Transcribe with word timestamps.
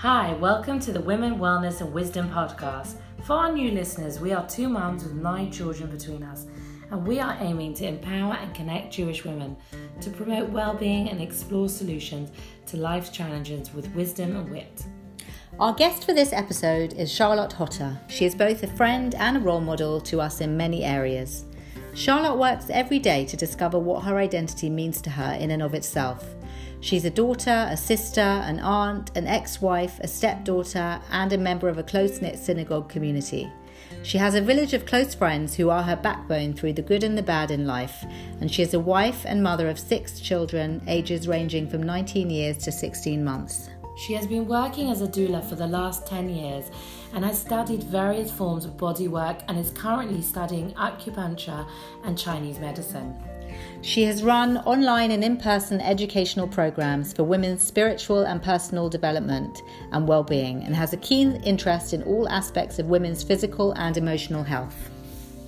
Hi, 0.00 0.32
welcome 0.32 0.80
to 0.80 0.92
the 0.92 1.00
Women, 1.02 1.38
Wellness 1.38 1.82
and 1.82 1.92
Wisdom 1.92 2.30
podcast. 2.30 2.94
For 3.24 3.34
our 3.34 3.52
new 3.52 3.70
listeners, 3.70 4.18
we 4.18 4.32
are 4.32 4.48
two 4.48 4.66
moms 4.66 5.04
with 5.04 5.12
nine 5.12 5.52
children 5.52 5.90
between 5.90 6.22
us, 6.22 6.46
and 6.90 7.06
we 7.06 7.20
are 7.20 7.36
aiming 7.38 7.74
to 7.74 7.86
empower 7.86 8.32
and 8.32 8.54
connect 8.54 8.94
Jewish 8.94 9.26
women 9.26 9.58
to 10.00 10.08
promote 10.08 10.48
well-being 10.48 11.10
and 11.10 11.20
explore 11.20 11.68
solutions 11.68 12.30
to 12.68 12.78
life's 12.78 13.10
challenges 13.10 13.74
with 13.74 13.94
wisdom 13.94 14.36
and 14.36 14.48
wit. 14.48 14.86
Our 15.58 15.74
guest 15.74 16.06
for 16.06 16.14
this 16.14 16.32
episode 16.32 16.94
is 16.94 17.12
Charlotte 17.12 17.52
Hotter. 17.52 18.00
She 18.08 18.24
is 18.24 18.34
both 18.34 18.62
a 18.62 18.68
friend 18.68 19.14
and 19.16 19.36
a 19.36 19.40
role 19.40 19.60
model 19.60 20.00
to 20.00 20.22
us 20.22 20.40
in 20.40 20.56
many 20.56 20.82
areas. 20.82 21.44
Charlotte 21.92 22.38
works 22.38 22.70
every 22.70 23.00
day 23.00 23.26
to 23.26 23.36
discover 23.36 23.78
what 23.78 24.04
her 24.04 24.16
identity 24.16 24.70
means 24.70 25.02
to 25.02 25.10
her 25.10 25.34
in 25.34 25.50
and 25.50 25.62
of 25.62 25.74
itself. 25.74 26.24
She's 26.80 27.04
a 27.04 27.10
daughter, 27.10 27.68
a 27.70 27.76
sister, 27.76 28.20
an 28.20 28.58
aunt, 28.58 29.16
an 29.16 29.26
ex 29.26 29.60
wife, 29.60 30.00
a 30.00 30.08
stepdaughter, 30.08 31.00
and 31.10 31.32
a 31.32 31.38
member 31.38 31.68
of 31.68 31.78
a 31.78 31.82
close 31.82 32.22
knit 32.22 32.38
synagogue 32.38 32.88
community. 32.88 33.52
She 34.02 34.16
has 34.18 34.34
a 34.34 34.40
village 34.40 34.72
of 34.72 34.86
close 34.86 35.14
friends 35.14 35.54
who 35.54 35.68
are 35.68 35.82
her 35.82 35.96
backbone 35.96 36.54
through 36.54 36.72
the 36.74 36.82
good 36.82 37.04
and 37.04 37.18
the 37.18 37.22
bad 37.22 37.50
in 37.50 37.66
life, 37.66 38.04
and 38.40 38.50
she 38.50 38.62
is 38.62 38.72
a 38.72 38.80
wife 38.80 39.24
and 39.26 39.42
mother 39.42 39.68
of 39.68 39.78
six 39.78 40.20
children, 40.20 40.82
ages 40.86 41.28
ranging 41.28 41.68
from 41.68 41.82
19 41.82 42.30
years 42.30 42.56
to 42.58 42.72
16 42.72 43.22
months. 43.22 43.68
She 43.96 44.14
has 44.14 44.26
been 44.26 44.48
working 44.48 44.90
as 44.90 45.02
a 45.02 45.08
doula 45.08 45.44
for 45.44 45.56
the 45.56 45.66
last 45.66 46.06
10 46.06 46.30
years 46.30 46.70
and 47.12 47.22
has 47.22 47.38
studied 47.38 47.82
various 47.82 48.30
forms 48.30 48.64
of 48.64 48.78
body 48.78 49.08
work 49.08 49.42
and 49.48 49.58
is 49.58 49.70
currently 49.72 50.22
studying 50.22 50.70
acupuncture 50.72 51.68
and 52.04 52.16
Chinese 52.16 52.58
medicine. 52.58 53.14
She 53.82 54.04
has 54.04 54.22
run 54.22 54.58
online 54.58 55.10
and 55.10 55.24
in 55.24 55.36
person 55.36 55.80
educational 55.80 56.46
programs 56.46 57.12
for 57.12 57.24
women's 57.24 57.62
spiritual 57.62 58.24
and 58.24 58.42
personal 58.42 58.88
development 58.88 59.62
and 59.92 60.06
well 60.06 60.22
being 60.22 60.62
and 60.64 60.74
has 60.76 60.92
a 60.92 60.98
keen 60.98 61.36
interest 61.44 61.92
in 61.94 62.02
all 62.02 62.28
aspects 62.28 62.78
of 62.78 62.86
women's 62.86 63.22
physical 63.22 63.72
and 63.72 63.96
emotional 63.96 64.42
health. 64.42 64.90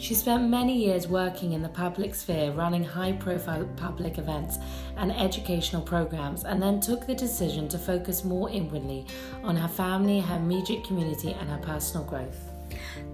She 0.02 0.16
spent 0.16 0.48
many 0.48 0.76
years 0.76 1.06
working 1.06 1.52
in 1.52 1.62
the 1.62 1.68
public 1.68 2.16
sphere, 2.16 2.50
running 2.50 2.82
high 2.82 3.12
profile 3.12 3.68
public 3.76 4.18
events 4.18 4.58
and 4.96 5.12
educational 5.12 5.80
programs, 5.80 6.42
and 6.42 6.60
then 6.60 6.80
took 6.80 7.06
the 7.06 7.14
decision 7.14 7.68
to 7.68 7.78
focus 7.78 8.24
more 8.24 8.50
inwardly 8.50 9.06
on 9.44 9.54
her 9.54 9.68
family, 9.68 10.18
her 10.18 10.36
immediate 10.38 10.82
community, 10.82 11.36
and 11.38 11.48
her 11.48 11.58
personal 11.58 12.04
growth. 12.04 12.51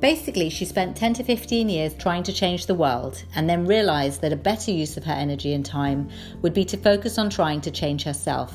Basically, 0.01 0.49
she 0.49 0.65
spent 0.65 0.97
10 0.97 1.15
to 1.15 1.25
15 1.25 1.69
years 1.69 1.93
trying 1.95 2.23
to 2.23 2.33
change 2.33 2.67
the 2.67 2.75
world 2.75 3.25
and 3.35 3.51
then 3.51 3.67
realised 3.67 4.21
that 4.21 4.33
a 4.33 4.37
better 4.37 4.71
use 4.71 4.97
of 4.97 5.03
her 5.05 5.13
energy 5.13 5.55
and 5.55 5.67
time 5.67 6.09
would 6.41 6.55
be 6.55 6.65
to 6.67 6.77
focus 6.77 7.19
on 7.19 7.29
trying 7.29 7.61
to 7.63 7.71
change 7.73 8.05
herself. 8.05 8.55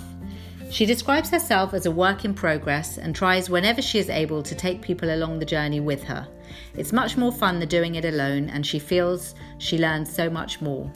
She 0.70 0.86
describes 0.86 1.30
herself 1.30 1.74
as 1.74 1.86
a 1.86 1.92
work 1.92 2.24
in 2.24 2.34
progress 2.34 2.98
and 2.98 3.14
tries 3.14 3.50
whenever 3.50 3.82
she 3.82 4.00
is 4.00 4.10
able 4.10 4.42
to 4.42 4.56
take 4.56 4.82
people 4.82 5.14
along 5.14 5.40
the 5.40 5.46
journey 5.46 5.82
with 5.82 6.02
her. 6.06 6.28
It's 6.76 6.94
much 6.94 7.18
more 7.18 7.32
fun 7.32 7.60
than 7.60 7.70
doing 7.70 7.96
it 7.96 8.06
alone, 8.06 8.50
and 8.50 8.66
she 8.66 8.80
feels 8.80 9.36
she 9.60 9.78
learns 9.78 10.12
so 10.12 10.30
much 10.30 10.62
more. 10.62 10.92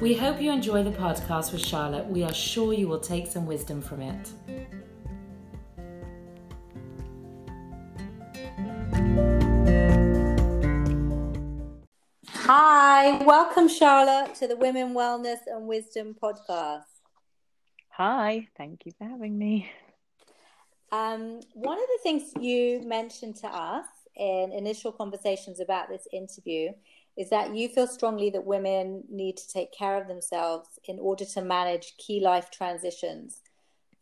We 0.00 0.14
hope 0.14 0.40
you 0.40 0.50
enjoy 0.50 0.84
the 0.84 0.92
podcast 0.92 1.52
with 1.52 1.66
Charlotte. 1.66 2.06
We 2.06 2.22
are 2.22 2.32
sure 2.32 2.72
you 2.72 2.88
will 2.88 3.00
take 3.00 3.26
some 3.26 3.46
wisdom 3.46 3.82
from 3.82 4.00
it. 4.00 4.32
Hi, 12.46 13.22
welcome 13.22 13.68
Charlotte 13.68 14.34
to 14.34 14.48
the 14.48 14.56
Women 14.56 14.94
Wellness 14.94 15.38
and 15.46 15.68
Wisdom 15.68 16.16
podcast. 16.20 16.82
Hi, 17.90 18.48
thank 18.56 18.84
you 18.84 18.90
for 18.98 19.04
having 19.04 19.38
me. 19.38 19.70
Um, 20.90 21.38
one 21.54 21.78
of 21.78 21.84
the 21.86 22.00
things 22.02 22.32
you 22.40 22.82
mentioned 22.84 23.36
to 23.36 23.46
us 23.46 23.86
in 24.16 24.50
initial 24.52 24.90
conversations 24.90 25.60
about 25.60 25.88
this 25.88 26.08
interview 26.12 26.72
is 27.16 27.30
that 27.30 27.54
you 27.54 27.68
feel 27.68 27.86
strongly 27.86 28.28
that 28.30 28.44
women 28.44 29.04
need 29.08 29.36
to 29.36 29.48
take 29.48 29.72
care 29.72 29.96
of 30.02 30.08
themselves 30.08 30.68
in 30.86 30.98
order 30.98 31.24
to 31.24 31.42
manage 31.42 31.96
key 31.96 32.18
life 32.18 32.50
transitions. 32.50 33.40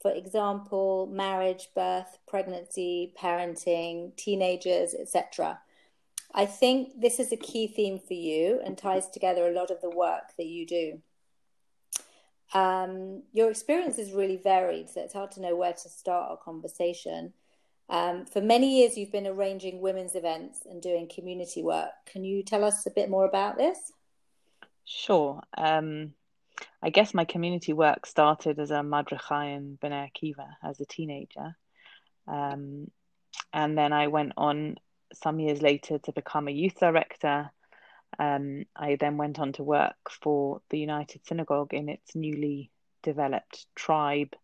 For 0.01 0.13
example, 0.13 1.11
marriage, 1.13 1.69
birth, 1.75 2.17
pregnancy, 2.27 3.13
parenting, 3.21 4.17
teenagers, 4.17 4.95
etc. 4.95 5.61
I 6.35 6.47
think 6.47 7.01
this 7.01 7.19
is 7.19 7.33
a 7.33 7.37
key 7.37 7.67
theme 7.67 7.99
for 7.99 8.15
you 8.15 8.61
and 8.65 8.79
ties 8.79 9.09
together 9.11 9.47
a 9.47 9.53
lot 9.53 9.71
of 9.71 9.81
the 9.81 9.91
work 9.91 10.33
that 10.39 10.47
you 10.47 10.67
do. 10.67 11.03
Um, 12.53 13.23
your 13.33 13.51
experience 13.51 13.99
is 13.99 14.13
really 14.13 14.37
varied, 14.37 14.91
so 14.91 15.01
it's 15.01 15.15
hard 15.15 15.33
to 15.33 15.41
know 15.41 15.57
where 15.57 15.73
to 15.73 15.89
start 15.89 16.31
our 16.31 16.37
conversation. 16.37 17.33
Um, 17.89 18.25
for 18.27 18.41
many 18.41 18.81
years, 18.81 18.97
you've 18.97 19.13
been 19.13 19.27
arranging 19.27 19.81
women's 19.81 20.15
events 20.15 20.61
and 20.69 20.81
doing 20.81 21.09
community 21.13 21.63
work. 21.63 21.91
Can 22.07 22.25
you 22.25 22.43
tell 22.43 22.65
us 22.65 22.87
a 22.87 22.91
bit 22.91 23.11
more 23.11 23.25
about 23.25 23.57
this? 23.57 23.93
Sure. 24.85 25.41
Um, 25.57 26.15
I 26.83 26.91
guess 26.91 27.15
my 27.15 27.25
community 27.25 27.73
work 27.73 28.07
started 28.07 28.59
as 28.59 28.71
a 28.71 28.81
madricha 28.81 29.57
in 29.57 29.79
Bnei 29.83 30.09
Akiva 30.11 30.47
as 30.63 30.81
a 30.81 30.87
teenager. 30.87 31.57
Um, 32.27 32.91
and 33.53 33.77
then 33.77 33.93
I 33.93 34.09
went 34.09 34.33
on 34.37 34.77
some 35.15 35.41
years 35.41 35.63
later 35.63 35.99
to 35.99 36.13
become 36.13 36.49
a 36.49 36.53
youth 36.53 36.79
director. 36.79 37.51
Um, 38.19 38.65
I 38.77 38.97
then 38.97 39.17
went 39.17 39.39
on 39.39 39.53
to 39.55 39.63
work 39.63 39.97
for 40.11 40.61
the 40.71 40.79
United 40.79 41.27
Synagogue 41.27 41.73
in 41.73 41.89
its 41.89 42.15
newly 42.15 42.71
developed 43.03 43.67
tribe 43.75 44.35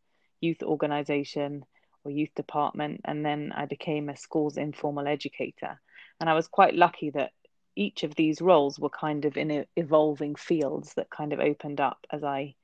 youth 0.40 0.62
organization 0.62 1.64
or 2.04 2.10
youth 2.10 2.34
department, 2.34 3.00
and 3.04 3.24
then 3.24 3.52
I 3.54 3.66
became 3.66 4.08
a 4.08 4.16
school's 4.16 4.56
informal 4.56 5.08
educator. 5.08 5.80
And 6.20 6.30
I 6.30 6.34
was 6.34 6.48
quite 6.48 6.74
lucky 6.74 7.10
that 7.10 7.32
each 7.74 8.04
of 8.04 8.14
these 8.14 8.40
roles 8.40 8.78
were 8.78 8.90
kind 8.90 9.24
of 9.24 9.36
in 9.36 9.66
evolving 9.76 10.34
fields 10.34 10.94
that 10.94 11.10
kind 11.10 11.32
of 11.32 11.40
opened 11.40 11.80
up 11.80 11.98
as 12.10 12.24
I 12.24 12.54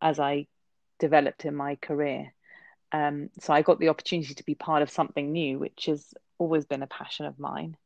as 0.00 0.18
I 0.18 0.46
developed 0.98 1.44
in 1.44 1.54
my 1.54 1.76
career. 1.76 2.32
Um, 2.92 3.30
so 3.40 3.52
I 3.52 3.62
got 3.62 3.78
the 3.78 3.88
opportunity 3.88 4.34
to 4.34 4.44
be 4.44 4.54
part 4.54 4.82
of 4.82 4.90
something 4.90 5.32
new, 5.32 5.58
which 5.58 5.86
has 5.86 6.14
always 6.38 6.64
been 6.64 6.82
a 6.82 6.86
passion 6.86 7.26
of 7.26 7.38
mine. 7.38 7.76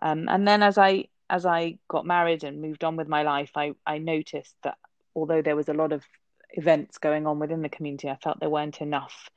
Um, 0.00 0.28
and 0.28 0.46
then 0.46 0.62
as 0.62 0.78
I 0.78 1.06
as 1.30 1.46
I 1.46 1.78
got 1.88 2.04
married 2.04 2.44
and 2.44 2.60
moved 2.60 2.84
on 2.84 2.96
with 2.96 3.08
my 3.08 3.22
life, 3.22 3.52
I, 3.56 3.72
I 3.86 3.96
noticed 3.96 4.54
that 4.64 4.76
although 5.14 5.40
there 5.40 5.56
was 5.56 5.70
a 5.70 5.74
lot 5.74 5.92
of 5.92 6.04
events 6.50 6.98
going 6.98 7.26
on 7.26 7.38
within 7.38 7.62
the 7.62 7.70
community, 7.70 8.10
I 8.10 8.16
felt 8.16 8.38
there 8.38 8.50
weren't 8.50 8.82
enough 8.82 9.30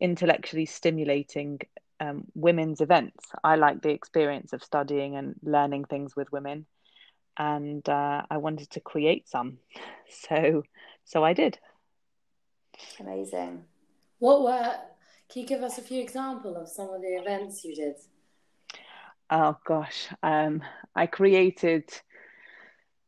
intellectually 0.00 0.66
stimulating 0.66 1.60
um, 1.98 2.24
women's 2.34 2.82
events. 2.82 3.26
I 3.42 3.56
like 3.56 3.80
the 3.80 3.88
experience 3.88 4.52
of 4.52 4.62
studying 4.62 5.16
and 5.16 5.34
learning 5.42 5.84
things 5.84 6.14
with 6.14 6.30
women, 6.30 6.66
and 7.38 7.88
uh, 7.88 8.22
I 8.30 8.36
wanted 8.36 8.70
to 8.70 8.80
create 8.80 9.28
some. 9.28 9.58
So, 10.28 10.64
so 11.04 11.22
I 11.22 11.34
did. 11.34 11.56
Amazing. 12.98 13.62
What 14.18 14.42
were? 14.42 14.74
Can 15.30 15.42
you 15.42 15.48
give 15.48 15.62
us 15.62 15.78
a 15.78 15.82
few 15.82 16.02
examples 16.02 16.56
of 16.56 16.68
some 16.68 16.90
of 16.90 17.02
the 17.02 17.16
events 17.16 17.64
you 17.64 17.74
did? 17.74 17.94
Oh 19.30 19.56
gosh, 19.64 20.08
um, 20.24 20.62
I 20.96 21.06
created 21.06 21.84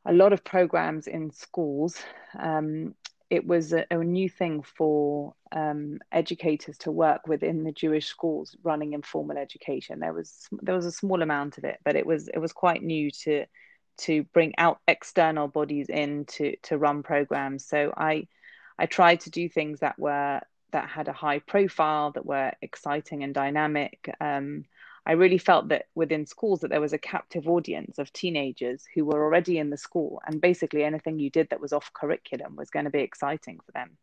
a 0.06 0.12
lot 0.12 0.32
of 0.32 0.44
programs 0.44 1.08
in 1.08 1.32
schools. 1.32 2.00
Um, 2.38 2.94
it 3.28 3.44
was 3.44 3.72
a, 3.72 3.86
a, 3.90 3.96
new 3.96 4.28
thing 4.28 4.62
for 4.62 5.34
um, 5.50 5.98
educators 6.12 6.78
to 6.78 6.92
work 6.92 7.26
within 7.26 7.64
the 7.64 7.72
Jewish 7.72 8.06
schools 8.06 8.54
running 8.62 8.92
informal 8.92 9.36
education. 9.36 9.98
There 9.98 10.12
was 10.12 10.46
there 10.60 10.76
was 10.76 10.86
a 10.86 10.92
small 10.92 11.22
amount 11.22 11.58
of 11.58 11.64
it, 11.64 11.78
but 11.84 11.96
it 11.96 12.06
was 12.06 12.28
it 12.28 12.38
was 12.38 12.52
quite 12.52 12.84
new 12.84 13.10
to 13.24 13.46
to 13.98 14.22
bring 14.32 14.52
out 14.58 14.78
external 14.86 15.48
bodies 15.48 15.88
in 15.88 16.26
to 16.26 16.54
to 16.64 16.78
run 16.78 17.02
programs. 17.02 17.66
So 17.66 17.92
I 17.96 18.28
I 18.78 18.86
tried 18.86 19.20
to 19.20 19.30
do 19.30 19.48
things 19.48 19.80
that 19.80 19.98
were 19.98 20.40
that 20.72 20.88
had 20.88 21.08
a 21.08 21.12
high 21.12 21.38
profile, 21.38 22.10
that 22.12 22.26
were 22.26 22.52
exciting 22.60 23.22
and 23.22 23.34
dynamic. 23.34 24.14
Um, 24.20 24.64
I 25.04 25.12
really 25.12 25.38
felt 25.38 25.69
that 25.69 25.86
within 25.94 26.26
schools 26.26 26.60
that 26.60 26.70
there 26.70 26.80
was 26.80 26.92
a 26.92 26.98
captive 26.98 27.48
audience 27.48 27.98
of 27.98 28.12
teenagers 28.12 28.84
who 28.94 29.04
were 29.04 29.24
already 29.24 29.58
in 29.58 29.70
the 29.70 29.76
school, 29.76 30.20
and 30.26 30.40
basically 30.40 30.84
anything 30.84 31.19
you 31.19 31.30
did 31.30 31.50
that 31.50 31.60
was 31.60 31.72
off 31.72 31.92
curriculum 31.92 32.56
was 32.56 32.70
going 32.70 32.84
to 32.84 32.90
be 32.90 33.00
exciting 33.00 33.58
for 33.64 33.72
them. 33.72 33.96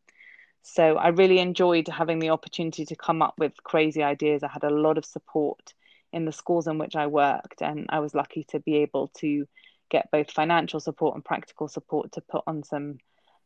So 0.62 0.98
I 0.98 1.10
really 1.10 1.40
enjoyed 1.40 1.88
having 1.88 2.20
the 2.20 2.32
opportunity 2.32 2.86
to 2.86 2.96
come 2.96 3.22
up 3.22 3.36
with 3.38 3.64
crazy 3.64 4.04
ideas. 4.04 4.44
I 4.44 4.50
had 4.50 4.66
a 4.66 4.70
lot 4.70 4.98
of 4.98 5.06
support 5.06 5.74
in 6.12 6.26
the 6.26 6.32
schools 6.34 6.68
in 6.68 6.78
which 6.78 6.96
I 6.96 7.08
worked, 7.08 7.62
and 7.62 7.86
I 7.90 8.00
was 8.00 8.14
lucky 8.14 8.46
to 8.50 8.60
be 8.60 8.78
able 8.78 9.08
to 9.20 9.48
get 9.90 10.12
both 10.12 10.32
financial 10.32 10.80
support 10.80 11.16
and 11.16 11.24
practical 11.24 11.68
support 11.68 12.12
to 12.12 12.22
put 12.22 12.44
on 12.46 12.64
some 12.64 12.98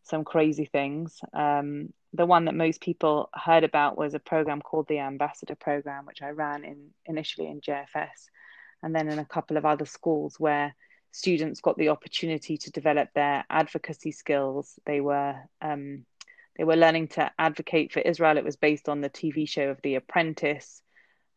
some 0.04 0.24
crazy 0.24 0.66
things. 0.66 1.20
Um, 1.34 1.94
the 2.14 2.26
one 2.26 2.46
that 2.46 2.56
most 2.56 2.82
people 2.82 3.30
heard 3.34 3.64
about 3.64 3.98
was 3.98 4.14
a 4.14 4.20
program 4.20 4.62
called 4.62 4.88
the 4.88 5.00
Ambassador 5.00 5.56
Program, 5.56 6.06
which 6.06 6.22
I 6.22 6.30
ran 6.30 6.64
in 6.64 6.90
initially 7.06 7.48
in 7.48 7.62
JFS, 7.62 8.30
and 8.84 8.96
then 8.96 9.08
in 9.08 9.20
a 9.20 9.26
couple 9.26 9.58
of 9.58 9.66
other 9.66 9.86
schools 9.86 10.40
where 10.40 10.76
students 11.12 11.62
got 11.62 11.78
the 11.78 11.90
opportunity 11.90 12.58
to 12.58 12.72
develop 12.72 13.10
their 13.14 13.46
advocacy 13.50 14.12
skills. 14.12 14.78
They 14.86 15.02
were 15.02 15.36
um, 15.62 16.06
they 16.58 16.64
were 16.64 16.76
learning 16.76 17.08
to 17.10 17.32
advocate 17.40 17.94
for 17.94 18.00
Israel. 18.02 18.38
It 18.38 18.44
was 18.44 18.58
based 18.58 18.90
on 18.90 19.02
the 19.02 19.10
TV 19.10 19.48
show 19.48 19.70
of 19.70 19.82
The 19.82 19.96
Apprentice. 19.96 20.82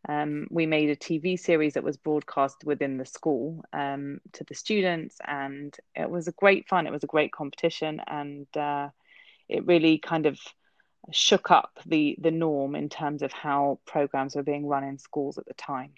Um, 0.09 0.47
we 0.51 0.67
made 0.67 0.91
a 0.91 0.97
TV 0.97 1.39
series 1.39 1.75
that 1.75 1.83
was 1.83 1.97
broadcast 1.97 2.65
within 2.65 2.97
the 2.97 3.07
school 3.07 3.65
um, 3.73 4.21
to 4.33 4.45
the 4.45 4.55
students, 4.55 5.19
and 5.27 5.77
it 5.95 6.09
was 6.09 6.29
a 6.29 6.33
great 6.33 6.69
fun. 6.69 6.87
It 6.87 6.93
was 6.93 7.05
a 7.05 7.09
great 7.09 7.33
competition, 7.33 8.01
and 8.07 8.47
uh, 8.57 8.91
it 9.49 9.67
really 9.67 9.99
kind 9.99 10.27
of 10.27 10.39
shook 11.13 11.51
up 11.51 11.79
the 11.87 12.17
the 12.21 12.31
norm 12.31 12.75
in 12.75 12.89
terms 12.89 13.23
of 13.23 13.33
how 13.33 13.81
programs 13.87 14.37
were 14.37 14.43
being 14.43 14.67
run 14.67 14.85
in 14.85 14.99
schools 14.99 15.39
at 15.39 15.47
the 15.47 15.55
time. 15.55 15.93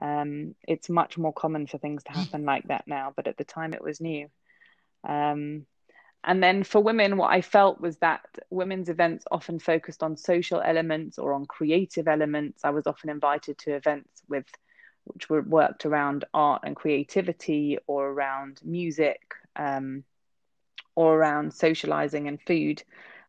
Um, 0.00 0.54
it's 0.66 0.88
much 0.88 1.18
more 1.18 1.32
common 1.32 1.66
for 1.66 1.78
things 1.78 2.02
to 2.04 2.12
happen 2.12 2.44
like 2.44 2.68
that 2.68 2.84
now, 2.86 3.12
but 3.14 3.28
at 3.28 3.36
the 3.36 3.44
time 3.44 3.74
it 3.74 3.82
was 3.82 4.00
new. 4.00 4.28
Um, 5.06 5.66
and 6.24 6.42
then 6.42 6.64
for 6.64 6.80
women, 6.80 7.16
what 7.16 7.32
I 7.32 7.40
felt 7.42 7.80
was 7.80 7.98
that 7.98 8.24
women's 8.50 8.88
events 8.88 9.24
often 9.30 9.58
focused 9.58 10.02
on 10.02 10.16
social 10.16 10.60
elements 10.60 11.18
or 11.18 11.32
on 11.32 11.46
creative 11.46 12.08
elements. 12.08 12.64
I 12.64 12.70
was 12.70 12.86
often 12.86 13.10
invited 13.10 13.58
to 13.58 13.74
events 13.74 14.22
with 14.28 14.46
which 15.04 15.28
were 15.28 15.42
worked 15.42 15.84
around 15.84 16.24
art 16.32 16.62
and 16.64 16.74
creativity 16.74 17.78
or 17.86 18.08
around 18.08 18.60
music 18.64 19.34
um, 19.54 20.04
or 20.94 21.16
around 21.16 21.52
socializing 21.52 22.26
and 22.26 22.40
food. 22.40 22.82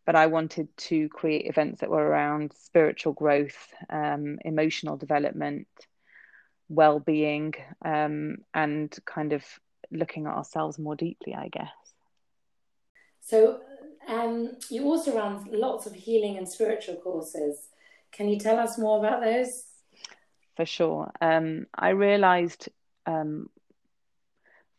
But 0.05 0.15
I 0.15 0.27
wanted 0.27 0.69
to 0.77 1.09
create 1.09 1.47
events 1.47 1.81
that 1.81 1.89
were 1.89 2.05
around 2.05 2.53
spiritual 2.53 3.13
growth, 3.13 3.73
um, 3.89 4.37
emotional 4.45 4.97
development, 4.97 5.67
well 6.69 6.99
being, 6.99 7.55
um, 7.83 8.37
and 8.53 8.95
kind 9.05 9.33
of 9.33 9.43
looking 9.91 10.27
at 10.27 10.33
ourselves 10.33 10.79
more 10.79 10.95
deeply, 10.95 11.33
I 11.33 11.49
guess. 11.49 11.84
So 13.25 13.59
um, 14.07 14.51
you 14.69 14.83
also 14.83 15.15
run 15.15 15.47
lots 15.51 15.87
of 15.87 15.93
healing 15.93 16.37
and 16.37 16.47
spiritual 16.47 16.95
courses. 16.97 17.57
Can 18.11 18.29
you 18.29 18.39
tell 18.39 18.59
us 18.59 18.77
more 18.77 18.99
about 18.99 19.21
those? 19.21 19.63
For 20.55 20.65
sure. 20.65 21.11
Um, 21.19 21.65
I 21.73 21.89
realized 21.89 22.69
um, 23.07 23.49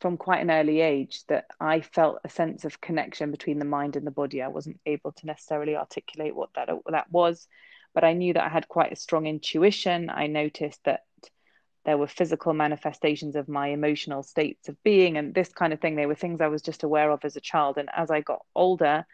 from 0.01 0.17
quite 0.17 0.43
an 0.43 0.53
early 0.53 0.81
age 0.81 1.25
that 1.27 1.47
I 1.61 1.81
felt 1.81 2.21
a 2.25 2.29
sense 2.29 2.65
of 2.65 2.81
connection 2.81 3.33
between 3.33 3.59
the 3.59 3.65
mind 3.65 3.97
and 3.97 4.07
the 4.07 4.13
body. 4.13 4.41
I 4.43 4.49
wasn't 4.49 4.79
able 4.87 5.11
to 5.11 5.27
necessarily 5.27 5.75
articulate 5.75 6.37
what 6.37 6.51
that 6.55 6.69
that 6.91 7.11
was, 7.11 7.49
but 7.95 8.05
I 8.05 8.13
knew 8.13 8.33
that 8.35 8.45
I 8.45 8.49
had 8.49 8.69
quite 8.69 8.93
a 8.93 8.97
strong 8.97 9.27
intuition. 9.27 10.09
I 10.09 10.29
noticed 10.29 10.85
that 10.85 11.06
there 11.87 11.97
were 11.97 12.09
physical 12.09 12.53
manifestations 12.53 13.37
of 13.37 13.49
my 13.49 13.69
emotional 13.69 14.25
states 14.25 14.69
of 14.69 14.83
being 14.83 15.17
and 15.17 15.33
this 15.35 15.51
kind 15.51 15.73
of 15.73 15.81
thing. 15.81 15.95
They 15.95 16.07
were 16.07 16.17
things 16.17 16.41
i 16.41 16.49
was 16.49 16.61
just 16.61 16.83
aware 16.83 17.11
of 17.11 17.25
as 17.25 17.37
a 17.37 17.41
child. 17.41 17.79
And 17.79 17.89
as 17.97 18.11
i 18.11 18.21
got 18.21 18.45
older 18.55 19.07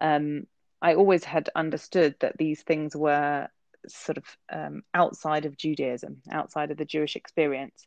um, 0.00 0.46
i 0.80 0.94
always 0.94 1.24
had 1.24 1.48
understood 1.56 2.14
that 2.20 2.38
these 2.38 2.62
things 2.62 2.94
were 2.94 3.48
sort 3.88 4.18
of 4.18 4.24
um, 4.52 4.82
outside 4.94 5.46
of 5.46 5.56
judaism 5.56 6.18
outside 6.30 6.70
of 6.70 6.76
the 6.76 6.84
jewish 6.84 7.16
experience. 7.16 7.86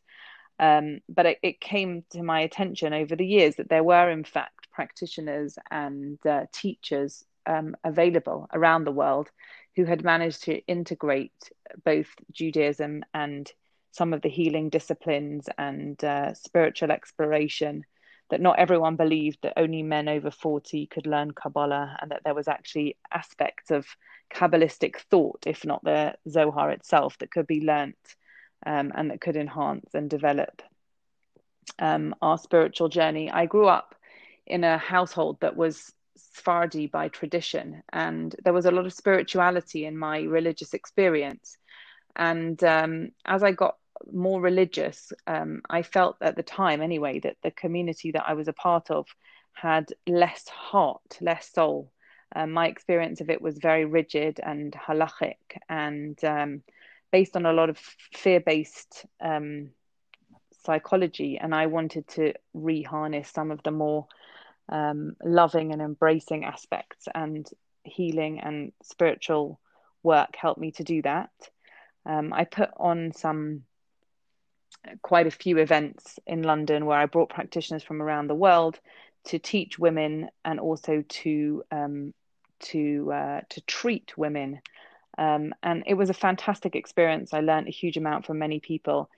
Um, 0.58 1.00
but 1.08 1.26
it, 1.26 1.38
it, 1.42 1.60
came 1.60 2.04
to 2.10 2.22
my 2.22 2.40
attention 2.40 2.92
over 2.92 3.16
the 3.16 3.26
years 3.26 3.56
that 3.56 3.70
there 3.70 3.82
were 3.82 4.10
in 4.10 4.22
fact 4.22 4.70
practitioners 4.70 5.58
and 5.70 6.18
uh, 6.26 6.44
teachers 6.52 7.24
um, 7.46 7.74
available 7.84 8.48
around 8.52 8.84
the 8.84 8.92
world 8.92 9.30
who 9.76 9.84
had 9.84 10.04
managed 10.04 10.44
to 10.44 10.58
integrate 10.66 11.50
both 11.84 12.08
judaism 12.30 13.02
and 13.14 13.50
some 13.92 14.12
of 14.12 14.22
the 14.22 14.28
healing 14.28 14.68
disciplines 14.70 15.48
and 15.58 16.02
uh, 16.02 16.34
spiritual 16.34 16.90
exploration 16.90 17.84
that 18.30 18.40
not 18.40 18.58
everyone 18.58 18.96
believed 18.96 19.38
that 19.42 19.52
only 19.58 19.82
men 19.82 20.08
over 20.08 20.30
40 20.30 20.86
could 20.86 21.06
learn 21.06 21.32
Kabbalah 21.32 21.98
and 22.00 22.10
that 22.10 22.22
there 22.24 22.34
was 22.34 22.48
actually 22.48 22.96
aspects 23.12 23.70
of 23.70 23.86
Kabbalistic 24.32 24.96
thought, 25.10 25.44
if 25.46 25.66
not 25.66 25.84
the 25.84 26.14
Zohar 26.28 26.70
itself, 26.70 27.18
that 27.18 27.30
could 27.30 27.46
be 27.46 27.60
learnt 27.60 27.96
um, 28.64 28.90
and 28.94 29.10
that 29.10 29.20
could 29.20 29.36
enhance 29.36 29.90
and 29.94 30.08
develop 30.08 30.62
um, 31.78 32.14
our 32.22 32.38
spiritual 32.38 32.88
journey. 32.88 33.30
I 33.30 33.44
grew 33.44 33.66
up 33.66 33.94
in 34.46 34.64
a 34.64 34.78
household 34.78 35.38
that 35.40 35.56
was 35.56 35.92
Sephardi 36.16 36.86
by 36.86 37.08
tradition, 37.08 37.82
and 37.92 38.34
there 38.44 38.54
was 38.54 38.64
a 38.64 38.70
lot 38.70 38.86
of 38.86 38.94
spirituality 38.94 39.84
in 39.84 39.98
my 39.98 40.20
religious 40.20 40.72
experience. 40.72 41.56
And 42.16 42.62
um, 42.64 43.10
as 43.24 43.42
I 43.42 43.52
got 43.52 43.76
more 44.10 44.40
religious, 44.40 45.12
um, 45.26 45.62
I 45.68 45.82
felt 45.82 46.16
at 46.20 46.36
the 46.36 46.42
time 46.42 46.80
anyway 46.80 47.20
that 47.20 47.36
the 47.42 47.50
community 47.50 48.12
that 48.12 48.24
I 48.26 48.34
was 48.34 48.48
a 48.48 48.52
part 48.52 48.90
of 48.90 49.06
had 49.52 49.86
less 50.06 50.48
heart, 50.48 51.18
less 51.20 51.50
soul. 51.52 51.92
Um, 52.34 52.52
my 52.52 52.66
experience 52.68 53.20
of 53.20 53.28
it 53.28 53.42
was 53.42 53.58
very 53.58 53.84
rigid 53.84 54.40
and 54.42 54.72
halachic 54.72 55.36
and 55.68 56.22
um, 56.24 56.62
based 57.10 57.36
on 57.36 57.44
a 57.44 57.52
lot 57.52 57.68
of 57.68 57.78
fear 58.14 58.40
based 58.40 59.04
um, 59.20 59.70
psychology. 60.64 61.38
And 61.38 61.54
I 61.54 61.66
wanted 61.66 62.08
to 62.08 62.32
reharness 62.56 63.26
some 63.32 63.50
of 63.50 63.62
the 63.62 63.70
more 63.70 64.06
um, 64.68 65.16
loving 65.22 65.72
and 65.72 65.82
embracing 65.82 66.44
aspects, 66.44 67.06
and 67.14 67.46
healing 67.84 68.40
and 68.40 68.72
spiritual 68.82 69.60
work 70.02 70.34
helped 70.36 70.60
me 70.60 70.70
to 70.72 70.84
do 70.84 71.02
that. 71.02 71.30
Um, 72.06 72.32
I 72.32 72.44
put 72.44 72.70
on 72.76 73.12
some 73.12 73.64
quite 75.02 75.26
a 75.26 75.30
few 75.30 75.58
events 75.58 76.18
in 76.26 76.42
London 76.42 76.86
where 76.86 76.98
I 76.98 77.06
brought 77.06 77.30
practitioners 77.30 77.82
from 77.82 78.02
around 78.02 78.26
the 78.26 78.34
world 78.34 78.80
to 79.24 79.38
teach 79.38 79.78
women 79.78 80.28
and 80.44 80.58
also 80.58 81.04
to 81.08 81.62
um, 81.70 82.14
to 82.60 83.12
uh, 83.12 83.40
to 83.50 83.60
treat 83.62 84.16
women. 84.16 84.60
Um, 85.18 85.54
and 85.62 85.84
it 85.86 85.94
was 85.94 86.10
a 86.10 86.14
fantastic 86.14 86.74
experience. 86.74 87.34
I 87.34 87.40
learned 87.40 87.68
a 87.68 87.72
huge 87.72 87.96
amount 87.96 88.26
from 88.26 88.38
many 88.38 88.60
people. 88.60 89.10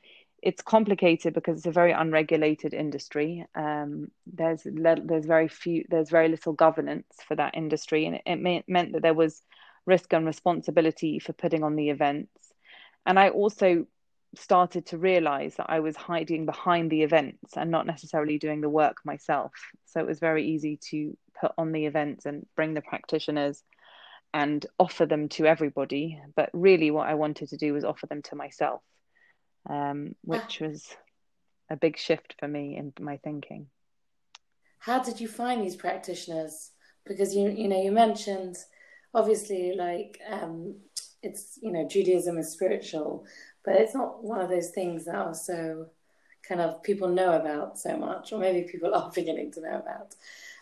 It's 0.42 0.60
complicated 0.60 1.32
because 1.32 1.58
it's 1.58 1.66
a 1.66 1.72
very 1.72 1.92
unregulated 1.92 2.74
industry. 2.74 3.46
Um, 3.54 4.10
there's 4.26 4.62
there's 4.64 5.26
very 5.26 5.48
few 5.48 5.84
there's 5.88 6.10
very 6.10 6.28
little 6.28 6.52
governance 6.52 7.14
for 7.26 7.36
that 7.36 7.56
industry, 7.56 8.06
and 8.06 8.16
it, 8.16 8.22
it 8.26 8.64
meant 8.68 8.92
that 8.92 9.02
there 9.02 9.14
was 9.14 9.40
risk 9.86 10.12
and 10.12 10.26
responsibility 10.26 11.18
for 11.18 11.32
putting 11.32 11.62
on 11.62 11.76
the 11.76 11.90
events. 11.90 12.30
And 13.06 13.18
I 13.18 13.28
also 13.28 13.86
started 14.38 14.86
to 14.86 14.98
realize 14.98 15.56
that 15.56 15.70
I 15.70 15.80
was 15.80 15.96
hiding 15.96 16.46
behind 16.46 16.90
the 16.90 17.02
events 17.02 17.56
and 17.56 17.70
not 17.70 17.86
necessarily 17.86 18.38
doing 18.38 18.60
the 18.60 18.68
work 18.68 18.98
myself. 19.04 19.52
So 19.86 20.00
it 20.00 20.06
was 20.06 20.18
very 20.18 20.46
easy 20.46 20.78
to 20.90 21.16
put 21.40 21.52
on 21.58 21.72
the 21.72 21.86
events 21.86 22.26
and 22.26 22.46
bring 22.56 22.74
the 22.74 22.82
practitioners 22.82 23.62
and 24.32 24.64
offer 24.78 25.06
them 25.06 25.28
to 25.30 25.46
everybody. 25.46 26.20
But 26.34 26.50
really, 26.52 26.90
what 26.90 27.08
I 27.08 27.14
wanted 27.14 27.50
to 27.50 27.56
do 27.56 27.72
was 27.72 27.84
offer 27.84 28.06
them 28.06 28.22
to 28.22 28.36
myself, 28.36 28.82
um, 29.70 30.14
which 30.22 30.60
was 30.60 30.86
a 31.70 31.76
big 31.76 31.96
shift 31.98 32.34
for 32.38 32.48
me 32.48 32.76
in 32.76 32.92
my 33.00 33.18
thinking. 33.18 33.68
How 34.78 35.02
did 35.02 35.20
you 35.20 35.28
find 35.28 35.62
these 35.62 35.76
practitioners? 35.76 36.72
Because 37.06 37.34
you 37.34 37.48
you 37.48 37.68
know 37.68 37.80
you 37.80 37.92
mentioned 37.92 38.56
obviously 39.14 39.74
like 39.76 40.20
um, 40.28 40.76
it's 41.22 41.58
you 41.62 41.72
know 41.72 41.86
Judaism 41.88 42.36
is 42.38 42.52
spiritual, 42.52 43.26
but 43.64 43.76
it's 43.76 43.94
not 43.94 44.22
one 44.22 44.40
of 44.40 44.48
those 44.48 44.70
things 44.70 45.04
that 45.06 45.14
are 45.14 45.34
so 45.34 45.86
kind 46.46 46.60
of 46.60 46.82
people 46.82 47.08
know 47.08 47.32
about 47.32 47.78
so 47.78 47.96
much, 47.96 48.32
or 48.32 48.38
maybe 48.38 48.68
people 48.70 48.94
are 48.94 49.10
beginning 49.14 49.52
to 49.52 49.60
know 49.60 49.78
about 49.78 50.14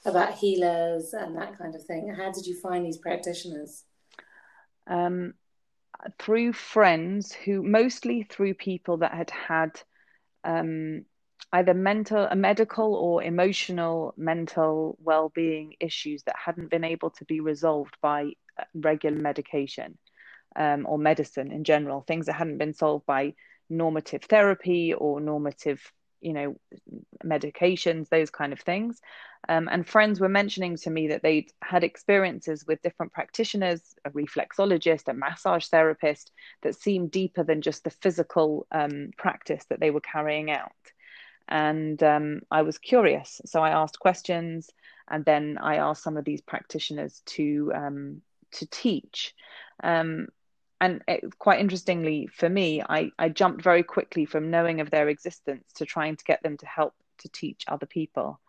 about 0.05 0.35
healers 0.35 1.13
and 1.13 1.37
that 1.37 1.57
kind 1.57 1.75
of 1.75 1.85
thing. 1.85 2.13
How 2.13 2.33
did 2.33 2.47
you 2.47 2.59
find 2.59 2.85
these 2.85 2.99
practitioners? 2.99 3.85
Um, 4.87 5.35
through 6.19 6.53
friends 6.55 7.33
who 7.33 7.63
mostly 7.63 8.25
through 8.25 8.55
people 8.55 8.99
that 8.99 9.15
had 9.15 9.31
had 9.31 9.81
um, 10.45 11.05
either 11.53 11.75
mental, 11.75 12.27
a 12.31 12.35
medical 12.35 12.95
or 12.95 13.23
emotional 13.23 14.15
mental 14.17 14.99
well-being 15.01 15.75
issues 15.81 16.23
that 16.25 16.35
hadn't 16.37 16.71
been 16.71 16.85
able 16.85 17.11
to 17.11 17.25
be 17.25 17.41
resolved 17.41 17.97
by 18.01 18.33
uh, 18.59 18.65
regular 18.75 19.19
medication 19.19 19.97
um, 20.57 20.87
or 20.89 20.99
medicine 20.99 21.53
in 21.53 21.65
general, 21.65 22.03
things 22.03 22.27
that 22.27 22.35
hadn't 22.35 22.59
been 22.59 22.75
solved 22.75 23.07
by 23.07 23.35
normative 23.69 24.23
therapy 24.25 24.93
or 24.95 25.21
normative, 25.21 25.93
you 26.21 26.33
know, 26.33 26.57
medications, 27.25 28.09
those 28.09 28.31
kind 28.31 28.53
of 28.53 28.61
things. 28.61 29.01
Um, 29.49 29.69
and 29.71 29.87
friends 29.87 30.21
were 30.21 30.29
mentioning 30.29 30.77
to 30.77 30.91
me 30.91 31.09
that 31.09 31.23
they'd 31.23 31.51
had 31.63 31.83
experiences 31.83 32.65
with 32.67 32.83
different 32.83 33.13
practitioners, 33.13 33.81
a 34.05 34.11
reflexologist, 34.11 35.09
a 35.09 35.15
massage 35.15 35.67
therapist, 35.67 36.31
that 36.63 36.77
seemed 36.77 37.11
deeper 37.11 37.43
than 37.43 37.61
just 37.61 37.83
the 37.83 37.91
physical 37.91 38.67
um, 38.71 39.11
practice 39.17 39.65
that 39.69 39.81
they 39.81 39.91
were 39.91 40.01
carrying 40.01 40.51
out. 40.51 40.71
And 41.49 42.01
um, 42.03 42.43
I 42.51 42.63
was 42.63 42.79
curious, 42.79 43.41
so 43.45 43.61
I 43.63 43.71
asked 43.71 43.99
questions, 43.99 44.71
and 45.11 45.25
then 45.25 45.59
I 45.61 45.77
asked 45.77 46.05
some 46.05 46.17
of 46.17 46.25
these 46.25 46.41
practitioners 46.41 47.21
to 47.27 47.73
um, 47.75 48.23
to 48.53 48.67
teach. 48.67 49.35
Um, 49.83 50.29
and 50.83 51.01
it, 51.07 51.39
quite 51.39 51.61
interestingly 51.61 52.27
for 52.27 52.49
me, 52.49 52.83
I, 52.83 53.13
I 53.17 53.29
jumped 53.29 53.63
very 53.63 53.85
quickly 53.85 54.25
from 54.25 54.51
knowing 54.51 54.81
of 54.81 54.91
their 54.91 55.09
existence 55.09 55.65
to 55.77 55.87
trying 55.87 56.17
to 56.17 56.25
get 56.25 56.43
them 56.43 56.57
to 56.57 56.67
help 56.67 56.93
to 57.19 57.29
teach 57.29 57.65
other 57.69 57.87
people. 57.87 58.41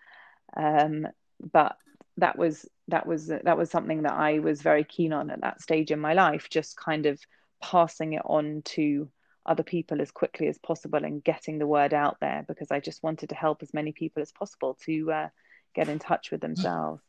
Um, 0.57 1.07
but 1.51 1.77
that 2.17 2.35
was 2.35 2.67
that 2.87 3.05
was 3.05 3.27
that 3.27 3.57
was 3.57 3.69
something 3.69 4.01
that 4.01 4.13
I 4.13 4.39
was 4.39 4.63
very 4.63 4.83
keen 4.83 5.13
on 5.13 5.29
at 5.29 5.41
that 5.41 5.61
stage 5.61 5.91
in 5.91 5.99
my 5.99 6.13
life, 6.13 6.49
just 6.49 6.75
kind 6.75 7.05
of 7.05 7.19
passing 7.61 8.13
it 8.13 8.23
on 8.25 8.63
to 8.65 9.09
other 9.45 9.63
people 9.63 10.01
as 10.01 10.09
quickly 10.09 10.47
as 10.47 10.57
possible 10.57 11.05
and 11.05 11.23
getting 11.23 11.59
the 11.59 11.67
word 11.67 11.93
out 11.93 12.17
there 12.19 12.45
because 12.47 12.71
I 12.71 12.79
just 12.79 13.03
wanted 13.03 13.29
to 13.29 13.35
help 13.35 13.61
as 13.61 13.75
many 13.75 13.91
people 13.91 14.23
as 14.23 14.31
possible 14.31 14.75
to 14.85 15.11
uh, 15.11 15.27
get 15.75 15.87
in 15.87 15.99
touch 15.99 16.31
with 16.31 16.41
themselves. 16.41 17.03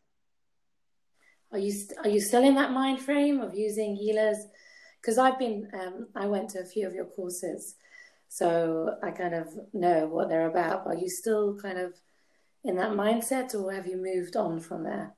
Are 1.50 1.58
you 1.58 1.70
st- 1.70 1.98
are 2.04 2.10
you 2.10 2.20
still 2.20 2.44
in 2.44 2.56
that 2.56 2.72
mind 2.72 3.00
frame 3.00 3.40
of 3.40 3.54
using 3.54 3.96
healers? 3.96 4.36
Because 5.04 5.18
I've 5.18 5.38
been 5.38 5.68
um, 5.74 6.08
I 6.14 6.26
went 6.26 6.50
to 6.50 6.60
a 6.60 6.64
few 6.64 6.86
of 6.86 6.94
your 6.94 7.04
courses, 7.04 7.74
so 8.28 8.96
I 9.02 9.10
kind 9.10 9.34
of 9.34 9.48
know 9.72 10.06
what 10.06 10.28
they're 10.28 10.48
about. 10.48 10.86
Are 10.86 10.94
you 10.94 11.08
still 11.08 11.58
kind 11.60 11.78
of 11.78 11.92
in 12.64 12.76
that 12.76 12.92
mindset, 12.92 13.54
or 13.54 13.72
have 13.72 13.86
you 13.86 13.98
moved 13.98 14.36
on 14.36 14.60
from 14.60 14.84
there? 14.84 15.14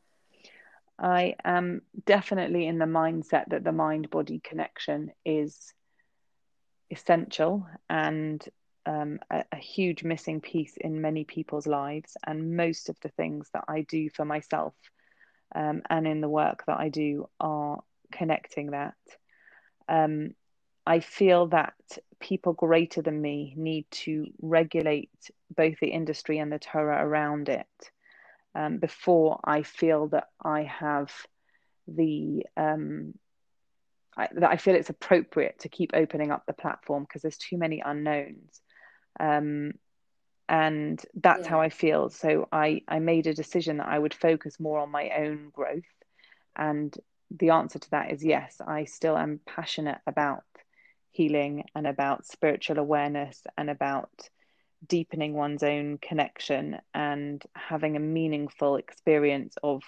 I 0.98 1.36
am 1.44 1.82
definitely 2.06 2.66
in 2.66 2.78
the 2.78 2.86
mindset 2.86 3.44
that 3.48 3.64
the 3.64 3.72
mind 3.72 4.10
body 4.10 4.40
connection 4.42 5.12
is 5.24 5.72
essential 6.90 7.66
and 7.90 8.42
um, 8.86 9.18
a, 9.30 9.44
a, 9.52 9.56
huge 9.56 10.04
missing 10.04 10.40
piece 10.40 10.76
in 10.76 11.00
many 11.00 11.24
people's 11.24 11.66
lives. 11.66 12.16
And 12.26 12.56
most 12.56 12.88
of 12.88 12.96
the 13.02 13.08
things 13.10 13.50
that 13.52 13.64
I 13.68 13.82
do 13.82 14.08
for 14.10 14.24
myself 14.24 14.74
um, 15.54 15.82
and 15.90 16.06
in 16.06 16.20
the 16.20 16.28
work 16.28 16.64
that 16.66 16.78
I 16.78 16.88
do 16.88 17.28
are 17.40 17.80
connecting 18.12 18.70
that. 18.70 18.94
Um, 19.88 20.34
I 20.86 21.00
feel 21.00 21.48
that 21.48 21.74
people 22.20 22.52
greater 22.52 23.02
than 23.02 23.20
me 23.20 23.54
need 23.56 23.86
to 23.90 24.26
regulate 24.40 25.10
both 25.54 25.78
the 25.80 25.88
industry 25.88 26.38
and 26.38 26.50
the 26.50 26.58
Torah 26.58 27.04
around 27.04 27.48
it 27.48 27.66
um, 28.54 28.78
before 28.78 29.40
I 29.44 29.62
feel 29.62 30.08
that 30.08 30.28
I 30.42 30.62
have 30.62 31.12
the 31.88 32.46
um, 32.56 33.14
I, 34.16 34.28
that 34.32 34.50
I 34.50 34.56
feel 34.56 34.74
it's 34.74 34.90
appropriate 34.90 35.60
to 35.60 35.68
keep 35.68 35.90
opening 35.92 36.30
up 36.30 36.44
the 36.46 36.52
platform 36.52 37.02
because 37.02 37.22
there's 37.22 37.36
too 37.36 37.58
many 37.58 37.82
unknowns. 37.84 38.60
Um, 39.20 39.72
and 40.48 41.04
that's 41.14 41.44
yeah. 41.44 41.50
how 41.50 41.60
I 41.60 41.68
feel. 41.68 42.08
So 42.08 42.48
I, 42.50 42.82
I 42.88 42.98
made 43.00 43.26
a 43.26 43.34
decision 43.34 43.78
that 43.78 43.88
I 43.88 43.98
would 43.98 44.14
focus 44.14 44.58
more 44.60 44.78
on 44.78 44.90
my 44.90 45.10
own 45.18 45.50
growth. 45.52 45.82
And 46.54 46.96
the 47.30 47.50
answer 47.50 47.78
to 47.78 47.90
that 47.90 48.12
is 48.12 48.24
yes, 48.24 48.60
I 48.66 48.84
still 48.84 49.16
am 49.16 49.40
passionate 49.46 49.98
about 50.06 50.44
healing 51.10 51.64
and 51.74 51.86
about 51.86 52.26
spiritual 52.26 52.78
awareness 52.78 53.42
and 53.56 53.70
about 53.70 54.10
deepening 54.86 55.32
one's 55.32 55.62
own 55.62 55.98
connection 55.98 56.78
and 56.92 57.42
having 57.54 57.96
a 57.96 58.00
meaningful 58.00 58.76
experience 58.76 59.56
of 59.62 59.82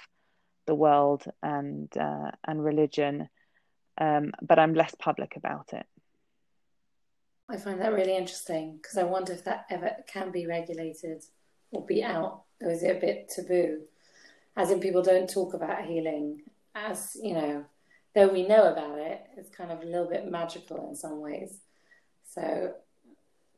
the 0.66 0.74
world 0.74 1.24
and 1.42 1.94
uh, 1.96 2.30
and 2.44 2.64
religion 2.64 3.28
um, 3.98 4.32
but 4.40 4.58
I'm 4.58 4.74
less 4.74 4.94
public 4.94 5.36
about 5.36 5.72
it. 5.72 5.86
I 7.48 7.56
find 7.56 7.80
that 7.80 7.92
really 7.92 8.16
interesting 8.16 8.78
because 8.80 8.96
I 8.96 9.04
wonder 9.04 9.32
if 9.32 9.44
that 9.44 9.66
ever 9.70 9.90
can 10.06 10.30
be 10.30 10.46
regulated 10.46 11.24
or 11.70 11.84
be 11.84 12.02
out, 12.02 12.42
or 12.62 12.70
is 12.70 12.82
it 12.82 12.96
a 12.96 13.00
bit 13.00 13.30
taboo? 13.34 13.82
As 14.56 14.70
in, 14.70 14.80
people 14.80 15.02
don't 15.02 15.28
talk 15.28 15.54
about 15.54 15.84
healing, 15.84 16.42
as 16.86 17.16
you 17.22 17.34
know, 17.34 17.64
though 18.14 18.28
we 18.28 18.46
know 18.46 18.72
about 18.72 18.98
it, 18.98 19.20
it's 19.36 19.50
kind 19.50 19.70
of 19.70 19.82
a 19.82 19.86
little 19.86 20.08
bit 20.08 20.30
magical 20.30 20.88
in 20.88 20.96
some 20.96 21.20
ways. 21.20 21.58
So 22.30 22.74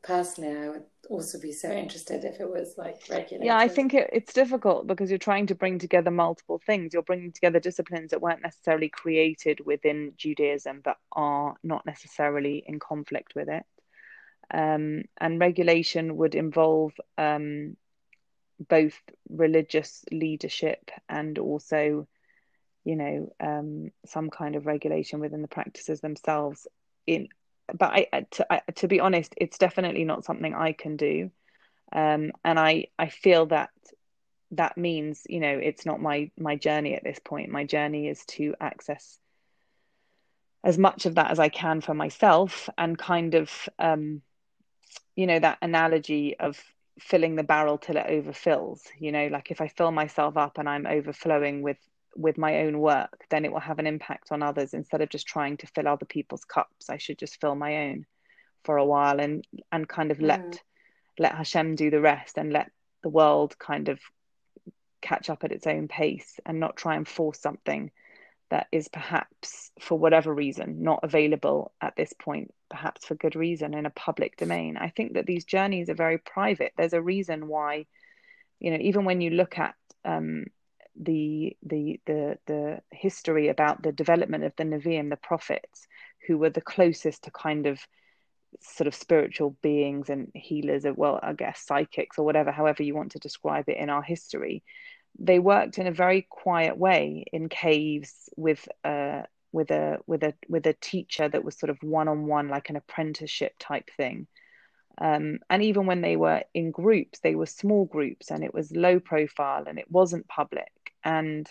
personally, 0.03 0.57
I 0.57 0.69
would 0.69 0.83
also 1.09 1.39
be 1.39 1.51
so 1.51 1.71
interested 1.71 2.23
if 2.23 2.39
it 2.39 2.49
was 2.49 2.75
like 2.77 3.01
regulated. 3.09 3.45
Yeah, 3.45 3.57
I 3.57 3.67
think 3.67 3.93
it, 3.93 4.09
it's 4.11 4.33
difficult 4.33 4.87
because 4.87 5.09
you're 5.09 5.19
trying 5.19 5.47
to 5.47 5.55
bring 5.55 5.79
together 5.79 6.11
multiple 6.11 6.61
things. 6.65 6.93
You're 6.93 7.03
bringing 7.03 7.31
together 7.31 7.59
disciplines 7.59 8.11
that 8.11 8.21
weren't 8.21 8.41
necessarily 8.41 8.89
created 8.89 9.59
within 9.65 10.13
Judaism, 10.17 10.81
but 10.83 10.97
are 11.11 11.55
not 11.63 11.85
necessarily 11.85 12.63
in 12.65 12.79
conflict 12.79 13.35
with 13.35 13.49
it. 13.49 13.63
Um, 14.53 15.03
and 15.19 15.39
regulation 15.39 16.17
would 16.17 16.35
involve 16.35 16.93
um, 17.17 17.77
both 18.67 18.99
religious 19.29 20.03
leadership 20.11 20.91
and 21.07 21.37
also, 21.37 22.07
you 22.83 22.95
know, 22.95 23.33
um, 23.39 23.91
some 24.05 24.29
kind 24.29 24.55
of 24.55 24.65
regulation 24.65 25.19
within 25.19 25.41
the 25.41 25.47
practices 25.47 26.01
themselves 26.01 26.67
in 27.05 27.29
but 27.73 27.91
I 27.91 28.25
to, 28.31 28.53
I, 28.53 28.61
to 28.75 28.87
be 28.87 28.99
honest, 28.99 29.33
it's 29.37 29.57
definitely 29.57 30.03
not 30.03 30.25
something 30.25 30.53
I 30.53 30.73
can 30.73 30.97
do, 30.97 31.31
um, 31.93 32.31
and 32.43 32.59
I 32.59 32.87
I 32.97 33.09
feel 33.09 33.47
that 33.47 33.69
that 34.51 34.77
means 34.77 35.21
you 35.29 35.39
know 35.39 35.57
it's 35.57 35.85
not 35.85 36.01
my 36.01 36.31
my 36.37 36.55
journey 36.55 36.95
at 36.95 37.03
this 37.03 37.19
point. 37.19 37.49
My 37.49 37.65
journey 37.65 38.07
is 38.07 38.25
to 38.25 38.55
access 38.59 39.19
as 40.63 40.77
much 40.77 41.05
of 41.05 41.15
that 41.15 41.31
as 41.31 41.39
I 41.39 41.49
can 41.49 41.81
for 41.81 41.93
myself, 41.93 42.69
and 42.77 42.97
kind 42.97 43.35
of 43.35 43.69
um, 43.79 44.21
you 45.15 45.27
know 45.27 45.39
that 45.39 45.59
analogy 45.61 46.37
of 46.39 46.61
filling 46.99 47.35
the 47.35 47.43
barrel 47.43 47.77
till 47.77 47.97
it 47.97 48.07
overfills. 48.07 48.81
You 48.99 49.11
know, 49.11 49.27
like 49.27 49.51
if 49.51 49.61
I 49.61 49.67
fill 49.67 49.91
myself 49.91 50.37
up 50.37 50.57
and 50.57 50.67
I'm 50.67 50.85
overflowing 50.85 51.61
with 51.61 51.77
with 52.15 52.37
my 52.37 52.61
own 52.61 52.79
work, 52.79 53.25
then 53.29 53.45
it 53.45 53.51
will 53.51 53.59
have 53.59 53.79
an 53.79 53.87
impact 53.87 54.31
on 54.31 54.43
others 54.43 54.73
instead 54.73 55.01
of 55.01 55.09
just 55.09 55.27
trying 55.27 55.57
to 55.57 55.67
fill 55.67 55.87
other 55.87 56.05
people's 56.05 56.45
cups. 56.45 56.89
I 56.89 56.97
should 56.97 57.17
just 57.17 57.39
fill 57.39 57.55
my 57.55 57.89
own 57.89 58.05
for 58.63 58.77
a 58.77 58.85
while 58.85 59.19
and 59.19 59.45
and 59.71 59.87
kind 59.87 60.11
of 60.11 60.17
mm. 60.17 60.27
let 60.27 60.61
let 61.19 61.35
Hashem 61.35 61.75
do 61.75 61.89
the 61.89 62.01
rest 62.01 62.37
and 62.37 62.51
let 62.51 62.71
the 63.03 63.09
world 63.09 63.57
kind 63.57 63.89
of 63.89 63.99
catch 65.01 65.29
up 65.29 65.43
at 65.43 65.51
its 65.51 65.67
own 65.67 65.87
pace 65.87 66.39
and 66.45 66.59
not 66.59 66.77
try 66.77 66.95
and 66.95 67.07
force 67.07 67.39
something 67.39 67.91
that 68.49 68.67
is 68.71 68.87
perhaps 68.89 69.71
for 69.79 69.97
whatever 69.97 70.33
reason 70.33 70.83
not 70.83 70.99
available 71.03 71.71
at 71.81 71.95
this 71.95 72.13
point 72.13 72.53
perhaps 72.69 73.05
for 73.05 73.15
good 73.15 73.35
reason 73.35 73.73
in 73.73 73.85
a 73.85 73.91
public 73.91 74.37
domain 74.37 74.77
i 74.77 74.89
think 74.89 75.13
that 75.13 75.25
these 75.25 75.45
journeys 75.45 75.89
are 75.89 75.95
very 75.95 76.17
private 76.17 76.71
there's 76.77 76.93
a 76.93 77.01
reason 77.01 77.47
why 77.47 77.85
you 78.59 78.69
know 78.69 78.77
even 78.79 79.05
when 79.05 79.21
you 79.21 79.31
look 79.31 79.57
at 79.57 79.73
um, 80.05 80.45
the 81.01 81.57
the 81.63 81.99
the 82.05 82.37
the 82.45 82.79
history 82.91 83.49
about 83.49 83.81
the 83.81 83.91
development 83.91 84.43
of 84.43 84.53
the 84.55 84.63
Nevi'im, 84.63 85.09
the 85.09 85.17
prophets, 85.17 85.87
who 86.27 86.37
were 86.37 86.49
the 86.49 86.61
closest 86.61 87.23
to 87.23 87.31
kind 87.31 87.65
of 87.65 87.79
sort 88.61 88.87
of 88.87 88.95
spiritual 88.95 89.57
beings 89.61 90.09
and 90.09 90.31
healers, 90.35 90.85
of 90.85 90.97
well, 90.97 91.19
I 91.21 91.33
guess 91.33 91.65
psychics 91.65 92.19
or 92.19 92.25
whatever, 92.25 92.51
however 92.51 92.83
you 92.83 92.95
want 92.95 93.13
to 93.13 93.19
describe 93.19 93.67
it 93.67 93.77
in 93.77 93.89
our 93.89 94.03
history. 94.03 94.63
They 95.19 95.39
worked 95.39 95.77
in 95.77 95.87
a 95.87 95.91
very 95.91 96.25
quiet 96.29 96.77
way 96.77 97.25
in 97.33 97.49
caves 97.49 98.29
with 98.37 98.67
a 98.83 99.25
with 99.51 99.71
a 99.71 99.99
with 100.05 100.23
a 100.23 100.33
with 100.47 100.65
a 100.67 100.73
teacher 100.73 101.27
that 101.27 101.43
was 101.43 101.57
sort 101.57 101.69
of 101.71 101.81
one 101.81 102.07
on 102.07 102.27
one, 102.27 102.47
like 102.47 102.69
an 102.69 102.75
apprenticeship 102.75 103.55
type 103.59 103.89
thing. 103.97 104.27
Um, 104.97 105.39
and 105.49 105.63
even 105.63 105.85
when 105.87 106.01
they 106.01 106.15
were 106.15 106.43
in 106.53 106.71
groups, 106.71 107.19
they 107.19 107.33
were 107.33 107.45
small 107.45 107.85
groups 107.85 108.29
and 108.29 108.43
it 108.43 108.53
was 108.53 108.75
low 108.75 108.99
profile 108.99 109.63
and 109.67 109.79
it 109.79 109.89
wasn't 109.89 110.27
public. 110.27 110.71
And 111.03 111.49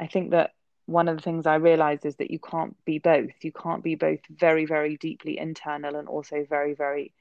I 0.00 0.06
think 0.06 0.30
that 0.30 0.52
one 0.86 1.08
of 1.08 1.16
the 1.16 1.22
things 1.22 1.46
I 1.46 1.56
realized 1.56 2.04
is 2.04 2.16
that 2.16 2.30
you 2.30 2.38
can't 2.38 2.76
be 2.84 2.98
both. 2.98 3.32
You 3.42 3.52
can't 3.52 3.84
be 3.84 3.94
both 3.94 4.20
very, 4.28 4.66
very 4.66 4.96
deeply 4.96 5.38
internal 5.38 5.96
and 5.96 6.08
also 6.08 6.44
very, 6.48 6.74
very 6.74 7.12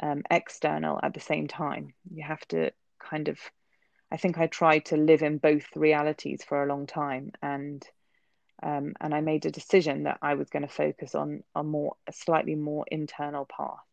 um, 0.00 0.22
external 0.30 1.00
at 1.02 1.14
the 1.14 1.20
same 1.20 1.46
time. 1.48 1.94
You 2.12 2.24
have 2.24 2.46
to 2.48 2.72
kind 2.98 3.28
of, 3.28 3.38
I 4.12 4.16
think 4.16 4.38
I 4.38 4.46
tried 4.46 4.86
to 4.86 4.96
live 4.96 5.22
in 5.22 5.38
both 5.38 5.64
realities 5.74 6.44
for 6.44 6.62
a 6.62 6.66
long 6.66 6.86
time. 6.86 7.32
And 7.42 7.86
um, 8.62 8.94
and 9.00 9.14
I 9.14 9.20
made 9.20 9.44
a 9.44 9.50
decision 9.50 10.04
that 10.04 10.18
I 10.22 10.32
was 10.34 10.48
going 10.48 10.62
to 10.62 10.68
focus 10.68 11.14
on 11.14 11.42
a 11.54 11.62
more, 11.62 11.94
a 12.06 12.12
slightly 12.12 12.54
more 12.54 12.86
internal 12.90 13.44
path 13.44 13.85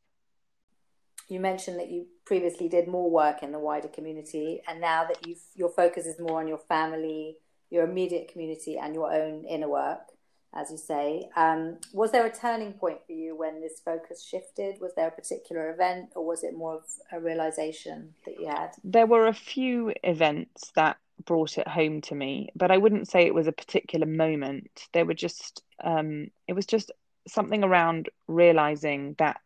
you 1.29 1.39
mentioned 1.39 1.79
that 1.79 1.89
you 1.89 2.05
previously 2.25 2.67
did 2.67 2.87
more 2.87 3.09
work 3.09 3.43
in 3.43 3.51
the 3.51 3.59
wider 3.59 3.87
community, 3.87 4.61
and 4.67 4.79
now 4.79 5.05
that 5.05 5.25
you 5.27 5.35
your 5.55 5.69
focus 5.69 6.05
is 6.05 6.19
more 6.19 6.39
on 6.39 6.47
your 6.47 6.57
family, 6.57 7.37
your 7.69 7.83
immediate 7.83 8.31
community, 8.31 8.77
and 8.77 8.93
your 8.93 9.13
own 9.13 9.45
inner 9.45 9.69
work, 9.69 10.11
as 10.53 10.71
you 10.71 10.77
say. 10.77 11.29
Um, 11.35 11.77
was 11.93 12.11
there 12.11 12.25
a 12.25 12.33
turning 12.33 12.73
point 12.73 12.99
for 13.05 13.13
you 13.13 13.35
when 13.35 13.61
this 13.61 13.81
focus 13.83 14.23
shifted? 14.23 14.79
Was 14.79 14.93
there 14.95 15.07
a 15.07 15.11
particular 15.11 15.71
event, 15.71 16.09
or 16.15 16.25
was 16.25 16.43
it 16.43 16.55
more 16.55 16.75
of 16.75 16.83
a 17.11 17.19
realization 17.19 18.13
that 18.25 18.39
you 18.39 18.47
had? 18.47 18.71
There 18.83 19.07
were 19.07 19.27
a 19.27 19.33
few 19.33 19.93
events 20.03 20.71
that 20.75 20.97
brought 21.25 21.57
it 21.57 21.67
home 21.67 22.01
to 22.01 22.15
me, 22.15 22.49
but 22.55 22.71
I 22.71 22.77
wouldn't 22.77 23.07
say 23.07 23.25
it 23.25 23.35
was 23.35 23.47
a 23.47 23.51
particular 23.51 24.05
moment. 24.05 24.87
There 24.93 25.05
were 25.05 25.13
just 25.13 25.63
um, 25.83 26.27
it 26.47 26.53
was 26.53 26.65
just 26.65 26.91
something 27.27 27.63
around 27.63 28.09
realizing 28.27 29.15
that 29.17 29.41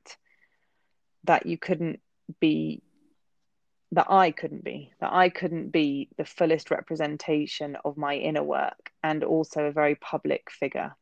that 1.27 1.46
you 1.46 1.57
couldn't 1.57 2.00
be 2.39 2.81
that 3.93 4.07
I 4.10 4.31
couldn't 4.31 4.65
be, 4.65 4.91
that 5.00 5.13
I 5.13 5.29
couldn't 5.29 5.69
be 5.69 6.10
the 6.17 6.25
fullest 6.25 6.72
representation 6.72 7.77
of 7.86 7.96
my 7.96 8.15
inner 8.15 8.43
work 8.43 8.91
and 9.01 9.24
also 9.24 9.63
a 9.63 9.72
very 9.72 9.96
public 9.96 10.51
figure. 10.51 10.93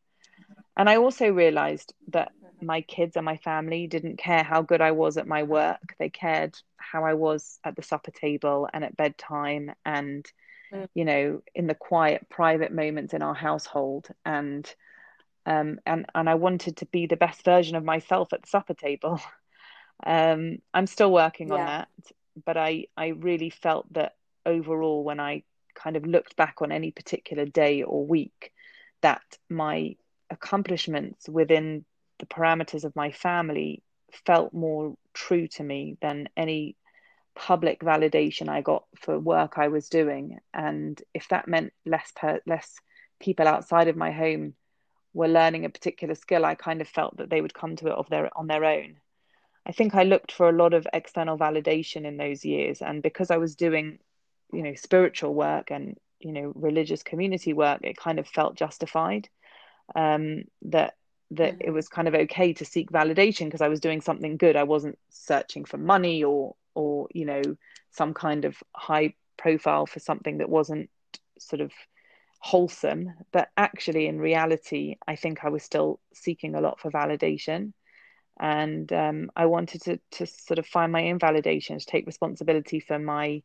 And 0.78 0.90
I 0.90 0.98
also 0.98 1.30
realized 1.30 1.94
that 2.10 2.32
my 2.62 2.82
kids 2.82 3.16
and 3.16 3.26
my 3.26 3.38
family 3.38 3.88
didn't 3.88 4.18
care 4.18 4.44
how 4.44 4.62
good 4.62 4.82
I 4.82 4.92
was 4.92 5.18
at 5.18 5.28
my 5.28 5.44
work. 5.44 5.96
They 5.98 6.10
cared 6.10 6.58
how 6.78 7.06
I 7.06 7.14
was 7.14 7.60
at 7.64 7.76
the 7.76 7.82
supper 7.82 8.12
table 8.12 8.70
and 8.72 8.84
at 8.84 8.98
bedtime 8.98 9.72
and 9.86 10.26
mm. 10.72 10.88
you 10.94 11.06
know, 11.06 11.42
in 11.56 11.68
the 11.68 11.76
quiet, 11.76 12.30
private 12.30 12.72
moments 12.72 13.14
in 13.14 13.22
our 13.22 13.36
household. 13.36 14.10
And 14.26 14.72
um, 15.48 15.80
and 15.86 16.06
and 16.14 16.30
I 16.30 16.36
wanted 16.36 16.78
to 16.78 16.86
be 16.88 17.06
the 17.06 17.18
best 17.18 17.46
version 17.46 17.76
of 17.76 17.84
myself 17.84 18.34
at 18.34 18.44
the 18.44 18.50
supper 18.50 18.74
table. 18.74 19.20
um, 20.04 20.58
I'm 20.74 20.88
still 20.88 21.12
working 21.12 21.50
yeah. 21.50 21.54
on 21.54 21.66
that, 21.66 21.88
but 22.46 22.58
I 22.58 22.88
I 22.98 23.08
really 23.08 23.50
felt 23.50 23.92
that 23.94 24.16
overall, 24.46 25.04
when 25.04 25.20
I 25.20 25.44
kind 25.74 25.96
of 25.96 26.06
looked 26.06 26.36
back 26.36 26.62
on 26.62 26.72
any 26.72 26.92
particular 26.92 27.46
day 27.46 27.84
or 27.84 28.06
week, 28.06 28.52
that 29.02 29.24
my 29.50 29.96
accomplishments 30.30 31.30
within 31.30 31.86
the 32.20 32.26
parameters 32.26 32.84
of 32.84 32.96
my 32.96 33.12
family 33.12 33.84
felt 34.26 34.54
more 34.54 34.96
true 35.14 35.48
to 35.48 35.64
me 35.64 35.98
than 36.02 36.30
any 36.38 36.76
public 37.36 37.82
validation 37.82 38.48
I 38.48 38.62
got 38.62 38.86
for 38.98 39.20
work 39.20 39.58
I 39.58 39.68
was 39.68 39.90
doing. 39.90 40.40
And 40.54 41.02
if 41.14 41.28
that 41.30 41.48
meant 41.48 41.74
less 41.86 42.12
per- 42.16 42.42
less 42.46 42.76
people 43.20 43.48
outside 43.48 43.88
of 43.88 43.98
my 43.98 44.12
home 44.12 44.54
were 45.14 45.28
learning 45.28 45.66
a 45.66 45.70
particular 45.70 46.16
skill, 46.16 46.46
I 46.46 46.56
kind 46.56 46.82
of 46.82 46.88
felt 46.88 47.18
that 47.18 47.30
they 47.30 47.42
would 47.42 47.54
come 47.54 47.76
to 47.78 47.88
it 47.88 47.94
of 47.94 48.10
their 48.10 48.30
on 48.38 48.48
their 48.48 48.64
own. 48.64 48.98
I 49.66 49.72
think 49.72 49.96
I 49.96 50.04
looked 50.04 50.32
for 50.32 50.48
a 50.48 50.54
lot 50.54 50.74
of 50.74 50.88
external 50.94 51.38
validation 51.38 52.06
in 52.06 52.18
those 52.18 52.46
years, 52.46 52.82
and 52.82 53.02
because 53.02 53.32
I 53.32 53.38
was 53.38 53.56
doing, 53.56 54.00
you 54.54 54.62
know, 54.62 54.76
spiritual 54.76 55.34
work 55.34 55.72
and 55.72 55.98
you 56.20 56.32
know 56.32 56.52
religious 56.56 57.04
community 57.04 57.54
work, 57.54 57.80
it 57.84 57.98
kind 57.98 58.20
of 58.20 58.28
felt 58.28 58.56
justified. 58.56 59.30
Um, 59.96 60.44
that 60.64 60.96
that 61.32 61.56
it 61.60 61.72
was 61.72 61.88
kind 61.88 62.08
of 62.08 62.16
okay 62.16 62.54
to 62.54 62.66
seek 62.66 62.92
validation 62.92 63.46
because 63.46 63.62
I 63.62 63.68
was 63.68 63.80
doing 63.80 64.02
something 64.02 64.38
good. 64.38 64.56
I 64.56 64.64
wasn't 64.64 65.00
searching 65.10 65.66
for 65.66 65.78
money 65.78 66.24
or 66.24 66.56
or 66.76 67.08
you 67.14 67.26
know 67.26 67.42
some 67.92 68.14
kind 68.14 68.46
of 68.46 68.62
high 68.76 69.16
profile 69.38 69.86
for 69.86 70.00
something 70.00 70.38
that 70.38 70.50
wasn't 70.50 70.90
sort 71.40 71.62
of 71.62 71.72
wholesome. 72.40 73.14
But 73.32 73.50
actually, 73.58 74.08
in 74.08 74.20
reality, 74.20 74.98
I 75.08 75.16
think 75.16 75.44
I 75.44 75.50
was 75.50 75.64
still 75.64 76.00
seeking 76.14 76.56
a 76.56 76.62
lot 76.62 76.80
for 76.80 76.92
validation, 76.92 77.74
and 78.40 78.92
um, 78.92 79.32
I 79.36 79.46
wanted 79.46 79.82
to 79.84 80.00
to 80.12 80.26
sort 80.26 80.60
of 80.60 80.66
find 80.66 80.92
my 80.92 81.10
own 81.10 81.20
validation, 81.20 81.80
to 81.80 81.86
take 81.86 82.06
responsibility 82.06 82.80
for 82.80 83.00
my 83.00 83.44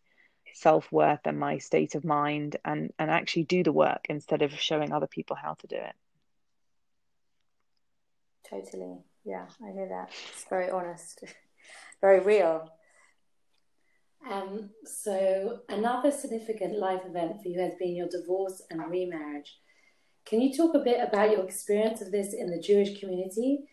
self 0.55 0.91
worth 0.91 1.21
and 1.25 1.39
my 1.39 1.59
state 1.59 1.95
of 1.95 2.05
mind, 2.05 2.57
and 2.65 2.93
and 2.99 3.11
actually 3.11 3.45
do 3.45 3.63
the 3.63 3.73
work 3.73 4.07
instead 4.09 4.43
of 4.43 4.53
showing 4.53 4.93
other 4.93 5.07
people 5.07 5.37
how 5.37 5.55
to 5.55 5.67
do 5.67 5.77
it. 5.77 5.95
Totally. 8.49 8.99
Yeah, 9.25 9.47
I 9.63 9.73
hear 9.73 9.89
that. 9.89 10.11
It's 10.33 10.45
very 10.49 10.71
honest, 10.71 11.23
very 12.01 12.21
real. 12.21 12.69
Um, 14.29 14.71
so, 14.85 15.61
another 15.69 16.11
significant 16.11 16.79
life 16.79 17.03
event 17.07 17.43
for 17.43 17.49
you 17.49 17.61
has 17.61 17.75
been 17.79 17.95
your 17.95 18.09
divorce 18.09 18.61
and 18.71 18.81
remarriage. 18.91 19.59
Can 20.27 20.41
you 20.41 20.55
talk 20.55 20.75
a 20.75 20.81
bit 20.81 21.01
about 21.03 21.31
your 21.31 21.45
experience 21.45 22.03
of 22.03 22.13
this 22.13 22.35
in 22.35 22.51
the 22.51 22.61
Jewish 22.61 23.01
community? 23.01 23.65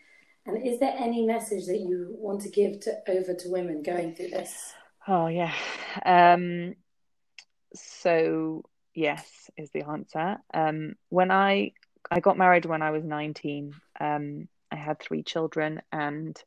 And 0.48 0.66
is 0.66 0.80
there 0.80 0.96
any 0.98 1.26
message 1.26 1.66
that 1.68 1.82
you 1.82 2.16
want 2.18 2.42
to 2.42 2.50
give 2.50 2.80
to 2.82 2.98
over 3.10 3.34
to 3.34 3.50
women 3.50 3.84
going 3.84 4.16
through 4.16 4.30
this? 4.30 4.74
Oh 5.08 5.28
yeah. 5.28 5.54
Um, 6.06 6.76
so 7.76 8.64
yes 8.94 9.50
is 9.58 9.70
the 9.72 9.84
answer. 9.84 10.38
Um, 10.54 10.96
when 11.10 11.32
I 11.32 11.74
I 12.10 12.22
got 12.22 12.38
married 12.38 12.66
when 12.66 12.82
I 12.82 12.92
was 12.92 13.04
nineteen. 13.04 13.74
Um, 14.00 14.48
I 14.72 14.76
had 14.76 15.00
three 15.00 15.24
children 15.24 15.82
and 15.92 16.42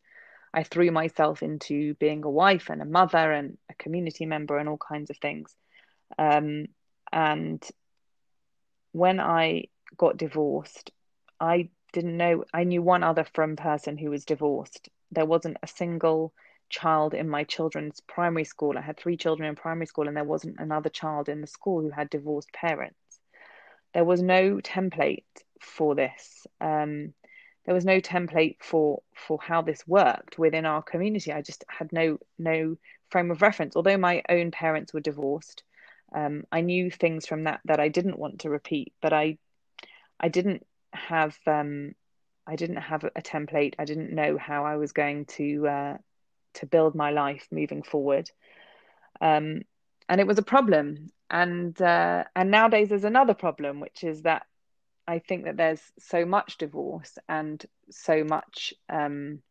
I 0.52 0.62
threw 0.62 0.90
myself 0.90 1.42
into 1.42 1.94
being 1.94 2.24
a 2.24 2.30
wife 2.30 2.68
and 2.70 2.82
a 2.82 2.86
mother 2.86 3.32
and 3.32 3.56
a 3.70 3.74
community 3.74 4.26
member 4.26 4.58
and 4.58 4.68
all 4.68 4.78
kinds 4.78 5.10
of 5.10 5.16
things. 5.18 5.54
Um, 6.18 6.66
and 7.12 7.66
when 8.92 9.20
I 9.20 9.64
got 9.96 10.16
divorced, 10.16 10.90
I 11.38 11.68
didn't 11.92 12.16
know, 12.16 12.44
I 12.52 12.64
knew 12.64 12.82
one 12.82 13.02
other 13.02 13.24
from 13.24 13.56
person 13.56 13.98
who 13.98 14.10
was 14.10 14.24
divorced. 14.24 14.88
There 15.10 15.26
wasn't 15.26 15.58
a 15.62 15.66
single 15.66 16.32
child 16.68 17.14
in 17.14 17.28
my 17.28 17.44
children's 17.44 18.00
primary 18.00 18.44
school. 18.44 18.78
I 18.78 18.82
had 18.82 18.96
three 18.96 19.16
children 19.16 19.48
in 19.48 19.56
primary 19.56 19.86
school, 19.86 20.08
and 20.08 20.16
there 20.16 20.24
wasn't 20.24 20.60
another 20.60 20.88
child 20.88 21.28
in 21.28 21.40
the 21.40 21.46
school 21.46 21.82
who 21.82 21.90
had 21.90 22.10
divorced 22.10 22.52
parents. 22.52 22.96
There 23.92 24.04
was 24.04 24.22
no 24.22 24.58
template 24.58 25.24
for 25.60 25.94
this. 25.94 26.46
Um, 26.60 27.12
there 27.66 27.74
was 27.74 27.84
no 27.84 28.00
template 28.00 28.56
for 28.60 29.02
for 29.14 29.38
how 29.42 29.62
this 29.62 29.86
worked 29.86 30.38
within 30.38 30.64
our 30.64 30.82
community. 30.82 31.32
I 31.32 31.42
just 31.42 31.64
had 31.68 31.92
no 31.92 32.18
no 32.38 32.76
frame 33.10 33.30
of 33.30 33.42
reference. 33.42 33.76
Although 33.76 33.98
my 33.98 34.22
own 34.28 34.50
parents 34.50 34.94
were 34.94 35.00
divorced, 35.00 35.62
um, 36.14 36.44
I 36.50 36.62
knew 36.62 36.90
things 36.90 37.26
from 37.26 37.44
that 37.44 37.60
that 37.66 37.80
I 37.80 37.88
didn't 37.88 38.18
want 38.18 38.40
to 38.40 38.50
repeat. 38.50 38.92
But 39.02 39.12
I 39.12 39.38
I 40.18 40.28
didn't 40.28 40.66
have 40.92 41.36
um, 41.46 41.94
I 42.46 42.56
didn't 42.56 42.76
have 42.76 43.04
a 43.04 43.22
template. 43.22 43.74
I 43.78 43.84
didn't 43.84 44.12
know 44.12 44.36
how 44.36 44.64
I 44.64 44.76
was 44.76 44.92
going 44.92 45.26
to 45.26 45.68
uh, 45.68 45.96
to 46.54 46.66
build 46.66 46.94
my 46.94 47.10
life 47.10 47.46
moving 47.50 47.82
forward. 47.82 48.30
Um, 49.20 49.62
and 50.08 50.20
it 50.20 50.26
was 50.26 50.38
a 50.38 50.42
problem. 50.42 51.12
And 51.30 51.80
uh, 51.80 52.24
and 52.34 52.50
nowadays 52.50 52.88
there's 52.88 53.04
another 53.04 53.34
problem, 53.34 53.80
which 53.80 54.02
is 54.02 54.22
that 54.22 54.46
I 55.06 55.20
think 55.20 55.44
that 55.44 55.56
there's 55.56 55.82
so 55.98 56.24
much 56.24 56.58
divorce 56.58 57.18
and 57.28 57.64
so 57.90 58.24
much 58.24 58.74
um, 58.88 59.42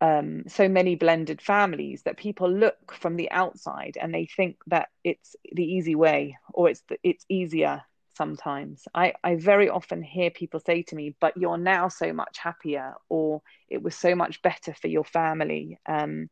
um, 0.00 0.44
so 0.48 0.68
many 0.68 0.96
blended 0.96 1.40
families 1.40 2.02
that 2.02 2.16
people 2.16 2.50
look 2.50 2.92
from 2.92 3.16
the 3.16 3.30
outside 3.30 3.96
and 4.00 4.12
they 4.12 4.26
think 4.26 4.56
that 4.66 4.88
it's 5.02 5.36
the 5.52 5.64
easy 5.64 5.94
way 5.94 6.36
or 6.52 6.68
it's 6.68 6.82
the, 6.88 6.98
it's 7.02 7.24
easier 7.28 7.82
sometimes 8.16 8.84
I, 8.94 9.14
I 9.22 9.36
very 9.36 9.68
often 9.68 10.02
hear 10.02 10.30
people 10.30 10.60
say 10.60 10.82
to 10.84 10.96
me 10.96 11.14
but 11.20 11.36
you're 11.36 11.58
now 11.58 11.88
so 11.88 12.12
much 12.12 12.38
happier 12.38 12.94
or 13.08 13.42
it 13.68 13.82
was 13.82 13.94
so 13.94 14.14
much 14.14 14.42
better 14.42 14.74
for 14.74 14.88
your 14.88 15.04
family 15.04 15.78
um, 15.86 16.30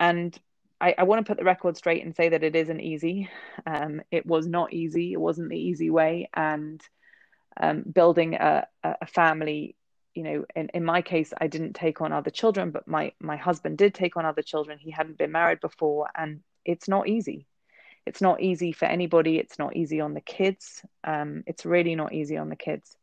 and 0.00 0.38
I, 0.80 0.94
I 0.98 1.04
want 1.04 1.24
to 1.24 1.30
put 1.30 1.38
the 1.38 1.44
record 1.44 1.76
straight 1.76 2.04
and 2.04 2.14
say 2.14 2.28
that 2.28 2.42
it 2.42 2.54
isn't 2.54 2.80
easy. 2.80 3.30
Um, 3.66 4.02
it 4.10 4.26
was 4.26 4.46
not 4.46 4.72
easy. 4.72 5.12
It 5.12 5.20
wasn't 5.20 5.48
the 5.48 5.58
easy 5.58 5.88
way. 5.88 6.28
And 6.34 6.82
um, 7.58 7.84
building 7.90 8.34
a, 8.34 8.66
a 8.82 9.06
family, 9.06 9.76
you 10.14 10.24
know, 10.24 10.44
in, 10.54 10.68
in 10.74 10.84
my 10.84 11.00
case, 11.00 11.32
I 11.40 11.46
didn't 11.46 11.74
take 11.74 12.00
on 12.00 12.12
other 12.12 12.30
children, 12.30 12.70
but 12.70 12.86
my, 12.88 13.12
my 13.20 13.36
husband 13.36 13.78
did 13.78 13.94
take 13.94 14.16
on 14.16 14.26
other 14.26 14.42
children. 14.42 14.78
He 14.78 14.90
hadn't 14.90 15.16
been 15.16 15.32
married 15.32 15.60
before. 15.60 16.08
And 16.14 16.40
it's 16.64 16.88
not 16.88 17.08
easy. 17.08 17.46
It's 18.06 18.20
not 18.20 18.42
easy 18.42 18.72
for 18.72 18.84
anybody. 18.86 19.38
It's 19.38 19.58
not 19.58 19.76
easy 19.76 20.00
on 20.00 20.14
the 20.14 20.20
kids. 20.20 20.82
Um, 21.04 21.42
it's 21.46 21.64
really 21.64 21.94
not 21.94 22.12
easy 22.12 22.36
on 22.36 22.48
the 22.48 22.56
kids. 22.56 22.96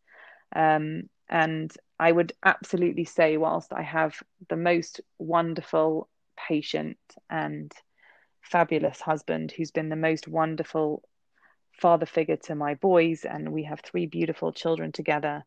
Um, 0.55 1.09
and 1.29 1.71
I 1.99 2.11
would 2.11 2.33
absolutely 2.43 3.05
say, 3.05 3.37
whilst 3.37 3.73
I 3.73 3.81
have 3.81 4.15
the 4.49 4.57
most 4.57 5.01
wonderful 5.17 6.09
patient 6.35 6.97
and 7.29 7.71
fabulous 8.41 8.99
husband 8.99 9.51
who's 9.51 9.71
been 9.71 9.89
the 9.89 9.95
most 9.95 10.27
wonderful 10.27 11.03
father 11.71 12.05
figure 12.05 12.37
to 12.37 12.55
my 12.55 12.75
boys, 12.75 13.23
and 13.25 13.51
we 13.51 13.63
have 13.63 13.79
three 13.79 14.05
beautiful 14.05 14.51
children 14.51 14.91
together. 14.91 15.43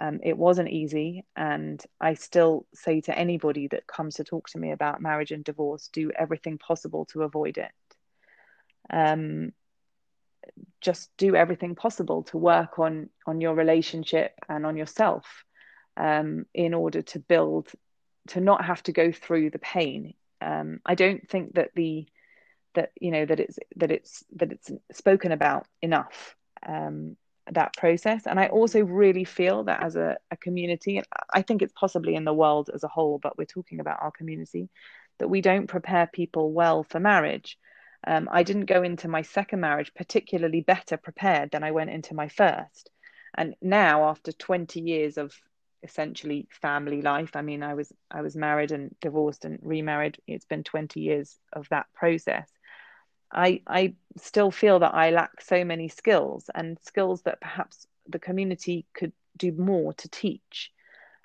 Um, 0.00 0.20
it 0.22 0.36
wasn't 0.36 0.70
easy, 0.70 1.24
and 1.36 1.82
I 2.00 2.14
still 2.14 2.66
say 2.74 3.00
to 3.02 3.18
anybody 3.18 3.68
that 3.68 3.86
comes 3.86 4.14
to 4.16 4.24
talk 4.24 4.48
to 4.50 4.58
me 4.58 4.72
about 4.72 5.02
marriage 5.02 5.32
and 5.32 5.44
divorce, 5.44 5.88
do 5.92 6.10
everything 6.16 6.58
possible 6.58 7.04
to 7.06 7.22
avoid 7.22 7.58
it. 7.58 7.70
Um, 8.90 9.52
just 10.80 11.10
do 11.16 11.34
everything 11.34 11.74
possible 11.74 12.22
to 12.24 12.38
work 12.38 12.78
on 12.78 13.10
on 13.26 13.40
your 13.40 13.54
relationship 13.54 14.32
and 14.48 14.64
on 14.64 14.76
yourself 14.76 15.44
um, 15.96 16.46
in 16.54 16.74
order 16.74 17.02
to 17.02 17.18
build 17.18 17.68
to 18.28 18.40
not 18.40 18.64
have 18.64 18.82
to 18.84 18.92
go 18.92 19.10
through 19.10 19.50
the 19.50 19.58
pain. 19.58 20.14
Um, 20.40 20.80
I 20.86 20.94
don't 20.94 21.28
think 21.28 21.54
that 21.54 21.70
the 21.74 22.06
that 22.74 22.92
you 23.00 23.10
know 23.10 23.24
that 23.24 23.40
it's 23.40 23.58
that 23.76 23.90
it's 23.90 24.24
that 24.36 24.52
it's 24.52 24.70
spoken 24.92 25.32
about 25.32 25.66
enough 25.82 26.36
um, 26.66 27.16
that 27.52 27.74
process. 27.76 28.26
And 28.26 28.38
i 28.38 28.46
also 28.48 28.82
really 28.82 29.24
feel 29.24 29.64
that 29.64 29.82
as 29.82 29.96
a, 29.96 30.18
a 30.30 30.36
community 30.36 31.02
i 31.32 31.42
think 31.42 31.62
it's 31.62 31.72
possibly 31.72 32.14
in 32.14 32.24
the 32.24 32.32
world 32.32 32.70
as 32.72 32.84
a 32.84 32.88
whole 32.88 33.18
but 33.18 33.38
we're 33.38 33.44
talking 33.44 33.80
about 33.80 33.98
our 34.02 34.10
community 34.10 34.68
that 35.18 35.28
we 35.28 35.40
don't 35.40 35.66
prepare 35.66 36.06
people 36.06 36.52
well 36.52 36.84
for 36.84 37.00
marriage 37.00 37.58
um, 38.06 38.28
i 38.32 38.42
didn't 38.42 38.66
go 38.66 38.82
into 38.82 39.08
my 39.08 39.22
second 39.22 39.60
marriage 39.60 39.92
particularly 39.94 40.60
better 40.60 40.96
prepared 40.96 41.50
than 41.50 41.62
i 41.62 41.70
went 41.70 41.90
into 41.90 42.14
my 42.14 42.28
first 42.28 42.90
and 43.36 43.54
now 43.60 44.08
after 44.08 44.32
20 44.32 44.80
years 44.80 45.18
of 45.18 45.34
essentially 45.82 46.48
family 46.50 47.02
life. 47.02 47.36
I 47.36 47.42
mean, 47.42 47.62
I 47.62 47.74
was 47.74 47.92
I 48.10 48.22
was 48.22 48.36
married 48.36 48.72
and 48.72 48.94
divorced 49.00 49.44
and 49.44 49.58
remarried. 49.62 50.18
It's 50.26 50.44
been 50.44 50.64
20 50.64 51.00
years 51.00 51.36
of 51.52 51.68
that 51.70 51.86
process. 51.94 52.50
I 53.32 53.62
I 53.66 53.94
still 54.16 54.50
feel 54.50 54.78
that 54.80 54.94
I 54.94 55.10
lack 55.10 55.40
so 55.40 55.64
many 55.64 55.88
skills 55.88 56.50
and 56.54 56.78
skills 56.82 57.22
that 57.22 57.40
perhaps 57.40 57.86
the 58.08 58.18
community 58.18 58.86
could 58.94 59.12
do 59.36 59.52
more 59.52 59.92
to 59.94 60.08
teach. 60.08 60.72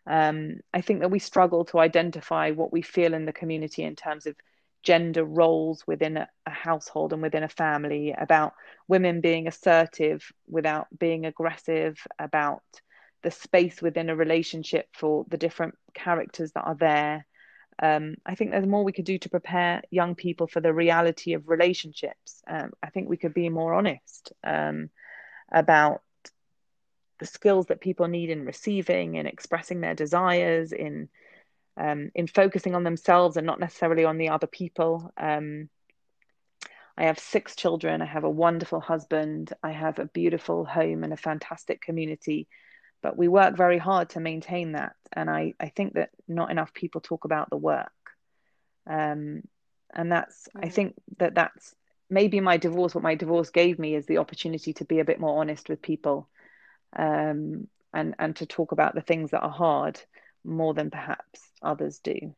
Um, 0.05 0.59
I 0.73 0.81
think 0.81 0.99
that 0.99 1.11
we 1.11 1.19
struggle 1.19 1.63
to 1.65 1.79
identify 1.79 2.51
what 2.51 2.73
we 2.73 2.81
feel 2.81 3.13
in 3.13 3.25
the 3.25 3.33
community 3.33 3.83
in 3.83 3.95
terms 3.95 4.25
of 4.25 4.35
gender 4.83 5.23
roles 5.23 5.85
within 5.87 6.17
a, 6.17 6.27
a, 6.45 6.49
household 6.49 7.13
and 7.13 7.21
within 7.21 7.43
a 7.43 7.49
family, 7.49 8.13
about 8.17 8.53
women 8.87 9.21
being 9.21 9.47
assertive 9.47 10.31
without 10.47 10.87
being 10.97 11.25
aggressive, 11.25 11.97
about 12.19 12.61
the 13.23 13.31
space 13.31 13.81
within 13.81 14.09
a 14.09 14.15
relationship 14.15 14.87
for 14.93 15.25
the 15.29 15.37
different 15.37 15.75
characters 15.93 16.51
that 16.51 16.65
are 16.65 16.75
there. 16.75 17.25
Um, 17.81 18.15
I 18.25 18.35
think 18.35 18.51
there's 18.51 18.67
more 18.67 18.83
we 18.83 18.91
could 18.91 19.05
do 19.05 19.17
to 19.17 19.29
prepare 19.29 19.81
young 19.89 20.13
people 20.15 20.47
for 20.47 20.59
the 20.59 20.73
reality 20.73 21.33
of 21.33 21.49
relationships. 21.49 22.43
Um, 22.47 22.71
I 22.83 22.89
think 22.89 23.09
we 23.09 23.17
could 23.17 23.33
be 23.33 23.49
more 23.49 23.73
honest 23.73 24.33
um, 24.43 24.89
about 25.51 26.01
the 27.19 27.25
skills 27.25 27.67
that 27.67 27.81
people 27.81 28.07
need 28.07 28.29
in 28.29 28.45
receiving, 28.45 29.15
in 29.15 29.25
expressing 29.25 29.81
their 29.81 29.95
desires, 29.95 30.71
in 30.73 31.09
um, 31.77 32.11
in 32.15 32.27
focusing 32.27 32.75
on 32.75 32.83
themselves 32.83 33.37
and 33.37 33.45
not 33.45 33.59
necessarily 33.59 34.05
on 34.05 34.17
the 34.17 34.29
other 34.29 34.47
people. 34.47 35.11
Um, 35.17 35.69
I 36.97 37.05
have 37.05 37.17
six 37.17 37.55
children. 37.55 38.01
I 38.01 38.05
have 38.05 38.23
a 38.23 38.29
wonderful 38.29 38.79
husband. 38.79 39.51
I 39.63 39.71
have 39.71 39.97
a 39.99 40.05
beautiful 40.05 40.65
home 40.65 41.03
and 41.03 41.11
a 41.11 41.17
fantastic 41.17 41.81
community. 41.81 42.47
But 43.01 43.17
we 43.17 43.27
work 43.27 43.57
very 43.57 43.79
hard 43.79 44.09
to 44.09 44.19
maintain 44.19 44.73
that. 44.73 44.93
And 45.11 45.29
I, 45.29 45.53
I 45.59 45.69
think 45.69 45.93
that 45.93 46.11
not 46.27 46.51
enough 46.51 46.73
people 46.73 47.01
talk 47.01 47.25
about 47.25 47.49
the 47.49 47.57
work. 47.57 47.91
Um, 48.87 49.41
and 49.93 50.11
that's, 50.11 50.47
mm-hmm. 50.49 50.65
I 50.65 50.69
think 50.69 50.95
that 51.17 51.35
that's 51.35 51.73
maybe 52.09 52.39
my 52.39 52.57
divorce, 52.57 52.93
what 52.93 53.03
my 53.03 53.15
divorce 53.15 53.49
gave 53.49 53.79
me 53.79 53.95
is 53.95 54.05
the 54.05 54.19
opportunity 54.19 54.73
to 54.73 54.85
be 54.85 54.99
a 54.99 55.05
bit 55.05 55.19
more 55.19 55.39
honest 55.39 55.69
with 55.69 55.81
people 55.81 56.29
um, 56.95 57.67
and, 57.93 58.15
and 58.19 58.35
to 58.37 58.45
talk 58.45 58.71
about 58.71 58.93
the 58.93 59.01
things 59.01 59.31
that 59.31 59.41
are 59.41 59.49
hard 59.49 59.99
more 60.43 60.73
than 60.73 60.89
perhaps 60.89 61.41
others 61.61 61.99
do. 61.99 62.35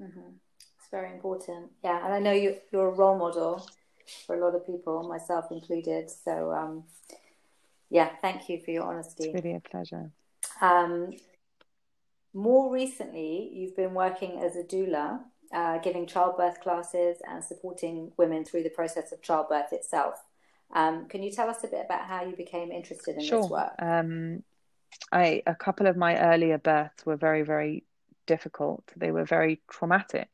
Mm-hmm. 0.00 0.30
It's 0.78 0.88
very 0.90 1.12
important. 1.12 1.70
Yeah, 1.82 2.04
and 2.04 2.14
I 2.14 2.18
know 2.18 2.32
you, 2.32 2.56
you're 2.72 2.88
a 2.88 2.94
role 2.94 3.18
model 3.18 3.66
for 4.26 4.36
a 4.36 4.40
lot 4.44 4.54
of 4.54 4.66
people, 4.66 5.02
myself 5.08 5.46
included. 5.50 6.10
So, 6.10 6.52
um, 6.52 6.84
yeah, 7.90 8.10
thank 8.22 8.48
you 8.48 8.60
for 8.60 8.70
your 8.70 8.84
honesty. 8.84 9.24
It's 9.24 9.34
really 9.34 9.56
a 9.56 9.60
pleasure. 9.60 10.10
Um, 10.60 11.12
more 12.34 12.72
recently, 12.72 13.50
you've 13.52 13.76
been 13.76 13.94
working 13.94 14.38
as 14.38 14.56
a 14.56 14.62
doula, 14.62 15.20
uh, 15.52 15.78
giving 15.78 16.06
childbirth 16.06 16.60
classes 16.60 17.18
and 17.28 17.42
supporting 17.42 18.12
women 18.16 18.44
through 18.44 18.62
the 18.62 18.70
process 18.70 19.12
of 19.12 19.22
childbirth 19.22 19.72
itself. 19.72 20.22
Um, 20.74 21.08
can 21.08 21.22
you 21.22 21.30
tell 21.30 21.48
us 21.48 21.64
a 21.64 21.68
bit 21.68 21.84
about 21.84 22.06
how 22.06 22.24
you 22.24 22.36
became 22.36 22.70
interested 22.70 23.16
in 23.16 23.24
sure. 23.24 23.42
this 23.42 23.50
work? 23.50 23.72
Um, 23.78 24.42
I 25.12 25.42
a 25.46 25.54
couple 25.54 25.86
of 25.86 25.96
my 25.96 26.18
earlier 26.18 26.58
births 26.58 27.04
were 27.06 27.16
very 27.16 27.42
very 27.42 27.84
difficult. 28.26 28.84
They 28.96 29.10
were 29.10 29.24
very 29.24 29.60
traumatic. 29.70 30.28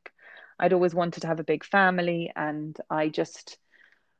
I'd 0.58 0.72
always 0.72 0.94
wanted 0.94 1.20
to 1.22 1.26
have 1.26 1.40
a 1.40 1.44
big 1.44 1.64
family, 1.64 2.32
and 2.34 2.76
I 2.90 3.08
just 3.08 3.58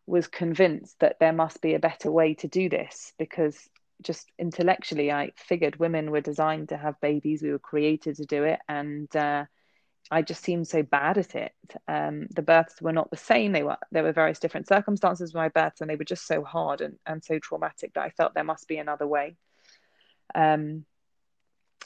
was 0.07 0.27
convinced 0.27 0.99
that 1.01 1.18
there 1.20 1.33
must 1.33 1.61
be 1.62 1.75
a 1.75 1.79
better 1.79 2.11
way 2.11 2.35
to 2.35 2.49
do 2.49 2.68
this 2.68 3.12
because 3.18 3.68
just 4.03 4.31
intellectually 4.38 5.11
I 5.11 5.33
figured 5.37 5.77
women 5.77 6.11
were 6.11 6.20
designed 6.20 6.68
to 6.70 6.77
have 6.77 7.01
babies. 7.01 7.42
We 7.42 7.53
were 7.53 7.59
created 7.59 8.16
to 8.16 8.25
do 8.25 8.44
it, 8.44 8.61
and 8.68 9.14
uh, 9.16 9.44
I 10.11 10.23
just 10.23 10.42
seemed 10.42 10.68
so 10.68 10.83
bad 10.83 11.18
at 11.18 11.35
it. 11.35 11.53
Um, 11.88 12.27
the 12.35 12.42
births 12.42 12.83
were 12.83 12.92
not 12.92 13.11
the 13.11 13.16
same. 13.16 13.53
They 13.53 13.62
were 13.62 13.79
there 13.92 14.03
were 14.03 14.12
various 14.12 14.38
different 14.38 14.68
circumstances 14.68 15.33
with 15.33 15.40
my 15.40 15.49
births, 15.49 15.81
and 15.81 15.88
they 15.88 15.97
were 15.97 16.05
just 16.05 16.27
so 16.27 16.42
hard 16.44 16.81
and, 16.81 16.99
and 17.07 17.25
so 17.25 17.38
traumatic 17.38 17.94
that 17.94 18.05
I 18.05 18.11
felt 18.11 18.35
there 18.35 18.44
must 18.44 18.68
be 18.68 18.79
another 18.79 19.07
way. 19.07 19.37
Um, 20.35 20.85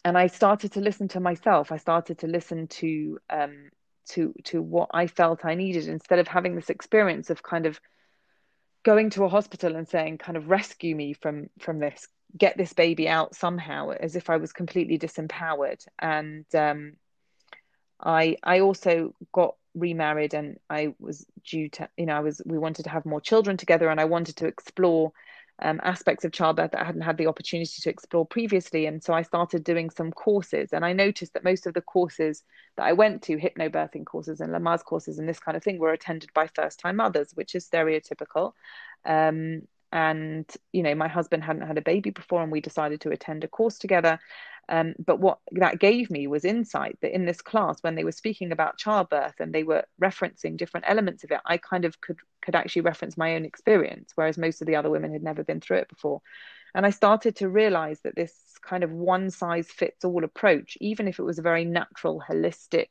and 0.05 0.17
I 0.17 0.29
started 0.29 0.73
to 0.73 0.81
listen 0.81 1.09
to 1.09 1.21
myself. 1.21 1.73
I 1.73 1.77
started 1.77 2.19
to 2.19 2.27
listen 2.27 2.69
to 2.69 3.19
um, 3.31 3.71
to 4.11 4.35
to 4.45 4.63
what 4.63 4.91
I 4.93 5.07
felt 5.07 5.45
I 5.45 5.55
needed 5.55 5.89
instead 5.89 6.19
of 6.19 6.29
having 6.29 6.55
this 6.55 6.71
experience 6.71 7.31
of 7.31 7.43
kind 7.43 7.67
of 7.67 7.81
going 8.85 9.11
to 9.11 9.25
a 9.25 9.29
hospital 9.29 9.77
and 9.77 9.89
saying, 9.89 10.19
"Kind 10.19 10.37
of 10.37 10.49
rescue 10.49 10.95
me 10.95 11.13
from 11.13 11.51
from 11.59 11.79
this, 11.79 12.07
get 12.37 12.57
this 12.57 12.73
baby 12.73 13.09
out 13.09 13.35
somehow," 13.35 13.91
as 13.91 14.17
if 14.17 14.31
I 14.31 14.37
was 14.37 14.53
completely 14.53 14.99
disempowered. 14.99 15.85
And 15.99 16.47
um, 16.55 16.95
I 18.01 18.37
I 18.43 18.61
also 18.61 19.15
got 19.33 19.57
remarried, 19.75 20.35
and 20.35 20.59
I 20.71 20.95
was 20.99 21.27
due 21.45 21.69
to, 21.71 21.89
you 21.97 22.07
know, 22.07 22.17
I 22.17 22.21
was 22.21 22.41
we 22.47 22.59
wanted 22.59 22.85
to 22.85 22.91
have 22.91 23.05
more 23.05 23.21
children 23.21 23.57
together, 23.57 23.89
and 23.89 24.01
I 24.01 24.05
wanted 24.07 24.37
to 24.37 24.47
explore 24.47 25.13
um, 25.61 25.81
aspects 25.83 26.25
of 26.25 26.33
childbirth 26.33 26.71
that 26.73 26.81
I 26.81 26.85
hadn't 26.85 27.03
had 27.03 27.19
the 27.19 27.27
opportunity 27.27 27.83
to 27.83 27.91
explore 27.91 28.25
previously. 28.27 28.87
And 28.87 29.03
so 29.03 29.13
I 29.13 29.23
started 29.23 29.65
doing 29.65 29.91
some 29.91 30.13
courses. 30.13 30.73
And 30.73 30.85
I 30.85 30.93
noticed 30.93 31.35
that 31.35 31.45
most 31.45 31.67
of 31.67 31.75
the 31.75 31.81
courses 31.81 32.45
that 32.77 32.87
I 32.87 32.93
went 32.93 33.23
to, 33.23 33.37
hypnobirthing 33.37 34.07
courses 34.07 34.41
and 34.41 34.53
Lamaze 34.53 34.85
courses 34.85 35.19
and 35.19 35.29
this 35.29 35.41
kind 35.41 35.57
of 35.57 35.63
thing, 35.63 35.79
were 35.79 35.93
attended 35.93 36.33
by 36.33 36.49
first 36.49 36.79
time 36.79 36.97
mothers, 36.97 37.33
which 37.35 37.55
is 37.55 37.69
stereotypical. 37.69 38.53
Um, 39.05 39.63
and, 39.91 40.45
you 40.73 40.83
know, 40.83 40.95
my 40.95 41.09
husband 41.09 41.43
hadn't 41.43 41.67
had 41.67 41.79
a 41.79 41.83
baby 41.83 42.11
before, 42.11 42.43
and 42.43 42.53
we 42.53 42.61
decided 42.61 43.01
to 43.01 43.11
attend 43.11 43.43
a 43.43 43.49
course 43.49 43.79
together. 43.79 44.21
Um, 44.69 44.95
but 44.99 45.19
what 45.19 45.39
that 45.53 45.79
gave 45.79 46.11
me 46.11 46.27
was 46.27 46.45
insight 46.45 46.99
that 47.01 47.15
in 47.15 47.25
this 47.25 47.41
class, 47.41 47.83
when 47.83 47.95
they 47.95 48.05
were 48.05 48.13
speaking 48.13 48.53
about 48.53 48.77
childbirth 48.77 49.41
and 49.41 49.53
they 49.53 49.63
were 49.63 49.85
referencing 50.01 50.57
different 50.57 50.87
elements 50.89 51.25
of 51.25 51.31
it, 51.31 51.41
I 51.47 51.57
kind 51.57 51.85
of 51.85 52.01
could 52.01 52.19
could 52.43 52.55
actually 52.55 52.83
reference 52.83 53.17
my 53.17 53.35
own 53.35 53.45
experience, 53.45 54.13
whereas 54.15 54.39
most 54.39 54.61
of 54.61 54.67
the 54.67 54.77
other 54.77 54.91
women 54.91 55.13
had 55.13 55.23
never 55.23 55.43
been 55.43 55.61
through 55.61 55.79
it 55.79 55.89
before. 55.89 56.21
And 56.75 56.85
I 56.85 56.91
started 56.91 57.37
to 57.37 57.49
realize 57.49 58.01
that 58.03 58.15
this 58.15 58.35
kind 58.63 58.85
of 58.85 58.93
one 58.93 59.31
size 59.31 59.69
fits 59.71 60.05
all 60.05 60.23
approach, 60.23 60.77
even 60.81 61.09
if 61.09 61.19
it 61.19 61.25
was 61.25 61.39
a 61.39 61.43
very 61.43 61.65
natural, 61.65 62.23
holistic 62.29 62.89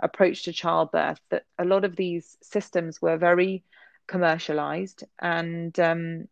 approach 0.00 0.44
to 0.44 0.52
childbirth, 0.52 1.20
that 1.30 1.44
a 1.58 1.64
lot 1.64 1.84
of 1.84 1.96
these 1.96 2.36
systems 2.42 3.00
were 3.00 3.16
very 3.16 3.62
commercialized 4.06 5.04
and 5.20 5.78
um, 5.80 6.28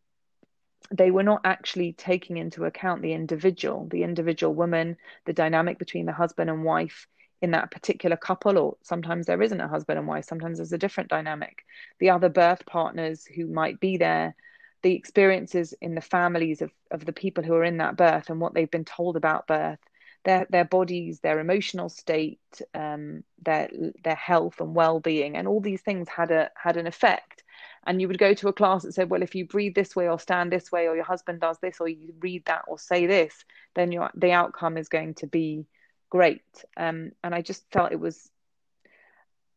they 0.92 1.10
were 1.10 1.22
not 1.22 1.40
actually 1.44 1.92
taking 1.92 2.36
into 2.36 2.64
account 2.64 3.02
the 3.02 3.12
individual, 3.12 3.86
the 3.90 4.02
individual 4.02 4.54
woman, 4.54 4.96
the 5.24 5.32
dynamic 5.32 5.78
between 5.78 6.06
the 6.06 6.12
husband 6.12 6.50
and 6.50 6.64
wife 6.64 7.06
in 7.40 7.50
that 7.52 7.70
particular 7.70 8.16
couple, 8.16 8.58
or 8.58 8.76
sometimes 8.82 9.26
there 9.26 9.42
isn't 9.42 9.60
a 9.60 9.68
husband 9.68 9.98
and 9.98 10.06
wife, 10.06 10.24
sometimes 10.24 10.58
there's 10.58 10.72
a 10.72 10.78
different 10.78 11.10
dynamic, 11.10 11.64
the 11.98 12.10
other 12.10 12.28
birth 12.28 12.64
partners 12.66 13.24
who 13.24 13.46
might 13.46 13.80
be 13.80 13.96
there, 13.96 14.34
the 14.82 14.94
experiences 14.94 15.74
in 15.80 15.94
the 15.94 16.00
families 16.00 16.62
of, 16.62 16.70
of 16.90 17.04
the 17.04 17.12
people 17.12 17.42
who 17.42 17.54
are 17.54 17.64
in 17.64 17.78
that 17.78 17.96
birth 17.96 18.30
and 18.30 18.40
what 18.40 18.54
they've 18.54 18.70
been 18.70 18.84
told 18.84 19.16
about 19.16 19.46
birth, 19.46 19.78
their 20.24 20.46
their 20.50 20.64
bodies, 20.64 21.18
their 21.20 21.40
emotional 21.40 21.88
state, 21.88 22.62
um, 22.74 23.24
their 23.42 23.68
their 24.04 24.14
health 24.14 24.60
and 24.60 24.74
well 24.74 25.00
being, 25.00 25.36
and 25.36 25.48
all 25.48 25.60
these 25.60 25.82
things 25.82 26.08
had 26.08 26.30
a 26.30 26.50
had 26.54 26.76
an 26.76 26.86
effect 26.86 27.41
and 27.86 28.00
you 28.00 28.08
would 28.08 28.18
go 28.18 28.34
to 28.34 28.48
a 28.48 28.52
class 28.52 28.82
that 28.82 28.92
said 28.92 29.10
well 29.10 29.22
if 29.22 29.34
you 29.34 29.46
breathe 29.46 29.74
this 29.74 29.96
way 29.96 30.08
or 30.08 30.18
stand 30.18 30.52
this 30.52 30.70
way 30.70 30.88
or 30.88 30.94
your 30.94 31.04
husband 31.04 31.40
does 31.40 31.58
this 31.60 31.78
or 31.80 31.88
you 31.88 32.14
read 32.20 32.44
that 32.46 32.62
or 32.68 32.78
say 32.78 33.06
this 33.06 33.44
then 33.74 33.92
your 33.92 34.10
the 34.14 34.32
outcome 34.32 34.76
is 34.76 34.88
going 34.88 35.14
to 35.14 35.26
be 35.26 35.66
great. 36.10 36.42
Um, 36.76 37.12
and 37.24 37.34
i 37.34 37.40
just 37.40 37.64
felt 37.72 37.92
it 37.92 38.00
was 38.00 38.28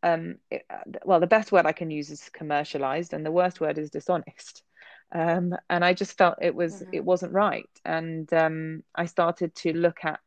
um, 0.04 0.36
it, 0.52 0.66
well 1.04 1.20
the 1.20 1.28
best 1.28 1.52
word 1.52 1.66
i 1.66 1.72
can 1.72 1.90
use 1.90 2.10
is 2.12 2.30
commercialized 2.30 3.14
and 3.14 3.26
the 3.26 3.32
worst 3.32 3.60
word 3.60 3.78
is 3.78 3.90
dishonest. 3.90 4.64
Um, 5.12 5.56
and 5.70 5.84
i 5.84 5.94
just 5.94 6.18
felt 6.18 6.38
it 6.42 6.56
was 6.56 6.76
mm-hmm. 6.76 6.94
it 6.94 7.04
wasn't 7.04 7.34
right. 7.34 7.70
And 7.84 8.32
um, 8.34 8.84
i 8.96 9.06
started 9.06 9.54
to 9.56 9.74
look 9.74 10.00
at 10.04 10.22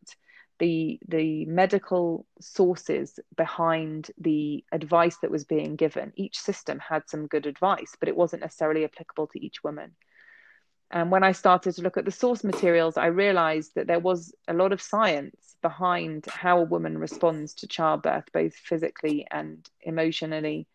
the 0.59 0.99
the 1.09 1.45
medical 1.47 2.27
sources 2.41 3.19
behind 3.37 4.11
the 4.19 4.65
advice 4.73 5.17
that 5.19 5.31
was 5.31 5.45
being 5.45 5.77
given 5.77 6.13
each 6.17 6.39
system 6.39 6.79
had 6.79 7.09
some 7.09 7.27
good 7.27 7.47
advice 7.47 7.97
but 7.99 8.09
it 8.09 8.17
wasn't 8.17 8.43
necessarily 8.43 8.85
applicable 8.85 9.27
to 9.29 9.45
each 9.45 9.63
woman. 9.63 9.93
And 10.91 11.11
when 11.11 11.23
i 11.23 11.33
started 11.33 11.73
to 11.75 11.83
look 11.83 11.97
at 11.99 12.05
the 12.05 12.11
source 12.11 12.43
materials 12.43 12.97
i 12.97 13.07
realized 13.07 13.75
that 13.75 13.87
there 13.87 14.01
was 14.01 14.35
a 14.49 14.55
lot 14.55 14.73
of 14.73 14.81
science 14.81 15.57
behind 15.61 16.27
how 16.27 16.61
a 16.61 16.71
woman 16.75 16.97
responds 16.97 17.55
to 17.55 17.67
childbirth 17.67 18.33
both 18.33 18.55
physically 18.55 19.27
and 19.31 19.69
emotionally 19.83 20.67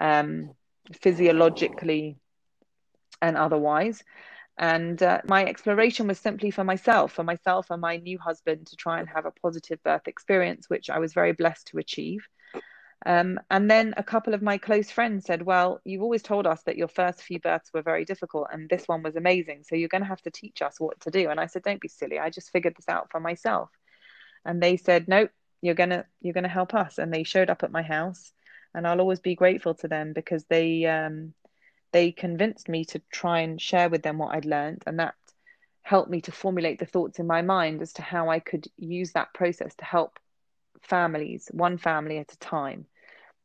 um, 0.00 0.50
physiologically 0.92 2.18
and 3.22 3.36
otherwise 3.36 4.02
and 4.56 5.02
uh, 5.02 5.20
my 5.24 5.44
exploration 5.44 6.06
was 6.06 6.18
simply 6.18 6.50
for 6.50 6.62
myself, 6.62 7.12
for 7.12 7.24
myself 7.24 7.70
and 7.70 7.80
my 7.80 7.96
new 7.96 8.18
husband 8.18 8.68
to 8.68 8.76
try 8.76 9.00
and 9.00 9.08
have 9.08 9.26
a 9.26 9.32
positive 9.32 9.82
birth 9.82 10.06
experience, 10.06 10.70
which 10.70 10.90
I 10.90 11.00
was 11.00 11.12
very 11.12 11.32
blessed 11.32 11.68
to 11.68 11.78
achieve. 11.78 12.28
Um, 13.06 13.40
and 13.50 13.70
then 13.70 13.94
a 13.96 14.02
couple 14.02 14.32
of 14.32 14.42
my 14.42 14.56
close 14.56 14.90
friends 14.90 15.26
said, 15.26 15.42
Well, 15.42 15.80
you've 15.84 16.02
always 16.02 16.22
told 16.22 16.46
us 16.46 16.62
that 16.62 16.76
your 16.76 16.88
first 16.88 17.22
few 17.22 17.40
births 17.40 17.70
were 17.74 17.82
very 17.82 18.04
difficult, 18.04 18.48
and 18.52 18.68
this 18.68 18.86
one 18.86 19.02
was 19.02 19.16
amazing. 19.16 19.64
So 19.64 19.74
you're 19.74 19.88
going 19.88 20.02
to 20.02 20.08
have 20.08 20.22
to 20.22 20.30
teach 20.30 20.62
us 20.62 20.78
what 20.78 21.00
to 21.00 21.10
do. 21.10 21.28
And 21.28 21.40
I 21.40 21.46
said, 21.46 21.62
Don't 21.62 21.80
be 21.80 21.88
silly. 21.88 22.18
I 22.18 22.30
just 22.30 22.50
figured 22.50 22.76
this 22.76 22.88
out 22.88 23.10
for 23.10 23.20
myself. 23.20 23.70
And 24.44 24.62
they 24.62 24.76
said, 24.76 25.08
Nope, 25.08 25.30
you're 25.62 25.74
gonna 25.74 26.04
you're 26.20 26.34
gonna 26.34 26.48
help 26.48 26.74
us. 26.74 26.98
And 26.98 27.12
they 27.12 27.24
showed 27.24 27.50
up 27.50 27.62
at 27.62 27.72
my 27.72 27.82
house, 27.82 28.32
and 28.72 28.86
I'll 28.86 29.00
always 29.00 29.20
be 29.20 29.34
grateful 29.34 29.74
to 29.74 29.88
them 29.88 30.12
because 30.12 30.44
they 30.44 30.86
um, 30.86 31.34
they 31.94 32.10
convinced 32.10 32.68
me 32.68 32.84
to 32.84 33.00
try 33.12 33.38
and 33.38 33.62
share 33.62 33.88
with 33.88 34.02
them 34.02 34.18
what 34.18 34.34
I'd 34.34 34.44
learned, 34.44 34.82
and 34.84 34.98
that 34.98 35.14
helped 35.82 36.10
me 36.10 36.20
to 36.22 36.32
formulate 36.32 36.80
the 36.80 36.86
thoughts 36.86 37.20
in 37.20 37.26
my 37.28 37.40
mind 37.40 37.80
as 37.80 37.92
to 37.92 38.02
how 38.02 38.28
I 38.28 38.40
could 38.40 38.66
use 38.76 39.12
that 39.12 39.32
process 39.32 39.76
to 39.76 39.84
help 39.84 40.18
families, 40.82 41.48
one 41.52 41.78
family 41.78 42.18
at 42.18 42.32
a 42.32 42.38
time, 42.38 42.86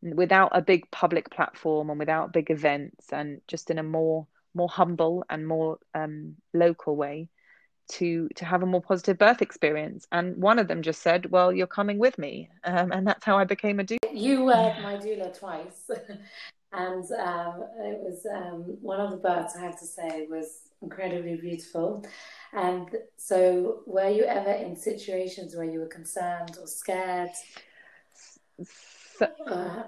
without 0.02 0.50
a 0.56 0.64
big 0.64 0.90
public 0.90 1.30
platform 1.30 1.92
and 1.92 2.00
without 2.00 2.34
big 2.34 2.50
events, 2.50 3.14
and 3.14 3.40
just 3.48 3.70
in 3.70 3.78
a 3.78 3.84
more 3.84 4.26
more 4.56 4.68
humble 4.68 5.24
and 5.30 5.48
more 5.48 5.78
um, 5.94 6.36
local 6.56 6.96
way 6.96 7.30
to 7.88 8.30
to 8.30 8.46
have 8.46 8.64
a 8.64 8.66
more 8.66 8.82
positive 8.82 9.20
birth 9.20 9.44
experience. 9.44 10.08
And 10.12 10.38
one 10.38 10.58
of 10.58 10.68
them 10.68 10.82
just 10.82 11.04
said, 11.04 11.30
"Well, 11.30 11.54
you're 11.54 11.68
coming 11.68 12.00
with 12.00 12.18
me," 12.18 12.50
um, 12.64 12.92
and 12.92 13.06
that's 13.06 13.26
how 13.26 13.38
I 13.38 13.44
became 13.44 13.80
a 13.80 13.84
doula. 13.84 13.98
You 14.12 14.46
were 14.46 14.74
my 14.82 14.96
doula 14.96 15.38
twice, 15.38 15.92
and 16.72 17.04
um, 17.14 17.64
it 17.80 18.00
was 18.00 18.26
um, 18.32 18.78
one 18.82 19.00
of 19.00 19.12
the 19.12 19.18
births. 19.18 19.56
I 19.56 19.62
have 19.62 19.80
to 19.80 19.86
say 19.86 20.28
was 20.30 20.70
incredibly 20.82 21.36
beautiful. 21.36 22.06
And 22.54 22.90
so, 23.18 23.82
were 23.86 24.10
you 24.10 24.24
ever 24.24 24.52
in 24.52 24.76
situations 24.76 25.56
where 25.56 25.66
you 25.66 25.80
were 25.80 25.88
concerned 25.88 26.58
or 26.60 26.68
scared? 26.68 27.32
So, 29.18 29.28
uh, 29.48 29.84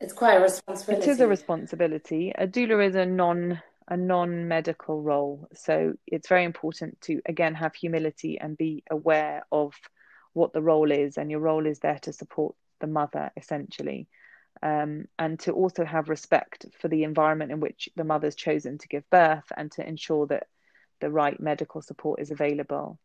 it's 0.00 0.12
quite 0.12 0.36
a 0.36 0.40
responsibility. 0.40 1.06
It 1.06 1.10
is 1.10 1.20
a 1.20 1.26
responsibility. 1.26 2.32
A 2.36 2.46
doula 2.46 2.86
is 2.86 2.94
a 2.94 3.06
non 3.06 3.60
a 3.90 3.96
non-medical 3.96 5.02
role 5.02 5.48
so 5.52 5.94
it's 6.06 6.28
very 6.28 6.44
important 6.44 6.98
to 7.00 7.20
again 7.26 7.54
have 7.54 7.74
humility 7.74 8.38
and 8.38 8.56
be 8.56 8.84
aware 8.88 9.44
of 9.50 9.74
what 10.32 10.52
the 10.52 10.62
role 10.62 10.92
is 10.92 11.18
and 11.18 11.28
your 11.28 11.40
role 11.40 11.66
is 11.66 11.80
there 11.80 11.98
to 11.98 12.12
support 12.12 12.54
the 12.80 12.86
mother 12.86 13.32
essentially 13.36 14.06
um, 14.62 15.06
and 15.18 15.38
to 15.40 15.52
also 15.52 15.84
have 15.84 16.08
respect 16.08 16.66
for 16.78 16.88
the 16.88 17.04
environment 17.04 17.52
in 17.52 17.60
which 17.60 17.88
the 17.96 18.04
mother's 18.04 18.34
chosen 18.34 18.78
to 18.78 18.88
give 18.88 19.08
birth 19.10 19.44
and 19.56 19.72
to 19.72 19.86
ensure 19.86 20.26
that 20.26 20.48
the 21.00 21.10
right 21.10 21.40
medical 21.40 21.80
support 21.80 22.20
is 22.20 22.30
available. 22.30 22.98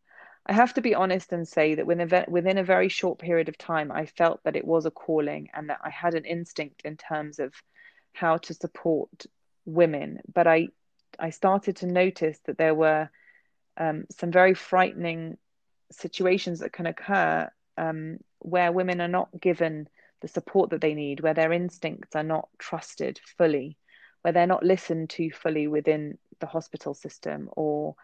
I 0.48 0.52
have 0.52 0.74
to 0.74 0.80
be 0.80 0.94
honest 0.94 1.32
and 1.32 1.48
say 1.48 1.74
that 1.74 1.86
within 1.86 2.12
a, 2.12 2.24
within 2.28 2.58
a 2.58 2.64
very 2.64 2.88
short 2.88 3.18
period 3.18 3.48
of 3.48 3.58
time, 3.58 3.90
I 3.90 4.06
felt 4.06 4.44
that 4.44 4.54
it 4.54 4.64
was 4.64 4.86
a 4.86 4.90
calling 4.90 5.48
and 5.54 5.70
that 5.70 5.80
I 5.82 5.90
had 5.90 6.14
an 6.14 6.24
instinct 6.24 6.82
in 6.84 6.96
terms 6.96 7.38
of 7.40 7.52
how 8.12 8.36
to 8.38 8.54
support 8.54 9.26
women, 9.64 10.20
but 10.32 10.46
I 10.46 10.68
I 11.18 11.30
started 11.30 11.76
to 11.76 11.86
notice 11.86 12.38
that 12.46 12.58
there 12.58 12.74
were 12.74 13.08
um, 13.76 14.04
some 14.10 14.30
very 14.30 14.54
frightening 14.54 15.38
situations 15.90 16.60
that 16.60 16.72
can 16.72 16.86
occur 16.86 17.50
um, 17.78 18.18
where 18.38 18.72
women 18.72 19.00
are 19.00 19.08
not 19.08 19.28
given 19.40 19.88
the 20.26 20.32
support 20.32 20.70
that 20.70 20.80
they 20.80 20.94
need, 20.94 21.20
where 21.20 21.34
their 21.34 21.52
instincts 21.52 22.16
are 22.16 22.24
not 22.24 22.48
trusted 22.58 23.20
fully, 23.38 23.76
where 24.22 24.32
they're 24.32 24.46
not 24.46 24.64
listened 24.64 25.10
to 25.10 25.30
fully 25.30 25.68
within 25.68 26.18
the 26.40 26.46
hospital 26.46 26.94
system, 26.94 27.48
or 27.56 27.94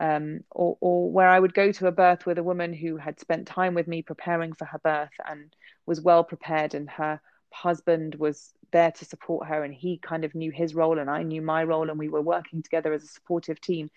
um, 0.00 0.40
or, 0.50 0.78
or 0.80 1.10
where 1.10 1.28
I 1.28 1.38
would 1.38 1.54
go 1.54 1.72
to 1.72 1.88
a 1.88 1.92
birth 1.92 2.24
with 2.24 2.38
a 2.38 2.42
woman 2.42 2.72
who 2.72 2.96
had 2.96 3.20
spent 3.20 3.46
time 3.46 3.74
with 3.74 3.88
me 3.88 4.00
preparing 4.00 4.52
for 4.52 4.64
her 4.64 4.78
birth 4.78 5.12
and 5.28 5.54
was 5.84 6.00
well 6.00 6.24
prepared, 6.24 6.74
and 6.74 6.88
her 6.88 7.20
husband 7.50 8.14
was 8.14 8.52
there 8.70 8.92
to 8.92 9.04
support 9.04 9.48
her 9.48 9.64
and 9.64 9.72
he 9.72 9.96
kind 9.96 10.22
of 10.22 10.34
knew 10.34 10.50
his 10.50 10.74
role 10.74 10.98
and 10.98 11.08
I 11.08 11.22
knew 11.22 11.40
my 11.40 11.64
role 11.64 11.88
and 11.88 11.98
we 11.98 12.10
were 12.10 12.20
working 12.20 12.62
together 12.62 12.92
as 12.92 13.02
a 13.02 13.06
supportive 13.06 13.58
team. 13.60 13.90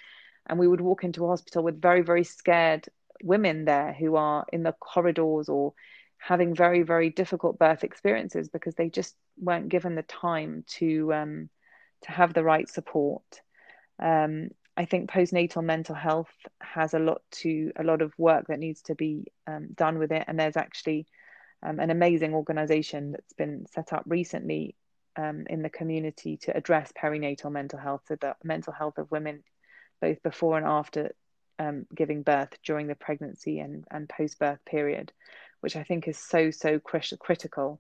And 0.48 0.58
we 0.58 0.68
would 0.68 0.80
walk 0.80 1.04
into 1.04 1.26
a 1.26 1.28
hospital 1.28 1.62
with 1.62 1.82
very 1.82 2.02
very 2.02 2.24
scared 2.24 2.88
women 3.22 3.66
there 3.66 3.94
who 3.94 4.16
are 4.16 4.46
in 4.52 4.64
the 4.64 4.72
corridors 4.74 5.50
or 5.50 5.74
having 6.22 6.54
very 6.56 6.84
very 6.84 7.10
difficult 7.10 7.58
birth 7.58 7.84
experiences 7.84 8.48
because 8.50 8.76
they 8.76 8.90
just 8.90 9.16
weren't 9.38 9.70
given 9.70 9.96
the 9.96 10.04
time 10.04 10.64
to 10.68 11.14
um, 11.14 11.50
to 12.04 12.12
have 12.12 12.34
the 12.34 12.44
right 12.44 12.70
support. 12.70 13.42
Um, 14.00 14.50
I 14.78 14.86
think 14.86 15.12
postnatal 15.12 15.64
mental 15.64 15.96
health 15.96 16.32
has 16.62 16.94
a 16.94 17.00
lot 17.00 17.22
to 17.42 17.72
a 17.76 17.84
lot 17.84 18.02
of 18.02 18.14
work 18.18 18.48
that 18.48 18.60
needs 18.60 18.82
to 18.84 18.96
be 18.96 19.26
um, 19.48 19.70
done 19.76 19.98
with 20.00 20.12
it. 20.12 20.24
And 20.28 20.40
there's 20.40 20.58
actually 20.58 21.08
um, 21.64 21.80
an 21.80 21.90
amazing 21.90 22.34
organization 22.34 23.12
that's 23.12 23.34
been 23.34 23.66
set 23.74 23.92
up 23.94 24.04
recently 24.06 24.76
um, 25.18 25.46
in 25.50 25.62
the 25.62 25.70
community 25.70 26.38
to 26.38 26.56
address 26.56 26.92
perinatal 27.00 27.52
mental 27.52 27.80
health, 27.80 28.02
so 28.08 28.16
the 28.16 28.36
mental 28.44 28.74
health 28.74 28.98
of 28.98 29.12
women 29.12 29.44
both 30.00 30.24
before 30.24 30.58
and 30.58 30.66
after 30.66 31.12
um, 31.60 31.86
giving 31.94 32.24
birth 32.24 32.50
during 32.66 32.88
the 32.88 32.96
pregnancy 32.96 33.60
and, 33.60 33.86
and 33.92 34.10
post 34.10 34.40
birth 34.40 34.60
period, 34.66 35.12
which 35.62 35.76
I 35.76 35.84
think 35.84 36.08
is 36.08 36.18
so, 36.18 36.52
so 36.52 36.80
critical 36.80 37.80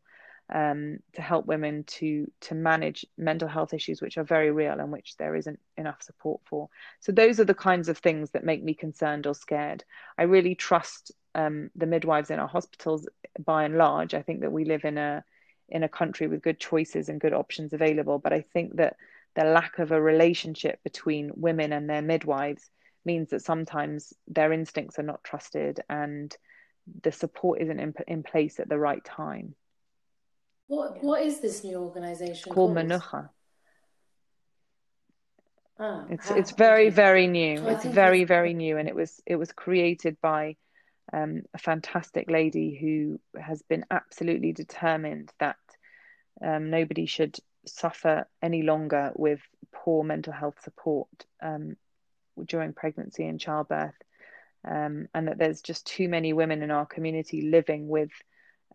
um, 0.53 0.99
to 1.13 1.21
help 1.21 1.45
women 1.45 1.83
to 1.85 2.29
to 2.41 2.55
manage 2.55 3.05
mental 3.17 3.47
health 3.47 3.73
issues 3.73 4.01
which 4.01 4.17
are 4.17 4.23
very 4.23 4.51
real 4.51 4.79
and 4.79 4.91
which 4.91 5.15
there 5.17 5.35
isn't 5.35 5.59
enough 5.77 6.01
support 6.01 6.41
for. 6.45 6.69
So 6.99 7.11
those 7.11 7.39
are 7.39 7.45
the 7.45 7.53
kinds 7.53 7.87
of 7.87 7.97
things 7.97 8.31
that 8.31 8.43
make 8.43 8.63
me 8.63 8.73
concerned 8.73 9.27
or 9.27 9.33
scared. 9.33 9.83
I 10.17 10.23
really 10.23 10.55
trust 10.55 11.11
um, 11.35 11.69
the 11.75 11.85
midwives 11.85 12.31
in 12.31 12.39
our 12.39 12.47
hospitals 12.47 13.07
by 13.43 13.63
and 13.63 13.77
large. 13.77 14.13
I 14.13 14.21
think 14.21 14.41
that 14.41 14.51
we 14.51 14.65
live 14.65 14.83
in 14.83 14.97
a 14.97 15.23
in 15.69 15.83
a 15.83 15.89
country 15.89 16.27
with 16.27 16.41
good 16.41 16.59
choices 16.59 17.07
and 17.07 17.21
good 17.21 17.33
options 17.33 17.71
available, 17.71 18.19
but 18.19 18.33
I 18.33 18.41
think 18.41 18.75
that 18.75 18.97
the 19.35 19.45
lack 19.45 19.79
of 19.79 19.93
a 19.93 20.01
relationship 20.01 20.83
between 20.83 21.31
women 21.35 21.71
and 21.71 21.89
their 21.89 22.01
midwives 22.01 22.69
means 23.05 23.29
that 23.29 23.41
sometimes 23.41 24.13
their 24.27 24.51
instincts 24.51 24.99
are 24.99 25.03
not 25.03 25.23
trusted 25.23 25.79
and 25.89 26.35
the 27.03 27.11
support 27.11 27.61
isn't 27.61 27.79
in, 27.79 27.93
in 28.07 28.23
place 28.23 28.59
at 28.59 28.69
the 28.69 28.77
right 28.77 29.03
time. 29.03 29.55
What 30.67 31.03
What 31.03 31.21
is 31.21 31.39
this 31.41 31.63
new 31.63 31.77
organization 31.77 32.53
called? 32.53 32.75
called 32.75 32.77
Menucha. 32.77 33.29
Ah, 35.79 36.05
it's 36.09 36.29
it's 36.31 36.51
very 36.51 36.89
very 36.89 37.27
new. 37.27 37.67
it's 37.67 37.85
very 37.85 38.23
very 38.23 38.53
new, 38.53 38.77
and 38.77 38.87
it 38.87 38.95
was 38.95 39.19
it 39.25 39.35
was 39.35 39.51
created 39.51 40.17
by 40.21 40.55
um, 41.11 41.41
a 41.53 41.57
fantastic 41.57 42.29
lady 42.29 42.77
who 42.79 43.19
has 43.39 43.61
been 43.63 43.85
absolutely 43.89 44.53
determined 44.53 45.31
that 45.39 45.57
um, 46.45 46.69
nobody 46.69 47.05
should 47.05 47.37
suffer 47.65 48.27
any 48.41 48.63
longer 48.63 49.11
with 49.15 49.41
poor 49.73 50.03
mental 50.03 50.33
health 50.33 50.61
support 50.63 51.09
um, 51.41 51.75
during 52.45 52.73
pregnancy 52.73 53.25
and 53.25 53.39
childbirth, 53.39 53.95
um, 54.67 55.07
and 55.13 55.27
that 55.27 55.37
there's 55.37 55.61
just 55.61 55.85
too 55.85 56.07
many 56.09 56.33
women 56.33 56.61
in 56.61 56.71
our 56.71 56.85
community 56.85 57.41
living 57.43 57.87
with 57.87 58.11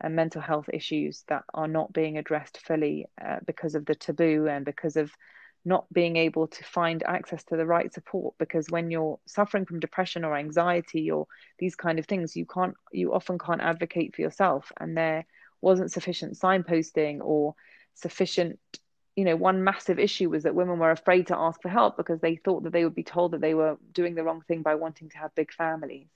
uh, 0.02 0.08
mental 0.08 0.40
health 0.40 0.68
issues 0.72 1.24
that 1.28 1.44
are 1.54 1.68
not 1.68 1.92
being 1.92 2.18
addressed 2.18 2.58
fully 2.58 3.06
uh, 3.24 3.36
because 3.46 3.74
of 3.74 3.86
the 3.86 3.94
taboo 3.94 4.46
and 4.46 4.64
because 4.64 4.96
of 4.96 5.10
not 5.64 5.92
being 5.92 6.16
able 6.16 6.46
to 6.46 6.62
find 6.64 7.02
access 7.02 7.42
to 7.44 7.56
the 7.56 7.66
right 7.66 7.92
support. 7.92 8.34
Because 8.38 8.68
when 8.70 8.90
you're 8.90 9.18
suffering 9.26 9.64
from 9.64 9.80
depression 9.80 10.24
or 10.24 10.36
anxiety 10.36 11.10
or 11.10 11.26
these 11.58 11.74
kind 11.74 11.98
of 11.98 12.06
things 12.06 12.36
you 12.36 12.46
can't 12.46 12.74
you 12.92 13.12
often 13.12 13.38
can't 13.38 13.60
advocate 13.60 14.14
for 14.14 14.22
yourself. 14.22 14.70
And 14.78 14.96
there 14.96 15.26
wasn't 15.60 15.92
sufficient 15.92 16.34
signposting 16.34 17.18
or 17.20 17.54
sufficient 17.94 18.58
you 19.16 19.24
know 19.24 19.34
one 19.34 19.64
massive 19.64 19.98
issue 19.98 20.28
was 20.28 20.44
that 20.44 20.54
women 20.54 20.78
were 20.78 20.90
afraid 20.90 21.28
to 21.28 21.36
ask 21.36 21.60
for 21.62 21.70
help 21.70 21.96
because 21.96 22.20
they 22.20 22.36
thought 22.36 22.64
that 22.64 22.72
they 22.72 22.84
would 22.84 22.94
be 22.94 23.02
told 23.02 23.32
that 23.32 23.40
they 23.40 23.54
were 23.54 23.78
doing 23.92 24.14
the 24.14 24.22
wrong 24.22 24.42
thing 24.46 24.62
by 24.62 24.74
wanting 24.74 25.08
to 25.08 25.18
have 25.18 25.34
big 25.34 25.52
families. 25.52 26.08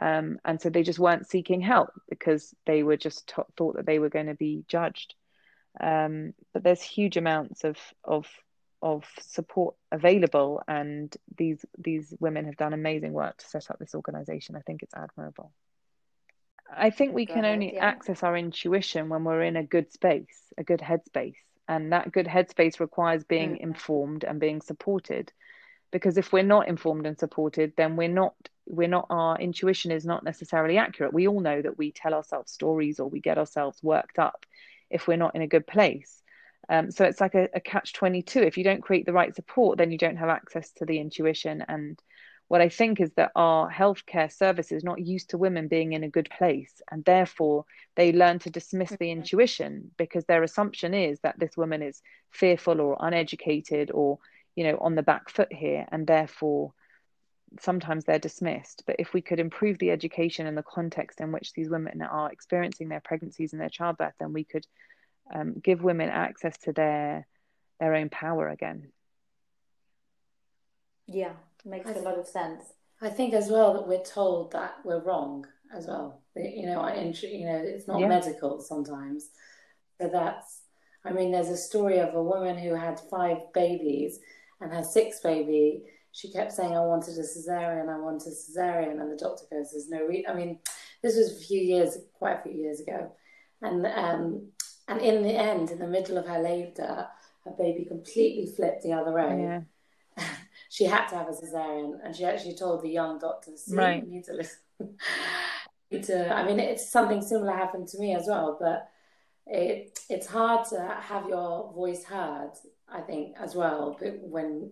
Um, 0.00 0.38
and 0.44 0.60
so 0.60 0.70
they 0.70 0.84
just 0.84 1.00
weren't 1.00 1.28
seeking 1.28 1.60
help 1.60 1.90
because 2.08 2.54
they 2.66 2.84
were 2.84 2.96
just 2.96 3.26
t- 3.28 3.42
thought 3.56 3.76
that 3.76 3.86
they 3.86 3.98
were 3.98 4.08
going 4.08 4.26
to 4.26 4.34
be 4.34 4.64
judged. 4.68 5.14
Um, 5.80 6.34
but 6.54 6.62
there's 6.62 6.82
huge 6.82 7.16
amounts 7.16 7.64
of 7.64 7.76
of 8.04 8.26
of 8.80 9.04
support 9.20 9.74
available 9.90 10.62
and 10.68 11.16
these 11.36 11.64
these 11.76 12.14
women 12.20 12.44
have 12.44 12.56
done 12.56 12.72
amazing 12.72 13.12
work 13.12 13.36
to 13.38 13.48
set 13.48 13.68
up 13.70 13.80
this 13.80 13.96
organization. 13.96 14.54
I 14.54 14.60
think 14.60 14.84
it's 14.84 14.94
admirable. 14.94 15.50
I 16.70 16.90
think 16.90 17.14
we 17.14 17.26
Go 17.26 17.34
can 17.34 17.44
ahead, 17.44 17.54
only 17.54 17.74
yeah. 17.74 17.84
access 17.84 18.22
our 18.22 18.36
intuition 18.36 19.08
when 19.08 19.24
we're 19.24 19.42
in 19.42 19.56
a 19.56 19.64
good 19.64 19.92
space 19.92 20.52
a 20.56 20.62
good 20.62 20.80
headspace 20.80 21.34
and 21.68 21.92
that 21.92 22.12
good 22.12 22.26
headspace 22.26 22.80
requires 22.80 23.24
being 23.24 23.52
mm-hmm. 23.54 23.64
informed 23.64 24.24
and 24.24 24.40
being 24.40 24.60
supported 24.60 25.32
because 25.90 26.18
if 26.18 26.32
we're 26.32 26.42
not 26.42 26.68
informed 26.68 27.06
and 27.06 27.18
supported 27.18 27.72
then 27.76 27.96
we're 27.96 28.08
not 28.08 28.34
we're 28.66 28.88
not 28.88 29.06
our 29.10 29.38
intuition 29.38 29.90
is 29.90 30.04
not 30.04 30.24
necessarily 30.24 30.76
accurate 30.76 31.12
we 31.12 31.28
all 31.28 31.40
know 31.40 31.62
that 31.62 31.78
we 31.78 31.92
tell 31.92 32.14
ourselves 32.14 32.52
stories 32.52 33.00
or 33.00 33.08
we 33.08 33.20
get 33.20 33.38
ourselves 33.38 33.82
worked 33.82 34.18
up 34.18 34.44
if 34.90 35.06
we're 35.06 35.16
not 35.16 35.34
in 35.34 35.42
a 35.42 35.46
good 35.46 35.66
place 35.66 36.22
um, 36.68 36.90
so 36.90 37.04
it's 37.04 37.20
like 37.20 37.34
a, 37.34 37.48
a 37.54 37.60
catch 37.60 37.94
22. 37.94 38.40
If 38.40 38.58
you 38.58 38.64
don't 38.64 38.82
create 38.82 39.06
the 39.06 39.12
right 39.12 39.34
support, 39.34 39.78
then 39.78 39.90
you 39.90 39.98
don't 39.98 40.16
have 40.16 40.28
access 40.28 40.70
to 40.72 40.84
the 40.84 40.98
intuition. 40.98 41.64
And 41.66 42.00
what 42.48 42.62
I 42.62 42.70
think 42.70 43.00
is 43.00 43.12
that 43.16 43.30
our 43.36 43.70
healthcare 43.70 44.32
service 44.32 44.72
is 44.72 44.82
not 44.82 45.06
used 45.06 45.30
to 45.30 45.38
women 45.38 45.68
being 45.68 45.92
in 45.92 46.02
a 46.02 46.08
good 46.08 46.30
place. 46.30 46.80
And 46.90 47.04
therefore, 47.04 47.66
they 47.94 48.12
learn 48.12 48.38
to 48.40 48.50
dismiss 48.50 48.88
the 48.90 48.96
mm-hmm. 48.96 49.20
intuition 49.20 49.90
because 49.98 50.24
their 50.24 50.42
assumption 50.42 50.94
is 50.94 51.20
that 51.20 51.38
this 51.38 51.56
woman 51.58 51.82
is 51.82 52.02
fearful 52.30 52.80
or 52.80 52.96
uneducated 53.00 53.90
or, 53.92 54.18
you 54.56 54.64
know, 54.64 54.78
on 54.80 54.94
the 54.94 55.02
back 55.02 55.28
foot 55.28 55.52
here. 55.52 55.86
And 55.92 56.06
therefore, 56.06 56.72
sometimes 57.60 58.04
they're 58.04 58.18
dismissed. 58.18 58.84
But 58.86 58.96
if 58.98 59.12
we 59.12 59.20
could 59.20 59.40
improve 59.40 59.78
the 59.78 59.90
education 59.90 60.46
and 60.46 60.56
the 60.56 60.62
context 60.62 61.20
in 61.20 61.32
which 61.32 61.52
these 61.52 61.68
women 61.68 62.00
are 62.00 62.32
experiencing 62.32 62.88
their 62.88 63.00
pregnancies 63.00 63.52
and 63.52 63.60
their 63.60 63.68
childbirth, 63.68 64.14
then 64.18 64.32
we 64.32 64.44
could 64.44 64.66
um, 65.34 65.54
give 65.62 65.82
women 65.82 66.08
access 66.08 66.56
to 66.58 66.72
their 66.72 67.26
their 67.78 67.94
own 67.94 68.08
power 68.08 68.48
again. 68.48 68.90
Yeah, 71.06 71.34
makes 71.64 71.90
a 71.90 72.00
lot 72.00 72.18
of 72.18 72.26
sense. 72.26 72.64
I 73.00 73.08
think 73.08 73.34
as 73.34 73.48
well 73.48 73.74
that 73.74 73.86
we're 73.86 74.02
told 74.02 74.52
that 74.52 74.76
we're 74.84 75.02
wrong 75.02 75.46
as 75.74 75.86
well. 75.86 76.22
you 76.34 76.66
know, 76.66 76.80
I, 76.80 76.94
you 76.96 77.46
know, 77.46 77.62
it's 77.64 77.86
not 77.86 78.00
yeah. 78.00 78.08
medical 78.08 78.60
sometimes. 78.60 79.30
So 80.00 80.08
that's, 80.08 80.62
I 81.04 81.12
mean, 81.12 81.30
there's 81.30 81.48
a 81.48 81.56
story 81.56 81.98
of 81.98 82.14
a 82.14 82.22
woman 82.22 82.58
who 82.58 82.74
had 82.74 83.00
five 83.10 83.52
babies 83.52 84.18
and 84.60 84.72
her 84.72 84.82
sixth 84.82 85.22
baby. 85.22 85.84
She 86.12 86.32
kept 86.32 86.52
saying, 86.52 86.76
"I 86.76 86.80
wanted 86.80 87.16
a 87.18 87.22
cesarean, 87.22 87.88
I 87.88 87.98
wanted 87.98 88.28
a 88.28 88.36
cesarean," 88.36 89.00
and 89.00 89.12
the 89.12 89.16
doctor 89.16 89.44
goes, 89.50 89.70
"There's 89.70 89.88
no 89.88 90.04
re-. 90.04 90.26
I 90.28 90.34
mean, 90.34 90.58
this 91.02 91.16
was 91.16 91.30
a 91.32 91.44
few 91.46 91.60
years, 91.60 91.98
quite 92.14 92.40
a 92.40 92.42
few 92.42 92.52
years 92.52 92.80
ago, 92.80 93.12
and 93.62 93.86
um, 93.86 94.48
and 94.88 95.00
in 95.00 95.22
the 95.22 95.34
end, 95.34 95.70
in 95.70 95.78
the 95.78 95.86
middle 95.86 96.16
of 96.16 96.26
her 96.26 96.40
labour, 96.40 97.08
her 97.44 97.50
baby 97.56 97.84
completely 97.84 98.46
flipped 98.46 98.82
the 98.82 98.94
other 98.94 99.12
way. 99.12 99.38
Yeah. 99.42 99.60
She 100.68 100.84
had 100.84 101.08
to 101.08 101.16
have 101.16 101.28
a 101.28 101.32
cesarean, 101.32 101.98
and 102.04 102.14
she 102.14 102.24
actually 102.24 102.54
told 102.54 102.82
the 102.82 102.90
young 102.90 103.18
doctors, 103.18 103.64
"See, 103.64 103.76
right. 103.76 104.04
you 104.04 104.10
need 104.10 104.24
to 104.24 104.34
listen." 104.34 104.96
to, 106.02 106.34
I 106.34 106.44
mean, 106.44 106.60
it's 106.60 106.90
something 106.90 107.22
similar 107.22 107.52
happened 107.52 107.88
to 107.88 107.98
me 107.98 108.14
as 108.14 108.26
well, 108.26 108.56
but 108.60 108.88
it 109.46 109.98
it's 110.10 110.26
hard 110.26 110.66
to 110.68 110.80
have 111.00 111.28
your 111.28 111.72
voice 111.72 112.04
heard. 112.04 112.52
I 112.90 113.02
think 113.02 113.36
as 113.38 113.54
well, 113.54 113.96
but 114.00 114.18
when 114.20 114.70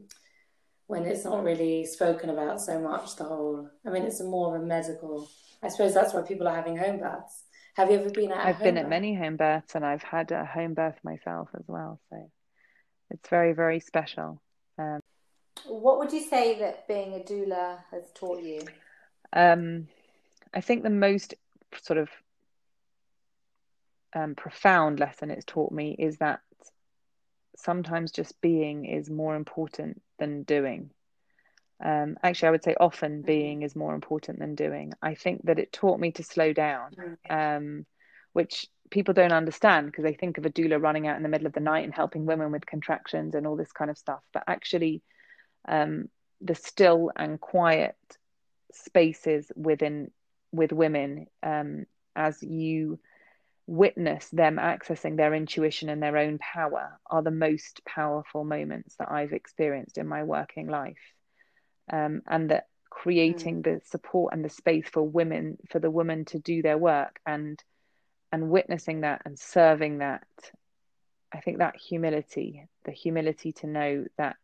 when 0.86 1.04
it's 1.04 1.24
not 1.24 1.42
really 1.42 1.84
spoken 1.84 2.30
about 2.30 2.60
so 2.60 2.80
much, 2.80 3.16
the 3.16 3.24
whole. 3.24 3.68
I 3.86 3.90
mean, 3.90 4.04
it's 4.04 4.22
more 4.22 4.54
of 4.54 4.62
a 4.62 4.64
medical. 4.64 5.28
I 5.62 5.68
suppose 5.68 5.94
that's 5.94 6.14
why 6.14 6.22
people 6.22 6.46
are 6.46 6.54
having 6.54 6.76
home 6.76 6.98
births. 6.98 7.44
Have 7.74 7.90
you 7.90 7.98
ever 7.98 8.10
been 8.10 8.32
at? 8.32 8.46
I've 8.46 8.62
been 8.62 8.76
birth? 8.76 8.84
at 8.84 8.90
many 8.90 9.14
home 9.14 9.36
births, 9.36 9.74
and 9.74 9.84
I've 9.84 10.02
had 10.02 10.30
a 10.32 10.44
home 10.44 10.74
birth 10.74 10.98
myself 11.02 11.48
as 11.54 11.64
well. 11.66 12.00
So 12.10 12.30
it's 13.10 13.28
very, 13.28 13.52
very 13.52 13.80
special. 13.80 14.40
What 15.64 15.98
would 15.98 16.12
you 16.12 16.20
say 16.20 16.58
that 16.60 16.86
being 16.86 17.14
a 17.14 17.18
doula 17.18 17.78
has 17.90 18.10
taught 18.14 18.42
you? 18.42 18.60
Um, 19.32 19.88
I 20.54 20.60
think 20.60 20.82
the 20.82 20.90
most 20.90 21.34
sort 21.82 21.98
of 21.98 22.08
um, 24.14 24.34
profound 24.34 25.00
lesson 25.00 25.30
it's 25.30 25.44
taught 25.44 25.72
me 25.72 25.96
is 25.98 26.18
that 26.18 26.40
sometimes 27.56 28.12
just 28.12 28.40
being 28.40 28.84
is 28.84 29.10
more 29.10 29.34
important 29.34 30.02
than 30.18 30.42
doing. 30.42 30.90
Um, 31.84 32.16
actually, 32.22 32.48
I 32.48 32.50
would 32.52 32.64
say 32.64 32.74
often 32.78 33.18
mm-hmm. 33.18 33.26
being 33.26 33.62
is 33.62 33.76
more 33.76 33.94
important 33.94 34.38
than 34.38 34.54
doing. 34.54 34.92
I 35.02 35.14
think 35.14 35.44
that 35.44 35.58
it 35.58 35.72
taught 35.72 36.00
me 36.00 36.12
to 36.12 36.22
slow 36.22 36.52
down, 36.52 37.18
um, 37.28 37.86
which 38.32 38.66
people 38.90 39.14
don't 39.14 39.32
understand 39.32 39.86
because 39.86 40.04
they 40.04 40.14
think 40.14 40.38
of 40.38 40.46
a 40.46 40.50
doula 40.50 40.80
running 40.80 41.06
out 41.06 41.16
in 41.16 41.22
the 41.22 41.28
middle 41.28 41.46
of 41.46 41.52
the 41.52 41.60
night 41.60 41.84
and 41.84 41.94
helping 41.94 42.24
women 42.24 42.52
with 42.52 42.64
contractions 42.64 43.34
and 43.34 43.46
all 43.46 43.56
this 43.56 43.72
kind 43.72 43.90
of 43.90 43.98
stuff. 43.98 44.22
But 44.32 44.44
actually, 44.46 45.02
um, 45.66 46.08
the 46.40 46.54
still 46.54 47.10
and 47.16 47.40
quiet 47.40 47.96
spaces 48.72 49.50
within 49.56 50.10
with 50.52 50.72
women 50.72 51.26
um, 51.42 51.86
as 52.14 52.42
you 52.42 52.98
witness 53.66 54.28
them 54.28 54.56
accessing 54.56 55.16
their 55.16 55.34
intuition 55.34 55.88
and 55.88 56.02
their 56.02 56.16
own 56.16 56.38
power 56.38 57.00
are 57.10 57.22
the 57.22 57.30
most 57.30 57.84
powerful 57.84 58.44
moments 58.44 58.94
that 58.98 59.10
I've 59.10 59.32
experienced 59.32 59.98
in 59.98 60.06
my 60.06 60.22
working 60.22 60.68
life. 60.68 60.96
Um, 61.92 62.22
and 62.26 62.50
that 62.50 62.66
creating 62.90 63.62
mm. 63.62 63.64
the 63.64 63.80
support 63.86 64.32
and 64.32 64.44
the 64.44 64.48
space 64.48 64.88
for 64.88 65.02
women, 65.02 65.58
for 65.70 65.78
the 65.78 65.90
woman 65.90 66.24
to 66.26 66.38
do 66.38 66.62
their 66.62 66.78
work 66.78 67.20
and 67.26 67.62
and 68.32 68.50
witnessing 68.50 69.02
that 69.02 69.22
and 69.24 69.38
serving 69.38 69.98
that, 69.98 70.26
I 71.32 71.40
think 71.40 71.58
that 71.58 71.76
humility, 71.76 72.66
the 72.84 72.90
humility 72.90 73.52
to 73.52 73.66
know 73.66 74.04
that 74.18 74.36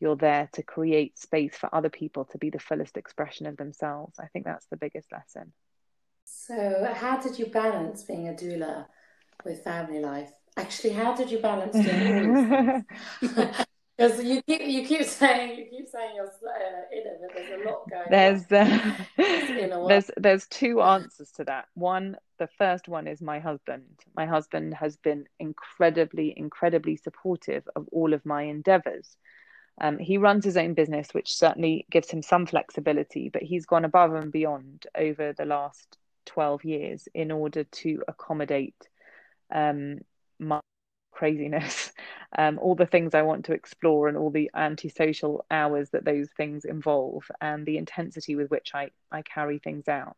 you're 0.00 0.16
there 0.16 0.48
to 0.52 0.62
create 0.62 1.18
space 1.18 1.56
for 1.56 1.74
other 1.74 1.90
people 1.90 2.24
to 2.26 2.38
be 2.38 2.50
the 2.50 2.58
fullest 2.58 2.96
expression 2.96 3.46
of 3.46 3.56
themselves. 3.56 4.18
I 4.18 4.26
think 4.28 4.44
that's 4.44 4.66
the 4.66 4.76
biggest 4.76 5.10
lesson. 5.12 5.52
So, 6.24 6.92
how 6.94 7.18
did 7.20 7.38
you 7.38 7.46
balance 7.46 8.02
being 8.02 8.28
a 8.28 8.32
doula 8.32 8.86
with 9.44 9.64
family 9.64 10.00
life? 10.00 10.30
Actually, 10.56 10.94
how 10.94 11.14
did 11.14 11.30
you 11.30 11.38
balance 11.38 11.72
doing 11.72 12.84
Because 13.98 14.22
you 14.22 14.40
keep 14.42 14.62
you 14.62 14.86
keep 14.86 15.02
saying 15.02 15.58
you 15.58 15.66
keep 15.66 15.88
saying 15.88 16.14
you're 16.14 16.26
uh, 16.26 16.82
in 16.92 16.98
it, 16.98 17.20
but 17.20 17.34
there's 17.34 17.60
a 17.60 17.68
lot 17.68 17.90
going. 17.90 18.06
There's 18.08 18.52
uh, 18.52 19.88
there's 19.88 20.10
there's 20.16 20.46
two 20.46 20.80
answers 20.82 21.32
to 21.32 21.44
that. 21.44 21.66
One, 21.74 22.16
the 22.38 22.48
first 22.58 22.86
one 22.86 23.08
is 23.08 23.20
my 23.20 23.40
husband. 23.40 23.86
My 24.14 24.24
husband 24.24 24.74
has 24.74 24.96
been 24.96 25.24
incredibly, 25.40 26.32
incredibly 26.36 26.94
supportive 26.94 27.68
of 27.74 27.88
all 27.90 28.14
of 28.14 28.24
my 28.24 28.42
endeavors. 28.42 29.16
Um, 29.80 29.98
he 29.98 30.18
runs 30.18 30.44
his 30.44 30.56
own 30.56 30.74
business, 30.74 31.08
which 31.12 31.34
certainly 31.34 31.86
gives 31.90 32.10
him 32.10 32.22
some 32.22 32.46
flexibility, 32.46 33.28
but 33.28 33.42
he's 33.42 33.66
gone 33.66 33.84
above 33.84 34.14
and 34.14 34.32
beyond 34.32 34.86
over 34.94 35.32
the 35.32 35.44
last 35.44 35.96
12 36.26 36.64
years 36.64 37.08
in 37.14 37.30
order 37.30 37.64
to 37.64 38.02
accommodate 38.08 38.88
um, 39.52 40.00
my 40.38 40.60
craziness, 41.12 41.92
um, 42.38 42.58
all 42.58 42.74
the 42.74 42.86
things 42.86 43.14
I 43.14 43.22
want 43.22 43.46
to 43.46 43.52
explore, 43.52 44.08
and 44.08 44.16
all 44.16 44.30
the 44.30 44.50
antisocial 44.54 45.44
hours 45.50 45.90
that 45.90 46.04
those 46.04 46.30
things 46.36 46.64
involve, 46.64 47.24
and 47.40 47.64
the 47.64 47.78
intensity 47.78 48.36
with 48.36 48.50
which 48.50 48.72
I, 48.74 48.90
I 49.12 49.22
carry 49.22 49.58
things 49.58 49.88
out. 49.88 50.16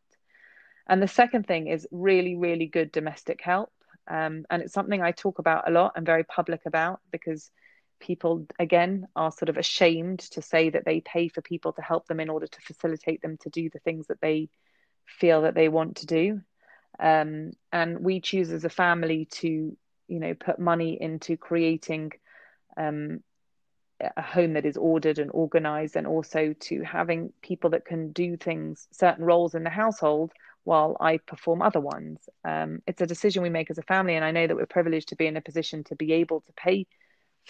And 0.89 1.03
the 1.03 1.09
second 1.09 1.47
thing 1.47 1.69
is 1.69 1.87
really, 1.93 2.37
really 2.37 2.67
good 2.67 2.91
domestic 2.93 3.41
help. 3.43 3.71
Um, 4.09 4.45
and 4.51 4.63
it's 4.63 4.73
something 4.75 5.01
I 5.03 5.13
talk 5.13 5.39
about 5.39 5.69
a 5.69 5.71
lot 5.71 5.93
and 5.95 6.05
very 6.05 6.25
public 6.25 6.63
about 6.67 7.01
because 7.13 7.51
people 8.01 8.47
again 8.59 9.07
are 9.15 9.31
sort 9.31 9.49
of 9.49 9.57
ashamed 9.57 10.19
to 10.19 10.43
say 10.43 10.71
that 10.71 10.85
they 10.85 11.01
pay 11.01 11.29
for 11.29 11.43
people 11.43 11.73
to 11.73 11.83
help 11.83 12.07
them 12.07 12.21
in 12.21 12.31
order 12.31 12.47
to 12.47 12.61
facilitate 12.63 13.23
them 13.23 13.37
to 13.39 13.51
do 13.51 13.71
the 13.71 13.79
things 13.81 14.07
that 14.09 14.21
they 14.21 14.49
feel 15.07 15.43
that 15.43 15.55
they 15.55 15.69
want 15.69 15.97
to 15.97 16.07
do 16.07 16.41
um, 16.99 17.53
and 17.73 18.01
we 18.01 18.21
choose 18.21 18.51
as 18.51 18.65
a 18.65 18.71
family 18.71 19.27
to 19.27 19.77
you 20.09 20.21
know 20.21 20.35
put 20.35 20.59
money 20.59 20.99
into 21.01 21.37
creating 21.37 22.13
um, 22.77 23.21
a 24.17 24.23
home 24.23 24.55
that 24.55 24.67
is 24.67 24.77
ordered 24.77 25.19
and 25.19 25.31
organized 25.33 25.97
and 25.97 26.07
also 26.07 26.55
to 26.59 26.83
having 26.83 27.33
people 27.43 27.71
that 27.71 27.85
can 27.85 28.13
do 28.13 28.37
things 28.37 28.89
certain 28.91 29.25
roles 29.25 29.55
in 29.55 29.63
the 29.63 29.71
household 29.71 30.33
while 30.65 30.97
I 31.01 31.19
perform 31.19 31.63
other 31.63 31.81
ones. 31.81 32.29
Um, 32.45 32.81
it's 32.87 33.01
a 33.01 33.07
decision 33.07 33.43
we 33.43 33.51
make 33.51 33.71
as 33.71 33.79
a 33.79 33.83
family, 33.83 34.15
and 34.15 34.25
I 34.25 34.31
know 34.31 34.47
that 34.47 34.57
we're 34.57 34.67
privileged 34.67 35.09
to 35.09 35.17
be 35.17 35.27
in 35.27 35.37
a 35.37 35.41
position 35.41 35.85
to 35.85 35.97
be 35.97 36.13
able 36.13 36.41
to 36.43 36.53
pay 36.53 36.87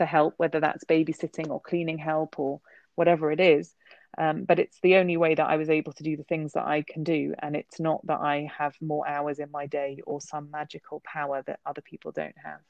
for 0.00 0.06
help, 0.06 0.32
whether 0.38 0.60
that's 0.60 0.82
babysitting 0.84 1.50
or 1.50 1.60
cleaning 1.60 1.98
help 1.98 2.38
or 2.38 2.62
whatever 2.94 3.30
it 3.30 3.38
is. 3.38 3.74
Um, 4.16 4.44
but 4.44 4.58
it's 4.58 4.80
the 4.80 4.96
only 4.96 5.18
way 5.18 5.34
that 5.34 5.46
I 5.46 5.56
was 5.58 5.68
able 5.68 5.92
to 5.92 6.02
do 6.02 6.16
the 6.16 6.24
things 6.24 6.54
that 6.54 6.66
I 6.66 6.80
can 6.80 7.04
do. 7.04 7.34
And 7.38 7.54
it's 7.54 7.78
not 7.78 8.00
that 8.06 8.20
I 8.20 8.50
have 8.56 8.74
more 8.80 9.06
hours 9.06 9.40
in 9.40 9.50
my 9.50 9.66
day 9.66 9.98
or 10.06 10.22
some 10.22 10.50
magical 10.50 11.02
power 11.04 11.42
that 11.46 11.60
other 11.66 11.82
people 11.82 12.12
don't 12.12 12.34
have. 12.42 12.60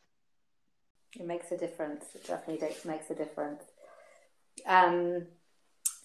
It 1.14 1.24
makes 1.24 1.52
a 1.52 1.56
difference. 1.56 2.04
It 2.16 2.26
definitely 2.26 2.68
makes 2.84 3.10
a 3.10 3.14
difference. 3.14 3.62
Um, 4.66 5.28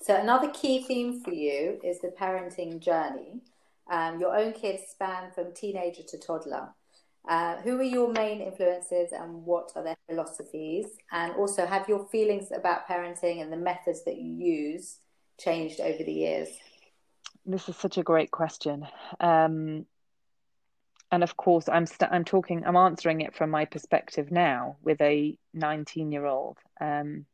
so, 0.04 0.16
another 0.16 0.52
key 0.52 0.84
theme 0.84 1.22
for 1.24 1.32
you 1.32 1.80
is 1.84 2.02
the 2.02 2.10
parenting 2.10 2.80
journey. 2.80 3.42
Um, 3.90 4.20
your 4.20 4.38
own 4.38 4.54
kids 4.54 4.84
span 4.92 5.32
from 5.32 5.54
teenager 5.56 6.04
to 6.04 6.20
toddler. 6.20 6.70
Uh, 7.28 7.58
who 7.58 7.80
are 7.80 7.84
your 7.84 8.12
main 8.12 8.40
influences 8.40 9.12
and 9.12 9.46
what 9.46 9.72
are 9.76 9.84
their 9.84 9.98
philosophies? 10.08 10.86
And 11.12 11.34
also, 11.34 11.66
have 11.66 11.90
your 11.90 12.06
feelings 12.08 12.52
about 12.52 12.88
parenting 12.88 13.42
and 13.42 13.52
the 13.52 13.58
methods 13.58 14.04
that 14.06 14.18
you 14.18 14.32
use 14.32 14.98
changed 15.40 15.80
over 15.80 16.04
the 16.04 16.14
years? 16.14 16.50
This 17.46 17.68
is 17.70 17.78
such 17.78 17.98
a 17.98 18.04
great 18.04 18.32
question. 18.32 18.88
Um, 19.20 19.86
and 21.12 21.24
of 21.24 21.38
course, 21.38 21.70
I'm 21.70 21.84
i 21.84 21.86
st- 21.86 22.12
I'm 22.12 22.26
talking, 22.26 22.64
I'm 22.66 22.76
answering 22.76 23.22
it 23.22 23.36
from 23.36 23.50
my 23.50 23.66
perspective 23.66 24.32
now 24.32 24.78
with 24.84 25.00
a 25.02 25.38
19 25.54 26.12
year 26.12 26.26
old. 26.26 26.58
Um, 26.82 27.26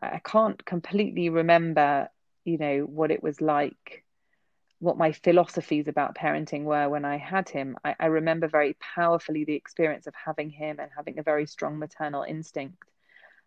I 0.00 0.20
can't 0.24 0.64
completely 0.64 1.28
remember, 1.28 2.08
you 2.44 2.58
know, 2.58 2.80
what 2.80 3.10
it 3.10 3.22
was 3.22 3.40
like 3.40 4.03
what 4.78 4.98
my 4.98 5.12
philosophies 5.12 5.88
about 5.88 6.14
parenting 6.14 6.64
were 6.64 6.88
when 6.88 7.04
I 7.04 7.16
had 7.16 7.48
him. 7.48 7.76
I, 7.84 7.94
I, 7.98 8.06
remember 8.06 8.48
very 8.48 8.76
powerfully 8.94 9.44
the 9.44 9.54
experience 9.54 10.06
of 10.06 10.14
having 10.14 10.50
him 10.50 10.78
and 10.80 10.90
having 10.94 11.18
a 11.18 11.22
very 11.22 11.46
strong 11.46 11.78
maternal 11.78 12.22
instinct 12.22 12.82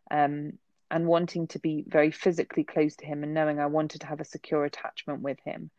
um, 0.09 0.53
and 0.89 1.05
wanting 1.05 1.47
to 1.47 1.59
be 1.59 1.84
very 1.88 2.11
physically 2.11 2.63
close 2.63 2.95
to 2.97 3.05
him 3.05 3.23
and 3.23 3.34
knowing 3.34 3.59
I 3.59 3.67
wanted 3.67 4.01
to 4.01 4.07
have 4.07 4.21
a 4.21 4.25
secure 4.25 4.65
attachment 4.65 5.21
with 5.21 5.38
him. 5.43 5.69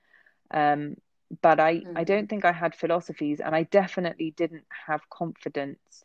Um, 0.51 0.97
but 1.43 1.61
I, 1.61 1.77
mm-hmm. 1.77 1.97
I 1.97 2.05
don't 2.05 2.29
think 2.29 2.45
I 2.45 2.53
had 2.53 2.75
philosophies 2.75 3.41
and 3.41 3.55
I 3.55 3.65
definitely 3.65 4.33
didn't 4.37 4.65
have 4.87 5.11
confidence 5.11 6.05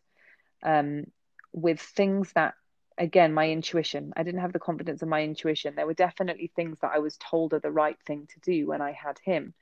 um, 0.64 1.06
with 1.52 1.80
things 1.80 2.32
that 2.34 2.56
again 2.98 3.34
my 3.34 3.50
intuition. 3.50 4.14
I 4.16 4.24
didn't 4.24 4.42
have 4.42 4.54
the 4.54 4.60
confidence 4.60 5.02
of 5.02 5.08
my 5.08 5.24
intuition. 5.24 5.76
There 5.76 5.86
were 5.86 5.94
definitely 5.94 6.52
things 6.56 6.80
that 6.82 6.92
i 6.94 7.00
was 7.00 7.18
told 7.18 7.54
are 7.54 7.60
the 7.60 7.72
right 7.72 7.98
thing 8.06 8.28
to 8.34 8.40
do 8.40 8.68
when 8.68 8.82
i 8.82 8.92
had 8.92 9.20
him 9.24 9.54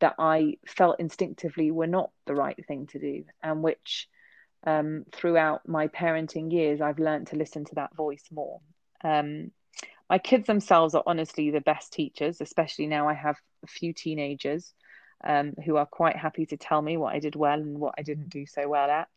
that 0.00 0.14
i 0.18 0.56
felt 0.66 1.00
instinctively 1.00 1.70
were 1.70 1.86
not 1.86 2.10
the 2.26 2.34
right 2.34 2.64
thing 2.66 2.86
to 2.86 2.98
do 2.98 3.24
and 3.42 3.62
which 3.62 4.08
um, 4.66 5.04
throughout 5.12 5.66
my 5.66 5.88
parenting 5.88 6.52
years 6.52 6.80
i've 6.80 6.98
learned 6.98 7.28
to 7.28 7.36
listen 7.36 7.64
to 7.64 7.74
that 7.76 7.94
voice 7.96 8.24
more. 8.30 8.60
Um, 9.02 9.50
my 10.08 10.18
kids 10.18 10.46
themselves 10.46 10.94
are 10.94 11.02
honestly 11.06 11.50
the 11.50 11.60
best 11.60 11.92
teachers 11.92 12.40
especially 12.40 12.86
now 12.86 13.08
i 13.08 13.14
have 13.14 13.36
a 13.62 13.66
few 13.66 13.92
teenagers 13.92 14.74
um, 15.24 15.54
who 15.64 15.76
are 15.76 15.86
quite 15.86 16.16
happy 16.16 16.46
to 16.46 16.56
tell 16.56 16.80
me 16.80 16.96
what 16.96 17.14
I 17.14 17.18
did 17.18 17.36
well 17.36 17.58
and 17.58 17.78
what 17.78 17.94
I 17.98 18.02
didn't 18.02 18.30
do 18.30 18.46
so 18.46 18.68
well 18.68 18.90
at. 18.90 19.08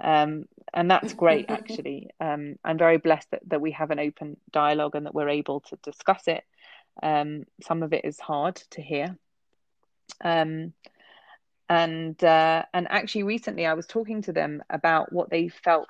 Um, 0.00 0.44
and 0.72 0.90
that's 0.90 1.14
great, 1.14 1.46
actually. 1.50 2.10
Um, 2.20 2.56
I'm 2.64 2.78
very 2.78 2.98
blessed 2.98 3.30
that, 3.30 3.42
that 3.48 3.60
we 3.60 3.72
have 3.72 3.90
an 3.90 3.98
open 3.98 4.36
dialogue 4.52 4.94
and 4.94 5.06
that 5.06 5.14
we're 5.14 5.28
able 5.28 5.60
to 5.60 5.78
discuss 5.82 6.28
it. 6.28 6.44
Um, 7.02 7.44
some 7.62 7.82
of 7.82 7.92
it 7.92 8.04
is 8.04 8.18
hard 8.18 8.56
to 8.70 8.82
hear. 8.82 9.16
Um, 10.22 10.72
and 11.68 12.22
uh, 12.24 12.64
and 12.72 12.86
actually, 12.90 13.24
recently 13.24 13.66
I 13.66 13.74
was 13.74 13.86
talking 13.86 14.22
to 14.22 14.32
them 14.32 14.62
about 14.70 15.12
what 15.12 15.30
they 15.30 15.48
felt 15.48 15.88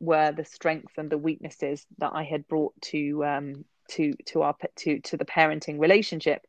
were 0.00 0.30
the 0.30 0.44
strengths 0.44 0.94
and 0.96 1.10
the 1.10 1.18
weaknesses 1.18 1.84
that 1.98 2.12
I 2.14 2.22
had 2.22 2.46
brought 2.46 2.80
to 2.82 3.24
um, 3.24 3.64
to 3.88 4.14
to 4.26 4.42
our 4.42 4.54
to 4.76 5.00
to 5.00 5.16
the 5.16 5.24
parenting 5.24 5.80
relationship 5.80 6.46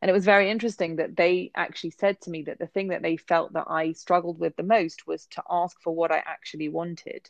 and 0.00 0.08
it 0.08 0.14
was 0.14 0.24
very 0.24 0.50
interesting 0.50 0.96
that 0.96 1.16
they 1.16 1.50
actually 1.56 1.90
said 1.90 2.20
to 2.22 2.30
me 2.30 2.42
that 2.42 2.58
the 2.58 2.66
thing 2.66 2.88
that 2.88 3.02
they 3.02 3.16
felt 3.16 3.52
that 3.54 3.66
I 3.68 3.92
struggled 3.92 4.38
with 4.38 4.56
the 4.56 4.62
most 4.62 5.06
was 5.06 5.26
to 5.32 5.42
ask 5.50 5.76
for 5.80 5.94
what 5.94 6.12
I 6.12 6.22
actually 6.24 6.68
wanted 6.68 7.28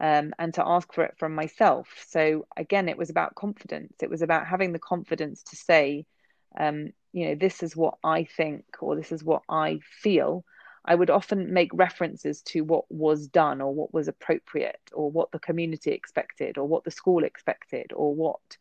um, 0.00 0.34
and 0.38 0.52
to 0.54 0.66
ask 0.66 0.92
for 0.92 1.04
it 1.04 1.14
from 1.18 1.34
myself. 1.34 1.88
So 2.08 2.46
again, 2.56 2.88
it 2.88 2.98
was 2.98 3.10
about 3.10 3.34
confidence. 3.34 3.94
It 4.02 4.10
was 4.10 4.22
about 4.22 4.46
having 4.46 4.72
the 4.72 4.78
confidence 4.78 5.42
to 5.44 5.56
say, 5.56 6.06
um, 6.58 6.92
you 7.12 7.28
know, 7.28 7.34
this 7.34 7.62
is 7.62 7.76
what 7.76 7.94
I 8.04 8.24
think 8.24 8.64
or 8.80 8.96
this 8.96 9.12
is 9.12 9.24
what 9.24 9.42
I 9.48 9.80
feel. 10.02 10.44
I 10.84 10.94
would 10.94 11.10
often 11.10 11.54
make 11.54 11.70
references 11.72 12.42
to 12.42 12.62
what 12.62 12.84
was 12.90 13.28
done 13.28 13.62
or 13.62 13.72
what 13.72 13.94
was 13.94 14.08
appropriate 14.08 14.80
or 14.92 15.10
what 15.10 15.32
the 15.32 15.38
community 15.38 15.92
expected 15.92 16.58
or 16.58 16.68
what 16.68 16.84
the 16.84 16.90
school 16.90 17.24
expected 17.24 17.92
or 17.94 18.14
what 18.14 18.58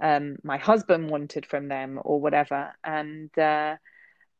um, 0.00 0.36
my 0.42 0.56
husband 0.56 1.10
wanted 1.10 1.46
from 1.46 1.68
them 1.68 2.00
or 2.02 2.20
whatever. 2.20 2.72
And 2.84 3.36
uh, 3.38 3.76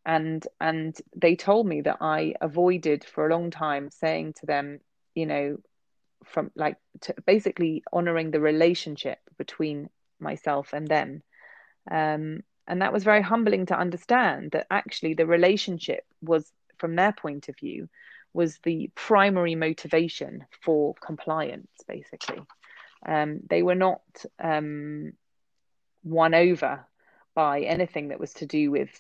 and 0.06 0.46
and 0.60 0.96
they 1.14 1.36
told 1.36 1.66
me 1.66 1.82
that 1.82 1.98
I 2.00 2.34
avoided 2.40 3.04
for 3.04 3.26
a 3.26 3.30
long 3.30 3.50
time 3.50 3.90
saying 3.90 4.34
to 4.40 4.46
them 4.46 4.80
you 5.14 5.26
know 5.26 5.58
from 6.24 6.50
like 6.54 6.76
basically 7.26 7.82
honoring 7.92 8.30
the 8.30 8.40
relationship 8.40 9.18
between 9.38 9.88
myself 10.18 10.72
and 10.72 10.86
them. 10.86 11.22
Um, 11.90 12.42
and 12.66 12.82
that 12.82 12.92
was 12.92 13.04
very 13.04 13.22
humbling 13.22 13.66
to 13.66 13.78
understand 13.78 14.52
that 14.52 14.66
actually 14.70 15.14
the 15.14 15.26
relationship 15.26 16.04
was 16.22 16.52
from 16.78 16.94
their 16.94 17.12
point 17.12 17.48
of 17.48 17.56
view 17.58 17.88
was 18.32 18.58
the 18.62 18.90
primary 18.94 19.54
motivation 19.54 20.44
for 20.62 20.94
compliance 21.04 21.70
basically. 21.88 22.40
Um, 23.06 23.40
they 23.48 23.62
were 23.62 23.74
not 23.74 24.02
um, 24.38 25.12
won 26.02 26.34
over 26.34 26.86
by 27.34 27.60
anything 27.60 28.08
that 28.08 28.20
was 28.20 28.32
to 28.34 28.46
do 28.46 28.70
with 28.70 28.90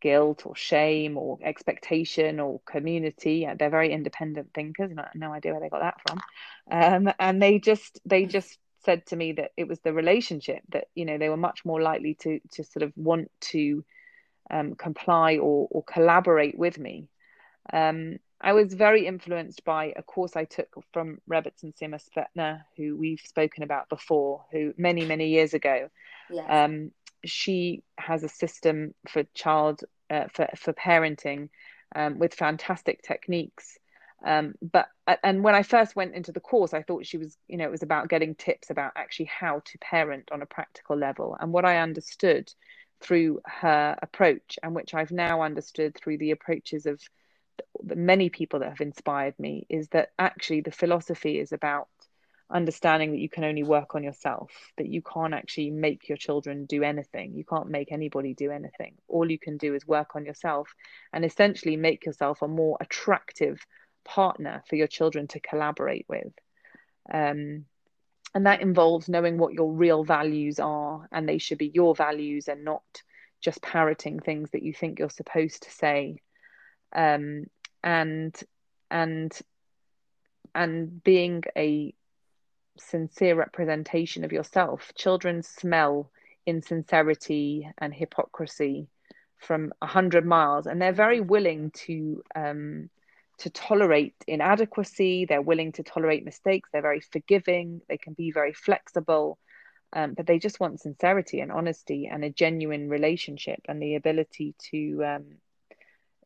guilt 0.00 0.44
or 0.44 0.54
shame 0.54 1.16
or 1.16 1.38
expectation 1.42 2.38
or 2.38 2.60
community. 2.66 3.48
They're 3.58 3.70
very 3.70 3.92
independent 3.92 4.52
thinkers, 4.54 4.90
no 5.14 5.32
idea 5.32 5.52
where 5.52 5.60
they 5.60 5.70
got 5.70 5.80
that 5.80 6.00
from. 6.06 6.20
Um, 6.70 7.14
and 7.18 7.42
they 7.42 7.58
just 7.58 8.00
they 8.04 8.26
just 8.26 8.58
said 8.84 9.06
to 9.06 9.16
me 9.16 9.32
that 9.32 9.52
it 9.56 9.66
was 9.66 9.80
the 9.80 9.94
relationship 9.94 10.60
that 10.70 10.88
you 10.94 11.06
know 11.06 11.16
they 11.16 11.30
were 11.30 11.38
much 11.38 11.64
more 11.64 11.80
likely 11.80 12.14
to 12.20 12.38
to 12.52 12.64
sort 12.64 12.82
of 12.82 12.92
want 12.96 13.30
to 13.40 13.84
um, 14.50 14.74
comply 14.74 15.38
or 15.38 15.68
or 15.70 15.82
collaborate 15.82 16.58
with 16.58 16.78
me. 16.78 17.08
Um, 17.72 18.18
I 18.44 18.52
was 18.52 18.74
very 18.74 19.06
influenced 19.06 19.64
by 19.64 19.94
a 19.96 20.02
course 20.02 20.36
I 20.36 20.44
took 20.44 20.68
from 20.92 21.18
Rebbetzin 21.26 21.74
Sima 21.74 21.98
Spetner, 21.98 22.60
who 22.76 22.94
we've 22.94 23.22
spoken 23.24 23.62
about 23.62 23.88
before, 23.88 24.44
who 24.52 24.74
many, 24.76 25.06
many 25.06 25.28
years 25.28 25.54
ago. 25.54 25.88
Yes. 26.30 26.44
Um, 26.50 26.90
she 27.24 27.82
has 27.96 28.22
a 28.22 28.28
system 28.28 28.92
for 29.08 29.24
child, 29.32 29.80
uh, 30.10 30.26
for, 30.30 30.46
for 30.56 30.74
parenting 30.74 31.48
um, 31.96 32.18
with 32.18 32.34
fantastic 32.34 33.00
techniques. 33.00 33.78
Um, 34.26 34.54
but 34.60 34.88
and 35.22 35.42
when 35.42 35.54
I 35.54 35.62
first 35.62 35.96
went 35.96 36.14
into 36.14 36.32
the 36.32 36.40
course, 36.40 36.74
I 36.74 36.82
thought 36.82 37.06
she 37.06 37.16
was, 37.16 37.38
you 37.48 37.56
know, 37.56 37.64
it 37.64 37.70
was 37.70 37.82
about 37.82 38.10
getting 38.10 38.34
tips 38.34 38.68
about 38.68 38.92
actually 38.94 39.30
how 39.40 39.62
to 39.64 39.78
parent 39.78 40.28
on 40.32 40.42
a 40.42 40.46
practical 40.46 40.98
level. 40.98 41.34
And 41.40 41.50
what 41.50 41.64
I 41.64 41.78
understood 41.78 42.52
through 43.00 43.40
her 43.46 43.96
approach, 44.02 44.58
and 44.62 44.74
which 44.74 44.92
I've 44.92 45.12
now 45.12 45.40
understood 45.40 45.96
through 45.96 46.18
the 46.18 46.32
approaches 46.32 46.84
of 46.84 47.00
the 47.82 47.96
many 47.96 48.28
people 48.30 48.60
that 48.60 48.70
have 48.70 48.80
inspired 48.80 49.38
me 49.38 49.66
is 49.68 49.88
that 49.88 50.10
actually 50.18 50.60
the 50.60 50.72
philosophy 50.72 51.38
is 51.38 51.52
about 51.52 51.88
understanding 52.50 53.10
that 53.10 53.18
you 53.18 53.28
can 53.28 53.44
only 53.44 53.62
work 53.62 53.94
on 53.94 54.04
yourself 54.04 54.50
that 54.76 54.86
you 54.86 55.02
can't 55.02 55.34
actually 55.34 55.70
make 55.70 56.08
your 56.08 56.18
children 56.18 56.66
do 56.66 56.82
anything. 56.82 57.34
You 57.34 57.44
can't 57.44 57.68
make 57.68 57.90
anybody 57.90 58.34
do 58.34 58.50
anything. 58.50 58.94
All 59.08 59.30
you 59.30 59.38
can 59.38 59.56
do 59.56 59.74
is 59.74 59.86
work 59.86 60.14
on 60.14 60.24
yourself 60.24 60.68
and 61.12 61.24
essentially 61.24 61.76
make 61.76 62.04
yourself 62.04 62.42
a 62.42 62.48
more 62.48 62.76
attractive 62.80 63.64
partner 64.04 64.62
for 64.68 64.76
your 64.76 64.86
children 64.86 65.26
to 65.28 65.40
collaborate 65.40 66.06
with. 66.08 66.32
Um, 67.12 67.64
and 68.34 68.46
that 68.46 68.60
involves 68.60 69.08
knowing 69.08 69.38
what 69.38 69.54
your 69.54 69.72
real 69.72 70.04
values 70.04 70.58
are 70.58 71.08
and 71.12 71.28
they 71.28 71.38
should 71.38 71.58
be 71.58 71.70
your 71.72 71.94
values 71.94 72.48
and 72.48 72.64
not 72.64 72.82
just 73.40 73.62
parroting 73.62 74.20
things 74.20 74.50
that 74.50 74.62
you 74.62 74.72
think 74.72 74.98
you're 74.98 75.10
supposed 75.10 75.62
to 75.62 75.70
say 75.70 76.18
um, 76.92 77.46
and 77.82 78.34
and 78.90 79.38
and 80.54 81.02
being 81.02 81.42
a 81.56 81.94
sincere 82.78 83.34
representation 83.34 84.24
of 84.24 84.32
yourself. 84.32 84.92
Children 84.94 85.42
smell 85.42 86.10
insincerity 86.46 87.68
and 87.78 87.92
hypocrisy 87.94 88.88
from 89.38 89.72
a 89.82 89.86
hundred 89.86 90.24
miles, 90.26 90.66
and 90.66 90.80
they're 90.80 90.92
very 90.92 91.20
willing 91.20 91.70
to 91.70 92.22
um, 92.34 92.90
to 93.38 93.50
tolerate 93.50 94.14
inadequacy. 94.26 95.26
They're 95.26 95.42
willing 95.42 95.72
to 95.72 95.82
tolerate 95.82 96.24
mistakes. 96.24 96.70
They're 96.72 96.82
very 96.82 97.00
forgiving. 97.00 97.80
They 97.88 97.98
can 97.98 98.14
be 98.14 98.30
very 98.30 98.52
flexible, 98.52 99.38
um, 99.92 100.14
but 100.14 100.26
they 100.26 100.38
just 100.38 100.60
want 100.60 100.80
sincerity 100.80 101.40
and 101.40 101.52
honesty 101.52 102.08
and 102.10 102.24
a 102.24 102.30
genuine 102.30 102.88
relationship 102.88 103.60
and 103.68 103.82
the 103.82 103.96
ability 103.96 104.54
to 104.70 105.04
um, 105.04 105.24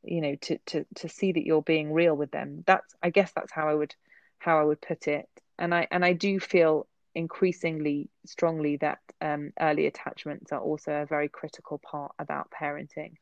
you 0.09 0.21
know 0.21 0.35
to 0.37 0.59
to 0.67 0.87
to 0.97 1.09
see 1.09 1.33
that 1.33 1.47
you're 1.47 1.63
being 1.63 1.93
real 1.93 2.15
with 2.17 2.31
them. 2.31 2.65
That's 2.67 2.95
i 3.03 3.11
guess 3.11 3.33
that's 3.33 3.53
how 3.53 3.69
i 3.69 3.75
would 3.75 3.95
how 4.39 4.59
i 4.59 4.65
would 4.65 4.81
put 4.81 5.09
it. 5.09 5.29
And 5.59 5.75
i 5.75 5.87
and 5.91 6.05
i 6.05 6.13
do 6.13 6.41
feel 6.41 6.87
increasingly 7.15 8.09
strongly 8.27 8.77
that 8.77 9.01
um, 9.21 9.53
early 9.61 9.87
attachments 9.87 10.53
are 10.53 10.61
also 10.61 10.93
a 10.93 11.07
very 11.07 11.29
critical 11.29 11.79
part 11.79 12.13
about 12.19 12.51
parenting. 12.51 13.15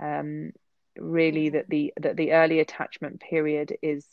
Um, 0.00 0.52
really 0.98 1.50
that 1.50 1.68
the 1.68 1.92
that 2.00 2.16
the 2.16 2.32
early 2.32 2.60
attachment 2.60 3.20
period 3.20 3.76
is 3.82 4.06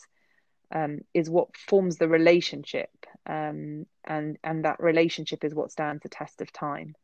um, 0.72 1.00
is 1.14 1.30
what 1.30 1.56
forms 1.56 1.98
the 1.98 2.08
relationship 2.08 2.92
um, 3.26 3.86
and 4.06 4.38
and 4.44 4.66
that 4.66 4.80
relationship 4.80 5.44
is 5.44 5.56
what 5.56 5.72
stands 5.72 6.04
the 6.04 6.10
test 6.10 6.42
of 6.42 6.52
time. 6.52 6.96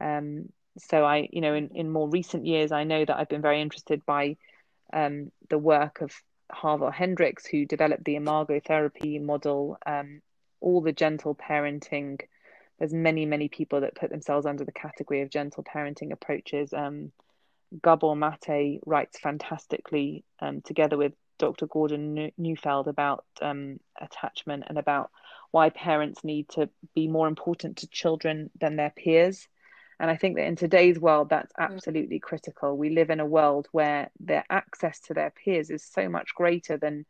Um, 0.00 0.50
so 0.78 1.04
I, 1.04 1.28
you 1.32 1.40
know, 1.40 1.54
in, 1.54 1.70
in 1.74 1.90
more 1.90 2.08
recent 2.08 2.46
years, 2.46 2.72
I 2.72 2.84
know 2.84 3.04
that 3.04 3.16
I've 3.16 3.28
been 3.28 3.42
very 3.42 3.60
interested 3.60 4.04
by 4.04 4.36
um, 4.92 5.32
the 5.48 5.58
work 5.58 6.00
of 6.00 6.12
Harville 6.50 6.90
Hendrix, 6.90 7.46
who 7.46 7.66
developed 7.66 8.04
the 8.04 8.16
imago 8.16 8.60
therapy 8.60 9.18
model, 9.18 9.78
um, 9.86 10.20
all 10.60 10.80
the 10.80 10.92
gentle 10.92 11.34
parenting. 11.34 12.20
There's 12.78 12.92
many, 12.92 13.26
many 13.26 13.48
people 13.48 13.80
that 13.80 13.94
put 13.94 14.10
themselves 14.10 14.46
under 14.46 14.64
the 14.64 14.72
category 14.72 15.22
of 15.22 15.30
gentle 15.30 15.64
parenting 15.64 16.12
approaches. 16.12 16.72
Um, 16.72 17.12
Gabor 17.82 18.14
Mate 18.14 18.80
writes 18.86 19.18
fantastically 19.18 20.24
um, 20.40 20.60
together 20.60 20.96
with 20.96 21.12
Dr. 21.38 21.66
Gordon 21.66 22.30
Neufeld 22.38 22.88
about 22.88 23.24
um, 23.42 23.78
attachment 24.00 24.64
and 24.68 24.78
about 24.78 25.10
why 25.50 25.70
parents 25.70 26.24
need 26.24 26.48
to 26.50 26.68
be 26.94 27.08
more 27.08 27.28
important 27.28 27.78
to 27.78 27.88
children 27.88 28.50
than 28.58 28.76
their 28.76 28.90
peers. 28.90 29.48
And 29.98 30.10
I 30.10 30.16
think 30.16 30.36
that 30.36 30.46
in 30.46 30.56
today's 30.56 30.98
world, 30.98 31.30
that's 31.30 31.52
mm. 31.52 31.64
absolutely 31.64 32.18
critical. 32.18 32.76
We 32.76 32.90
live 32.90 33.10
in 33.10 33.20
a 33.20 33.26
world 33.26 33.68
where 33.72 34.10
their 34.20 34.44
access 34.50 35.00
to 35.00 35.14
their 35.14 35.30
peers 35.30 35.70
is 35.70 35.84
so 35.84 36.08
much 36.08 36.34
greater 36.34 36.76
than 36.76 37.06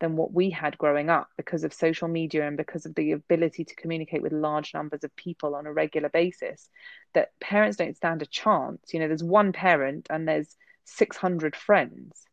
than 0.00 0.16
what 0.16 0.32
we 0.32 0.50
had 0.50 0.78
growing 0.78 1.10
up 1.10 1.28
because 1.36 1.62
of 1.62 1.74
social 1.74 2.08
media 2.08 2.46
and 2.48 2.56
because 2.56 2.86
of 2.86 2.94
the 2.94 3.12
ability 3.12 3.64
to 3.64 3.74
communicate 3.74 4.22
with 4.22 4.32
large 4.32 4.72
numbers 4.72 5.04
of 5.04 5.14
people 5.14 5.54
on 5.54 5.66
a 5.66 5.72
regular 5.72 6.08
basis 6.08 6.70
that 7.12 7.38
parents 7.38 7.76
don't 7.76 7.96
stand 7.96 8.22
a 8.22 8.26
chance 8.26 8.80
you 8.92 8.98
know 8.98 9.06
there's 9.08 9.22
one 9.22 9.52
parent 9.52 10.06
and 10.10 10.26
there's 10.26 10.56
600 10.86 11.54
friends 11.54 12.24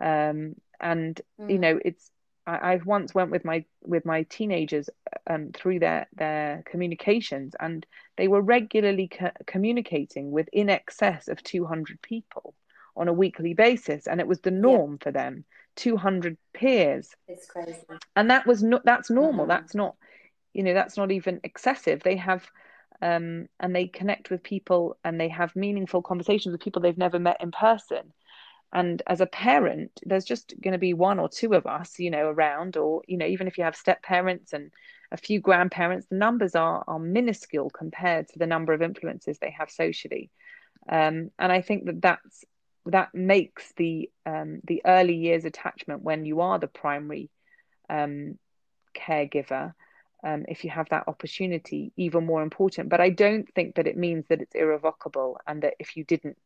um, 0.00 0.56
and 0.80 1.20
mm. 1.40 1.50
you 1.50 1.58
know 1.58 1.78
it's 1.84 2.10
I, 2.46 2.74
I 2.74 2.80
once 2.84 3.14
went 3.14 3.30
with 3.30 3.44
my 3.44 3.64
with 3.82 4.04
my 4.04 4.24
teenagers 4.24 4.90
um, 5.26 5.50
through 5.52 5.80
their 5.80 6.06
their 6.14 6.62
communications, 6.66 7.54
and 7.58 7.86
they 8.16 8.28
were 8.28 8.40
regularly 8.40 9.08
co- 9.08 9.32
communicating 9.46 10.30
with 10.30 10.48
in 10.52 10.70
excess 10.70 11.28
of 11.28 11.42
200 11.42 12.00
people 12.02 12.54
on 12.96 13.08
a 13.08 13.12
weekly 13.12 13.54
basis, 13.54 14.06
and 14.06 14.20
it 14.20 14.26
was 14.26 14.40
the 14.40 14.50
norm 14.50 14.92
yeah. 14.92 15.04
for 15.04 15.10
them. 15.12 15.44
200 15.76 16.36
peers. 16.52 17.16
It's 17.26 17.46
crazy. 17.46 17.80
And 18.14 18.30
that 18.30 18.46
was 18.46 18.62
not 18.62 18.84
that's 18.84 19.10
normal. 19.10 19.44
Mm-hmm. 19.44 19.50
That's 19.50 19.74
not 19.74 19.96
you 20.52 20.62
know 20.62 20.74
that's 20.74 20.96
not 20.96 21.10
even 21.10 21.40
excessive. 21.42 22.02
They 22.02 22.16
have 22.16 22.48
um, 23.02 23.48
and 23.60 23.74
they 23.74 23.88
connect 23.88 24.30
with 24.30 24.42
people 24.42 24.96
and 25.04 25.20
they 25.20 25.28
have 25.28 25.56
meaningful 25.56 26.00
conversations 26.00 26.52
with 26.52 26.60
people 26.60 26.80
they've 26.80 26.96
never 26.96 27.18
met 27.18 27.38
in 27.40 27.50
person 27.50 28.12
and 28.74 29.02
as 29.06 29.20
a 29.20 29.26
parent 29.26 29.90
there's 30.04 30.24
just 30.24 30.52
going 30.60 30.72
to 30.72 30.78
be 30.78 30.92
one 30.92 31.18
or 31.18 31.28
two 31.28 31.54
of 31.54 31.66
us 31.66 31.98
you 31.98 32.10
know 32.10 32.26
around 32.26 32.76
or 32.76 33.02
you 33.06 33.16
know 33.16 33.26
even 33.26 33.46
if 33.46 33.56
you 33.56 33.64
have 33.64 33.76
step 33.76 34.02
parents 34.02 34.52
and 34.52 34.72
a 35.12 35.16
few 35.16 35.40
grandparents 35.40 36.06
the 36.10 36.16
numbers 36.16 36.54
are 36.54 36.84
are 36.86 36.98
minuscule 36.98 37.70
compared 37.70 38.28
to 38.28 38.38
the 38.38 38.46
number 38.46 38.72
of 38.72 38.82
influences 38.82 39.38
they 39.38 39.50
have 39.50 39.70
socially. 39.70 40.30
Um, 40.88 41.30
and 41.38 41.50
i 41.50 41.62
think 41.62 41.86
that 41.86 42.02
that's 42.02 42.44
that 42.86 43.14
makes 43.14 43.72
the 43.78 44.10
um, 44.26 44.60
the 44.64 44.82
early 44.84 45.14
years 45.14 45.46
attachment 45.46 46.02
when 46.02 46.26
you 46.26 46.42
are 46.42 46.58
the 46.58 46.66
primary 46.66 47.30
um, 47.88 48.38
caregiver 48.94 49.72
um, 50.22 50.44
if 50.48 50.64
you 50.64 50.70
have 50.70 50.90
that 50.90 51.04
opportunity 51.06 51.92
even 51.96 52.26
more 52.26 52.42
important. 52.42 52.90
But 52.90 53.00
i 53.00 53.08
don't 53.08 53.48
think 53.54 53.76
that 53.76 53.86
it 53.86 53.96
means 53.96 54.26
that 54.28 54.42
it's 54.42 54.54
irrevocable 54.54 55.38
and 55.46 55.62
that 55.62 55.74
if 55.78 55.96
you 55.96 56.04
didn't 56.04 56.36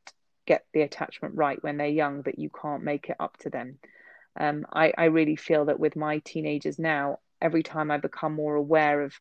get 0.48 0.64
the 0.72 0.82
attachment 0.82 1.34
right 1.36 1.62
when 1.62 1.76
they're 1.76 1.86
young 2.02 2.22
that 2.22 2.38
you 2.38 2.50
can't 2.50 2.82
make 2.82 3.08
it 3.10 3.16
up 3.20 3.36
to 3.38 3.50
them 3.50 3.78
um, 4.40 4.66
I, 4.72 4.92
I 4.96 5.04
really 5.06 5.36
feel 5.36 5.66
that 5.66 5.80
with 5.80 5.96
my 5.96 6.18
teenagers 6.18 6.78
now 6.78 7.18
every 7.40 7.62
time 7.62 7.90
i 7.90 7.98
become 7.98 8.34
more 8.34 8.54
aware 8.54 9.02
of 9.02 9.12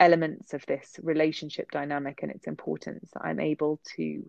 elements 0.00 0.54
of 0.54 0.66
this 0.66 0.98
relationship 1.02 1.70
dynamic 1.70 2.20
and 2.22 2.32
its 2.32 2.46
importance 2.46 3.10
i'm 3.20 3.40
able 3.40 3.80
to 3.96 4.24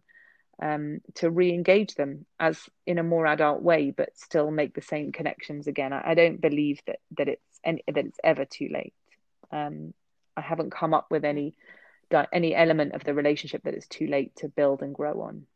um, 0.62 1.02
to 1.16 1.30
re-engage 1.30 1.96
them 1.96 2.26
as 2.40 2.70
in 2.86 3.00
a 3.00 3.04
more 3.04 3.26
adult 3.26 3.62
way, 3.62 3.92
but 3.92 4.16
still 4.16 4.52
make 4.52 4.74
the 4.74 4.82
same 4.82 5.12
connections 5.12 5.68
again. 5.68 5.94
I, 5.94 6.12
I 6.12 6.14
don't 6.14 6.40
believe 6.40 6.80
that 6.88 7.00
that 7.18 7.28
it's 7.28 7.60
any, 7.64 7.84
that 7.88 8.06
it's 8.06 8.20
ever 8.24 8.46
too 8.46 8.70
late. 8.72 8.94
Um, 9.52 9.94
I 10.38 10.42
haven't 10.42 10.72
come 10.72 10.94
up 10.94 11.08
with 11.10 11.26
any 11.26 11.56
any 12.32 12.54
element 12.54 12.94
of 12.94 13.04
the 13.04 13.14
relationship 13.14 13.64
that 13.64 13.74
it's 13.74 13.88
too 13.88 14.06
late 14.06 14.36
to 14.38 14.48
build 14.48 14.84
and 14.84 14.94
grow 14.94 15.22
on. 15.22 15.48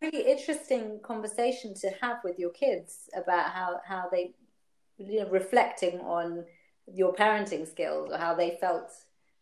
That's 0.00 0.14
a 0.14 0.16
really 0.16 0.30
interesting 0.30 1.00
conversation 1.02 1.74
to 1.80 1.90
have 2.00 2.18
with 2.24 2.38
your 2.38 2.50
kids 2.50 3.08
about 3.14 3.50
how 3.50 3.80
how 3.86 4.08
they 4.10 4.34
you 4.98 5.20
know 5.20 5.30
reflecting 5.30 6.00
on 6.00 6.44
your 6.92 7.12
parenting 7.12 7.68
skills 7.68 8.10
or 8.12 8.18
how 8.18 8.34
they 8.34 8.58
felt 8.60 8.90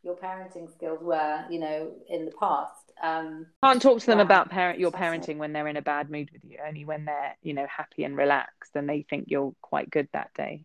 your 0.03 0.17
parenting 0.17 0.71
skills 0.73 1.01
were, 1.03 1.45
you 1.51 1.59
know, 1.59 1.93
in 2.09 2.25
the 2.25 2.31
past. 2.33 2.93
Um, 3.03 3.47
Can't 3.63 3.83
talk 3.83 4.01
to 4.01 4.07
them 4.07 4.21
about 4.21 4.51
parent 4.51 4.79
your 4.79 4.93
parenting 4.93 5.39
when 5.39 5.53
they're 5.53 5.69
in 5.69 5.77
a 5.77 5.83
bad 5.83 6.11
mood 6.11 6.31
with 6.33 6.45
you. 6.45 6.59
Only 6.67 6.85
when 6.85 7.05
they're, 7.05 7.37
you 7.43 7.53
know, 7.53 7.67
happy 7.75 8.05
and 8.05 8.17
relaxed, 8.17 8.73
and 8.75 8.89
they 8.89 9.05
think 9.09 9.27
you're 9.29 9.55
quite 9.61 9.91
good 9.91 10.09
that 10.13 10.31
day. 10.35 10.65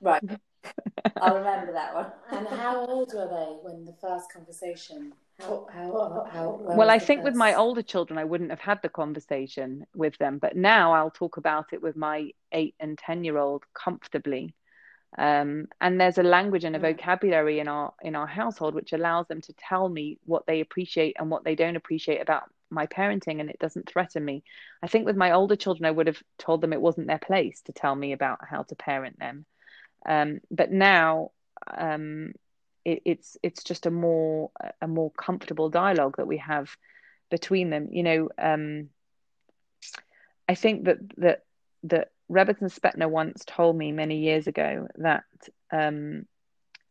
right. 0.00 0.22
I'll 1.20 1.36
remember 1.36 1.72
that 1.72 1.94
one. 1.94 2.06
And 2.30 2.48
how 2.48 2.86
old 2.86 3.12
were 3.14 3.28
they 3.28 3.56
when 3.62 3.84
the 3.84 3.94
first 4.00 4.32
conversation? 4.32 5.12
How, 5.42 5.66
how, 5.72 6.28
how, 6.30 6.60
well, 6.76 6.90
I 6.90 6.98
think 6.98 7.24
with 7.24 7.34
my 7.34 7.54
older 7.54 7.82
children, 7.82 8.18
I 8.18 8.24
wouldn't 8.24 8.50
have 8.50 8.60
had 8.60 8.80
the 8.82 8.88
conversation 8.88 9.84
with 9.94 10.16
them, 10.18 10.38
but 10.38 10.56
now 10.56 10.92
I'll 10.92 11.10
talk 11.10 11.36
about 11.36 11.72
it 11.72 11.82
with 11.82 11.96
my 11.96 12.30
eight 12.52 12.74
and 12.78 12.96
ten 12.96 13.24
year 13.24 13.38
old 13.38 13.64
comfortably. 13.74 14.54
Um, 15.18 15.66
and 15.80 16.00
there's 16.00 16.18
a 16.18 16.22
language 16.22 16.64
and 16.64 16.74
a 16.76 16.78
vocabulary 16.78 17.58
in 17.58 17.68
our 17.68 17.92
in 18.02 18.16
our 18.16 18.26
household 18.26 18.74
which 18.74 18.92
allows 18.92 19.26
them 19.28 19.42
to 19.42 19.52
tell 19.54 19.88
me 19.88 20.18
what 20.24 20.46
they 20.46 20.60
appreciate 20.60 21.16
and 21.18 21.30
what 21.30 21.44
they 21.44 21.54
don't 21.54 21.76
appreciate 21.76 22.22
about 22.22 22.44
my 22.70 22.86
parenting 22.86 23.40
and 23.40 23.50
it 23.50 23.58
doesn't 23.58 23.88
threaten 23.88 24.24
me. 24.24 24.42
I 24.82 24.86
think 24.86 25.04
with 25.04 25.16
my 25.16 25.32
older 25.32 25.56
children 25.56 25.84
i 25.84 25.90
would 25.90 26.06
have 26.06 26.22
told 26.38 26.60
them 26.60 26.72
it 26.72 26.80
wasn't 26.80 27.08
their 27.08 27.18
place 27.18 27.60
to 27.62 27.72
tell 27.72 27.94
me 27.94 28.12
about 28.12 28.38
how 28.48 28.62
to 28.62 28.74
parent 28.74 29.18
them. 29.18 29.44
Um, 30.06 30.40
but 30.50 30.70
now 30.72 31.32
um, 31.76 32.32
it, 32.84 33.02
it's 33.04 33.36
it's 33.42 33.64
just 33.64 33.86
a 33.86 33.90
more 33.90 34.50
a 34.80 34.88
more 34.88 35.10
comfortable 35.12 35.70
dialogue 35.70 36.16
that 36.16 36.26
we 36.26 36.38
have 36.38 36.76
between 37.30 37.70
them 37.70 37.88
you 37.90 38.02
know 38.02 38.28
um, 38.38 38.88
i 40.48 40.54
think 40.54 40.84
that 40.84 40.98
that 41.16 41.44
that 41.84 42.10
Rebbetzin 42.30 42.72
Spetner 42.72 43.10
once 43.10 43.44
told 43.46 43.76
me 43.76 43.92
many 43.92 44.18
years 44.18 44.46
ago 44.46 44.88
that 44.96 45.24
um, 45.70 46.26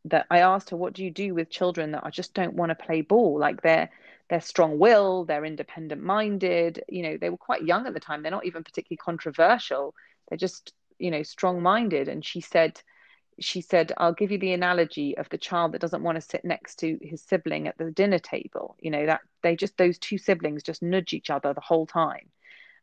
that 0.06 0.26
I 0.30 0.40
asked 0.40 0.70
her, 0.70 0.78
"What 0.78 0.94
do 0.94 1.04
you 1.04 1.12
do 1.12 1.34
with 1.34 1.50
children 1.50 1.92
that 1.92 2.06
I 2.06 2.10
just 2.10 2.34
don't 2.34 2.54
want 2.54 2.70
to 2.70 2.86
play 2.86 3.02
ball? 3.02 3.40
Like 3.40 3.62
they're 3.62 3.90
they're 4.30 4.42
strong-willed, 4.42 5.28
they're 5.28 5.46
independent-minded. 5.46 6.84
You 6.88 7.04
know, 7.04 7.18
they 7.18 7.30
were 7.30 7.38
quite 7.38 7.64
young 7.64 7.88
at 7.88 7.94
the 7.94 8.00
time. 8.00 8.22
They're 8.22 8.32
not 8.32 8.46
even 8.46 8.64
particularly 8.64 8.98
controversial. 8.98 9.94
They're 10.30 10.38
just 10.38 10.74
you 11.00 11.12
know 11.12 11.24
strong-minded." 11.24 12.08
And 12.08 12.24
she 12.24 12.42
said, 12.42 12.82
she 13.44 13.62
said, 13.62 13.94
"I'll 13.98 14.14
give 14.14 14.32
you 14.32 14.38
the 14.38 14.54
analogy 14.54 15.18
of 15.18 15.30
the 15.30 15.38
child 15.38 15.72
that 15.72 15.82
doesn't 15.82 16.04
want 16.04 16.16
to 16.16 16.22
sit 16.22 16.46
next 16.46 16.76
to 16.80 16.98
his 17.02 17.22
sibling 17.22 17.68
at 17.68 17.78
the 17.78 17.92
dinner 17.92 18.20
table. 18.20 18.76
You 18.80 18.92
know 18.92 19.06
that 19.06 19.22
they 19.42 19.56
just 19.56 19.78
those 19.78 19.98
two 19.98 20.18
siblings 20.18 20.64
just 20.64 20.82
nudge 20.82 21.14
each 21.14 21.30
other 21.30 21.54
the 21.54 21.62
whole 21.62 21.88
time." 21.88 22.30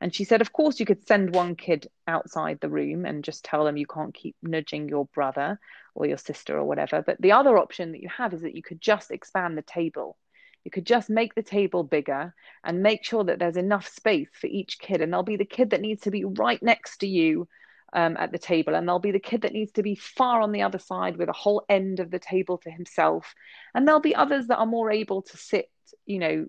And 0.01 0.15
she 0.15 0.25
said, 0.25 0.41
Of 0.41 0.53
course, 0.53 0.79
you 0.79 0.87
could 0.87 1.07
send 1.07 1.35
one 1.35 1.57
kid 1.57 1.91
outside 2.07 2.61
the 2.61 2.69
room 2.69 3.05
and 3.05 3.25
just 3.25 3.45
tell 3.45 3.65
them 3.65 3.77
you 3.77 3.87
can't 3.87 4.15
keep 4.15 4.37
nudging 4.43 4.89
your 4.89 5.07
brother 5.07 5.59
or 5.95 6.07
your 6.07 6.19
sister 6.19 6.57
or 6.57 6.65
whatever. 6.65 7.03
But 7.03 7.21
the 7.21 7.33
other 7.33 7.59
option 7.59 7.93
that 7.93 8.03
you 8.03 8.09
have 8.09 8.33
is 8.33 8.43
that 8.43 8.55
you 8.55 8.63
could 8.63 8.81
just 8.81 9.11
expand 9.11 9.59
the 9.59 9.63
table. 9.63 10.17
You 10.65 10.71
could 10.71 10.87
just 10.87 11.11
make 11.11 11.35
the 11.35 11.43
table 11.43 11.83
bigger 11.83 12.35
and 12.63 12.83
make 12.83 13.05
sure 13.05 13.25
that 13.25 13.39
there's 13.39 13.57
enough 13.57 13.89
space 13.89 14.29
for 14.33 14.47
each 14.47 14.79
kid. 14.79 15.01
And 15.01 15.13
there'll 15.13 15.25
be 15.25 15.37
the 15.37 15.45
kid 15.45 15.71
that 15.71 15.81
needs 15.81 16.03
to 16.03 16.11
be 16.11 16.25
right 16.25 16.63
next 16.63 16.99
to 16.99 17.09
you 17.09 17.49
um, 17.93 18.17
at 18.19 18.33
the 18.33 18.39
table. 18.39 18.75
And 18.75 18.87
there'll 18.87 18.99
be 18.99 19.13
the 19.13 19.19
kid 19.19 19.43
that 19.43 19.53
needs 19.53 19.73
to 19.73 19.83
be 19.83 19.95
far 19.95 20.41
on 20.41 20.53
the 20.53 20.63
other 20.63 20.79
side 20.79 21.17
with 21.17 21.29
a 21.29 21.33
whole 21.33 21.65
end 21.69 22.01
of 22.01 22.11
the 22.11 22.19
table 22.19 22.59
to 22.59 22.71
himself. 22.71 23.35
And 23.75 23.87
there'll 23.87 24.01
be 24.01 24.15
others 24.15 24.47
that 24.49 24.59
are 24.59 24.67
more 24.67 24.91
able 24.91 25.23
to 25.23 25.37
sit, 25.37 25.71
you 26.07 26.19
know, 26.19 26.47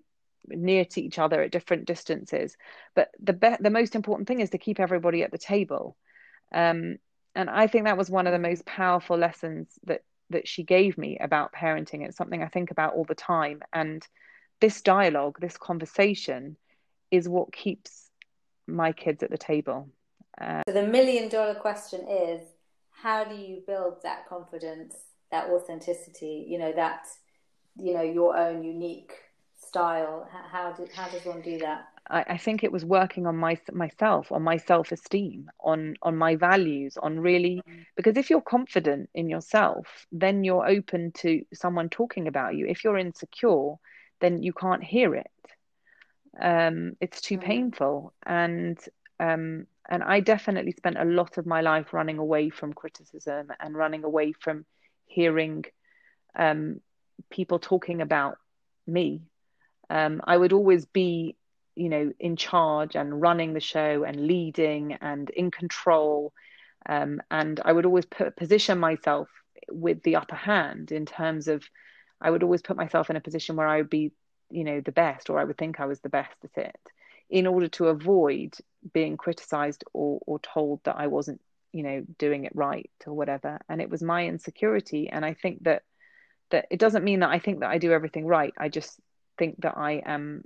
near 0.47 0.85
to 0.85 1.01
each 1.01 1.19
other 1.19 1.41
at 1.41 1.51
different 1.51 1.85
distances. 1.85 2.55
But 2.95 3.09
the 3.19 3.33
be- 3.33 3.57
the 3.59 3.69
most 3.69 3.95
important 3.95 4.27
thing 4.27 4.41
is 4.41 4.51
to 4.51 4.57
keep 4.57 4.79
everybody 4.79 5.23
at 5.23 5.31
the 5.31 5.37
table. 5.37 5.95
Um, 6.53 6.97
and 7.35 7.49
I 7.49 7.67
think 7.67 7.85
that 7.85 7.97
was 7.97 8.09
one 8.09 8.27
of 8.27 8.33
the 8.33 8.39
most 8.39 8.65
powerful 8.65 9.17
lessons 9.17 9.67
that 9.85 10.01
that 10.31 10.47
she 10.47 10.63
gave 10.63 10.97
me 10.97 11.17
about 11.19 11.53
parenting. 11.53 12.05
It's 12.05 12.17
something 12.17 12.43
I 12.43 12.47
think 12.47 12.71
about 12.71 12.93
all 12.93 13.05
the 13.05 13.15
time. 13.15 13.61
And 13.73 14.05
this 14.61 14.81
dialogue, 14.81 15.37
this 15.39 15.57
conversation, 15.57 16.57
is 17.11 17.27
what 17.27 17.51
keeps 17.51 18.09
my 18.67 18.91
kids 18.91 19.23
at 19.23 19.31
the 19.31 19.37
table. 19.37 19.89
Uh, 20.39 20.61
so 20.67 20.73
the 20.73 20.83
million 20.83 21.29
dollar 21.29 21.55
question 21.55 22.07
is, 22.07 22.41
how 22.91 23.23
do 23.23 23.35
you 23.35 23.61
build 23.65 23.95
that 24.03 24.27
confidence, 24.27 24.95
that 25.31 25.49
authenticity? 25.49 26.45
You 26.47 26.59
know 26.59 26.71
that, 26.73 27.07
you 27.77 27.93
know 27.93 28.01
your 28.01 28.37
own 28.37 28.63
unique 28.63 29.13
style? 29.57 30.27
How 30.51 30.71
did 30.71 30.91
how 30.91 31.09
does 31.09 31.25
one 31.25 31.41
do 31.41 31.57
that? 31.59 31.87
I, 32.09 32.25
I 32.29 32.37
think 32.37 32.63
it 32.63 32.71
was 32.71 32.85
working 32.85 33.27
on 33.27 33.37
my 33.37 33.57
myself, 33.71 34.31
on 34.31 34.41
my 34.41 34.57
self 34.57 34.91
esteem, 34.91 35.49
on 35.59 35.95
on 36.01 36.17
my 36.17 36.35
values, 36.35 36.97
on 36.97 37.19
really 37.19 37.61
mm. 37.67 37.85
because 37.95 38.17
if 38.17 38.29
you're 38.29 38.41
confident 38.41 39.09
in 39.13 39.29
yourself, 39.29 40.07
then 40.11 40.43
you're 40.43 40.67
open 40.67 41.11
to 41.17 41.43
someone 41.53 41.89
talking 41.89 42.27
about 42.27 42.55
you. 42.55 42.65
If 42.67 42.83
you're 42.83 42.97
insecure, 42.97 43.75
then 44.21 44.41
you 44.41 44.53
can't 44.53 44.83
hear 44.83 45.15
it. 45.15 45.31
Um, 46.39 46.95
it's 47.01 47.21
too 47.21 47.37
mm. 47.37 47.43
painful, 47.43 48.13
and 48.25 48.77
um, 49.19 49.67
and 49.89 50.03
I 50.03 50.21
definitely 50.21 50.71
spent 50.71 50.97
a 50.97 51.05
lot 51.05 51.37
of 51.37 51.45
my 51.45 51.61
life 51.61 51.93
running 51.93 52.19
away 52.19 52.49
from 52.49 52.73
criticism 52.73 53.51
and 53.59 53.75
running 53.75 54.03
away 54.03 54.33
from 54.33 54.65
hearing 55.05 55.65
um, 56.35 56.79
people 57.29 57.59
talking 57.59 58.01
about 58.01 58.37
me 58.87 59.21
um, 59.89 60.21
I 60.23 60.37
would 60.37 60.53
always 60.53 60.85
be, 60.85 61.35
you 61.75 61.89
know, 61.89 62.11
in 62.19 62.35
charge 62.35 62.95
and 62.95 63.21
running 63.21 63.53
the 63.53 63.59
show 63.59 64.03
and 64.03 64.27
leading 64.27 64.93
and 65.01 65.29
in 65.29 65.51
control. 65.51 66.33
Um, 66.87 67.21
and 67.31 67.59
I 67.63 67.73
would 67.73 67.85
always 67.85 68.05
put, 68.05 68.35
position 68.35 68.79
myself 68.79 69.27
with 69.71 70.03
the 70.03 70.15
upper 70.17 70.35
hand 70.35 70.91
in 70.91 71.05
terms 71.05 71.47
of, 71.47 71.63
I 72.21 72.29
would 72.29 72.43
always 72.43 72.61
put 72.61 72.77
myself 72.77 73.09
in 73.09 73.15
a 73.15 73.21
position 73.21 73.55
where 73.55 73.67
I 73.67 73.77
would 73.77 73.89
be, 73.89 74.11
you 74.49 74.63
know, 74.63 74.81
the 74.81 74.91
best, 74.91 75.29
or 75.29 75.39
I 75.39 75.43
would 75.43 75.57
think 75.57 75.79
I 75.79 75.85
was 75.85 75.99
the 76.01 76.09
best 76.09 76.35
at 76.43 76.65
it, 76.65 76.79
in 77.29 77.47
order 77.47 77.67
to 77.67 77.87
avoid 77.87 78.55
being 78.93 79.17
criticized 79.17 79.83
or, 79.93 80.19
or 80.25 80.39
told 80.39 80.83
that 80.83 80.95
I 80.97 81.07
wasn't, 81.07 81.41
you 81.71 81.83
know, 81.83 82.03
doing 82.17 82.45
it 82.45 82.55
right 82.55 82.89
or 83.05 83.13
whatever. 83.13 83.59
And 83.69 83.81
it 83.81 83.89
was 83.89 84.01
my 84.01 84.25
insecurity. 84.25 85.09
And 85.09 85.23
I 85.25 85.33
think 85.33 85.63
that 85.63 85.83
that 86.51 86.65
it 86.71 86.79
doesn't 86.79 87.03
mean 87.03 87.19
that 87.19 87.29
I 87.29 87.39
think 87.39 87.59
that 87.59 87.69
I 87.69 87.77
do 87.77 87.91
everything 87.91 88.25
right. 88.25 88.53
I 88.57 88.69
just 88.69 88.99
think 89.37 89.61
that 89.61 89.77
I 89.77 90.01
am 90.05 90.43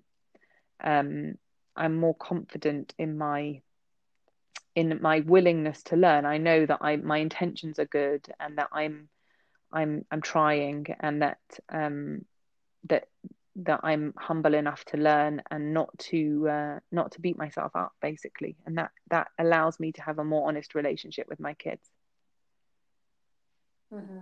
um, 0.84 1.36
I'm 1.76 1.96
more 1.96 2.16
confident 2.16 2.94
in 2.98 3.18
my 3.18 3.62
in 4.76 5.00
my 5.02 5.20
willingness 5.22 5.84
to 5.84 5.96
learn. 5.96 6.26
I 6.26 6.38
know 6.38 6.66
that 6.66 6.80
I 6.82 6.98
my 6.98 7.20
intentions 7.20 7.80
are 7.80 7.86
good 7.86 8.28
and 8.40 8.58
that 8.58 8.70
I'm 8.72 9.08
I'm 9.72 10.06
I'm 10.12 10.22
trying 10.22 10.88
and 11.00 11.22
that 11.22 11.40
um, 11.70 12.26
that 12.90 13.08
that 13.56 13.82
I'm 13.84 14.14
humble 14.18 14.54
enough 14.56 14.84
to 14.86 14.97
learn 14.97 15.41
and 15.51 15.74
not 15.74 15.89
to 16.10 16.47
uh, 16.49 16.80
not 16.91 17.12
to 17.14 17.22
beat 17.22 17.38
myself 17.38 17.76
up 17.76 17.93
basically 18.01 18.56
and 18.66 18.78
that 18.78 18.89
that 19.10 19.28
allows 19.38 19.80
me 19.80 19.91
to 19.91 20.01
have 20.01 20.18
a 20.18 20.24
more 20.24 20.47
honest 20.47 20.74
relationship 20.76 21.28
with 21.30 21.39
my 21.39 21.54
kids. 21.54 21.88
Mm-hmm. 23.93 24.20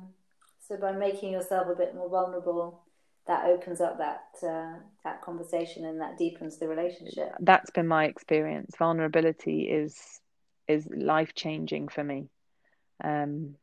So 0.68 0.78
by 0.78 0.92
making 0.92 1.32
yourself 1.32 1.68
a 1.70 1.76
bit 1.76 1.96
more 1.96 2.10
vulnerable 2.10 2.82
that 3.28 3.46
opens 3.46 3.82
up 3.82 3.98
that 4.00 4.24
uh, 4.44 4.80
that 5.04 5.22
conversation 5.22 5.86
and 5.86 6.02
that 6.02 6.18
deepens 6.18 6.58
the 6.58 6.68
relationship. 6.68 7.34
That's 7.40 7.72
been 7.72 7.88
my 7.88 8.06
experience. 8.06 8.76
Vulnerability 8.78 9.64
is 9.64 9.98
is 10.68 10.88
life 10.90 11.34
changing 11.36 11.88
for 11.88 12.04
me. 12.04 12.30
Um, 13.04 13.56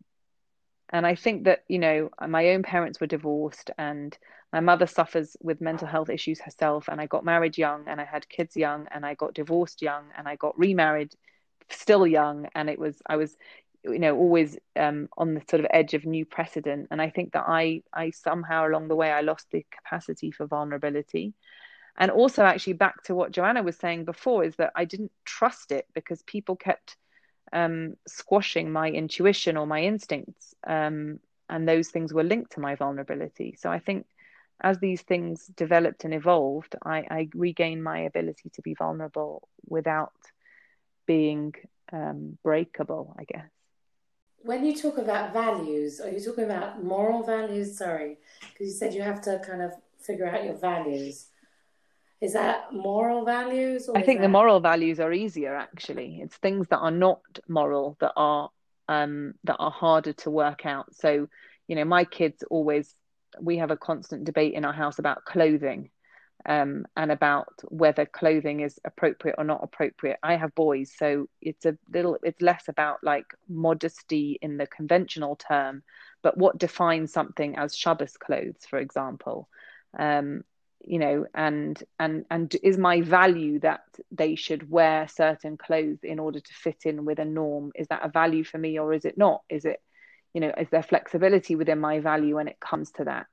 and 0.91 1.07
I 1.07 1.15
think 1.17 1.45
that 1.45 1.65
you 1.69 1.79
know 1.79 2.11
my 2.27 2.51
own 2.51 2.63
parents 2.63 3.01
were 3.01 3.07
divorced, 3.07 3.71
and 3.77 4.17
my 4.53 4.61
mother 4.61 4.87
suffers 4.87 5.37
with 5.43 5.61
mental 5.61 5.87
health 5.87 6.09
issues 6.09 6.41
herself. 6.41 6.89
And 6.89 7.01
I 7.01 7.07
got 7.07 7.25
married 7.25 7.59
young, 7.59 7.85
and 7.87 8.01
I 8.01 8.05
had 8.05 8.29
kids 8.29 8.57
young, 8.57 8.87
and 8.91 9.05
I 9.05 9.15
got 9.15 9.35
divorced 9.35 9.83
young, 9.83 10.05
and 10.17 10.29
I 10.29 10.37
got 10.37 10.59
remarried 10.59 11.15
still 11.69 12.07
young. 12.07 12.49
And 12.55 12.71
it 12.71 12.79
was 12.79 13.01
I 13.07 13.17
was 13.17 13.37
you 13.85 13.99
know 13.99 14.17
always 14.17 14.59
um, 14.77 15.09
on 15.17 15.35
the 15.35 15.43
sort 15.49 15.61
of 15.61 15.67
edge 15.71 15.95
of 15.95 16.07
new 16.07 16.25
precedent. 16.25 16.89
And 16.91 17.01
I 17.03 17.11
think 17.11 17.33
that 17.33 17.45
I 17.47 17.83
I 17.93 18.11
somehow 18.11 18.67
along 18.67 18.89
the 18.89 18.97
way 18.97 19.11
I 19.11 19.21
lost 19.21 19.47
the 19.51 19.67
capacity 19.71 20.31
for 20.31 20.47
vulnerability. 20.47 21.35
And 22.01 22.13
also, 22.13 22.45
actually, 22.45 22.75
back 22.75 23.03
to 23.05 23.15
what 23.15 23.33
Joanna 23.33 23.65
was 23.65 23.77
saying 23.77 24.05
before, 24.05 24.45
is 24.45 24.55
that 24.57 24.73
I 24.77 24.85
didn't 24.85 25.11
trust 25.25 25.73
it 25.73 25.87
because 25.95 26.23
people 26.23 26.55
kept 26.55 26.97
um, 27.53 27.95
squashing 28.07 28.71
my 28.71 28.89
intuition 28.89 29.57
or 29.57 29.67
my 29.67 29.83
instincts. 29.83 30.55
Um, 30.65 31.19
and 31.49 31.69
those 31.69 31.89
things 31.89 32.13
were 32.13 32.23
linked 32.23 32.53
to 32.53 32.61
my 32.61 32.77
vulnerability. 32.77 33.57
So 33.59 33.71
I 33.71 33.79
think 33.79 34.07
as 34.61 34.79
these 34.79 35.03
things 35.03 35.47
developed 35.57 36.05
and 36.05 36.13
evolved, 36.13 36.75
I, 36.85 36.99
I 37.11 37.29
regained 37.35 37.83
my 37.83 38.01
ability 38.01 38.51
to 38.55 38.63
be 38.63 38.75
vulnerable 38.75 39.49
without 39.67 40.13
being 41.07 41.55
um, 41.93 42.39
breakable, 42.43 43.15
I 43.19 43.25
guess. 43.25 43.49
When 44.43 44.65
you 44.65 44.77
talk 44.77 44.99
about 44.99 45.33
values, 45.33 46.01
are 46.01 46.11
you 46.11 46.21
talking 46.21 46.45
about 46.45 46.83
moral 46.83 47.23
values? 47.25 47.77
Sorry, 47.77 48.19
because 48.41 48.69
you 48.69 48.73
said 48.73 48.95
you 48.95 49.03
have 49.03 49.21
to 49.23 49.41
kind 49.47 49.63
of 49.63 49.73
figure 50.01 50.27
out 50.27 50.45
your 50.45 50.55
values. 50.55 51.27
Is 52.21 52.33
that 52.33 52.73
moral 52.73 53.25
values? 53.25 53.89
I 53.95 54.03
think 54.03 54.19
that... 54.21 54.27
the 54.27 54.29
moral 54.29 54.61
values 54.61 54.99
are 55.01 55.13
easier. 55.13 55.55
Actually, 55.55 56.21
it's 56.23 56.37
things 56.37 56.67
that 56.69 56.79
are 56.79 56.91
not 56.91 57.21
moral 57.49 57.97
that 58.01 58.13
are 58.17 58.51
um, 58.89 59.35
that 59.45 59.57
are 59.57 59.71
harder 59.71 60.13
to 60.15 60.31
work 60.31 60.67
out. 60.67 60.95
So, 60.95 61.29
you 61.69 61.77
know, 61.77 61.85
my 61.85 62.05
kids 62.05 62.43
always 62.51 62.93
we 63.41 63.59
have 63.59 63.71
a 63.71 63.77
constant 63.77 64.25
debate 64.25 64.55
in 64.55 64.65
our 64.65 64.73
house 64.73 64.99
about 64.99 65.25
clothing 65.25 65.91
um, 66.47 66.87
and 66.97 67.11
about 67.11 67.49
whether 67.69 68.07
clothing 68.07 68.61
is 68.61 68.79
appropriate 68.85 69.37
or 69.39 69.45
not 69.45 69.61
appropriate. 69.63 70.19
I 70.23 70.37
have 70.37 70.55
boys, 70.55 70.93
so 70.97 71.29
it's 71.41 71.67
a 71.67 71.77
little 71.93 72.19
it's 72.23 72.41
less 72.41 72.69
about 72.69 72.99
like 73.03 73.27
modesty 73.49 74.39
in 74.41 74.57
the 74.57 74.67
conventional 74.67 75.37
term, 75.37 75.83
but 76.23 76.37
what 76.37 76.59
defines 76.59 77.13
something 77.13 77.57
as 77.57 77.77
Shabbos 77.77 78.17
clothes, 78.17 78.65
for 78.69 78.79
example. 78.79 79.49
Um, 79.99 80.45
you 80.85 80.99
know 80.99 81.27
and 81.35 81.83
and 81.99 82.25
and 82.31 82.55
is 82.63 82.79
my 82.79 83.01
value 83.01 83.59
that 83.61 83.81
they 84.13 84.37
should 84.37 84.71
wear 84.71 85.09
certain 85.09 85.57
clothes 85.57 85.99
in 86.03 86.19
order 86.19 86.41
to 86.41 86.55
fit 86.55 86.83
in 86.85 87.05
with 87.05 87.19
a 87.19 87.25
norm 87.25 87.73
is 87.75 87.89
that 87.89 88.05
a 88.05 88.09
value 88.09 88.45
for 88.45 88.59
me 88.59 88.79
or 88.79 88.93
is 88.93 89.05
it 89.05 89.19
not 89.19 89.43
is 89.49 89.65
it 89.65 89.81
you 90.35 90.41
know 90.41 90.53
is 90.59 90.69
there 90.71 90.83
flexibility 90.83 91.57
within 91.57 91.81
my 91.81 92.01
value 92.01 92.37
when 92.37 92.49
it 92.49 92.61
comes 92.61 92.91
to 92.93 93.05
that 93.05 93.27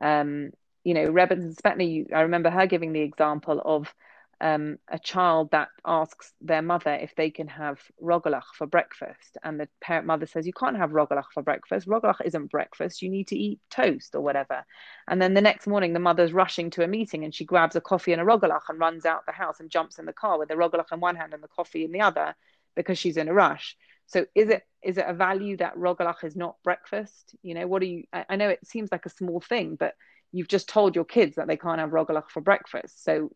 um 0.00 0.50
you 0.84 0.94
know 0.94 1.06
Rebbe 1.06 1.36
Spetner 1.36 2.06
I 2.14 2.22
remember 2.22 2.50
her 2.50 2.66
giving 2.66 2.92
the 2.92 3.00
example 3.00 3.60
of 3.64 3.92
um, 4.40 4.78
a 4.88 4.98
child 4.98 5.50
that 5.50 5.68
asks 5.84 6.32
their 6.40 6.62
mother 6.62 6.94
if 6.94 7.14
they 7.14 7.30
can 7.30 7.46
have 7.48 7.78
rogalach 8.02 8.54
for 8.56 8.66
breakfast, 8.66 9.36
and 9.42 9.60
the 9.60 9.68
parent 9.82 10.06
mother 10.06 10.26
says, 10.26 10.46
You 10.46 10.52
can't 10.54 10.78
have 10.78 10.90
rogalach 10.90 11.30
for 11.34 11.42
breakfast. 11.42 11.86
Rogalach 11.86 12.20
isn't 12.24 12.50
breakfast. 12.50 13.02
You 13.02 13.10
need 13.10 13.28
to 13.28 13.36
eat 13.38 13.60
toast 13.70 14.14
or 14.14 14.22
whatever. 14.22 14.64
And 15.08 15.20
then 15.20 15.34
the 15.34 15.42
next 15.42 15.66
morning, 15.66 15.92
the 15.92 15.98
mother's 15.98 16.32
rushing 16.32 16.70
to 16.70 16.84
a 16.84 16.88
meeting 16.88 17.24
and 17.24 17.34
she 17.34 17.44
grabs 17.44 17.76
a 17.76 17.80
coffee 17.80 18.12
and 18.12 18.22
a 18.22 18.24
rogalach 18.24 18.68
and 18.68 18.78
runs 18.78 19.04
out 19.04 19.26
the 19.26 19.32
house 19.32 19.60
and 19.60 19.70
jumps 19.70 19.98
in 19.98 20.06
the 20.06 20.12
car 20.12 20.38
with 20.38 20.48
the 20.48 20.54
rogalach 20.54 20.90
in 20.90 21.00
one 21.00 21.16
hand 21.16 21.34
and 21.34 21.42
the 21.42 21.48
coffee 21.48 21.84
in 21.84 21.92
the 21.92 22.00
other 22.00 22.34
because 22.74 22.98
she's 22.98 23.18
in 23.18 23.28
a 23.28 23.34
rush. 23.34 23.76
So 24.10 24.26
is 24.34 24.48
it 24.48 24.64
is 24.82 24.98
it 24.98 25.04
a 25.06 25.14
value 25.14 25.56
that 25.58 25.76
rogalach 25.76 26.24
is 26.24 26.36
not 26.36 26.56
breakfast? 26.64 27.34
You 27.42 27.54
know, 27.54 27.66
what 27.66 27.80
do 27.80 27.86
you? 27.86 28.04
I, 28.12 28.24
I 28.30 28.36
know 28.36 28.48
it 28.48 28.66
seems 28.66 28.90
like 28.90 29.06
a 29.06 29.10
small 29.10 29.40
thing, 29.40 29.76
but 29.76 29.94
you've 30.32 30.48
just 30.48 30.68
told 30.68 30.96
your 30.96 31.04
kids 31.04 31.36
that 31.36 31.46
they 31.46 31.56
can't 31.56 31.78
have 31.80 31.90
rogalach 31.90 32.28
for 32.28 32.40
breakfast. 32.40 33.04
So 33.04 33.30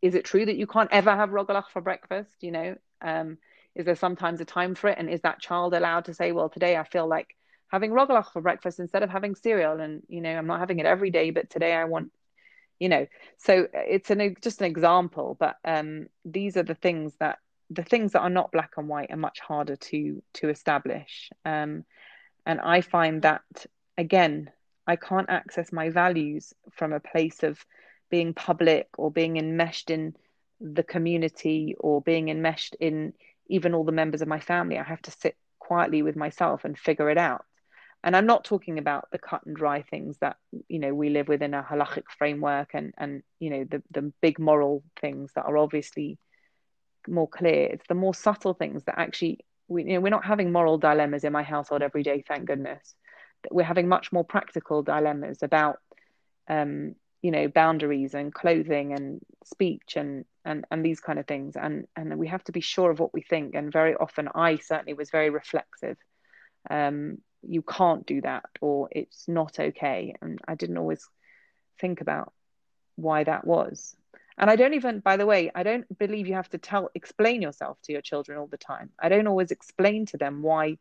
is 0.00 0.14
it 0.14 0.24
true 0.24 0.44
that 0.46 0.56
you 0.56 0.66
can't 0.66 0.92
ever 0.92 1.14
have 1.14 1.30
rogalach 1.30 1.70
for 1.72 1.82
breakfast? 1.82 2.36
You 2.40 2.52
know, 2.52 2.76
um, 3.00 3.38
is 3.74 3.84
there 3.84 3.96
sometimes 3.96 4.40
a 4.40 4.44
time 4.44 4.74
for 4.74 4.88
it? 4.90 4.98
And 4.98 5.10
is 5.10 5.20
that 5.22 5.40
child 5.40 5.74
allowed 5.74 6.06
to 6.06 6.14
say, 6.14 6.32
well, 6.32 6.48
today 6.48 6.76
I 6.76 6.84
feel 6.84 7.08
like 7.08 7.36
having 7.70 7.90
rogalach 7.92 8.32
for 8.32 8.42
breakfast 8.42 8.80
instead 8.80 9.02
of 9.02 9.10
having 9.10 9.34
cereal? 9.34 9.80
And, 9.80 10.02
you 10.08 10.20
know, 10.20 10.36
I'm 10.36 10.46
not 10.46 10.60
having 10.60 10.78
it 10.78 10.86
every 10.86 11.10
day, 11.10 11.30
but 11.30 11.50
today 11.50 11.72
I 11.72 11.84
want, 11.84 12.12
you 12.78 12.88
know, 12.88 13.06
so 13.38 13.66
it's 13.72 14.10
an, 14.10 14.36
just 14.42 14.60
an 14.60 14.66
example, 14.66 15.36
but 15.38 15.56
um, 15.64 16.06
these 16.24 16.56
are 16.56 16.64
the 16.64 16.74
things 16.74 17.14
that, 17.20 17.38
the 17.74 17.82
things 17.84 18.12
that 18.12 18.20
are 18.20 18.30
not 18.30 18.52
black 18.52 18.72
and 18.76 18.88
white 18.88 19.10
are 19.10 19.16
much 19.16 19.40
harder 19.40 19.76
to, 19.76 20.22
to 20.34 20.48
establish. 20.48 21.30
Um, 21.44 21.84
and 22.44 22.60
I 22.60 22.80
find 22.80 23.22
that, 23.22 23.42
again, 23.96 24.50
I 24.86 24.96
can't 24.96 25.30
access 25.30 25.72
my 25.72 25.90
values 25.90 26.52
from 26.72 26.92
a 26.92 27.00
place 27.00 27.42
of 27.42 27.64
being 28.10 28.34
public 28.34 28.88
or 28.98 29.10
being 29.10 29.36
enmeshed 29.36 29.90
in 29.90 30.14
the 30.60 30.82
community 30.82 31.74
or 31.78 32.02
being 32.02 32.28
enmeshed 32.28 32.76
in 32.78 33.14
even 33.48 33.74
all 33.74 33.84
the 33.84 33.92
members 33.92 34.22
of 34.22 34.28
my 34.28 34.40
family. 34.40 34.78
I 34.78 34.82
have 34.82 35.02
to 35.02 35.10
sit 35.10 35.36
quietly 35.58 36.02
with 36.02 36.16
myself 36.16 36.64
and 36.64 36.78
figure 36.78 37.10
it 37.10 37.18
out. 37.18 37.44
And 38.04 38.16
I'm 38.16 38.26
not 38.26 38.44
talking 38.44 38.78
about 38.78 39.08
the 39.12 39.18
cut 39.18 39.46
and 39.46 39.54
dry 39.54 39.82
things 39.82 40.18
that 40.18 40.36
you 40.68 40.80
know 40.80 40.92
we 40.92 41.10
live 41.10 41.28
within 41.28 41.54
a 41.54 41.62
halachic 41.62 42.04
framework 42.18 42.70
and 42.74 42.92
and 42.98 43.22
you 43.38 43.50
know 43.50 43.64
the 43.64 43.80
the 43.92 44.12
big 44.20 44.40
moral 44.40 44.82
things 45.00 45.30
that 45.34 45.44
are 45.44 45.56
obviously 45.56 46.18
more 47.08 47.28
clear. 47.28 47.66
It's 47.66 47.86
the 47.88 47.94
more 47.94 48.14
subtle 48.14 48.54
things 48.54 48.84
that 48.84 48.98
actually 48.98 49.40
we 49.68 49.84
you 49.84 49.94
know 49.94 50.00
we're 50.00 50.10
not 50.10 50.24
having 50.24 50.52
moral 50.52 50.78
dilemmas 50.78 51.24
in 51.24 51.32
my 51.32 51.42
household 51.42 51.82
every 51.82 52.02
day, 52.02 52.24
thank 52.26 52.46
goodness. 52.46 52.94
We're 53.50 53.64
having 53.64 53.88
much 53.88 54.12
more 54.12 54.24
practical 54.24 54.82
dilemmas 54.82 55.42
about 55.42 55.78
um, 56.48 56.94
you 57.22 57.30
know 57.30 57.48
boundaries 57.48 58.14
and 58.14 58.34
clothing 58.34 58.92
and 58.92 59.20
speech 59.44 59.96
and 59.96 60.24
and 60.44 60.64
and 60.70 60.84
these 60.84 61.00
kind 61.00 61.18
of 61.18 61.26
things. 61.26 61.56
And 61.56 61.86
and 61.96 62.18
we 62.18 62.28
have 62.28 62.44
to 62.44 62.52
be 62.52 62.60
sure 62.60 62.90
of 62.90 63.00
what 63.00 63.14
we 63.14 63.22
think. 63.22 63.54
And 63.54 63.72
very 63.72 63.94
often 63.94 64.28
i 64.34 64.56
certainly 64.56 64.94
was 64.94 65.10
very 65.10 65.30
reflexive. 65.30 65.96
Um 66.70 67.18
you 67.44 67.62
can't 67.62 68.06
do 68.06 68.20
that 68.20 68.44
or 68.60 68.88
it's 68.92 69.26
not 69.28 69.58
okay. 69.58 70.14
And 70.20 70.40
i 70.46 70.54
didn't 70.54 70.78
always 70.78 71.04
think 71.80 72.00
about 72.00 72.32
why 72.96 73.24
that 73.24 73.46
was 73.46 73.96
and 74.38 74.50
i 74.50 74.56
don't 74.56 74.74
even 74.74 75.00
by 75.00 75.16
the 75.16 75.26
way 75.26 75.50
i 75.54 75.62
don't 75.62 75.86
believe 75.98 76.26
you 76.26 76.34
have 76.34 76.48
to 76.48 76.58
tell 76.58 76.90
explain 76.94 77.42
yourself 77.42 77.78
to 77.82 77.92
your 77.92 78.02
children 78.02 78.38
all 78.38 78.46
the 78.46 78.56
time. 78.56 78.90
I 78.98 79.08
don't 79.08 79.26
always 79.26 79.50
explain 79.50 80.06
to 80.06 80.16
them 80.16 80.42
why 80.42 80.78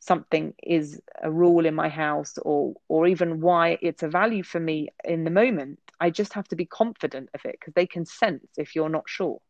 something 0.00 0.54
is 0.62 1.00
a 1.22 1.30
rule 1.30 1.66
in 1.66 1.74
my 1.74 1.88
house 1.88 2.38
or 2.38 2.74
or 2.88 3.06
even 3.06 3.40
why 3.40 3.78
it's 3.82 4.02
a 4.02 4.08
value 4.08 4.42
for 4.42 4.60
me 4.60 4.88
in 5.04 5.24
the 5.24 5.30
moment. 5.30 5.78
I 6.00 6.10
just 6.10 6.32
have 6.32 6.48
to 6.48 6.56
be 6.56 6.64
confident 6.66 7.28
of 7.34 7.44
it 7.44 7.56
because 7.60 7.74
they 7.74 7.86
can 7.86 8.06
sense 8.06 8.46
if 8.56 8.74
you're 8.74 8.88
not 8.88 9.08
sure. 9.08 9.40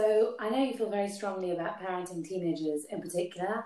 So 0.00 0.34
i 0.40 0.48
know 0.50 0.62
you 0.62 0.76
feel 0.76 0.90
very 0.90 1.08
strongly 1.08 1.52
about 1.52 1.80
parenting 1.80 2.24
teenagers 2.24 2.82
in 2.90 3.00
particular. 3.00 3.64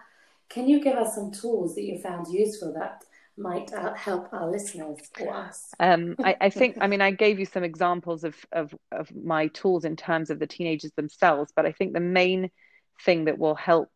Can 0.48 0.66
you 0.68 0.80
give 0.80 0.96
us 0.96 1.14
some 1.14 1.30
tools 1.30 1.74
that 1.74 1.84
you 1.84 1.98
found 1.98 2.26
useful 2.32 2.72
that 2.74 3.04
might 3.38 3.72
uh, 3.72 3.94
help 3.94 4.32
our 4.32 4.50
listeners 4.50 4.98
or 5.20 5.34
us 5.34 5.72
um, 5.80 6.16
I, 6.22 6.36
I, 6.40 6.50
think 6.50 6.78
i 6.80 6.86
mean 6.86 7.00
i 7.00 7.10
gave 7.24 7.38
you 7.38 7.46
some 7.46 7.64
examples 7.64 8.24
of, 8.24 8.36
of 8.52 8.74
of 8.92 9.14
my 9.14 9.48
tools 9.48 9.84
in 9.84 9.96
terms 9.96 10.30
of 10.30 10.38
the 10.38 10.46
teenagers 10.46 10.92
themselves 10.96 11.52
but 11.54 11.66
i 11.66 11.72
think 11.72 11.92
the 11.92 12.00
main 12.00 12.50
thing 13.04 13.26
that 13.26 13.38
will 13.38 13.54
help 13.54 13.90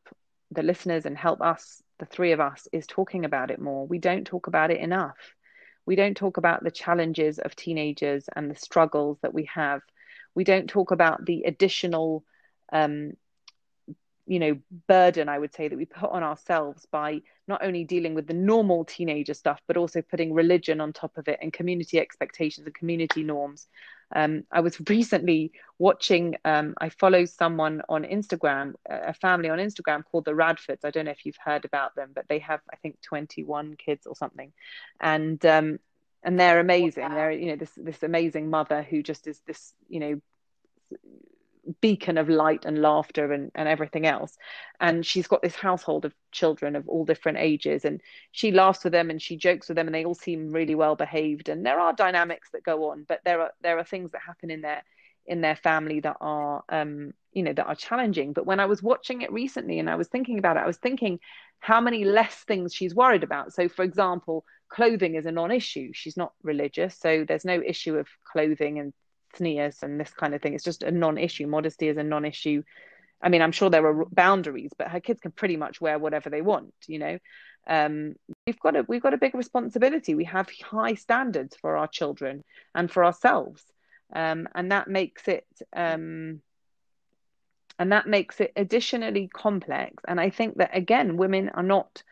the 0.51 0.62
listeners 0.62 1.07
and 1.07 1.16
help 1.16 1.40
us 1.40 1.82
the 2.03 2.07
three 2.07 2.32
of 2.32 2.40
us, 2.40 2.66
is 2.72 2.84
talking 2.86 3.24
about 3.24 3.53
it 3.53 3.61
more. 3.61 3.86
We 3.86 3.99
don't 3.99 4.26
talk 4.26 4.49
about 4.49 4.72
it 4.72 4.80
enough. 4.80 5.16
We 5.86 5.95
don't 5.95 6.16
talk 6.16 6.36
about 6.36 6.64
the 6.64 6.70
challenges 6.72 7.38
of 7.38 7.55
teenagers 7.55 8.28
and 8.34 8.51
the 8.51 8.57
struggles 8.57 9.18
that 9.22 9.32
we 9.32 9.49
have. 9.55 9.82
We 10.34 10.43
don't 10.43 10.68
talk 10.68 10.90
about 10.90 11.24
the 11.24 11.45
additional, 11.45 12.24
um, 12.72 13.12
you 14.27 14.39
know, 14.39 14.59
burden, 14.87 15.29
I 15.29 15.39
would 15.39 15.55
say, 15.55 15.68
that 15.68 15.77
we 15.77 15.85
put 15.85 16.11
on 16.11 16.23
ourselves 16.23 16.87
by 16.91 17.23
not 17.49 17.64
only 17.64 17.85
dealing 17.85 18.14
with 18.14 18.27
the 18.27 18.35
normal 18.35 18.85
teenager 18.85 19.35
stuff, 19.35 19.61
but 19.66 19.77
also 19.77 20.01
putting 20.01 20.33
religion 20.33 20.81
on 20.81 20.93
top 20.93 21.16
of 21.16 21.27
it 21.29 21.39
and 21.43 21.53
community 21.53 21.99
expectations 21.99 22.66
and 22.66 22.75
community 22.75 23.25
norms. 23.25 23.66
Um, 24.14 24.45
I 24.53 24.61
was 24.61 24.81
recently 24.89 25.53
watching, 25.79 26.37
um, 26.45 26.75
I 26.81 26.91
follow 26.91 27.25
someone 27.25 27.83
on 27.89 28.05
Instagram, 28.05 28.75
a 28.89 29.14
family 29.14 29.49
on 29.49 29.59
Instagram 29.59 30.05
called 30.05 30.25
the 30.25 30.33
Radfords. 30.33 30.85
I 30.85 30.91
don't 30.91 31.07
know 31.07 31.11
if 31.11 31.27
you've 31.27 31.37
heard 31.45 31.64
about 31.64 31.97
them, 31.97 32.11
but 32.14 32.27
they 32.29 32.39
have, 32.39 32.61
I 32.73 32.77
think, 32.77 33.01
21 33.03 33.75
kids 33.77 34.07
or 34.07 34.14
something. 34.14 34.53
And, 35.01 35.45
um, 35.45 35.79
and 36.23 36.39
they're 36.39 36.61
amazing. 36.61 37.09
They're, 37.09 37.33
you 37.33 37.47
know, 37.47 37.57
this, 37.57 37.73
this 37.77 38.03
amazing 38.05 38.51
mother 38.51 38.83
who 38.83 39.03
just 39.03 39.27
is 39.27 39.41
this, 39.47 39.73
you 39.89 39.99
know, 39.99 40.20
beacon 41.81 42.19
of 42.19 42.29
light 42.29 42.65
and 42.65 42.83
laughter 42.83 43.33
and, 43.33 43.51
and 43.55 43.69
everything 43.69 44.07
else. 44.07 44.37
And 44.81 45.05
she's 45.07 45.29
got 45.29 45.43
this 45.43 45.55
household 45.55 46.05
of 46.05 46.15
children 46.33 46.77
of 46.77 46.89
all 46.89 47.05
different 47.05 47.39
ages, 47.39 47.85
and 47.85 48.01
she 48.33 48.51
laughs 48.51 48.85
with 48.85 48.93
them 48.93 49.11
and 49.11 49.21
she 49.21 49.37
jokes 49.37 49.69
with 49.69 49.77
them, 49.77 49.87
and 49.87 49.95
they 49.95 50.05
all 50.05 50.15
seem 50.15 50.51
really 50.51 50.75
well 50.75 50.97
behaved. 50.97 51.49
And 51.49 51.65
there 51.65 51.81
are 51.81 51.93
dynamics 51.93 52.51
that 52.53 52.65
go 52.65 52.91
on, 52.91 53.05
but 53.09 53.21
there 53.25 53.41
are 53.41 53.53
there 53.63 53.79
are 53.79 53.85
things 53.85 54.13
that 54.13 54.23
happen 54.27 54.51
in 54.51 54.63
their 54.63 54.83
in 55.27 55.41
their 55.41 55.57
family 55.57 56.01
that 56.01 56.17
are 56.21 56.65
um, 56.69 57.13
you 57.33 57.43
know 57.43 57.53
that 57.53 57.67
are 57.67 57.75
challenging. 57.75 58.33
But 58.33 58.47
when 58.47 58.61
I 58.61 58.67
was 58.67 58.83
watching 58.83 59.23
it 59.23 59.33
recently 59.33 59.79
and 59.79 59.89
I 59.89 59.97
was 59.97 60.09
thinking 60.09 60.39
about 60.39 60.57
it, 60.57 60.61
I 60.61 60.67
was 60.67 60.79
thinking 60.79 61.21
how 61.61 61.81
many 61.81 62.05
less 62.05 62.35
things 62.35 62.75
she's 62.75 62.95
worried 62.95 63.23
about. 63.23 63.53
So, 63.55 63.69
for 63.69 63.85
example, 63.85 64.45
clothing 64.69 65.15
is 65.15 65.27
a 65.27 65.33
non-issue. 65.33 65.91
She's 65.93 66.17
not 66.17 66.33
religious, 66.43 66.99
so 66.99 67.25
there's 67.27 67.45
no 67.45 67.63
issue 67.65 67.97
of 67.97 68.09
clothing 68.25 68.81
and 68.81 68.93
tznius 69.33 69.83
and 69.83 69.99
this 69.99 70.12
kind 70.12 70.35
of 70.35 70.43
thing. 70.43 70.55
It's 70.55 70.64
just 70.64 70.83
a 70.83 70.91
non-issue. 70.91 71.47
Modesty 71.47 71.89
is 71.89 71.97
a 71.97 72.03
non-issue. 72.03 72.62
I 73.22 73.28
mean, 73.28 73.43
I'm 73.43 73.53
sure 73.53 73.70
there 73.70 73.87
are 73.87 74.05
boundaries, 74.07 74.72
but 74.76 74.89
her 74.89 75.01
kids 75.01 75.20
can 75.20 75.33
pretty 75.33 75.57
much 75.57 75.80
wear 75.80 75.99
whatever 75.99 76.30
they 76.30 76.43
want. 76.43 76.74
You 76.87 76.99
know, 76.99 77.18
um, 77.66 78.14
we've 78.47 78.59
got 78.59 78.76
a 78.76 78.85
we've 78.89 79.03
got 79.03 79.14
a 79.14 79.18
big 79.18 79.35
responsibility. 79.35 80.14
We 80.14 80.24
have 80.24 80.49
high 80.64 80.95
standards 80.95 81.57
for 81.61 81.76
our 81.76 81.87
children 81.87 82.43
and 82.74 82.91
for 82.91 83.05
ourselves, 83.05 83.62
um, 84.12 84.49
and 84.55 84.72
that 84.72 84.89
makes 84.89 85.28
it 85.28 85.47
um, 85.74 86.41
and 87.78 87.93
that 87.93 88.07
makes 88.07 88.41
it 88.41 88.53
additionally 88.57 89.28
complex. 89.33 90.03
And 90.07 90.20
I 90.20 90.30
think 90.30 90.59
that 90.59 90.76
again, 90.76 91.16
women 91.16 91.49
are 91.51 91.62
not 91.62 92.03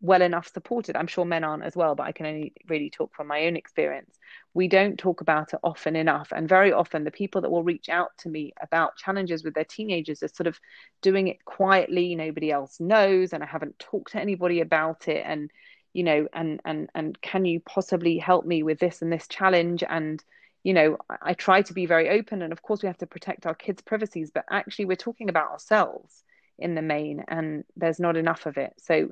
well 0.00 0.22
enough 0.22 0.50
supported. 0.52 0.96
I'm 0.96 1.06
sure 1.06 1.24
men 1.24 1.44
aren't 1.44 1.64
as 1.64 1.74
well, 1.74 1.94
but 1.94 2.06
I 2.06 2.12
can 2.12 2.26
only 2.26 2.52
really 2.68 2.90
talk 2.90 3.14
from 3.14 3.26
my 3.26 3.46
own 3.46 3.56
experience. 3.56 4.18
We 4.54 4.68
don't 4.68 4.96
talk 4.96 5.20
about 5.20 5.52
it 5.52 5.58
often 5.64 5.96
enough. 5.96 6.32
And 6.34 6.48
very 6.48 6.72
often, 6.72 7.02
the 7.02 7.10
people 7.10 7.40
that 7.40 7.50
will 7.50 7.64
reach 7.64 7.88
out 7.88 8.16
to 8.18 8.28
me 8.28 8.52
about 8.62 8.96
challenges 8.96 9.42
with 9.42 9.54
their 9.54 9.64
teenagers 9.64 10.22
are 10.22 10.28
sort 10.28 10.46
of 10.46 10.60
doing 11.02 11.26
it 11.26 11.44
quietly. 11.44 12.14
Nobody 12.14 12.52
else 12.52 12.78
knows, 12.78 13.32
and 13.32 13.42
I 13.42 13.46
haven't 13.46 13.78
talked 13.80 14.12
to 14.12 14.20
anybody 14.20 14.60
about 14.60 15.08
it. 15.08 15.24
And, 15.26 15.50
you 15.92 16.04
know, 16.04 16.28
and, 16.32 16.60
and, 16.64 16.88
and 16.94 17.20
can 17.20 17.44
you 17.44 17.60
possibly 17.60 18.16
help 18.16 18.46
me 18.46 18.62
with 18.62 18.78
this 18.78 19.02
and 19.02 19.12
this 19.12 19.26
challenge? 19.26 19.82
And, 19.88 20.22
you 20.62 20.72
know, 20.72 20.98
I, 21.10 21.16
I 21.22 21.34
try 21.34 21.62
to 21.62 21.74
be 21.74 21.86
very 21.86 22.08
open. 22.08 22.40
And 22.40 22.52
of 22.52 22.62
course, 22.62 22.80
we 22.80 22.86
have 22.86 22.98
to 22.98 23.06
protect 23.08 23.46
our 23.46 23.54
kids' 23.56 23.82
privacies, 23.82 24.30
but 24.30 24.44
actually, 24.48 24.84
we're 24.84 24.94
talking 24.94 25.28
about 25.28 25.50
ourselves 25.50 26.22
in 26.60 26.76
the 26.76 26.82
main, 26.82 27.24
and 27.26 27.64
there's 27.76 27.98
not 27.98 28.16
enough 28.16 28.46
of 28.46 28.56
it. 28.56 28.74
So, 28.78 29.10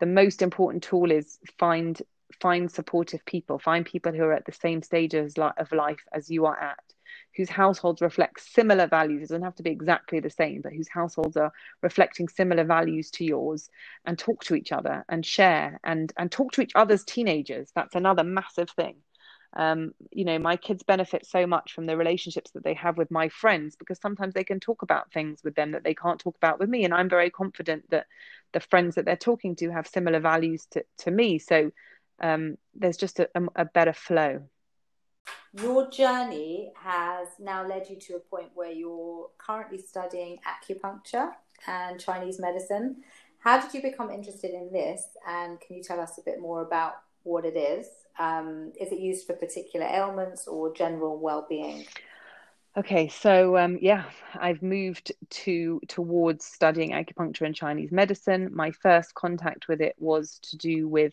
the 0.00 0.06
most 0.06 0.40
important 0.40 0.82
tool 0.82 1.10
is 1.10 1.38
find 1.58 2.00
find 2.40 2.70
supportive 2.70 3.24
people 3.24 3.58
find 3.58 3.86
people 3.86 4.12
who 4.12 4.22
are 4.22 4.32
at 4.32 4.44
the 4.44 4.52
same 4.52 4.82
stages 4.82 5.34
of 5.38 5.72
life 5.72 6.04
as 6.12 6.30
you 6.30 6.46
are 6.46 6.58
at 6.60 6.78
whose 7.36 7.48
households 7.48 8.02
reflect 8.02 8.40
similar 8.40 8.86
values 8.86 9.22
it 9.22 9.28
doesn't 9.28 9.42
have 9.42 9.54
to 9.54 9.62
be 9.62 9.70
exactly 9.70 10.20
the 10.20 10.30
same 10.30 10.60
but 10.60 10.72
whose 10.72 10.88
households 10.88 11.36
are 11.36 11.52
reflecting 11.82 12.28
similar 12.28 12.64
values 12.64 13.10
to 13.10 13.24
yours 13.24 13.70
and 14.04 14.18
talk 14.18 14.42
to 14.44 14.54
each 14.54 14.72
other 14.72 15.04
and 15.08 15.24
share 15.24 15.80
and 15.84 16.12
and 16.18 16.30
talk 16.30 16.52
to 16.52 16.60
each 16.60 16.72
other's 16.74 17.04
teenagers. 17.04 17.70
That's 17.74 17.94
another 17.94 18.24
massive 18.24 18.70
thing. 18.70 18.96
Um, 19.54 19.92
you 20.12 20.26
know 20.26 20.38
my 20.38 20.56
kids 20.56 20.82
benefit 20.82 21.24
so 21.24 21.46
much 21.46 21.72
from 21.72 21.86
the 21.86 21.96
relationships 21.96 22.50
that 22.50 22.64
they 22.64 22.74
have 22.74 22.98
with 22.98 23.10
my 23.10 23.30
friends 23.30 23.76
because 23.76 23.98
sometimes 23.98 24.34
they 24.34 24.44
can 24.44 24.60
talk 24.60 24.82
about 24.82 25.10
things 25.10 25.40
with 25.42 25.54
them 25.54 25.72
that 25.72 25.84
they 25.84 25.94
can't 25.94 26.20
talk 26.20 26.36
about 26.36 26.58
with 26.58 26.68
me 26.68 26.84
and 26.84 26.92
i'm 26.92 27.08
very 27.08 27.30
confident 27.30 27.88
that 27.88 28.04
the 28.52 28.60
friends 28.60 28.94
that 28.94 29.04
they're 29.04 29.16
talking 29.16 29.56
to 29.56 29.70
have 29.70 29.86
similar 29.86 30.20
values 30.20 30.66
to, 30.70 30.84
to 30.98 31.10
me. 31.10 31.38
So 31.38 31.70
um, 32.20 32.56
there's 32.74 32.96
just 32.96 33.20
a, 33.20 33.28
a, 33.56 33.64
better 33.64 33.92
flow 33.92 34.42
your 35.52 35.90
journey 35.90 36.72
has 36.76 37.28
now 37.38 37.66
led 37.66 37.88
you 37.88 37.96
to 37.96 38.16
a 38.16 38.20
point 38.20 38.48
where 38.54 38.72
you're 38.72 39.28
currently 39.38 39.78
studying 39.78 40.38
acupuncture 40.46 41.30
and 41.66 42.00
chinese 42.00 42.38
medicine 42.38 42.96
how 43.38 43.60
did 43.60 43.72
you 43.72 43.82
become 43.82 44.10
interested 44.10 44.52
in 44.52 44.70
this 44.72 45.02
and 45.26 45.60
can 45.60 45.76
you 45.76 45.82
tell 45.82 46.00
us 46.00 46.18
a 46.18 46.22
bit 46.22 46.40
more 46.40 46.62
about 46.62 47.02
what 47.22 47.44
it 47.44 47.56
is 47.56 47.86
um, 48.18 48.72
is 48.78 48.90
it 48.92 48.98
used 48.98 49.26
for 49.26 49.34
particular 49.34 49.86
ailments 49.86 50.46
or 50.46 50.74
general 50.74 51.18
well-being? 51.18 51.86
Okay, 52.76 53.08
so 53.08 53.56
um, 53.56 53.78
yeah, 53.80 54.04
I've 54.34 54.62
moved 54.62 55.12
to 55.30 55.80
towards 55.88 56.44
studying 56.44 56.90
acupuncture 56.90 57.42
and 57.42 57.54
Chinese 57.54 57.90
medicine. 57.90 58.50
My 58.52 58.70
first 58.70 59.14
contact 59.14 59.68
with 59.68 59.80
it 59.80 59.94
was 59.98 60.38
to 60.42 60.56
do 60.56 60.86
with 60.86 61.12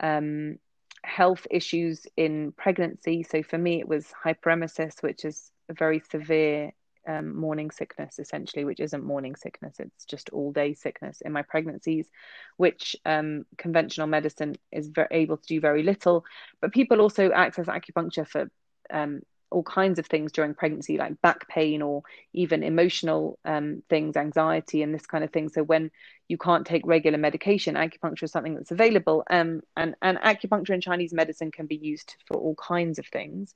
um, 0.00 0.58
health 1.02 1.46
issues 1.50 2.06
in 2.16 2.52
pregnancy. 2.52 3.22
So 3.22 3.42
for 3.42 3.58
me, 3.58 3.80
it 3.80 3.88
was 3.88 4.06
hyperemesis, 4.24 5.02
which 5.02 5.24
is 5.24 5.50
a 5.68 5.74
very 5.74 6.00
severe 6.00 6.72
um, 7.06 7.36
morning 7.36 7.70
sickness, 7.70 8.18
essentially, 8.18 8.64
which 8.64 8.80
isn't 8.80 9.04
morning 9.04 9.36
sickness, 9.36 9.76
it's 9.78 10.04
just 10.04 10.30
all 10.30 10.52
day 10.52 10.74
sickness 10.74 11.20
in 11.20 11.32
my 11.32 11.42
pregnancies, 11.42 12.08
which 12.56 12.96
um, 13.04 13.44
conventional 13.58 14.06
medicine 14.06 14.56
is 14.72 14.90
able 15.10 15.36
to 15.36 15.46
do 15.46 15.60
very 15.60 15.82
little. 15.82 16.24
But 16.60 16.72
people 16.72 17.00
also 17.00 17.30
access 17.30 17.66
acupuncture 17.66 18.26
for 18.26 18.50
um, 18.90 19.20
all 19.54 19.62
kinds 19.62 19.98
of 19.98 20.06
things 20.06 20.32
during 20.32 20.54
pregnancy, 20.54 20.98
like 20.98 21.20
back 21.22 21.48
pain 21.48 21.80
or 21.80 22.02
even 22.32 22.62
emotional 22.62 23.38
um, 23.44 23.82
things, 23.88 24.16
anxiety, 24.16 24.82
and 24.82 24.92
this 24.92 25.06
kind 25.06 25.22
of 25.22 25.30
thing. 25.30 25.48
So 25.48 25.62
when 25.62 25.90
you 26.28 26.36
can't 26.36 26.66
take 26.66 26.84
regular 26.84 27.18
medication, 27.18 27.76
acupuncture 27.76 28.24
is 28.24 28.32
something 28.32 28.54
that's 28.56 28.72
available. 28.72 29.22
Um, 29.30 29.62
and 29.76 29.94
and 30.02 30.18
acupuncture 30.18 30.74
and 30.74 30.82
Chinese 30.82 31.12
medicine 31.12 31.52
can 31.52 31.66
be 31.66 31.76
used 31.76 32.16
for 32.26 32.36
all 32.36 32.56
kinds 32.56 32.98
of 32.98 33.06
things. 33.06 33.54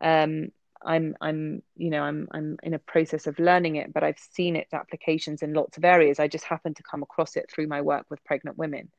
Um, 0.00 0.52
I'm 0.84 1.16
I'm 1.20 1.62
you 1.76 1.90
know 1.90 2.02
I'm 2.02 2.28
I'm 2.30 2.56
in 2.62 2.74
a 2.74 2.78
process 2.78 3.26
of 3.26 3.38
learning 3.38 3.76
it, 3.76 3.92
but 3.92 4.04
I've 4.04 4.18
seen 4.18 4.56
its 4.56 4.72
applications 4.72 5.42
in 5.42 5.54
lots 5.54 5.76
of 5.76 5.84
areas. 5.84 6.20
I 6.20 6.28
just 6.28 6.44
happened 6.44 6.76
to 6.76 6.82
come 6.82 7.02
across 7.02 7.36
it 7.36 7.50
through 7.50 7.66
my 7.66 7.80
work 7.80 8.06
with 8.10 8.24
pregnant 8.24 8.58
women, 8.58 8.90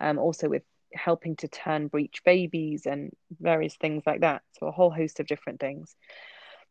um, 0.00 0.18
also 0.18 0.48
with 0.48 0.62
helping 0.94 1.36
to 1.36 1.48
turn 1.48 1.88
breech 1.88 2.22
babies 2.24 2.86
and 2.86 3.12
various 3.40 3.76
things 3.76 4.02
like 4.06 4.20
that. 4.20 4.42
So 4.58 4.66
a 4.66 4.72
whole 4.72 4.90
host 4.90 5.20
of 5.20 5.26
different 5.26 5.60
things. 5.60 5.94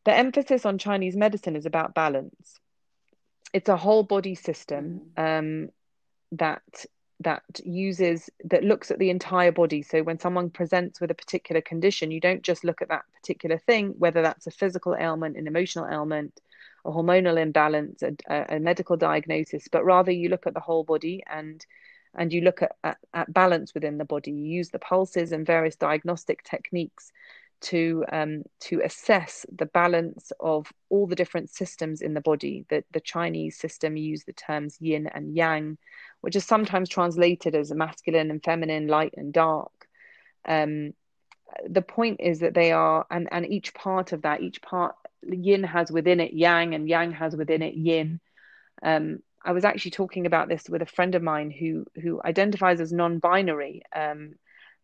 The 0.05 0.13
emphasis 0.13 0.65
on 0.65 0.77
Chinese 0.77 1.15
medicine 1.15 1.55
is 1.55 1.65
about 1.65 1.93
balance. 1.93 2.59
It's 3.53 3.69
a 3.69 3.77
whole 3.77 4.03
body 4.03 4.35
system 4.35 5.01
mm. 5.17 5.39
um, 5.39 5.69
that 6.33 6.63
that 7.21 7.43
uses 7.63 8.29
that 8.45 8.63
looks 8.63 8.89
at 8.89 8.97
the 8.97 9.09
entire 9.09 9.51
body 9.51 9.83
so 9.83 10.01
when 10.01 10.19
someone 10.19 10.49
presents 10.49 10.99
with 10.99 11.11
a 11.11 11.15
particular 11.15 11.61
condition 11.61 12.09
you 12.09 12.19
don't 12.19 12.41
just 12.41 12.63
look 12.63 12.81
at 12.81 12.89
that 12.89 13.03
particular 13.13 13.59
thing 13.59 13.93
whether 13.99 14.21
that's 14.21 14.47
a 14.47 14.51
physical 14.51 14.95
ailment 14.95 15.37
an 15.37 15.47
emotional 15.47 15.87
ailment 15.87 16.39
a 16.85 16.89
hormonal 16.89 17.39
imbalance 17.39 18.01
a, 18.01 18.45
a 18.49 18.59
medical 18.59 18.97
diagnosis 18.97 19.67
but 19.71 19.85
rather 19.85 20.11
you 20.11 20.29
look 20.29 20.47
at 20.47 20.53
the 20.53 20.59
whole 20.59 20.83
body 20.83 21.21
and 21.29 21.65
and 22.15 22.33
you 22.33 22.41
look 22.41 22.61
at, 22.61 22.75
at, 22.83 22.97
at 23.13 23.33
balance 23.33 23.73
within 23.73 23.97
the 23.97 24.05
body 24.05 24.31
you 24.31 24.45
use 24.45 24.69
the 24.69 24.79
pulses 24.79 25.31
and 25.31 25.45
various 25.45 25.75
diagnostic 25.75 26.43
techniques 26.43 27.11
to 27.61 28.03
um, 28.11 28.43
to 28.59 28.81
assess 28.81 29.45
the 29.55 29.67
balance 29.67 30.31
of 30.39 30.71
all 30.89 31.07
the 31.07 31.15
different 31.15 31.49
systems 31.49 32.01
in 32.01 32.13
the 32.13 32.21
body. 32.21 32.65
The 32.69 32.83
the 32.91 32.99
Chinese 32.99 33.57
system 33.57 33.95
use 33.95 34.23
the 34.23 34.33
terms 34.33 34.77
yin 34.81 35.07
and 35.07 35.35
yang, 35.35 35.77
which 36.21 36.35
is 36.35 36.43
sometimes 36.43 36.89
translated 36.89 37.55
as 37.55 37.71
masculine 37.71 38.31
and 38.31 38.43
feminine, 38.43 38.87
light 38.87 39.13
and 39.15 39.31
dark. 39.31 39.71
Um, 40.45 40.93
the 41.67 41.81
point 41.81 42.19
is 42.21 42.39
that 42.39 42.53
they 42.53 42.71
are, 42.71 43.05
and 43.11 43.27
and 43.31 43.45
each 43.45 43.73
part 43.73 44.11
of 44.11 44.23
that, 44.23 44.41
each 44.41 44.61
part 44.61 44.95
yin 45.23 45.63
has 45.63 45.91
within 45.91 46.19
it 46.19 46.33
yang, 46.33 46.73
and 46.73 46.89
yang 46.89 47.11
has 47.11 47.35
within 47.35 47.61
it 47.61 47.75
yin. 47.75 48.19
Um, 48.81 49.19
I 49.43 49.51
was 49.51 49.65
actually 49.65 49.91
talking 49.91 50.25
about 50.25 50.49
this 50.49 50.69
with 50.69 50.81
a 50.81 50.85
friend 50.85 51.15
of 51.15 51.23
mine 51.23 51.51
who 51.51 51.85
who 52.01 52.21
identifies 52.23 52.79
as 52.79 52.91
non-binary, 52.91 53.83
um, 53.95 54.35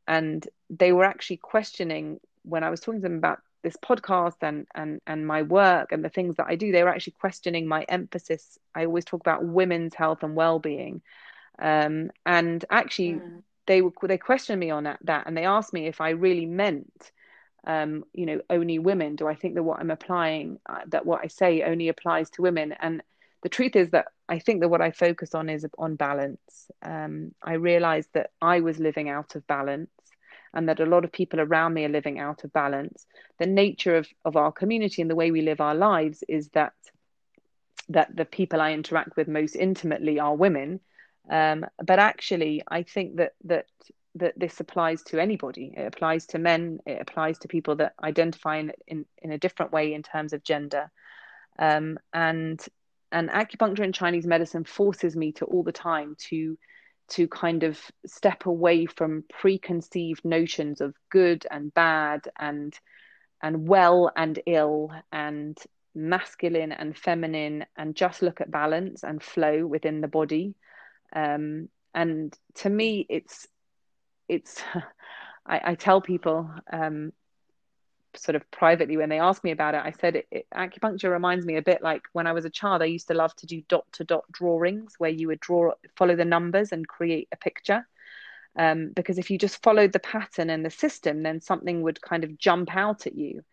and 0.07 0.47
they 0.69 0.91
were 0.91 1.03
actually 1.03 1.37
questioning 1.37 2.19
when 2.43 2.63
I 2.63 2.69
was 2.69 2.79
talking 2.79 3.01
to 3.01 3.07
them 3.07 3.17
about 3.17 3.39
this 3.63 3.77
podcast 3.77 4.37
and 4.41 4.67
and 4.73 5.01
and 5.05 5.27
my 5.27 5.41
work 5.41 5.91
and 5.91 6.03
the 6.03 6.09
things 6.09 6.35
that 6.37 6.47
I 6.47 6.55
do, 6.55 6.71
they 6.71 6.83
were 6.83 6.89
actually 6.89 7.15
questioning 7.19 7.67
my 7.67 7.83
emphasis. 7.89 8.57
I 8.73 8.85
always 8.85 9.05
talk 9.05 9.21
about 9.21 9.45
women's 9.45 9.93
health 9.93 10.23
and 10.23 10.35
well-being, 10.35 11.01
um, 11.59 12.11
and 12.25 12.63
actually 12.69 13.13
mm. 13.13 13.43
they 13.65 13.81
were 13.81 13.91
they 14.03 14.17
questioned 14.17 14.59
me 14.59 14.71
on 14.71 14.85
that, 14.85 14.99
that, 15.03 15.27
and 15.27 15.35
they 15.35 15.45
asked 15.45 15.73
me 15.73 15.87
if 15.87 16.01
I 16.01 16.09
really 16.09 16.45
meant. 16.45 17.11
Um, 17.65 18.05
you 18.13 18.25
know, 18.25 18.39
only 18.49 18.79
women. 18.79 19.17
Do 19.17 19.27
I 19.27 19.35
think 19.35 19.55
that 19.55 19.63
what 19.63 19.81
I'm 19.81 19.91
applying, 19.91 20.57
uh, 20.69 20.83
that 20.87 21.05
what 21.05 21.19
I 21.21 21.27
say 21.27 21.63
only 21.63 21.89
applies 21.89 22.29
to 22.29 22.41
women? 22.41 22.73
And 22.79 23.03
the 23.47 23.55
truth 23.55 23.77
is 23.77 23.91
that 23.91 24.07
I 24.27 24.39
think 24.39 24.59
that 24.59 24.67
what 24.67 24.81
I 24.81 24.91
focus 24.91 25.33
on 25.33 25.47
is 25.47 25.65
on 25.77 25.95
balance. 25.95 26.69
Um, 26.81 27.33
I 27.41 27.53
realized 27.53 28.09
that 28.11 28.31
I 28.41 28.59
was 28.59 28.77
living 28.77 29.07
out 29.07 29.35
of 29.35 29.47
balance 29.47 29.89
and 30.53 30.67
that 30.67 30.81
a 30.81 30.85
lot 30.85 31.05
of 31.05 31.13
people 31.13 31.39
around 31.39 31.73
me 31.73 31.85
are 31.85 31.89
living 31.97 32.19
out 32.19 32.43
of 32.43 32.51
balance. 32.51 33.05
The 33.39 33.45
nature 33.45 33.95
of, 33.95 34.05
of 34.25 34.35
our 34.35 34.51
community 34.51 35.01
and 35.01 35.09
the 35.09 35.15
way 35.15 35.31
we 35.31 35.43
live 35.43 35.61
our 35.61 35.75
lives 35.75 36.25
is 36.27 36.49
that 36.49 36.73
that 37.87 38.13
the 38.13 38.25
people 38.25 38.59
I 38.59 38.73
interact 38.73 39.15
with 39.15 39.29
most 39.29 39.55
intimately 39.55 40.19
are 40.19 40.35
women. 40.35 40.81
Um, 41.29 41.65
but 41.81 41.99
actually, 41.99 42.63
I 42.67 42.83
think 42.83 43.15
that 43.15 43.31
that 43.45 43.67
that 44.15 44.37
this 44.37 44.59
applies 44.59 45.03
to 45.03 45.21
anybody. 45.21 45.73
It 45.77 45.85
applies 45.85 46.25
to 46.27 46.37
men. 46.37 46.79
It 46.85 47.01
applies 47.01 47.39
to 47.39 47.47
people 47.47 47.77
that 47.77 47.93
identify 48.03 48.57
in 48.57 48.73
in, 48.87 49.05
in 49.21 49.31
a 49.31 49.37
different 49.37 49.71
way 49.71 49.93
in 49.93 50.03
terms 50.03 50.33
of 50.33 50.43
gender. 50.43 50.91
um, 51.59 51.97
and 52.13 52.59
and 53.11 53.29
acupuncture 53.29 53.83
and 53.83 53.93
Chinese 53.93 54.25
medicine 54.27 54.63
forces 54.63 55.15
me 55.15 55.31
to 55.33 55.45
all 55.45 55.63
the 55.63 55.71
time 55.71 56.15
to 56.29 56.57
to 57.09 57.27
kind 57.27 57.63
of 57.63 57.79
step 58.05 58.45
away 58.45 58.85
from 58.85 59.23
preconceived 59.29 60.25
notions 60.25 60.81
of 60.81 60.93
good 61.09 61.47
and 61.49 61.73
bad 61.73 62.27
and 62.37 62.77
and 63.41 63.67
well 63.67 64.11
and 64.15 64.39
ill 64.45 64.91
and 65.11 65.57
masculine 65.95 66.71
and 66.71 66.97
feminine 66.97 67.65
and 67.77 67.95
just 67.95 68.21
look 68.21 68.41
at 68.41 68.51
balance 68.51 69.03
and 69.03 69.23
flow 69.23 69.65
within 69.65 70.01
the 70.01 70.07
body. 70.07 70.55
Um, 71.15 71.69
and 71.93 72.37
to 72.55 72.69
me 72.69 73.05
it's 73.09 73.47
it's 74.27 74.61
I, 75.45 75.61
I 75.63 75.75
tell 75.75 76.01
people 76.01 76.49
um, 76.71 77.13
sort 78.19 78.35
of 78.35 78.49
privately 78.51 78.97
when 78.97 79.09
they 79.09 79.19
ask 79.19 79.43
me 79.43 79.51
about 79.51 79.75
it, 79.75 79.81
I 79.83 79.91
said 79.91 80.15
it, 80.15 80.27
it, 80.31 80.47
acupuncture 80.53 81.11
reminds 81.11 81.45
me 81.45 81.57
a 81.57 81.61
bit 81.61 81.81
like 81.81 82.03
when 82.13 82.27
I 82.27 82.33
was 82.33 82.45
a 82.45 82.49
child. 82.49 82.81
I 82.81 82.85
used 82.85 83.07
to 83.07 83.13
love 83.13 83.35
to 83.37 83.45
do 83.45 83.61
dot 83.67 83.85
to 83.93 84.03
dot 84.03 84.25
drawings 84.31 84.95
where 84.97 85.09
you 85.09 85.27
would 85.27 85.39
draw, 85.39 85.73
follow 85.95 86.15
the 86.15 86.25
numbers 86.25 86.71
and 86.71 86.87
create 86.87 87.27
a 87.31 87.37
picture. 87.37 87.87
Um, 88.55 88.91
because 88.95 89.19
if 89.19 89.29
you 89.29 89.37
just 89.37 89.61
followed 89.61 89.93
the 89.93 89.99
pattern 89.99 90.49
and 90.49 90.65
the 90.65 90.71
system, 90.71 91.21
then 91.21 91.41
something 91.41 91.83
would 91.83 92.01
kind 92.01 92.23
of 92.23 92.37
jump 92.37 92.75
out 92.75 93.05
at 93.05 93.15
you. 93.15 93.43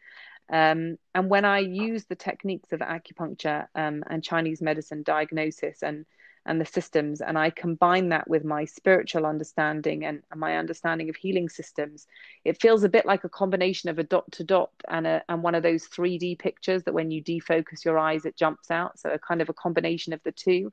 Um, 0.51 0.99
and 1.15 1.31
when 1.31 1.45
I 1.45 1.59
use 1.59 2.05
the 2.05 2.17
techniques 2.17 2.73
of 2.73 2.81
acupuncture 2.81 3.67
um, 3.75 4.05
and 4.09 4.23
Chinese 4.23 4.61
medicine 4.63 5.03
diagnosis 5.03 5.83
and 5.83 6.07
and 6.47 6.61
the 6.61 6.67
systems 6.67 7.21
and 7.21 7.39
i 7.39 7.51
combine 7.51 8.09
that 8.09 8.29
with 8.29 8.45
my 8.45 8.65
spiritual 8.65 9.27
understanding 9.27 10.05
and, 10.05 10.23
and, 10.31 10.41
my 10.41 10.57
understanding 10.57 11.09
of 11.09 11.17
healing 11.17 11.49
systems 11.49 12.07
it 12.45 12.61
feels 12.61 12.85
a 12.85 12.89
bit 12.89 13.07
like 13.07 13.25
a 13.25 13.29
combination 13.29 13.89
of 13.89 13.99
a 13.99 14.03
dot 14.03 14.31
to 14.33 14.45
dot 14.45 14.71
and 14.89 15.07
a 15.07 15.23
and 15.29 15.43
one 15.43 15.55
of 15.55 15.63
those 15.63 15.87
3d 15.89 16.39
pictures 16.39 16.83
that 16.85 16.95
when 16.95 17.11
you 17.11 17.23
defocus 17.23 17.85
your 17.85 17.99
eyes 17.99 18.25
it 18.25 18.37
jumps 18.37 18.71
out 18.71 18.99
so 18.99 19.11
a 19.11 19.19
kind 19.19 19.41
of 19.41 19.49
a 19.49 19.55
combination 19.55 20.13
of 20.13 20.23
the 20.25 20.33
two 20.33 20.71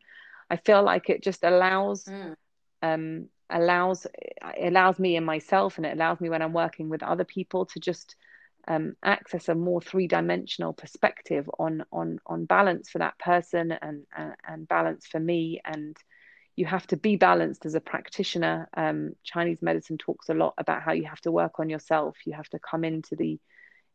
i 0.50 0.56
feel 0.56 0.84
like 0.84 1.10
it 1.10 1.24
just 1.24 1.44
allows 1.44 2.06
mm. 2.06 2.36
um 2.82 3.28
allows 3.50 4.08
it 4.16 4.68
allows 4.68 4.98
me 4.98 5.16
and 5.18 5.26
myself 5.26 5.78
and 5.78 5.86
it 5.86 5.94
allows 5.94 6.20
me 6.20 6.30
when 6.30 6.42
i'm 6.42 6.54
working 6.54 6.90
with 6.90 7.04
other 7.04 7.26
people 7.26 7.66
to 7.66 7.80
just 7.80 8.16
um, 8.68 8.96
access 9.04 9.50
a 9.50 9.56
more 9.56 9.82
three-dimensional 9.82 10.74
perspective 10.74 11.50
on 11.58 11.84
on 11.92 12.20
on 12.26 12.46
balance 12.46 12.90
for 12.90 13.00
that 13.00 13.18
person 13.20 13.72
and 13.72 14.06
and, 14.16 14.36
and 14.48 14.68
balance 14.68 15.08
for 15.08 15.20
me. 15.20 15.62
And 15.64 15.98
you 16.56 16.66
have 16.66 16.86
to 16.88 16.98
be 16.98 17.16
balanced 17.16 17.66
as 17.66 17.76
a 17.76 17.82
practitioner. 17.82 18.70
Um, 18.76 19.14
chinese 19.24 19.62
medicine 19.62 19.98
talks 19.98 20.30
a 20.30 20.34
lot 20.34 20.54
about 20.58 20.84
how 20.84 20.92
you 20.92 21.06
have 21.06 21.22
to 21.22 21.32
work 21.32 21.60
on 21.60 21.70
yourself. 21.70 22.18
You 22.26 22.34
have 22.34 22.50
to 22.50 22.60
come 22.60 22.84
into 22.84 23.16
the 23.16 23.40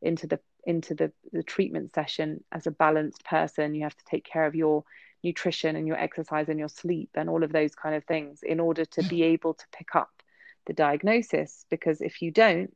into 0.02 0.26
the 0.26 0.40
into 0.64 0.94
the, 0.94 1.12
the 1.32 1.44
treatment 1.44 1.94
session 1.94 2.42
as 2.50 2.66
a 2.66 2.72
balanced 2.72 3.24
person. 3.24 3.74
You 3.74 3.84
have 3.84 3.96
to 3.96 4.04
take 4.04 4.24
care 4.24 4.46
of 4.46 4.54
your 4.54 4.84
nutrition 5.22 5.76
and 5.76 5.86
your 5.86 5.98
exercise 5.98 6.48
and 6.48 6.58
your 6.58 6.68
sleep 6.68 7.10
and 7.14 7.30
all 7.30 7.44
of 7.44 7.52
those 7.52 7.74
kind 7.74 7.94
of 7.94 8.04
things 8.04 8.40
in 8.42 8.60
order 8.60 8.84
to 8.84 9.02
be 9.04 9.22
able 9.34 9.54
to 9.54 9.64
pick 9.72 9.94
up 9.94 10.10
the 10.66 10.72
diagnosis. 10.72 11.64
Because 11.70 12.00
if 12.00 12.20
you 12.20 12.30
don't 12.30 12.74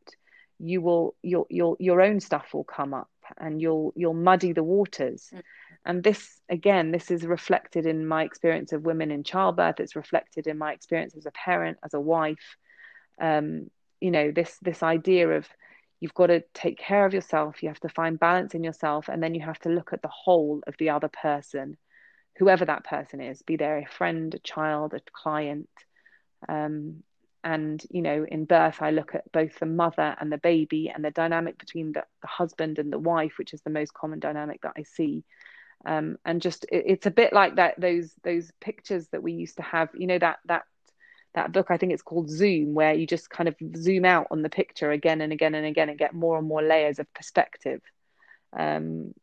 you 0.62 0.80
will 0.80 1.14
your 1.22 1.46
your 1.48 1.76
your 1.80 2.00
own 2.02 2.20
stuff 2.20 2.52
will 2.52 2.64
come 2.64 2.94
up 2.94 3.10
and 3.38 3.60
you'll 3.60 3.92
you'll 3.96 4.14
muddy 4.14 4.52
the 4.52 4.62
waters. 4.62 5.30
Mm. 5.34 5.42
and 5.86 6.02
this 6.02 6.40
again 6.48 6.90
this 6.90 7.10
is 7.10 7.24
reflected 7.24 7.86
in 7.86 8.06
my 8.06 8.24
experience 8.24 8.72
of 8.72 8.82
women 8.82 9.10
in 9.10 9.24
childbirth. 9.24 9.80
It's 9.80 9.96
reflected 9.96 10.46
in 10.46 10.58
my 10.58 10.72
experience 10.72 11.14
as 11.16 11.26
a 11.26 11.32
parent 11.32 11.78
as 11.84 11.94
a 11.94 12.00
wife. 12.00 12.56
Um, 13.20 13.70
you 14.00 14.10
know 14.10 14.30
this 14.30 14.58
this 14.62 14.82
idea 14.82 15.28
of 15.30 15.48
you've 16.00 16.14
got 16.14 16.28
to 16.28 16.42
take 16.54 16.78
care 16.78 17.04
of 17.04 17.12
yourself 17.12 17.62
you 17.62 17.68
have 17.68 17.80
to 17.80 17.88
find 17.90 18.18
balance 18.18 18.54
in 18.54 18.64
yourself 18.64 19.08
and 19.08 19.22
then 19.22 19.34
you 19.34 19.42
have 19.42 19.58
to 19.58 19.68
look 19.68 19.92
at 19.92 20.00
the 20.00 20.08
whole 20.08 20.62
of 20.66 20.74
the 20.78 20.88
other 20.88 21.08
person 21.08 21.76
whoever 22.38 22.64
that 22.64 22.84
person 22.84 23.20
is 23.20 23.42
be 23.42 23.56
there 23.56 23.76
a 23.78 23.86
friend 23.86 24.34
a 24.34 24.38
child 24.38 24.94
a 24.94 25.00
client. 25.12 25.68
Um, 26.48 27.02
and 27.42 27.84
you 27.90 28.02
know 28.02 28.24
in 28.28 28.44
birth 28.44 28.78
i 28.80 28.90
look 28.90 29.14
at 29.14 29.30
both 29.32 29.58
the 29.58 29.66
mother 29.66 30.14
and 30.20 30.30
the 30.30 30.38
baby 30.38 30.90
and 30.94 31.04
the 31.04 31.10
dynamic 31.10 31.58
between 31.58 31.92
the, 31.92 32.04
the 32.20 32.28
husband 32.28 32.78
and 32.78 32.92
the 32.92 32.98
wife 32.98 33.34
which 33.38 33.54
is 33.54 33.62
the 33.62 33.70
most 33.70 33.94
common 33.94 34.18
dynamic 34.18 34.60
that 34.62 34.74
i 34.76 34.82
see. 34.82 35.24
Um, 35.86 36.18
and 36.26 36.42
just 36.42 36.64
it, 36.64 36.84
it's 36.86 37.06
a 37.06 37.10
bit 37.10 37.32
like 37.32 37.56
that 37.56 37.80
those 37.80 38.12
those 38.22 38.50
pictures 38.60 39.08
that 39.08 39.22
we 39.22 39.32
used 39.32 39.56
to 39.56 39.62
have 39.62 39.88
you 39.94 40.06
know 40.06 40.18
that 40.18 40.40
that 40.44 40.64
that 41.32 41.52
book 41.52 41.68
i 41.70 41.78
think 41.78 41.94
it's 41.94 42.02
called 42.02 42.28
zoom 42.28 42.74
where 42.74 42.92
you 42.92 43.06
just 43.06 43.30
kind 43.30 43.48
of 43.48 43.54
zoom 43.74 44.04
out 44.04 44.26
on 44.30 44.42
the 44.42 44.50
picture 44.50 44.90
again 44.90 45.22
and 45.22 45.32
again 45.32 45.54
and 45.54 45.64
again 45.64 45.88
and 45.88 45.98
get 45.98 46.12
more 46.12 46.36
and 46.36 46.46
more 46.46 46.62
layers 46.62 46.98
of 46.98 47.12
perspective. 47.14 47.80
Um, 48.52 49.14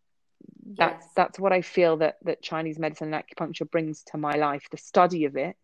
that's 0.76 1.06
yes. 1.06 1.14
that's 1.16 1.40
what 1.40 1.54
i 1.54 1.62
feel 1.62 1.98
that 1.98 2.18
that 2.24 2.42
chinese 2.42 2.80
medicine 2.80 3.14
and 3.14 3.24
acupuncture 3.24 3.70
brings 3.70 4.04
to 4.04 4.18
my 4.18 4.36
life 4.36 4.68
the 4.72 4.78
study 4.78 5.26
of 5.26 5.38
it 5.38 5.56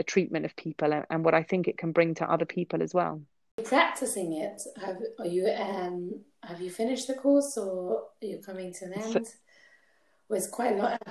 the 0.00 0.04
treatment 0.04 0.46
of 0.46 0.56
people 0.56 0.94
and, 0.94 1.04
and 1.10 1.22
what 1.26 1.34
I 1.34 1.42
think 1.42 1.68
it 1.68 1.76
can 1.76 1.92
bring 1.92 2.14
to 2.14 2.24
other 2.32 2.46
people 2.46 2.82
as 2.82 2.94
well. 2.94 3.20
Practicing 3.64 4.32
it, 4.32 4.62
have 4.80 4.96
are 5.18 5.26
you 5.26 5.46
um, 5.46 6.20
have 6.42 6.62
you 6.62 6.70
finished 6.70 7.06
the 7.06 7.12
course 7.12 7.58
or 7.58 8.04
are 8.22 8.26
you 8.26 8.38
coming 8.38 8.72
to 8.72 8.86
an 8.86 8.94
end? 8.94 9.12
So, 9.12 9.20
well, 10.26 10.38
it's 10.38 10.48
quite 10.48 10.72
a 10.72 10.76
lot. 10.76 11.02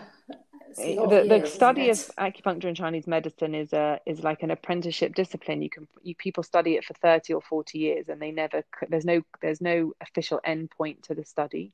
A 0.79 0.95
lot 0.95 1.09
the, 1.11 1.23
years, 1.23 1.43
the 1.43 1.47
study 1.47 1.89
of 1.91 1.97
acupuncture 2.17 2.65
and 2.65 2.75
Chinese 2.75 3.05
medicine 3.05 3.53
is 3.53 3.73
a 3.73 3.99
is 4.07 4.23
like 4.23 4.41
an 4.41 4.49
apprenticeship 4.49 5.13
discipline. 5.13 5.61
You 5.61 5.69
can 5.69 5.87
you, 6.01 6.15
people 6.15 6.41
study 6.41 6.73
it 6.73 6.83
for 6.83 6.95
thirty 6.95 7.31
or 7.31 7.41
forty 7.41 7.77
years, 7.77 8.09
and 8.09 8.19
they 8.19 8.31
never 8.31 8.63
there's 8.87 9.05
no 9.05 9.21
there's 9.43 9.61
no 9.61 9.93
official 10.01 10.39
end 10.43 10.71
point 10.71 11.03
to 11.03 11.13
the 11.13 11.25
study. 11.25 11.73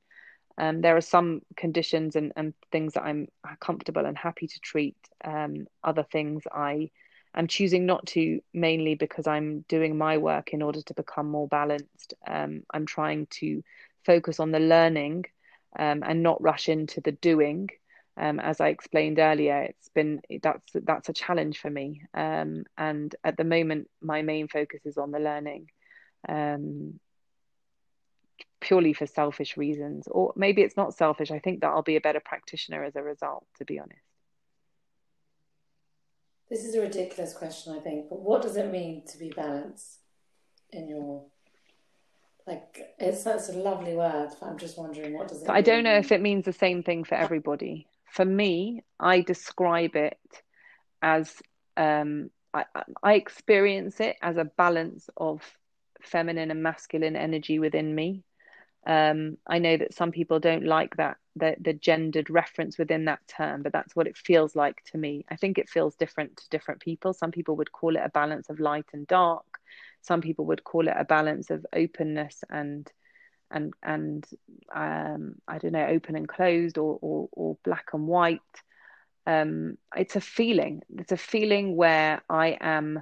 Um, 0.58 0.82
there 0.82 0.98
are 0.98 1.02
some 1.16 1.42
conditions 1.56 2.18
and, 2.18 2.34
and 2.36 2.54
things 2.72 2.94
that 2.94 3.04
I'm 3.04 3.28
comfortable 3.62 4.06
and 4.06 4.18
happy 4.18 4.48
to 4.48 4.60
treat. 4.60 4.98
Um, 5.24 5.68
other 5.82 6.04
things 6.04 6.44
I 6.52 6.92
am 7.40 7.48
choosing 7.48 7.86
not 7.86 8.06
to, 8.08 8.42
mainly 8.54 8.96
because 8.96 9.28
I'm 9.28 9.66
doing 9.68 9.98
my 9.98 10.18
work 10.18 10.54
in 10.54 10.62
order 10.62 10.82
to 10.82 10.94
become 10.94 11.30
more 11.30 11.48
balanced. 11.48 12.14
Um, 12.28 12.64
I'm 12.74 12.86
trying 12.86 13.28
to 13.42 13.64
focus 14.06 14.40
on 14.40 14.52
the 14.52 14.60
learning 14.60 15.26
um, 15.78 16.04
and 16.06 16.24
not 16.24 16.42
rush 16.42 16.70
into 16.70 17.02
the 17.02 17.12
doing. 17.12 17.70
Um, 18.18 18.40
as 18.40 18.62
I 18.62 18.70
explained 18.70 19.20
earlier, 19.20 19.64
it's 19.64 19.90
been 19.90 20.22
that's 20.42 20.72
that's 20.74 21.10
a 21.10 21.14
challenge 21.14 21.60
for 21.60 21.70
me. 21.70 22.04
Um, 22.14 22.64
and 22.78 23.14
at 23.24 23.36
the 23.36 23.44
moment, 23.44 23.90
my 24.02 24.22
main 24.22 24.48
focus 24.48 24.86
is 24.86 24.98
on 24.98 25.12
the 25.12 25.20
learning. 25.20 25.70
Um, 26.28 27.00
purely 28.62 28.94
for 28.94 29.06
selfish 29.06 29.58
reasons 29.58 30.08
or 30.08 30.34
maybe 30.36 30.64
it's 30.64 30.76
not 30.76 30.94
selfish 30.94 31.30
i 31.30 31.38
think 31.38 31.62
that 31.62 31.68
i'll 31.68 31.84
be 31.84 31.98
a 31.98 32.02
better 32.02 32.20
practitioner 32.20 32.84
as 32.84 32.96
a 32.96 33.04
result 33.04 33.46
to 33.58 33.66
be 33.66 33.78
honest 33.80 34.02
this 36.50 36.64
is 36.64 36.76
a 36.76 36.82
ridiculous 36.82 37.34
question 37.34 37.76
i 37.76 37.80
think 37.80 38.10
but 38.10 38.20
what 38.20 38.42
does 38.42 38.56
it 38.56 38.72
mean 38.72 39.04
to 39.06 39.18
be 39.18 39.30
balanced 39.30 40.00
in 40.72 40.88
your 40.88 41.24
like 42.48 42.94
it's 43.00 43.24
that's 43.24 43.50
a 43.50 43.54
lovely 43.54 43.96
word 43.96 44.30
but 44.40 44.48
i'm 44.48 44.58
just 44.58 44.78
wondering 44.78 45.14
what 45.14 45.28
does 45.28 45.42
it 45.42 45.50
i 45.50 45.62
don't 45.62 45.84
know 45.84 45.98
if 45.98 46.12
it 46.12 46.22
means 46.22 46.46
the 46.46 46.54
same 46.54 46.84
thing 46.84 47.04
for 47.04 47.16
everybody. 47.16 47.88
For 48.12 48.26
me 48.26 48.84
i 49.00 49.22
describe 49.22 49.96
it 49.96 50.20
as 51.02 51.42
um, 51.78 52.30
I, 52.54 52.66
I 53.04 53.14
experience 53.16 54.00
it 54.00 54.16
as 54.22 54.38
a 54.38 54.46
balance 54.46 55.10
of 55.18 55.42
feminine 56.02 56.52
and 56.52 56.64
masculine 56.64 57.18
energy 57.18 57.60
within 57.60 57.94
me 57.94 58.24
um, 58.86 59.38
I 59.48 59.60
know 59.60 59.78
that 59.78 59.94
some 59.94 60.12
people 60.12 60.40
don't 60.40 60.66
like 60.66 60.98
that 60.98 61.18
the, 61.36 61.56
the 61.60 61.74
gendered 61.74 62.30
reference 62.30 62.78
within 62.78 63.06
that 63.06 63.20
term, 63.28 63.62
but 63.62 63.74
that's 63.74 63.96
what 63.96 64.08
it 64.08 64.18
feels 64.18 64.56
like 64.56 64.84
to 64.92 64.98
me. 64.98 65.26
I 65.30 65.36
think 65.36 65.58
it 65.58 65.70
feels 65.70 65.96
different 65.96 66.38
to 66.38 66.50
different 66.50 66.82
people. 66.82 67.14
Some 67.14 67.32
people 67.32 67.56
would 67.58 67.72
call 67.72 67.96
it 67.96 68.02
a 68.04 68.10
balance 68.10 68.50
of 68.50 68.60
light 68.60 68.86
and 68.94 69.06
dark. 69.08 69.46
Some 70.02 70.22
people 70.22 70.46
would 70.46 70.64
call 70.64 70.88
it 70.88 70.94
a 70.98 71.04
balance 71.04 71.50
of 71.50 71.66
openness 71.74 72.44
and 72.50 72.90
and 73.52 73.74
and 73.84 74.26
um, 74.74 75.36
I 75.48 75.58
don't 75.58 75.74
know, 75.74 75.86
open 75.86 76.16
and 76.16 76.28
closed, 76.28 76.78
or 76.78 76.98
or, 77.02 77.30
or 77.32 77.58
black 77.64 77.88
and 77.94 78.08
white. 78.08 78.42
Um, 79.28 79.78
it's 79.96 80.16
a 80.16 80.22
feeling. 80.22 80.84
It's 80.98 81.12
a 81.12 81.18
feeling 81.18 81.76
where 81.76 82.22
I 82.30 82.58
am 82.62 83.02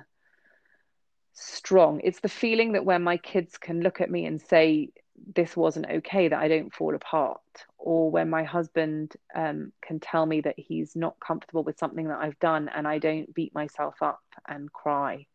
strong. 1.33 2.01
It's 2.03 2.19
the 2.21 2.29
feeling 2.29 2.73
that 2.73 2.85
when 2.85 3.03
my 3.03 3.17
kids 3.17 3.57
can 3.57 3.81
look 3.81 4.01
at 4.01 4.09
me 4.09 4.25
and 4.25 4.41
say, 4.41 4.89
this 5.35 5.55
wasn't 5.55 5.89
okay 5.89 6.27
that 6.27 6.39
I 6.39 6.47
don't 6.47 6.73
fall 6.73 6.95
apart, 6.95 7.41
or 7.77 8.11
when 8.11 8.29
my 8.29 8.43
husband 8.43 9.13
um, 9.35 9.71
can 9.81 9.99
tell 9.99 10.25
me 10.25 10.41
that 10.41 10.55
he's 10.57 10.95
not 10.95 11.19
comfortable 11.19 11.63
with 11.63 11.79
something 11.79 12.07
that 12.07 12.19
I've 12.19 12.39
done 12.39 12.69
and 12.69 12.87
I 12.87 12.99
don't 12.99 13.33
beat 13.33 13.53
myself 13.53 13.95
up 14.01 14.21
and 14.47 14.71
cry, 14.71 15.25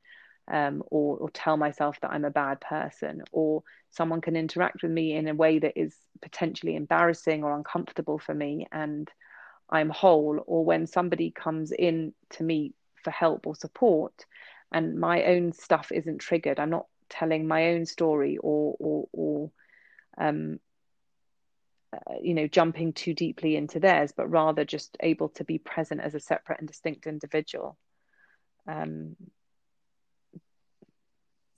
um, 0.51 0.83
or, 0.91 1.17
or 1.19 1.31
tell 1.31 1.57
myself 1.57 1.99
that 2.01 2.11
I'm 2.11 2.25
a 2.25 2.31
bad 2.31 2.61
person, 2.61 3.23
or 3.33 3.63
someone 3.91 4.21
can 4.21 4.37
interact 4.37 4.83
with 4.83 4.93
me 4.93 5.15
in 5.15 5.29
a 5.29 5.35
way 5.35 5.59
that 5.59 5.79
is 5.79 5.95
potentially 6.21 6.77
embarrassing 6.77 7.45
or 7.45 7.57
uncomfortable 7.57 8.19
for 8.19 8.35
me 8.35 8.67
and 8.73 9.11
I'm 9.71 9.91
whole, 9.91 10.43
or 10.47 10.65
when 10.65 10.87
somebody 10.87 11.31
comes 11.31 11.73
in 11.73 12.15
to 12.31 12.43
me 12.43 12.75
for 13.05 13.11
help 13.11 13.47
or 13.47 13.55
support 13.55 14.27
and 14.73 14.99
my 14.99 15.25
own 15.25 15.53
stuff 15.53 15.93
isn't 15.93 16.19
triggered, 16.19 16.59
I'm 16.59 16.71
not 16.71 16.87
telling 17.09 17.47
my 17.47 17.69
own 17.69 17.87
story 17.87 18.39
or 18.39 18.77
or 18.79 19.09
or 19.13 19.51
um, 20.19 20.59
uh, 21.93 22.15
you 22.21 22.35
know, 22.35 22.47
jumping 22.47 22.93
too 22.93 23.15
deeply 23.15 23.57
into 23.57 23.81
theirs, 23.81 24.13
but 24.15 24.29
rather 24.29 24.65
just 24.65 24.97
able 25.01 25.31
to 25.31 25.45
be 25.45 25.59
present 25.59 26.01
as 26.01 26.15
a 26.15 26.21
separate 26.21 26.59
and 26.59 26.69
distinct 26.69 27.07
individual. 27.07 27.79
Um, 28.67 29.17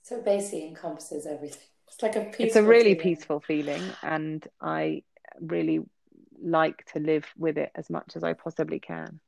so 0.03 0.21
basically 0.21 0.67
encompasses 0.67 1.25
everything. 1.25 1.59
It's 1.93 2.01
like 2.01 2.15
a 2.15 2.21
peaceful. 2.21 2.45
It's 2.45 2.55
a 2.55 2.63
really 2.63 2.93
feeling. 2.93 2.99
peaceful 2.99 3.39
feeling, 3.41 3.83
and 4.01 4.47
I 4.61 5.03
really 5.41 5.81
like 6.41 6.85
to 6.93 6.99
live 7.01 7.25
with 7.37 7.57
it 7.57 7.69
as 7.75 7.89
much 7.89 8.13
as 8.15 8.23
I 8.23 8.31
possibly 8.31 8.79
can. 8.79 9.19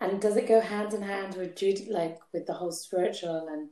And 0.00 0.20
does 0.20 0.36
it 0.36 0.48
go 0.48 0.60
hand 0.60 0.92
in 0.92 1.02
hand 1.02 1.36
with 1.36 1.54
Judy, 1.54 1.86
like 1.88 2.18
with 2.32 2.46
the 2.46 2.54
whole 2.54 2.72
spiritual 2.72 3.46
and 3.48 3.70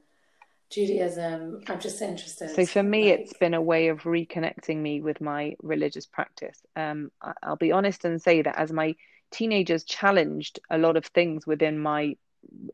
Judaism? 0.73 1.63
I'm 1.69 1.81
just 1.81 2.01
interested. 2.01 2.51
So 2.51 2.67
for 2.67 2.83
me, 2.83 3.11
like... 3.11 3.21
it's 3.21 3.35
been 3.35 3.55
a 3.55 3.61
way 3.61 3.89
of 3.89 4.01
reconnecting 4.01 4.79
me 4.79 5.01
with 5.01 5.21
my 5.21 5.55
religious 5.63 6.07
practice. 6.07 6.59
Um, 6.75 7.11
I'll 7.43 7.57
be 7.57 7.73
honest 7.73 8.05
and 8.05 8.21
say 8.21 8.43
that 8.43 8.59
as 8.59 8.73
my 8.73 8.97
teenagers 9.31 9.85
challenged 9.85 10.61
a 10.71 10.79
lot 10.79 10.97
of 10.97 11.07
things 11.07 11.47
within 11.47 11.79
my 11.79 12.17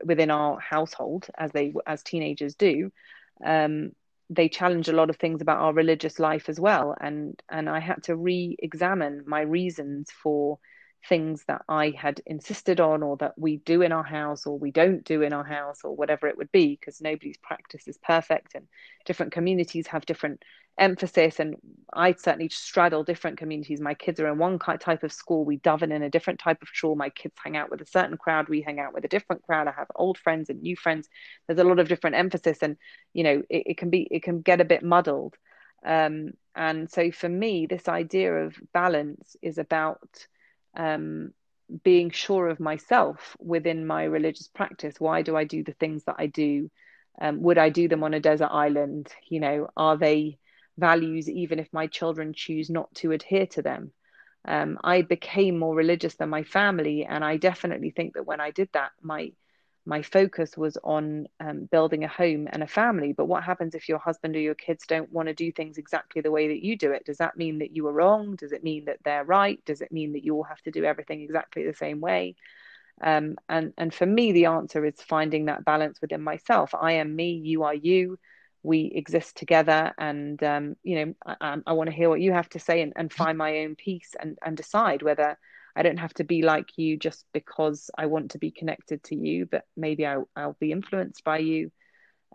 within 0.03 0.31
our 0.31 0.59
household, 0.59 1.27
as 1.37 1.51
they 1.51 1.73
as 1.85 2.01
teenagers 2.01 2.55
do, 2.55 2.91
um, 3.45 3.91
they 4.29 4.49
challenged 4.49 4.89
a 4.89 4.95
lot 4.95 5.09
of 5.09 5.17
things 5.17 5.41
about 5.41 5.59
our 5.59 5.73
religious 5.73 6.19
life 6.19 6.49
as 6.49 6.59
well, 6.59 6.95
and 6.99 7.41
and 7.49 7.69
I 7.69 7.79
had 7.79 8.03
to 8.03 8.15
re-examine 8.15 9.23
my 9.27 9.41
reasons 9.41 10.09
for 10.11 10.59
things 11.07 11.43
that 11.47 11.61
I 11.69 11.93
had 11.97 12.21
insisted 12.25 12.79
on 12.79 13.03
or 13.03 13.17
that 13.17 13.37
we 13.37 13.57
do 13.57 13.81
in 13.81 13.91
our 13.91 14.03
house 14.03 14.45
or 14.45 14.57
we 14.57 14.71
don't 14.71 15.03
do 15.03 15.21
in 15.21 15.33
our 15.33 15.43
house 15.43 15.79
or 15.83 15.95
whatever 15.95 16.27
it 16.27 16.37
would 16.37 16.51
be, 16.51 16.77
because 16.79 17.01
nobody's 17.01 17.37
practice 17.37 17.87
is 17.87 17.97
perfect 17.97 18.55
and 18.55 18.67
different 19.05 19.31
communities 19.31 19.87
have 19.87 20.05
different 20.05 20.43
emphasis. 20.77 21.39
And 21.39 21.55
I 21.93 22.13
certainly 22.13 22.49
straddle 22.49 23.03
different 23.03 23.37
communities. 23.37 23.79
My 23.79 23.93
kids 23.93 24.19
are 24.19 24.27
in 24.27 24.37
one 24.37 24.59
type 24.59 25.03
of 25.03 25.13
school, 25.13 25.45
we 25.45 25.59
daven 25.59 25.93
in 25.93 26.03
a 26.03 26.09
different 26.09 26.39
type 26.39 26.61
of 26.61 26.69
shul. 26.71 26.95
My 26.95 27.09
kids 27.09 27.35
hang 27.43 27.57
out 27.57 27.69
with 27.69 27.81
a 27.81 27.85
certain 27.85 28.17
crowd, 28.17 28.49
we 28.49 28.61
hang 28.61 28.79
out 28.79 28.93
with 28.93 29.05
a 29.05 29.09
different 29.09 29.43
crowd. 29.43 29.67
I 29.67 29.71
have 29.71 29.87
old 29.95 30.17
friends 30.17 30.49
and 30.49 30.61
new 30.61 30.75
friends. 30.75 31.07
There's 31.47 31.59
a 31.59 31.63
lot 31.63 31.79
of 31.79 31.87
different 31.87 32.15
emphasis, 32.15 32.59
and 32.61 32.77
you 33.13 33.23
know, 33.23 33.43
it, 33.49 33.63
it 33.67 33.77
can 33.77 33.89
be 33.89 34.07
it 34.11 34.23
can 34.23 34.41
get 34.41 34.61
a 34.61 34.65
bit 34.65 34.83
muddled. 34.83 35.35
Um, 35.85 36.31
and 36.55 36.89
so 36.91 37.11
for 37.11 37.29
me, 37.29 37.65
this 37.65 37.87
idea 37.87 38.33
of 38.33 38.55
balance 38.73 39.35
is 39.41 39.57
about 39.57 40.27
um, 40.75 41.33
being 41.83 42.09
sure 42.09 42.47
of 42.47 42.59
myself 42.59 43.35
within 43.39 43.85
my 43.85 44.03
religious 44.03 44.47
practice. 44.47 44.95
Why 44.99 45.21
do 45.21 45.35
I 45.35 45.43
do 45.43 45.63
the 45.63 45.73
things 45.73 46.03
that 46.05 46.15
I 46.17 46.27
do? 46.27 46.69
Um, 47.21 47.41
would 47.41 47.57
I 47.57 47.69
do 47.69 47.87
them 47.87 48.03
on 48.03 48.13
a 48.13 48.19
desert 48.19 48.49
island? 48.51 49.09
You 49.29 49.39
know, 49.39 49.69
are 49.75 49.97
they 49.97 50.39
values 50.77 51.29
even 51.29 51.59
if 51.59 51.67
my 51.73 51.87
children 51.87 52.33
choose 52.33 52.69
not 52.69 52.93
to 52.95 53.11
adhere 53.11 53.47
to 53.47 53.61
them? 53.61 53.91
Um, 54.45 54.79
I 54.83 55.01
became 55.01 55.59
more 55.59 55.75
religious 55.75 56.15
than 56.15 56.29
my 56.29 56.43
family, 56.43 57.05
and 57.05 57.23
I 57.23 57.37
definitely 57.37 57.91
think 57.91 58.13
that 58.13 58.25
when 58.25 58.39
I 58.39 58.51
did 58.51 58.69
that, 58.73 58.91
my 59.01 59.31
my 59.89 60.03
focus 60.03 60.55
was 60.55 60.77
on 60.83 61.27
um, 61.39 61.65
building 61.71 62.03
a 62.03 62.07
home 62.07 62.47
and 62.51 62.61
a 62.61 62.67
family. 62.67 63.11
But 63.11 63.25
what 63.25 63.43
happens 63.43 63.73
if 63.73 63.89
your 63.89 63.97
husband 63.97 64.35
or 64.35 64.39
your 64.39 64.53
kids 64.53 64.85
don't 64.87 65.11
want 65.11 65.29
to 65.29 65.33
do 65.33 65.51
things 65.51 65.79
exactly 65.79 66.21
the 66.21 66.29
way 66.29 66.49
that 66.49 66.63
you 66.63 66.77
do 66.77 66.91
it? 66.91 67.05
Does 67.05 67.17
that 67.17 67.35
mean 67.35 67.57
that 67.59 67.75
you 67.75 67.85
were 67.85 67.91
wrong? 67.91 68.35
Does 68.35 68.51
it 68.51 68.63
mean 68.63 68.85
that 68.85 68.99
they're 69.03 69.25
right? 69.25 69.59
Does 69.65 69.81
it 69.81 69.91
mean 69.91 70.13
that 70.13 70.23
you 70.23 70.35
all 70.35 70.43
have 70.43 70.61
to 70.61 70.71
do 70.71 70.85
everything 70.85 71.21
exactly 71.21 71.65
the 71.65 71.73
same 71.73 72.01
way? 72.01 72.35
Um, 73.01 73.37
and 73.47 73.73
and 73.79 73.91
for 73.91 74.05
me, 74.05 74.31
the 74.31 74.45
answer 74.45 74.85
is 74.85 75.01
finding 75.01 75.45
that 75.45 75.65
balance 75.65 75.99
within 76.01 76.21
myself. 76.21 76.75
I 76.79 76.93
am 76.93 77.15
me, 77.15 77.31
you 77.43 77.63
are 77.63 77.73
you. 77.73 78.19
We 78.61 78.91
exist 78.93 79.37
together, 79.37 79.93
and 79.97 80.41
um, 80.43 80.75
you 80.83 80.95
know, 80.97 81.35
I, 81.41 81.57
I 81.65 81.73
want 81.73 81.89
to 81.89 81.95
hear 81.95 82.09
what 82.09 82.21
you 82.21 82.33
have 82.33 82.49
to 82.49 82.59
say 82.59 82.81
and, 82.81 82.93
and 82.95 83.11
find 83.11 83.37
my 83.37 83.59
own 83.59 83.75
peace 83.75 84.15
and 84.19 84.37
and 84.45 84.55
decide 84.55 85.01
whether 85.01 85.37
I 85.79 85.81
don't 85.81 85.97
have 85.97 86.13
to 86.15 86.25
be 86.25 86.41
like 86.41 86.77
you 86.77 86.97
just 86.97 87.23
because 87.33 87.89
I 87.97 88.07
want 88.07 88.31
to 88.31 88.37
be 88.37 88.51
connected 88.51 89.01
to 89.05 89.15
you, 89.15 89.45
but 89.45 89.63
maybe 89.77 90.05
I, 90.05 90.17
will 90.17 90.57
be 90.59 90.73
influenced 90.73 91.23
by 91.23 91.37
you. 91.37 91.71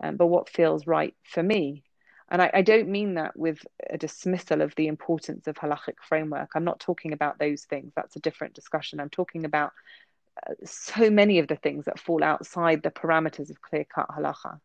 Um, 0.01 0.17
but 0.17 0.27
what 0.27 0.49
feels 0.49 0.87
right 0.87 1.13
for 1.23 1.43
me? 1.43 1.83
And 2.27 2.41
I, 2.41 2.49
I, 2.55 2.61
don't 2.63 2.89
mean 2.89 3.13
that 3.13 3.37
with 3.37 3.59
a 3.87 3.99
dismissal 3.99 4.63
of 4.63 4.73
the 4.75 4.87
importance 4.87 5.45
of 5.45 5.57
halachic 5.57 5.97
framework. 6.01 6.49
I'm 6.55 6.63
not 6.63 6.79
talking 6.79 7.13
about 7.13 7.37
those 7.37 7.65
things. 7.65 7.93
That's 7.95 8.15
a 8.15 8.19
different 8.19 8.55
discussion. 8.55 8.99
I'm 8.99 9.11
talking 9.11 9.45
about 9.45 9.73
uh, 10.49 10.55
so 10.65 11.11
many 11.11 11.37
of 11.37 11.47
the 11.47 11.55
things 11.55 11.85
that 11.85 11.99
fall 11.99 12.23
outside 12.23 12.81
the 12.81 12.89
parameters 12.89 13.51
of 13.51 13.61
clear 13.61 13.85
cut 13.85 14.07
halacha 14.09 14.59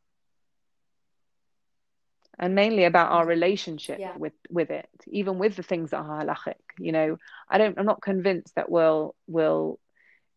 and 2.41 2.55
mainly 2.55 2.84
about 2.84 3.12
our 3.12 3.26
relationship 3.26 4.01
yeah. 4.01 4.16
with 4.16 4.32
with 4.49 4.70
it 4.70 4.88
even 5.07 5.38
with 5.38 5.55
the 5.55 5.62
things 5.62 5.91
that 5.91 5.99
are 5.99 6.24
halachic 6.24 6.55
you 6.78 6.91
know 6.91 7.16
i 7.49 7.59
don't 7.59 7.78
i'm 7.78 7.86
not 7.86 8.03
convinced 8.03 8.55
that 8.57 8.70
we'll 8.70 9.14
will 9.28 9.78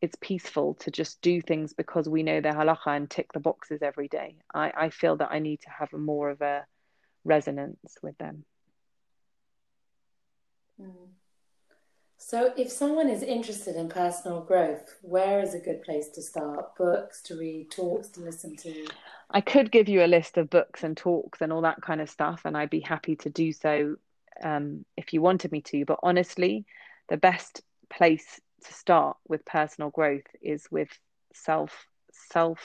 it's 0.02 0.18
peaceful 0.20 0.76
to 0.76 0.92
just 0.92 1.22
do 1.22 1.42
things 1.42 1.74
because 1.74 2.08
we 2.08 2.22
know 2.22 2.42
they're 2.42 2.54
halacha 2.54 2.88
and 2.88 3.10
tick 3.10 3.32
the 3.34 3.40
boxes 3.40 3.82
every 3.82 4.10
day 4.10 4.36
i 4.54 4.72
i 4.78 4.90
feel 4.90 5.16
that 5.16 5.32
i 5.32 5.40
need 5.40 5.62
to 5.62 5.70
have 5.70 5.92
a 5.94 5.98
more 5.98 6.30
of 6.30 6.42
a 6.42 6.66
resonance 7.24 7.98
with 8.04 8.18
them 8.18 8.44
mm. 10.80 11.08
So, 12.26 12.54
if 12.56 12.72
someone 12.72 13.10
is 13.10 13.22
interested 13.22 13.76
in 13.76 13.90
personal 13.90 14.40
growth, 14.40 14.98
where 15.02 15.42
is 15.42 15.54
a 15.54 15.60
good 15.60 15.84
place 15.84 16.08
to 16.12 16.22
start? 16.22 16.74
Books 16.78 17.22
to 17.24 17.38
read, 17.38 17.70
talks 17.70 18.08
to 18.10 18.22
listen 18.22 18.56
to? 18.56 18.88
I 19.30 19.42
could 19.42 19.70
give 19.74 19.90
you 19.90 20.06
a 20.06 20.08
list 20.08 20.38
of 20.38 20.50
books 20.50 20.86
and 20.86 20.96
talks 20.96 21.42
and 21.42 21.52
all 21.52 21.62
that 21.64 21.82
kind 21.82 22.00
of 22.00 22.10
stuff, 22.10 22.44
and 22.46 22.56
I'd 22.56 22.70
be 22.70 22.80
happy 22.80 23.18
to 23.18 23.30
do 23.30 23.52
so 23.52 23.98
um, 24.42 24.86
if 24.96 25.12
you 25.12 25.22
wanted 25.22 25.52
me 25.52 25.60
to. 25.64 25.84
But 25.84 26.00
honestly, 26.02 26.66
the 27.10 27.18
best 27.18 27.62
place 27.90 28.40
to 28.64 28.74
start 28.74 29.18
with 29.28 29.44
personal 29.44 29.90
growth 29.90 30.26
is 30.42 30.66
with 30.72 30.98
self 31.34 31.88
self 32.32 32.62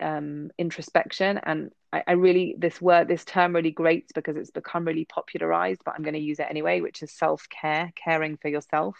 um, 0.00 0.50
introspection 0.58 1.38
and 1.44 1.70
I, 1.92 2.02
I, 2.06 2.12
really 2.12 2.54
this 2.58 2.80
word 2.80 3.08
this 3.08 3.24
term 3.24 3.54
really 3.54 3.70
grates 3.70 4.12
because 4.12 4.36
it's 4.36 4.50
become 4.50 4.84
really 4.84 5.04
popularized 5.04 5.82
but 5.84 5.94
i'm 5.94 6.02
going 6.02 6.14
to 6.14 6.20
use 6.20 6.38
it 6.38 6.46
anyway 6.48 6.80
which 6.80 7.02
is 7.02 7.12
self-care 7.12 7.92
caring 7.94 8.36
for 8.36 8.48
yourself. 8.48 8.96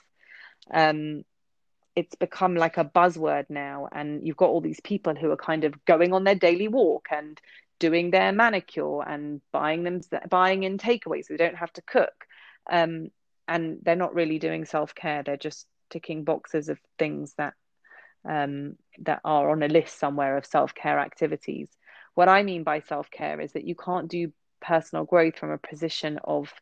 Um, 0.72 1.24
it's 1.96 2.14
become 2.14 2.54
like 2.54 2.78
a 2.78 2.84
buzzword 2.84 3.46
now 3.48 3.88
and 3.90 4.26
you've 4.26 4.36
got 4.36 4.50
all 4.50 4.60
these 4.60 4.80
people 4.80 5.14
who 5.14 5.30
are 5.30 5.36
kind 5.36 5.64
of 5.64 5.84
going 5.84 6.12
on 6.12 6.24
their 6.24 6.34
daily 6.34 6.68
walk 6.68 7.08
and 7.10 7.40
doing 7.78 8.10
their 8.10 8.30
manicure 8.32 9.02
and 9.02 9.40
buying 9.52 9.82
them 9.82 10.00
buying 10.28 10.62
in 10.62 10.78
takeaways 10.78 11.26
so 11.26 11.34
they 11.34 11.36
don't 11.36 11.56
have 11.56 11.72
to 11.72 11.82
cook. 11.82 12.26
Um, 12.70 13.08
and 13.48 13.78
they're 13.82 13.96
not 13.96 14.14
really 14.14 14.38
doing 14.38 14.64
self-care 14.64 15.24
they're 15.24 15.36
just 15.36 15.66
ticking 15.90 16.22
boxes 16.24 16.68
of 16.68 16.78
things 16.98 17.34
that 17.36 17.54
um, 18.28 18.76
that 19.00 19.20
are 19.24 19.50
on 19.50 19.62
a 19.62 19.68
list 19.68 19.98
somewhere 19.98 20.36
of 20.36 20.46
self-care 20.46 20.98
activities 20.98 21.68
what 22.14 22.28
I 22.28 22.42
mean 22.42 22.64
by 22.64 22.80
self 22.80 23.10
care 23.10 23.40
is 23.40 23.52
that 23.52 23.64
you 23.64 23.74
can't 23.74 24.08
do 24.08 24.32
personal 24.60 25.04
growth 25.04 25.38
from 25.38 25.50
a 25.50 25.58
position 25.58 26.18
of 26.24 26.52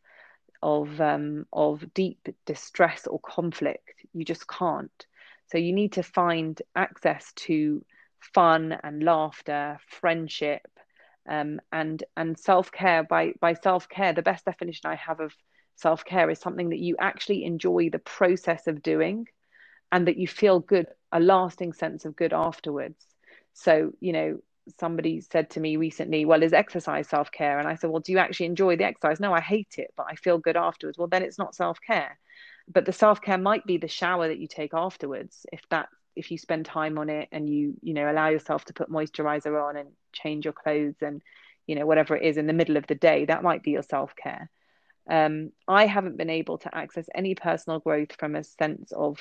of 0.61 0.99
um, 0.99 1.45
of 1.53 1.93
deep 1.93 2.27
distress 2.45 3.07
or 3.07 3.19
conflict. 3.19 3.93
You 4.13 4.25
just 4.25 4.47
can't. 4.47 5.05
So 5.47 5.57
you 5.57 5.73
need 5.73 5.93
to 5.93 6.03
find 6.03 6.61
access 6.75 7.31
to 7.33 7.83
fun 8.33 8.77
and 8.83 9.03
laughter, 9.03 9.79
friendship, 9.87 10.67
um, 11.29 11.59
and 11.71 12.03
and 12.15 12.37
self 12.37 12.71
care. 12.71 13.03
By 13.03 13.33
by 13.39 13.53
self 13.53 13.89
care, 13.89 14.13
the 14.13 14.21
best 14.21 14.45
definition 14.45 14.89
I 14.89 14.95
have 14.95 15.19
of 15.19 15.33
self 15.75 16.03
care 16.05 16.29
is 16.29 16.39
something 16.39 16.69
that 16.69 16.79
you 16.79 16.95
actually 16.99 17.45
enjoy 17.45 17.89
the 17.89 17.99
process 17.99 18.67
of 18.67 18.83
doing, 18.83 19.27
and 19.91 20.07
that 20.07 20.17
you 20.17 20.27
feel 20.27 20.59
good, 20.59 20.87
a 21.11 21.19
lasting 21.19 21.73
sense 21.73 22.05
of 22.05 22.15
good 22.15 22.33
afterwards. 22.33 23.03
So 23.53 23.91
you 23.99 24.13
know, 24.13 24.39
somebody 24.77 25.21
said 25.21 25.49
to 25.51 25.59
me 25.59 25.77
recently, 25.77 26.25
Well, 26.25 26.43
is 26.43 26.53
exercise 26.53 27.07
self 27.07 27.31
care? 27.31 27.59
And 27.59 27.67
I 27.67 27.75
said, 27.75 27.89
Well, 27.89 28.01
do 28.01 28.11
you 28.11 28.17
actually 28.17 28.47
enjoy 28.47 28.75
the 28.75 28.85
exercise? 28.85 29.19
No, 29.19 29.33
I 29.33 29.41
hate 29.41 29.75
it, 29.77 29.93
but 29.95 30.07
I 30.09 30.15
feel 30.15 30.37
good 30.37 30.57
afterwards. 30.57 30.97
Well, 30.97 31.07
then 31.07 31.23
it's 31.23 31.37
not 31.37 31.55
self 31.55 31.79
care. 31.85 32.19
But 32.71 32.85
the 32.85 32.93
self 32.93 33.21
care 33.21 33.37
might 33.37 33.65
be 33.65 33.77
the 33.77 33.87
shower 33.87 34.27
that 34.27 34.39
you 34.39 34.47
take 34.47 34.73
afterwards. 34.73 35.45
If 35.51 35.61
that, 35.69 35.89
if 36.15 36.31
you 36.31 36.37
spend 36.37 36.65
time 36.65 36.97
on 36.97 37.09
it 37.09 37.29
and 37.31 37.49
you, 37.49 37.75
you 37.81 37.93
know, 37.93 38.11
allow 38.11 38.29
yourself 38.29 38.65
to 38.65 38.73
put 38.73 38.91
moisturizer 38.91 39.67
on 39.67 39.77
and 39.77 39.89
change 40.13 40.45
your 40.45 40.53
clothes 40.53 40.95
and, 41.01 41.21
you 41.65 41.75
know, 41.75 41.85
whatever 41.85 42.15
it 42.15 42.23
is 42.23 42.37
in 42.37 42.47
the 42.47 42.53
middle 42.53 42.77
of 42.77 42.87
the 42.87 42.95
day, 42.95 43.25
that 43.25 43.43
might 43.43 43.63
be 43.63 43.71
your 43.71 43.83
self 43.83 44.15
care. 44.15 44.49
Um, 45.09 45.51
I 45.67 45.87
haven't 45.87 46.17
been 46.17 46.29
able 46.29 46.59
to 46.59 46.75
access 46.75 47.07
any 47.15 47.33
personal 47.33 47.79
growth 47.79 48.15
from 48.19 48.35
a 48.35 48.43
sense 48.43 48.91
of 48.91 49.17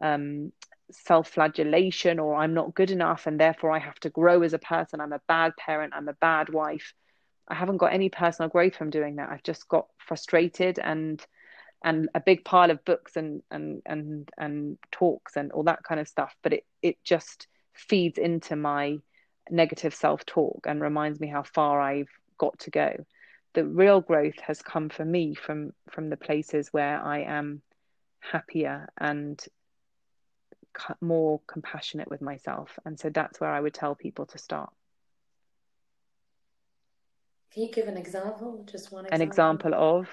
um, 0.00 0.52
self 0.92 1.28
flagellation 1.30 2.18
or 2.18 2.34
I'm 2.36 2.54
not 2.54 2.74
good 2.74 2.90
enough 2.90 3.26
and 3.26 3.38
therefore 3.40 3.72
I 3.72 3.78
have 3.78 4.00
to 4.00 4.10
grow 4.10 4.42
as 4.42 4.52
a 4.54 4.58
person. 4.58 5.00
I'm 5.00 5.12
a 5.12 5.20
bad 5.28 5.56
parent. 5.56 5.94
I'm 5.96 6.08
a 6.08 6.14
bad 6.14 6.48
wife. 6.50 6.94
I 7.48 7.54
haven't 7.54 7.78
got 7.78 7.92
any 7.92 8.08
personal 8.10 8.48
growth 8.48 8.76
from 8.76 8.90
doing 8.90 9.16
that. 9.16 9.30
I've 9.30 9.42
just 9.42 9.68
got 9.68 9.86
frustrated 9.98 10.78
and 10.78 11.24
and 11.84 12.08
a 12.14 12.20
big 12.20 12.44
pile 12.44 12.70
of 12.70 12.84
books 12.84 13.16
and 13.16 13.42
and 13.50 13.82
and 13.86 14.28
and 14.38 14.78
talks 14.92 15.36
and 15.36 15.52
all 15.52 15.64
that 15.64 15.82
kind 15.84 16.00
of 16.00 16.08
stuff. 16.08 16.34
But 16.42 16.52
it 16.54 16.64
it 16.82 16.96
just 17.04 17.46
feeds 17.74 18.18
into 18.18 18.56
my 18.56 18.98
negative 19.50 19.94
self 19.94 20.24
talk 20.26 20.66
and 20.68 20.80
reminds 20.80 21.20
me 21.20 21.28
how 21.28 21.42
far 21.42 21.80
I've 21.80 22.10
got 22.38 22.58
to 22.60 22.70
go. 22.70 23.04
the 23.54 23.64
real 23.64 24.00
growth 24.00 24.38
has 24.40 24.62
come 24.62 24.88
for 24.88 25.04
me 25.04 25.34
from 25.34 25.72
from 25.90 26.08
the 26.10 26.16
places 26.16 26.68
where 26.72 27.00
I 27.02 27.20
am 27.22 27.62
happier 28.20 28.88
and 28.98 29.42
more 31.00 31.40
compassionate 31.46 32.10
with 32.10 32.22
myself. 32.22 32.78
And 32.84 32.98
so 32.98 33.10
that's 33.10 33.40
where 33.40 33.50
I 33.50 33.60
would 33.60 33.74
tell 33.74 33.94
people 33.94 34.26
to 34.26 34.38
start. 34.38 34.70
Can 37.52 37.64
you 37.64 37.70
give 37.72 37.88
an 37.88 37.96
example 37.96 38.64
just 38.70 38.92
one 38.92 39.06
example? 39.06 39.14
an 39.14 39.22
example 39.22 39.74
of? 39.74 40.08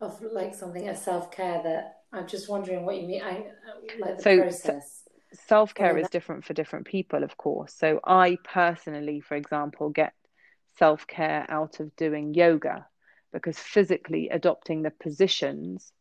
Of 0.00 0.22
like 0.32 0.54
something 0.54 0.88
a 0.88 0.94
self-care 0.94 1.62
that 1.64 1.96
I'm 2.12 2.28
just 2.28 2.48
wondering 2.48 2.84
what 2.84 2.96
you 2.96 3.08
mean 3.08 3.22
I 3.22 3.44
like 3.98 4.18
the 4.18 4.22
so, 4.22 4.42
process. 4.42 5.02
self 5.32 5.74
care 5.74 5.96
is 5.96 6.08
different 6.08 6.44
for 6.44 6.52
different 6.52 6.86
people, 6.86 7.24
of 7.24 7.36
course. 7.36 7.74
So, 7.74 8.00
I 8.04 8.36
personally, 8.44 9.20
for 9.20 9.34
example, 9.34 9.88
get 9.88 10.12
self 10.78 11.06
care 11.06 11.46
out 11.48 11.80
of 11.80 11.94
doing 11.96 12.34
yoga 12.34 12.86
because 13.32 13.58
physically 13.58 14.28
adopting 14.28 14.82
the 14.82 14.90
positions 14.90 15.92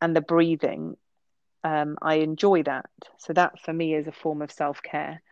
and 0.00 0.14
the 0.14 0.20
breathing, 0.20 0.96
um, 1.66 1.98
I 2.00 2.16
enjoy 2.16 2.62
that. 2.62 2.86
So, 3.18 3.32
that 3.32 3.60
for 3.60 3.72
me 3.72 3.94
is 3.94 4.06
a 4.06 4.12
form 4.12 4.42
of 4.42 4.52
self 4.52 4.82
care. 4.82 5.22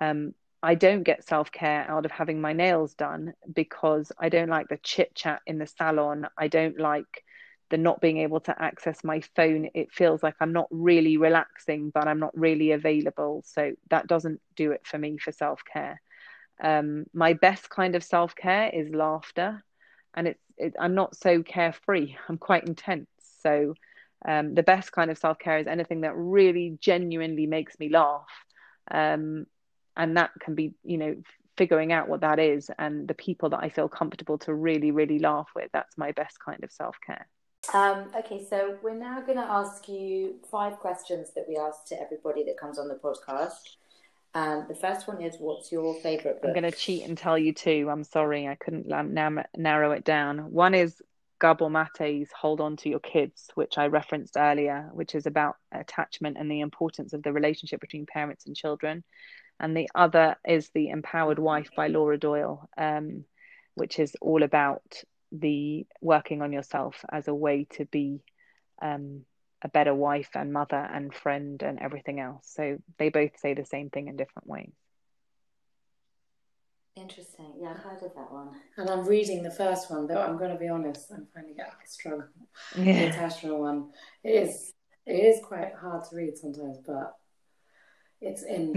Um, 0.00 0.34
I 0.62 0.74
don't 0.74 1.02
get 1.02 1.26
self 1.26 1.50
care 1.50 1.90
out 1.90 2.04
of 2.04 2.12
having 2.12 2.40
my 2.40 2.52
nails 2.52 2.94
done 2.94 3.34
because 3.52 4.12
I 4.18 4.28
don't 4.28 4.50
like 4.50 4.68
the 4.68 4.78
chit 4.82 5.14
chat 5.14 5.40
in 5.46 5.58
the 5.58 5.66
salon. 5.66 6.28
I 6.38 6.48
don't 6.48 6.78
like 6.78 7.24
the 7.70 7.78
not 7.78 8.00
being 8.00 8.18
able 8.18 8.40
to 8.40 8.62
access 8.62 9.02
my 9.04 9.22
phone 9.36 9.70
it 9.74 9.92
feels 9.92 10.22
like 10.22 10.34
i'm 10.40 10.52
not 10.52 10.66
really 10.70 11.16
relaxing 11.16 11.90
but 11.90 12.06
i'm 12.08 12.18
not 12.18 12.36
really 12.36 12.72
available 12.72 13.42
so 13.46 13.72
that 13.90 14.06
doesn't 14.06 14.40
do 14.56 14.72
it 14.72 14.82
for 14.84 14.98
me 14.98 15.16
for 15.16 15.32
self-care 15.32 16.00
um, 16.62 17.06
my 17.14 17.32
best 17.32 17.70
kind 17.70 17.94
of 17.94 18.04
self-care 18.04 18.70
is 18.74 18.90
laughter 18.90 19.62
and 20.14 20.28
it's 20.28 20.40
it, 20.58 20.74
i'm 20.78 20.94
not 20.94 21.16
so 21.16 21.42
carefree 21.42 22.16
i'm 22.28 22.38
quite 22.38 22.66
intense 22.66 23.08
so 23.42 23.74
um, 24.26 24.54
the 24.54 24.62
best 24.62 24.92
kind 24.92 25.10
of 25.10 25.18
self-care 25.18 25.58
is 25.58 25.66
anything 25.66 26.02
that 26.02 26.14
really 26.14 26.76
genuinely 26.80 27.46
makes 27.46 27.78
me 27.78 27.88
laugh 27.88 28.28
um, 28.90 29.46
and 29.96 30.16
that 30.16 30.30
can 30.40 30.54
be 30.54 30.74
you 30.84 30.98
know 30.98 31.16
figuring 31.56 31.92
out 31.92 32.08
what 32.08 32.22
that 32.22 32.38
is 32.38 32.70
and 32.78 33.06
the 33.06 33.14
people 33.14 33.50
that 33.50 33.60
i 33.60 33.68
feel 33.68 33.88
comfortable 33.88 34.38
to 34.38 34.54
really 34.54 34.90
really 34.90 35.18
laugh 35.18 35.48
with 35.54 35.70
that's 35.72 35.98
my 35.98 36.12
best 36.12 36.38
kind 36.44 36.62
of 36.64 36.72
self-care 36.72 37.26
um, 37.74 38.06
okay, 38.16 38.44
so 38.48 38.78
we're 38.82 38.94
now 38.94 39.20
going 39.20 39.36
to 39.38 39.44
ask 39.44 39.88
you 39.88 40.36
five 40.50 40.78
questions 40.78 41.30
that 41.34 41.44
we 41.46 41.56
ask 41.56 41.84
to 41.86 42.00
everybody 42.00 42.42
that 42.44 42.58
comes 42.58 42.78
on 42.78 42.88
the 42.88 42.94
podcast. 42.94 43.76
Um, 44.34 44.64
the 44.68 44.74
first 44.74 45.06
one 45.06 45.20
is, 45.20 45.36
what's 45.38 45.70
your 45.70 45.94
favourite 46.00 46.40
book? 46.40 46.48
I'm 46.48 46.60
going 46.60 46.70
to 46.70 46.76
cheat 46.76 47.04
and 47.04 47.18
tell 47.18 47.36
you 47.36 47.52
two. 47.52 47.88
I'm 47.90 48.04
sorry, 48.04 48.48
I 48.48 48.54
couldn't 48.54 48.90
um, 48.92 49.40
narrow 49.56 49.92
it 49.92 50.04
down. 50.04 50.52
One 50.52 50.74
is 50.74 51.02
Gabor 51.40 51.70
Mate's 51.70 52.30
Hold 52.32 52.60
On 52.60 52.76
to 52.78 52.88
Your 52.88 53.00
Kids, 53.00 53.48
which 53.54 53.78
I 53.78 53.86
referenced 53.86 54.36
earlier, 54.36 54.90
which 54.92 55.14
is 55.14 55.26
about 55.26 55.56
attachment 55.72 56.36
and 56.38 56.50
the 56.50 56.60
importance 56.60 57.12
of 57.12 57.22
the 57.22 57.32
relationship 57.32 57.80
between 57.80 58.06
parents 58.06 58.46
and 58.46 58.54
children. 58.54 59.02
And 59.58 59.76
the 59.76 59.88
other 59.94 60.36
is 60.46 60.70
The 60.74 60.88
Empowered 60.88 61.38
Wife 61.38 61.70
by 61.76 61.88
Laura 61.88 62.18
Doyle, 62.18 62.68
um, 62.78 63.24
which 63.74 63.98
is 63.98 64.16
all 64.20 64.42
about 64.42 64.82
the 65.32 65.86
working 66.00 66.42
on 66.42 66.52
yourself 66.52 67.04
as 67.10 67.28
a 67.28 67.34
way 67.34 67.66
to 67.72 67.84
be 67.86 68.20
um, 68.82 69.24
a 69.62 69.68
better 69.68 69.94
wife 69.94 70.30
and 70.34 70.52
mother 70.52 70.76
and 70.76 71.14
friend 71.14 71.62
and 71.62 71.78
everything 71.78 72.20
else. 72.20 72.50
So 72.54 72.78
they 72.98 73.10
both 73.10 73.38
say 73.38 73.54
the 73.54 73.64
same 73.64 73.90
thing 73.90 74.08
in 74.08 74.16
different 74.16 74.48
ways. 74.48 74.72
Interesting. 77.00 77.52
Yeah, 77.60 77.70
I've 77.70 77.82
heard 77.82 78.02
of 78.02 78.14
that 78.14 78.32
one. 78.32 78.50
And 78.76 78.90
I'm 78.90 79.06
reading 79.06 79.42
the 79.42 79.50
first 79.50 79.90
one, 79.90 80.06
though 80.06 80.20
I'm 80.20 80.36
going 80.36 80.50
to 80.50 80.58
be 80.58 80.68
honest, 80.68 81.10
I'm 81.10 81.26
finding 81.34 81.56
it 81.56 81.66
a 81.66 81.88
struggle. 81.88 82.26
Yeah. 82.76 82.84
The 82.84 83.08
attachment 83.08 83.58
one. 83.58 83.90
It 84.22 84.30
is, 84.30 84.72
it 85.06 85.12
is 85.12 85.40
quite 85.44 85.72
hard 85.80 86.04
to 86.04 86.16
read 86.16 86.36
sometimes, 86.36 86.78
but 86.86 87.14
it's 88.20 88.42
in. 88.42 88.74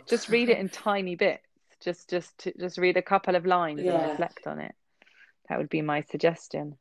just 0.08 0.28
read 0.28 0.48
it 0.48 0.58
in 0.58 0.68
tiny 0.68 1.14
bits. 1.14 1.42
Just, 1.82 2.08
just, 2.08 2.36
to, 2.38 2.52
just 2.58 2.78
read 2.78 2.96
a 2.96 3.02
couple 3.02 3.36
of 3.36 3.44
lines 3.44 3.80
yeah. 3.82 3.92
and 3.92 4.10
reflect 4.10 4.46
on 4.46 4.58
it. 4.60 4.74
That 5.48 5.58
would 5.58 5.68
be 5.68 5.82
my 5.82 6.00
suggestion. 6.00 6.76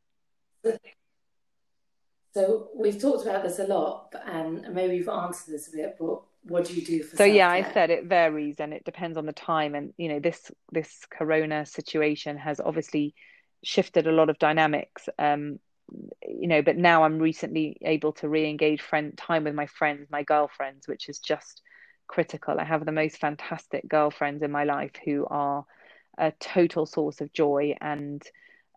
So 2.33 2.69
we've 2.75 2.99
talked 2.99 3.25
about 3.25 3.43
this 3.43 3.59
a 3.59 3.67
lot, 3.67 4.13
and 4.25 4.73
maybe 4.73 4.95
you've 4.95 5.09
answered 5.09 5.53
this 5.53 5.67
a 5.67 5.75
bit, 5.75 5.95
but 5.99 6.21
what 6.47 6.65
do 6.65 6.73
you 6.73 6.85
do 6.85 7.03
for? 7.03 7.09
So 7.09 7.15
self-care? 7.17 7.35
yeah, 7.35 7.49
I 7.49 7.73
said 7.73 7.89
it 7.89 8.05
varies 8.05 8.59
and 8.59 8.73
it 8.73 8.85
depends 8.85 9.17
on 9.17 9.25
the 9.25 9.33
time, 9.33 9.75
and 9.75 9.93
you 9.97 10.09
know 10.09 10.19
this 10.19 10.51
this 10.71 11.01
Corona 11.09 11.65
situation 11.65 12.37
has 12.37 12.59
obviously 12.59 13.15
shifted 13.63 14.07
a 14.07 14.11
lot 14.11 14.29
of 14.29 14.37
dynamics. 14.39 15.09
Um, 15.17 15.59
you 16.27 16.47
know, 16.47 16.61
but 16.61 16.77
now 16.77 17.03
I'm 17.03 17.19
recently 17.19 17.77
able 17.83 18.13
to 18.13 18.29
re-engage 18.29 18.81
friend 18.81 19.15
time 19.17 19.43
with 19.43 19.53
my 19.53 19.67
friends, 19.67 20.07
my 20.09 20.23
girlfriends, 20.23 20.87
which 20.87 21.09
is 21.09 21.19
just 21.19 21.61
critical. 22.07 22.59
I 22.59 22.63
have 22.63 22.85
the 22.85 22.91
most 22.91 23.17
fantastic 23.17 23.87
girlfriends 23.87 24.41
in 24.41 24.51
my 24.51 24.63
life 24.63 24.93
who 25.03 25.27
are 25.29 25.65
a 26.17 26.31
total 26.39 26.85
source 26.85 27.21
of 27.21 27.33
joy 27.33 27.75
and 27.81 28.23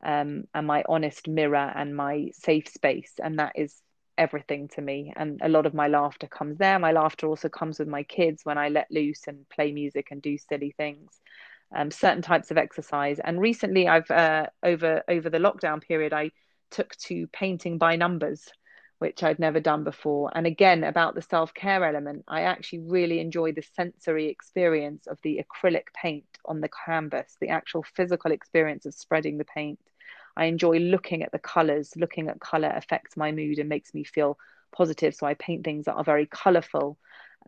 um, 0.04 0.44
and 0.54 0.66
my 0.66 0.84
honest 0.88 1.28
mirror 1.28 1.72
and 1.74 1.96
my 1.96 2.30
safe 2.32 2.68
space. 2.68 3.12
And 3.22 3.38
that 3.38 3.52
is 3.56 3.74
everything 4.18 4.68
to 4.68 4.82
me. 4.82 5.12
And 5.16 5.40
a 5.42 5.48
lot 5.48 5.66
of 5.66 5.74
my 5.74 5.88
laughter 5.88 6.26
comes 6.26 6.58
there. 6.58 6.78
My 6.78 6.92
laughter 6.92 7.26
also 7.26 7.48
comes 7.48 7.78
with 7.78 7.88
my 7.88 8.02
kids 8.02 8.44
when 8.44 8.58
I 8.58 8.68
let 8.68 8.90
loose 8.90 9.26
and 9.26 9.48
play 9.48 9.72
music 9.72 10.08
and 10.10 10.20
do 10.20 10.36
silly 10.36 10.74
things. 10.76 11.20
Um, 11.74 11.90
certain 11.90 12.22
types 12.22 12.50
of 12.50 12.58
exercise. 12.58 13.20
And 13.22 13.40
recently, 13.40 13.88
I've 13.88 14.10
uh, 14.10 14.46
over 14.62 15.02
over 15.08 15.30
the 15.30 15.38
lockdown 15.38 15.82
period, 15.82 16.12
I 16.12 16.30
took 16.70 16.96
to 16.96 17.26
painting 17.28 17.78
by 17.78 17.96
numbers, 17.96 18.48
which 18.98 19.22
I'd 19.22 19.38
never 19.38 19.60
done 19.60 19.84
before. 19.84 20.30
And 20.34 20.46
again, 20.46 20.82
about 20.84 21.14
the 21.14 21.22
self 21.22 21.54
care 21.54 21.84
element, 21.84 22.24
I 22.26 22.42
actually 22.42 22.80
really 22.80 23.20
enjoy 23.20 23.52
the 23.52 23.62
sensory 23.76 24.28
experience 24.28 25.06
of 25.06 25.18
the 25.22 25.42
acrylic 25.44 25.92
paint 25.94 26.24
on 26.44 26.60
the 26.60 26.70
canvas, 26.86 27.36
the 27.40 27.48
actual 27.50 27.84
physical 27.94 28.32
experience 28.32 28.86
of 28.86 28.94
spreading 28.94 29.38
the 29.38 29.44
paint. 29.44 29.78
I 30.38 30.44
enjoy 30.44 30.78
looking 30.78 31.22
at 31.22 31.32
the 31.32 31.38
colors. 31.38 31.92
Looking 31.96 32.28
at 32.28 32.40
color 32.40 32.72
affects 32.74 33.16
my 33.16 33.32
mood 33.32 33.58
and 33.58 33.68
makes 33.68 33.92
me 33.92 34.04
feel 34.04 34.38
positive. 34.72 35.14
So 35.14 35.26
I 35.26 35.34
paint 35.34 35.64
things 35.64 35.86
that 35.86 35.94
are 35.94 36.04
very 36.04 36.26
colorful, 36.26 36.96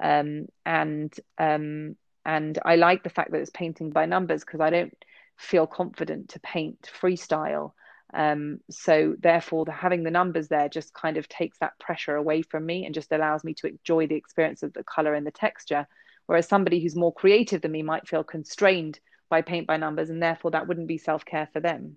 um, 0.03 0.47
and 0.67 1.15
um, 1.39 1.97
and 2.25 2.59
I 2.65 2.77
like 2.77 3.03
the 3.03 3.11
fact 3.11 3.31
that 3.31 3.41
it's 3.41 3.51
painting 3.51 3.91
by 3.91 4.07
numbers 4.07 4.45
because 4.45 4.61
I 4.61 4.71
don't 4.71 4.97
feel 5.37 5.67
confident 5.67 6.31
to 6.31 6.41
paint 6.41 6.91
freestyle. 7.01 7.73
Um, 8.13 8.59
so 8.71 9.15
therefore, 9.19 9.65
the, 9.65 9.73
having 9.73 10.03
the 10.03 10.11
numbers 10.11 10.49
there 10.49 10.69
just 10.69 10.93
kind 10.93 11.17
of 11.17 11.29
takes 11.29 11.59
that 11.59 11.79
pressure 11.79 12.17
away 12.17 12.43
from 12.43 12.67
me 12.67 12.85
and 12.85 12.95
just 12.95 13.13
allows 13.13 13.45
me 13.45 13.55
to 13.55 13.69
enjoy 13.69 14.09
the 14.09 14.17
experience 14.17 14.65
of 14.65 14.73
the 14.73 14.83
color 14.83 15.15
and 15.15 15.25
the 15.27 15.31
texture. 15.31 15.87
Whereas 16.27 16.49
somebody 16.49 16.81
who's 16.81 16.97
more 16.97 17.15
creative 17.15 17.63
than 17.63 17.73
me 17.73 17.83
might 17.83 18.09
feel 18.09 18.25
constrained 18.25 18.99
by 19.29 19.43
paint 19.43 19.67
by 19.69 19.77
numbers, 19.77 20.11
and 20.11 20.21
therefore 20.23 20.51
that 20.51 20.67
wouldn't 20.67 20.89
be 20.89 20.99
self 20.99 21.25
care 21.25 21.49
for 21.53 21.61
them. 21.61 21.97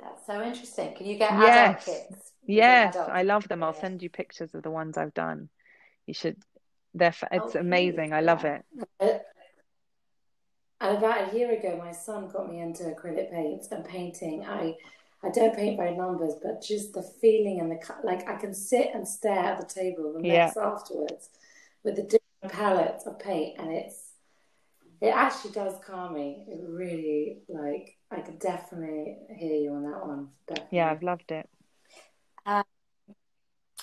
That's 0.00 0.26
so 0.26 0.42
interesting. 0.42 0.94
Can 0.94 1.06
you 1.06 1.16
get 1.16 1.32
yes. 1.32 1.88
adult 1.88 2.08
kits? 2.10 2.32
Yes, 2.46 2.96
I 2.96 3.22
love 3.22 3.46
them. 3.48 3.62
I'll 3.62 3.74
send 3.74 4.02
you 4.02 4.10
pictures 4.10 4.54
of 4.54 4.62
the 4.62 4.70
ones 4.70 4.96
I've 4.96 5.14
done. 5.14 5.48
You 6.06 6.14
should. 6.14 6.36
They're. 6.94 7.14
It's 7.30 7.56
oh, 7.56 7.60
amazing. 7.60 8.12
I 8.12 8.20
love 8.20 8.44
it. 8.44 8.64
Uh, 8.98 9.18
and 10.80 10.96
about 10.96 11.32
a 11.32 11.36
year 11.36 11.52
ago, 11.52 11.76
my 11.78 11.92
son 11.92 12.28
got 12.28 12.50
me 12.50 12.60
into 12.60 12.84
acrylic 12.84 13.30
paints 13.30 13.68
and 13.70 13.84
painting. 13.84 14.44
I, 14.44 14.76
I 15.22 15.30
don't 15.30 15.54
paint 15.54 15.76
by 15.76 15.90
numbers, 15.90 16.34
but 16.42 16.62
just 16.62 16.94
the 16.94 17.02
feeling 17.02 17.60
and 17.60 17.70
the 17.70 17.78
like. 18.02 18.28
I 18.28 18.36
can 18.36 18.54
sit 18.54 18.90
and 18.94 19.06
stare 19.06 19.38
at 19.38 19.60
the 19.60 19.66
table 19.66 20.14
the 20.14 20.26
yeah. 20.26 20.52
afterwards 20.60 21.28
with 21.84 21.96
the 21.96 22.02
different 22.02 22.58
palettes 22.58 23.06
of 23.06 23.18
paint, 23.18 23.60
and 23.60 23.70
it's 23.70 24.14
it 25.00 25.14
actually 25.14 25.52
does 25.52 25.74
calm 25.86 26.14
me. 26.14 26.46
It 26.48 26.60
really 26.66 27.42
like 27.48 27.98
I 28.10 28.20
could 28.20 28.38
definitely 28.38 29.16
hear 29.36 29.54
you 29.54 29.72
on 29.74 29.84
that 29.84 30.06
one. 30.06 30.28
Definitely. 30.46 30.78
Yeah, 30.78 30.90
I've 30.90 31.02
loved 31.02 31.30
it. 31.30 31.48
Um, 32.44 32.64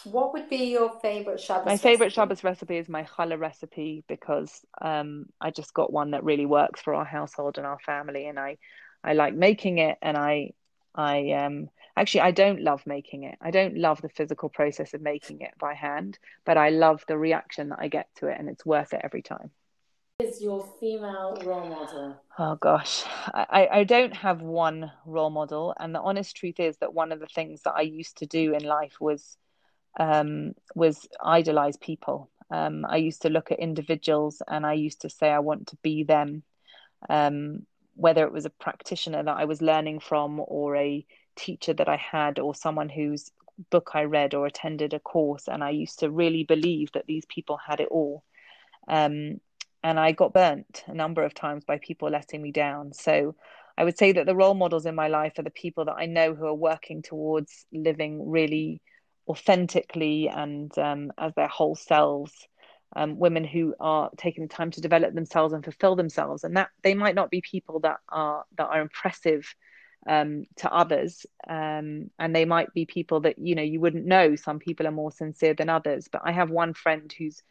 what 0.04 0.34
would 0.34 0.49
be 0.49 0.66
your 0.72 0.99
favorite 0.99 1.40
Shabbos? 1.40 1.66
My 1.66 1.78
favorite 1.78 2.12
Shabbos 2.12 2.44
recipe 2.44 2.78
is 2.78 2.90
my 2.90 3.04
challah 3.04 3.40
recipe 3.40 4.04
because 4.08 4.62
um, 4.82 5.28
I 5.40 5.52
just 5.52 5.74
got 5.74 5.91
one 5.91 6.12
that 6.12 6.24
really 6.24 6.45
works 6.45 6.82
for 6.82 6.94
our 6.94 7.06
household 7.06 7.58
and 7.58 7.66
our 7.66 7.80
family, 7.80 8.28
and 8.28 8.40
I 8.40 8.58
I 9.04 9.14
like 9.14 9.34
making 9.34 9.78
it, 9.78 9.98
and 10.02 10.18
I 10.18 10.52
I 10.95 11.32
um 11.32 11.70
actually 11.95 12.22
I 12.22 12.32
don't 12.32 12.62
love 12.62 12.86
making 12.86 13.24
it. 13.24 13.38
I 13.41 13.52
don't 13.52 13.78
love 13.78 14.02
the 14.02 14.10
physical 14.10 14.49
process 14.49 14.94
of 14.94 15.02
making 15.02 15.41
it 15.41 15.54
by 15.60 15.74
hand, 15.74 16.20
but 16.45 16.58
I 16.58 16.70
love 16.70 17.04
the 17.08 17.18
reaction 17.18 17.70
that 17.70 17.80
I 17.80 17.88
get 17.88 18.08
to 18.18 18.28
it, 18.28 18.38
and 18.40 18.49
it's 18.49 18.66
worth 18.66 18.94
it 18.94 19.02
every 19.04 19.22
time 19.22 19.52
is 20.19 20.41
your 20.41 20.65
female 20.80 21.38
role 21.44 21.68
model? 21.69 22.22
Oh 22.39 22.56
gosh, 22.56 23.03
I, 23.34 23.68
I 23.72 23.84
don't 23.84 24.15
have 24.15 24.41
one 24.41 24.91
role 25.06 25.30
model, 25.30 25.73
and 25.80 25.94
the 25.94 26.02
honest 26.02 26.35
truth 26.35 26.60
is 26.60 26.77
that 26.77 26.94
one 26.94 27.11
of 27.11 27.19
the 27.19 27.27
things 27.27 27.61
that 27.64 27.73
I 27.76 27.81
used 27.81 28.18
to 28.18 28.26
do 28.27 28.53
in 28.53 28.64
life 28.64 28.95
was 28.99 29.38
um, 29.99 30.53
was 30.76 31.07
idolize 31.23 31.77
people. 31.77 32.30
Um, 32.52 32.85
I 32.88 32.98
used 32.98 33.23
to 33.23 33.30
look 33.30 33.52
at 33.52 33.60
individuals 33.60 34.41
and 34.48 34.65
I 34.65 34.73
used 34.73 35.02
to 35.02 35.10
say 35.10 35.30
I 35.30 35.39
want 35.39 35.68
to 35.68 35.77
be 35.84 36.03
them. 36.03 36.44
um, 37.10 37.65
whether 37.95 38.26
it 38.26 38.34
was 38.34 38.45
a 38.45 38.49
practitioner 38.52 39.23
that 39.23 39.38
I 39.38 39.45
was 39.45 39.61
learning 39.61 39.99
from 40.02 40.41
or 40.48 40.76
a 40.76 41.06
teacher 41.35 41.73
that 41.73 41.89
I 41.89 41.98
had 41.98 42.39
or 42.39 42.56
someone 42.56 42.89
whose 42.89 43.31
book 43.72 43.91
I 43.94 44.03
read 44.03 44.34
or 44.34 44.45
attended 44.45 44.94
a 44.94 44.99
course. 44.99 45.48
And 45.48 45.64
I 45.64 45.72
used 45.72 45.99
to 45.99 46.11
really 46.11 46.44
believe 46.44 46.91
that 46.94 47.07
these 47.07 47.26
people 47.26 47.57
had 47.57 47.80
it 47.80 47.89
all. 47.89 48.23
Um, 48.88 49.39
and 49.88 49.97
I 49.97 50.11
got 50.11 50.34
burnt 50.34 50.84
a 50.88 50.93
number 50.93 51.23
of 51.23 51.34
times 51.34 51.64
by 51.64 51.77
people 51.77 52.09
letting 52.09 52.41
me 52.41 52.51
down. 52.51 52.91
So 52.91 53.35
I 53.77 53.85
would 53.85 53.97
say 53.97 54.11
that 54.11 54.26
the 54.26 54.35
role 54.35 54.53
models 54.53 54.85
in 54.85 54.95
my 54.95 55.07
life 55.07 55.39
are 55.39 55.43
the 55.43 55.49
people 55.49 55.85
that 55.85 55.95
I 55.97 56.07
know 56.07 56.35
who 56.35 56.45
are 56.45 56.53
working 56.53 57.01
towards 57.01 57.65
living 57.72 58.30
really 58.30 58.81
authentically 59.30 60.27
and 60.27 60.77
um, 60.77 61.14
as 61.18 61.34
their 61.35 61.47
whole 61.47 61.76
selves. 61.76 62.34
Um, 62.95 63.18
women 63.18 63.43
who 63.43 63.76
are 63.81 64.09
taking 64.18 64.43
the 64.47 64.53
time 64.53 64.72
to 64.72 64.81
develop 64.81 65.14
themselves 65.14 65.53
and 65.53 65.64
fulfill 65.64 65.97
themselves, 65.97 66.45
and 66.45 66.55
that 66.55 66.69
they 66.84 66.93
might 66.93 67.15
not 67.15 67.30
be 67.30 67.41
people 67.41 67.81
that 67.81 67.97
are 68.07 68.45
that 68.57 68.68
are 68.68 68.80
impressive 68.80 69.45
um, 70.07 70.45
to 70.57 70.73
others, 70.73 71.26
um, 71.49 72.09
and 72.18 72.34
they 72.34 72.45
might 72.45 72.73
be 72.73 72.85
people 72.85 73.19
that 73.22 73.39
you 73.39 73.55
know 73.55 73.61
you 73.61 73.81
wouldn't 73.81 74.05
know. 74.05 74.38
Some 74.38 74.59
people 74.59 74.88
are 74.88 74.91
more 74.91 75.11
sincere 75.11 75.53
than 75.53 75.69
others, 75.69 76.07
but 76.09 76.22
I 76.23 76.31
have 76.31 76.49
one 76.49 76.73
friend 76.73 77.14
who's 77.18 77.43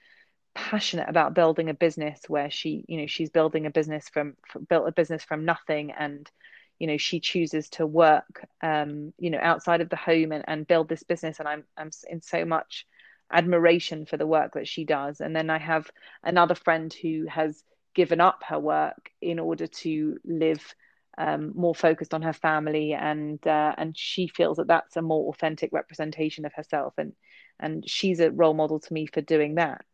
passionate 0.56 1.08
about 1.08 1.34
building 1.34 1.68
a 1.68 1.74
business 1.74 2.18
where 2.28 2.50
she 2.50 2.82
you 2.88 2.96
know 2.96 3.06
she's 3.06 3.28
building 3.28 3.66
a 3.66 3.70
business 3.70 4.08
from, 4.08 4.34
built 4.70 4.88
a 4.88 4.92
business 4.92 5.22
from 5.22 5.44
nothing 5.44 5.92
and 5.92 6.30
you 6.78 6.86
know 6.86 6.96
she 6.96 7.20
chooses 7.20 7.68
to 7.68 7.86
work 7.86 8.46
um 8.62 9.12
you 9.18 9.28
know 9.28 9.38
outside 9.40 9.82
of 9.82 9.90
the 9.90 9.96
home 9.96 10.32
and, 10.32 10.44
and 10.48 10.66
build 10.66 10.88
this 10.88 11.02
business. 11.02 11.38
And 11.38 11.46
i'm 11.46 11.64
i'm 11.76 11.90
in 12.08 12.22
so 12.22 12.46
much 12.46 12.86
admiration 13.30 14.06
for 14.06 14.16
the 14.16 14.26
work 14.26 14.54
that 14.54 14.66
she 14.66 14.84
does. 14.84 15.20
And 15.20 15.36
then 15.36 15.50
i 15.50 15.58
have 15.58 15.90
another 16.24 16.54
friend 16.54 16.92
who 17.02 17.26
has 17.28 17.62
given 17.94 18.22
up 18.22 18.42
her 18.48 18.58
work 18.58 19.10
in 19.20 19.38
order 19.38 19.66
to 19.66 20.16
live 20.24 20.74
um, 21.18 21.52
more 21.54 21.74
focused 21.74 22.14
on 22.14 22.22
her 22.22 22.32
family. 22.32 22.94
And 22.94 23.46
uh, 23.46 23.74
and 23.76 23.96
she 23.96 24.28
feels 24.28 24.56
that 24.56 24.68
that's 24.68 24.96
a 24.96 25.02
more 25.02 25.28
authentic 25.30 25.70
representation 25.72 26.46
of 26.46 26.54
herself. 26.54 26.94
And 26.96 27.12
and 27.60 27.88
she's 27.88 28.20
a 28.20 28.30
role 28.30 28.54
model 28.54 28.80
to 28.80 28.92
me 28.92 29.06
for 29.06 29.20
doing 29.20 29.56
that 29.56 29.84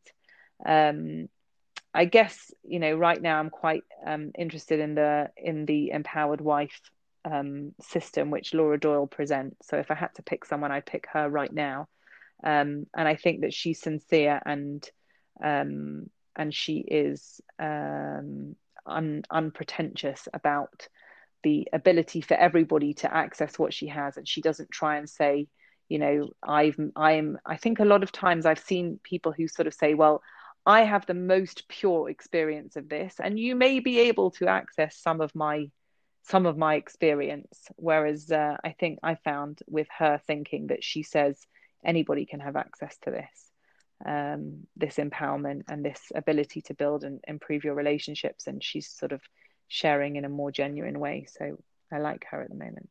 um, 0.66 1.28
I 1.94 2.04
guess 2.06 2.52
you 2.64 2.78
know 2.78 2.94
right 2.94 3.20
now 3.20 3.38
I'm 3.38 3.50
quite 3.50 3.84
um, 4.06 4.32
interested 4.38 4.80
in 4.80 4.94
the 4.94 5.30
in 5.36 5.66
the 5.66 5.90
empowered 5.90 6.40
wife 6.40 6.80
um, 7.24 7.74
system 7.80 8.30
which 8.30 8.54
Laura 8.54 8.78
Doyle 8.78 9.06
presents. 9.06 9.68
So 9.68 9.76
if 9.76 9.90
I 9.90 9.94
had 9.94 10.14
to 10.16 10.22
pick 10.22 10.44
someone, 10.44 10.72
I'd 10.72 10.86
pick 10.86 11.06
her 11.12 11.28
right 11.28 11.52
now. 11.52 11.88
Um, 12.44 12.86
and 12.96 13.06
I 13.06 13.14
think 13.14 13.42
that 13.42 13.54
she's 13.54 13.80
sincere 13.80 14.40
and 14.44 14.88
um, 15.42 16.10
and 16.34 16.54
she 16.54 16.78
is 16.78 17.40
um, 17.58 18.56
un- 18.86 19.24
unpretentious 19.30 20.28
about 20.32 20.88
the 21.44 21.68
ability 21.72 22.20
for 22.20 22.34
everybody 22.34 22.94
to 22.94 23.14
access 23.14 23.58
what 23.58 23.74
she 23.74 23.88
has, 23.88 24.16
and 24.16 24.26
she 24.26 24.40
doesn't 24.40 24.70
try 24.70 24.96
and 24.96 25.08
say, 25.08 25.46
you 25.88 25.98
know, 25.98 26.30
I've 26.42 26.78
I'm. 26.96 27.38
I 27.44 27.56
think 27.56 27.80
a 27.80 27.84
lot 27.84 28.02
of 28.02 28.12
times 28.12 28.46
I've 28.46 28.58
seen 28.58 28.98
people 29.02 29.32
who 29.32 29.46
sort 29.46 29.66
of 29.66 29.74
say, 29.74 29.94
well 29.94 30.22
I 30.64 30.82
have 30.82 31.06
the 31.06 31.14
most 31.14 31.68
pure 31.68 32.08
experience 32.08 32.76
of 32.76 32.88
this, 32.88 33.16
and 33.22 33.38
you 33.38 33.56
may 33.56 33.80
be 33.80 33.98
able 34.00 34.30
to 34.32 34.46
access 34.46 34.96
some 34.96 35.20
of 35.20 35.34
my 35.34 35.70
some 36.24 36.46
of 36.46 36.56
my 36.56 36.76
experience. 36.76 37.66
Whereas 37.76 38.30
uh, 38.30 38.56
I 38.64 38.74
think 38.78 39.00
I 39.02 39.16
found 39.16 39.60
with 39.66 39.88
her 39.98 40.20
thinking 40.26 40.68
that 40.68 40.84
she 40.84 41.02
says 41.02 41.36
anybody 41.84 42.26
can 42.26 42.38
have 42.38 42.54
access 42.54 42.96
to 42.98 43.10
this, 43.10 43.50
um, 44.06 44.68
this 44.76 44.96
empowerment 44.96 45.62
and 45.68 45.84
this 45.84 46.00
ability 46.14 46.62
to 46.62 46.74
build 46.74 47.02
and 47.02 47.20
improve 47.26 47.64
your 47.64 47.74
relationships, 47.74 48.46
and 48.46 48.62
she's 48.62 48.88
sort 48.88 49.10
of 49.10 49.20
sharing 49.66 50.14
in 50.14 50.24
a 50.24 50.28
more 50.28 50.52
genuine 50.52 51.00
way. 51.00 51.26
So 51.28 51.58
I 51.92 51.98
like 51.98 52.24
her 52.30 52.40
at 52.40 52.50
the 52.50 52.54
moment. 52.54 52.88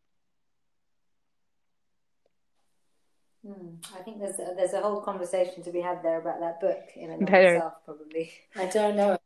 Hmm. 3.46 3.76
I 3.96 4.04
think 4.04 4.20
there's 4.20 4.38
a, 4.40 4.54
there's 4.56 4.74
a 4.74 4.82
whole 4.82 5.02
conversation 5.02 5.64
to 5.64 5.72
be 5.72 5.82
had 5.82 6.04
there 6.04 6.22
about 6.22 6.40
that 6.42 6.60
book 6.62 6.84
in 6.96 7.10
and 7.10 7.24
of 7.24 7.34
itself, 7.34 7.74
probably. 7.86 8.32
I 8.56 8.66
don't 8.68 8.96
know. 8.96 9.18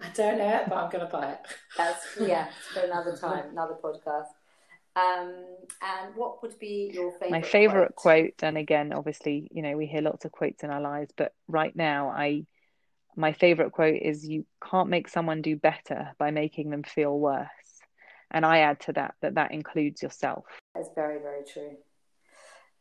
I 0.00 0.08
don't 0.08 0.38
know 0.38 0.48
it, 0.48 0.68
but 0.68 0.76
I'm 0.76 0.90
going 0.90 1.06
to 1.06 1.12
buy 1.12 1.32
it. 1.32 1.40
That's 1.76 2.04
yeah, 2.20 2.48
for 2.72 2.80
another 2.80 3.16
time, 3.20 3.50
another 3.50 3.76
podcast. 3.82 4.26
Um, 4.96 5.34
and 5.82 6.14
what 6.14 6.42
would 6.42 6.58
be 6.58 6.90
your 6.92 7.12
favorite? 7.12 7.30
My 7.30 7.42
favorite 7.42 7.94
quote? 7.94 8.36
quote, 8.36 8.42
and 8.42 8.58
again, 8.58 8.92
obviously, 8.92 9.48
you 9.52 9.62
know, 9.62 9.76
we 9.76 9.86
hear 9.86 10.02
lots 10.02 10.24
of 10.24 10.32
quotes 10.32 10.62
in 10.62 10.70
our 10.70 10.80
lives, 10.80 11.12
but 11.16 11.32
right 11.48 11.74
now, 11.74 12.08
I 12.08 12.46
my 13.16 13.32
favorite 13.32 13.72
quote 13.72 14.00
is, 14.00 14.26
"You 14.26 14.46
can't 14.68 14.88
make 14.88 15.08
someone 15.08 15.42
do 15.42 15.56
better 15.56 16.12
by 16.18 16.32
making 16.32 16.70
them 16.70 16.82
feel 16.82 17.18
worse." 17.18 17.48
And 18.30 18.44
I 18.44 18.58
add 18.58 18.80
to 18.80 18.92
that 18.94 19.14
that 19.20 19.34
that 19.34 19.52
includes 19.52 20.02
yourself. 20.02 20.44
That's 20.74 20.90
very, 20.94 21.20
very 21.20 21.44
true. 21.44 21.76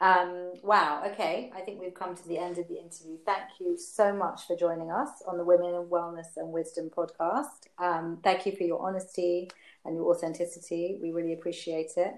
Um, 0.03 0.51
wow. 0.61 1.01
Okay. 1.13 1.49
I 1.55 1.61
think 1.61 1.79
we've 1.79 1.93
come 1.93 2.13
to 2.13 2.27
the 2.27 2.37
end 2.37 2.57
of 2.57 2.67
the 2.67 2.75
interview. 2.75 3.17
Thank 3.25 3.43
you 3.61 3.77
so 3.77 4.13
much 4.13 4.45
for 4.45 4.57
joining 4.57 4.91
us 4.91 5.23
on 5.25 5.37
the 5.37 5.45
Women 5.45 5.73
in 5.73 5.85
Wellness 5.85 6.35
and 6.35 6.51
Wisdom 6.51 6.91
podcast. 6.95 7.67
Um, 7.79 8.19
thank 8.21 8.45
you 8.45 8.51
for 8.51 8.63
your 8.63 8.85
honesty 8.85 9.49
and 9.85 9.95
your 9.95 10.13
authenticity. 10.13 10.97
We 11.01 11.11
really 11.11 11.31
appreciate 11.31 11.91
it. 11.95 12.15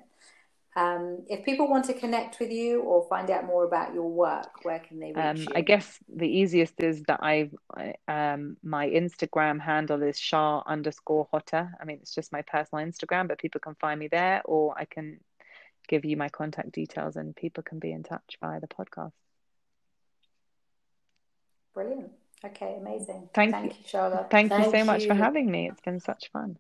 Um, 0.76 1.26
if 1.30 1.45
people 1.45 1.70
want 1.70 1.86
to 1.86 1.94
connect 1.94 2.40
with 2.40 2.52
you 2.52 2.82
or 2.82 3.07
find 3.07 3.30
out 3.30 3.45
more 3.45 3.66
about 3.66 3.94
your 3.94 4.10
work, 4.10 4.64
where 4.64 4.80
can 4.80 4.99
they 4.99 5.14
reach 5.14 5.24
um, 5.24 5.38
you? 5.38 5.48
I 5.56 5.62
guess 5.62 5.99
the 6.14 6.28
easiest 6.28 6.82
is 6.82 7.03
that 7.03 7.20
I've 7.24 7.56
um, 8.07 8.57
my 8.62 8.90
Instagram 8.90 9.62
handle 9.62 10.02
is 10.02 10.20
Char 10.20 10.64
underscore 10.68 11.28
Hotter. 11.32 11.72
I 11.80 11.86
mean, 11.86 11.99
it's 12.02 12.14
just 12.14 12.34
my 12.34 12.41
personal 12.41 12.84
Instagram, 12.84 13.30
but 13.30 13.38
people 13.38 13.62
can 13.62 13.76
find 13.76 13.99
me 13.99 14.10
there, 14.10 14.41
or 14.44 14.78
I 14.78 14.84
can 14.84 15.20
give 15.88 16.06
you 16.06 16.18
my 16.18 16.30
contact 16.30 16.72
details 16.72 17.16
and 17.16 17.36
people 17.36 17.64
can 17.64 17.80
be 17.80 17.91
in 17.91 18.03
touch 18.03 18.38
via 18.41 18.60
the 18.60 18.68
podcast. 18.68 19.12
Brilliant. 21.74 22.12
Okay, 22.44 22.78
amazing. 22.80 23.30
Thank, 23.34 23.52
Thank 23.53 23.80
you, 23.80 23.84
Charlotte. 23.86 24.28
Thank, 24.30 24.52
Thank 24.52 24.66
you 24.66 24.72
so 24.72 24.78
you. 24.80 24.86
much 24.86 25.07
for 25.07 25.14
having 25.14 25.49
me. 25.49 25.70
It's 25.70 25.82
been 25.82 25.99
such 25.99 26.30
fun. 26.32 26.57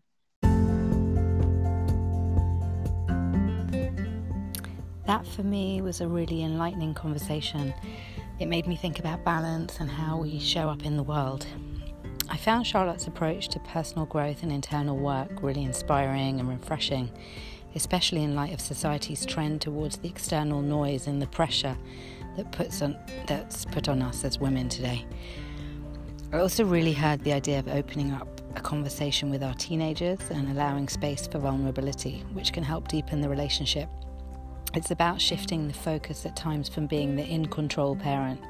That 5.05 5.25
for 5.27 5.43
me 5.43 5.81
was 5.81 6.01
a 6.01 6.07
really 6.07 6.43
enlightening 6.43 6.95
conversation. 6.95 7.73
It 8.39 8.47
made 8.47 8.67
me 8.67 8.75
think 8.75 8.99
about 8.99 9.23
balance 9.23 9.79
and 9.79 9.89
how 9.89 10.17
we 10.17 10.39
show 10.39 10.67
up 10.67 10.83
in 10.83 10.97
the 10.97 11.03
world. 11.03 11.45
I 12.27 12.37
found 12.37 12.65
Charlotte's 12.65 13.05
approach 13.05 13.49
to 13.49 13.59
personal 13.59 14.07
growth 14.07 14.41
and 14.41 14.51
internal 14.51 14.97
work 14.97 15.43
really 15.43 15.63
inspiring 15.63 16.39
and 16.39 16.49
refreshing 16.49 17.11
especially 17.75 18.23
in 18.23 18.35
light 18.35 18.53
of 18.53 18.61
society's 18.61 19.25
trend 19.25 19.61
towards 19.61 19.97
the 19.97 20.07
external 20.07 20.61
noise 20.61 21.07
and 21.07 21.21
the 21.21 21.27
pressure 21.27 21.77
that 22.37 22.51
puts 22.51 22.81
on, 22.81 22.97
that's 23.27 23.65
put 23.65 23.87
on 23.87 24.01
us 24.01 24.23
as 24.23 24.39
women 24.39 24.69
today. 24.69 25.05
I 26.33 26.39
also 26.39 26.65
really 26.65 26.93
heard 26.93 27.23
the 27.23 27.33
idea 27.33 27.59
of 27.59 27.67
opening 27.67 28.11
up 28.11 28.41
a 28.55 28.61
conversation 28.61 29.29
with 29.29 29.43
our 29.43 29.53
teenagers 29.53 30.19
and 30.29 30.49
allowing 30.49 30.87
space 30.87 31.27
for 31.27 31.39
vulnerability, 31.39 32.23
which 32.33 32.53
can 32.53 32.63
help 32.63 32.87
deepen 32.87 33.21
the 33.21 33.29
relationship. 33.29 33.89
It's 34.73 34.91
about 34.91 35.21
shifting 35.21 35.67
the 35.67 35.73
focus 35.73 36.25
at 36.25 36.35
times 36.35 36.67
from 36.67 36.87
being 36.87 37.15
the 37.15 37.25
in 37.25 37.45
control 37.45 37.95
parent 37.95 38.41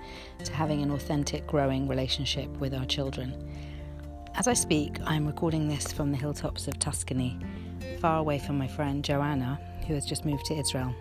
to 0.43 0.53
having 0.53 0.81
an 0.81 0.91
authentic, 0.91 1.45
growing 1.45 1.87
relationship 1.87 2.49
with 2.57 2.73
our 2.73 2.85
children. 2.85 3.35
As 4.33 4.47
I 4.47 4.53
speak, 4.53 4.97
I'm 5.05 5.27
recording 5.27 5.67
this 5.67 5.93
from 5.93 6.11
the 6.11 6.17
hilltops 6.17 6.67
of 6.67 6.79
Tuscany, 6.79 7.37
far 8.05 8.19
away 8.19 8.37
from 8.37 8.55
my 8.55 8.67
friend 8.67 9.03
Joanna, 9.03 9.59
who 9.87 9.95
has 9.95 10.05
just 10.05 10.25
moved 10.25 10.45
to 10.45 10.53
Israel. 10.53 10.93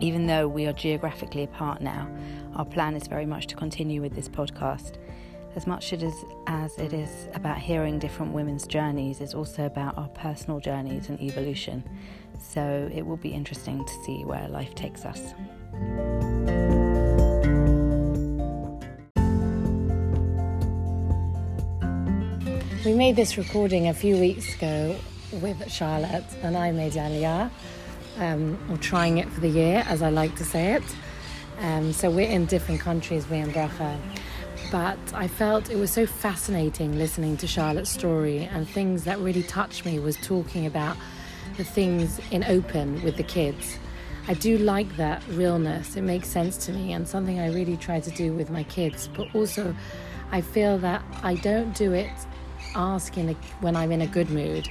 Even 0.00 0.26
though 0.26 0.46
we 0.46 0.66
are 0.66 0.72
geographically 0.74 1.44
apart 1.44 1.80
now, 1.80 2.06
our 2.56 2.66
plan 2.66 2.94
is 2.94 3.06
very 3.06 3.24
much 3.24 3.46
to 3.46 3.56
continue 3.56 4.02
with 4.02 4.14
this 4.14 4.28
podcast. 4.28 4.98
As 5.56 5.66
much 5.66 5.94
it 5.94 6.02
is, 6.02 6.12
as 6.46 6.76
it 6.76 6.92
is 6.92 7.08
about 7.32 7.56
hearing 7.56 7.98
different 7.98 8.34
women's 8.34 8.66
journeys, 8.66 9.22
it's 9.22 9.32
also 9.32 9.64
about 9.64 9.96
our 9.96 10.08
personal 10.08 10.60
journeys 10.60 11.08
and 11.08 11.18
evolution. 11.22 11.82
So 12.38 12.90
it 12.92 13.06
will 13.06 13.16
be 13.16 13.30
interesting 13.30 13.82
to 13.82 13.92
see 14.04 14.26
where 14.26 14.46
life 14.48 14.74
takes 14.74 15.06
us. 15.06 15.32
We 22.84 22.92
made 22.92 23.16
this 23.16 23.38
recording 23.38 23.88
a 23.88 23.94
few 23.94 24.18
weeks 24.18 24.54
ago 24.54 24.96
with 25.32 25.70
Charlotte, 25.70 26.24
and 26.42 26.56
I 26.56 26.72
made 26.72 26.92
Aliyah, 26.92 27.50
um, 28.18 28.58
or 28.70 28.76
trying 28.76 29.18
it 29.18 29.28
for 29.30 29.40
the 29.40 29.48
year, 29.48 29.84
as 29.88 30.02
I 30.02 30.10
like 30.10 30.34
to 30.36 30.44
say 30.44 30.74
it. 30.74 30.82
Um, 31.60 31.92
so 31.92 32.10
we're 32.10 32.28
in 32.28 32.46
different 32.46 32.80
countries, 32.80 33.28
we 33.28 33.38
and 33.38 33.52
Bracha. 33.52 33.98
But 34.70 34.98
I 35.14 35.28
felt 35.28 35.70
it 35.70 35.76
was 35.76 35.92
so 35.92 36.06
fascinating 36.06 36.98
listening 36.98 37.36
to 37.38 37.46
Charlotte's 37.46 37.90
story, 37.90 38.44
and 38.44 38.68
things 38.68 39.04
that 39.04 39.18
really 39.18 39.42
touched 39.42 39.84
me 39.84 39.98
was 39.98 40.16
talking 40.16 40.66
about 40.66 40.96
the 41.56 41.64
things 41.64 42.20
in 42.30 42.44
open 42.44 43.02
with 43.02 43.16
the 43.16 43.22
kids. 43.22 43.78
I 44.26 44.34
do 44.34 44.58
like 44.58 44.96
that 44.96 45.22
realness. 45.28 45.96
It 45.96 46.02
makes 46.02 46.28
sense 46.28 46.56
to 46.66 46.72
me, 46.72 46.92
and 46.92 47.06
something 47.06 47.38
I 47.38 47.52
really 47.52 47.76
try 47.76 48.00
to 48.00 48.10
do 48.10 48.32
with 48.32 48.50
my 48.50 48.64
kids. 48.64 49.08
But 49.14 49.28
also, 49.34 49.76
I 50.32 50.40
feel 50.40 50.78
that 50.78 51.02
I 51.22 51.34
don't 51.34 51.74
do 51.76 51.92
it 51.92 52.10
asking 52.74 53.36
when 53.60 53.76
I'm 53.76 53.92
in 53.92 54.00
a 54.00 54.06
good 54.06 54.30
mood 54.30 54.68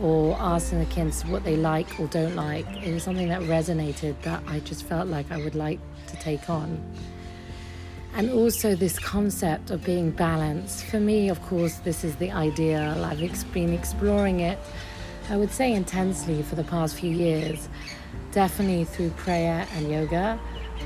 or 0.00 0.36
asking 0.38 0.80
the 0.80 0.86
kids 0.86 1.24
what 1.26 1.44
they 1.44 1.56
like 1.56 2.00
or 2.00 2.06
don't 2.08 2.34
like. 2.34 2.66
It 2.84 2.92
was 2.92 3.02
something 3.02 3.28
that 3.28 3.42
resonated 3.42 4.20
that 4.22 4.42
I 4.46 4.60
just 4.60 4.84
felt 4.84 5.08
like 5.08 5.30
I 5.30 5.38
would 5.38 5.54
like 5.54 5.80
to 6.08 6.16
take 6.16 6.48
on. 6.48 6.80
And 8.14 8.30
also, 8.30 8.74
this 8.74 8.98
concept 8.98 9.70
of 9.70 9.82
being 9.84 10.10
balanced. 10.10 10.84
For 10.84 11.00
me, 11.00 11.30
of 11.30 11.40
course, 11.42 11.76
this 11.76 12.04
is 12.04 12.14
the 12.16 12.30
ideal. 12.30 13.04
I've 13.04 13.52
been 13.52 13.72
exploring 13.72 14.40
it, 14.40 14.58
I 15.30 15.36
would 15.38 15.50
say, 15.50 15.72
intensely 15.72 16.42
for 16.42 16.54
the 16.54 16.64
past 16.64 16.94
few 16.96 17.10
years, 17.10 17.70
definitely 18.32 18.84
through 18.84 19.10
prayer 19.10 19.66
and 19.72 19.90
yoga. 19.90 20.38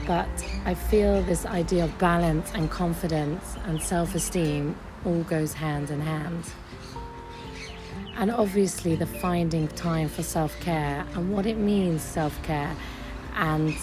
But 0.06 0.28
I 0.64 0.74
feel 0.74 1.20
this 1.22 1.44
idea 1.46 1.84
of 1.84 1.98
balance 1.98 2.52
and 2.54 2.70
confidence 2.70 3.56
and 3.64 3.82
self 3.82 4.14
esteem 4.14 4.76
all 5.04 5.24
goes 5.24 5.52
hand 5.52 5.90
in 5.90 6.00
hand. 6.00 6.44
And 8.18 8.30
obviously, 8.30 8.96
the 8.96 9.06
finding 9.06 9.68
time 9.68 10.08
for 10.08 10.22
self 10.22 10.58
care 10.60 11.04
and 11.14 11.32
what 11.32 11.44
it 11.46 11.58
means 11.58 12.02
self 12.02 12.42
care, 12.42 12.74
and 13.36 13.74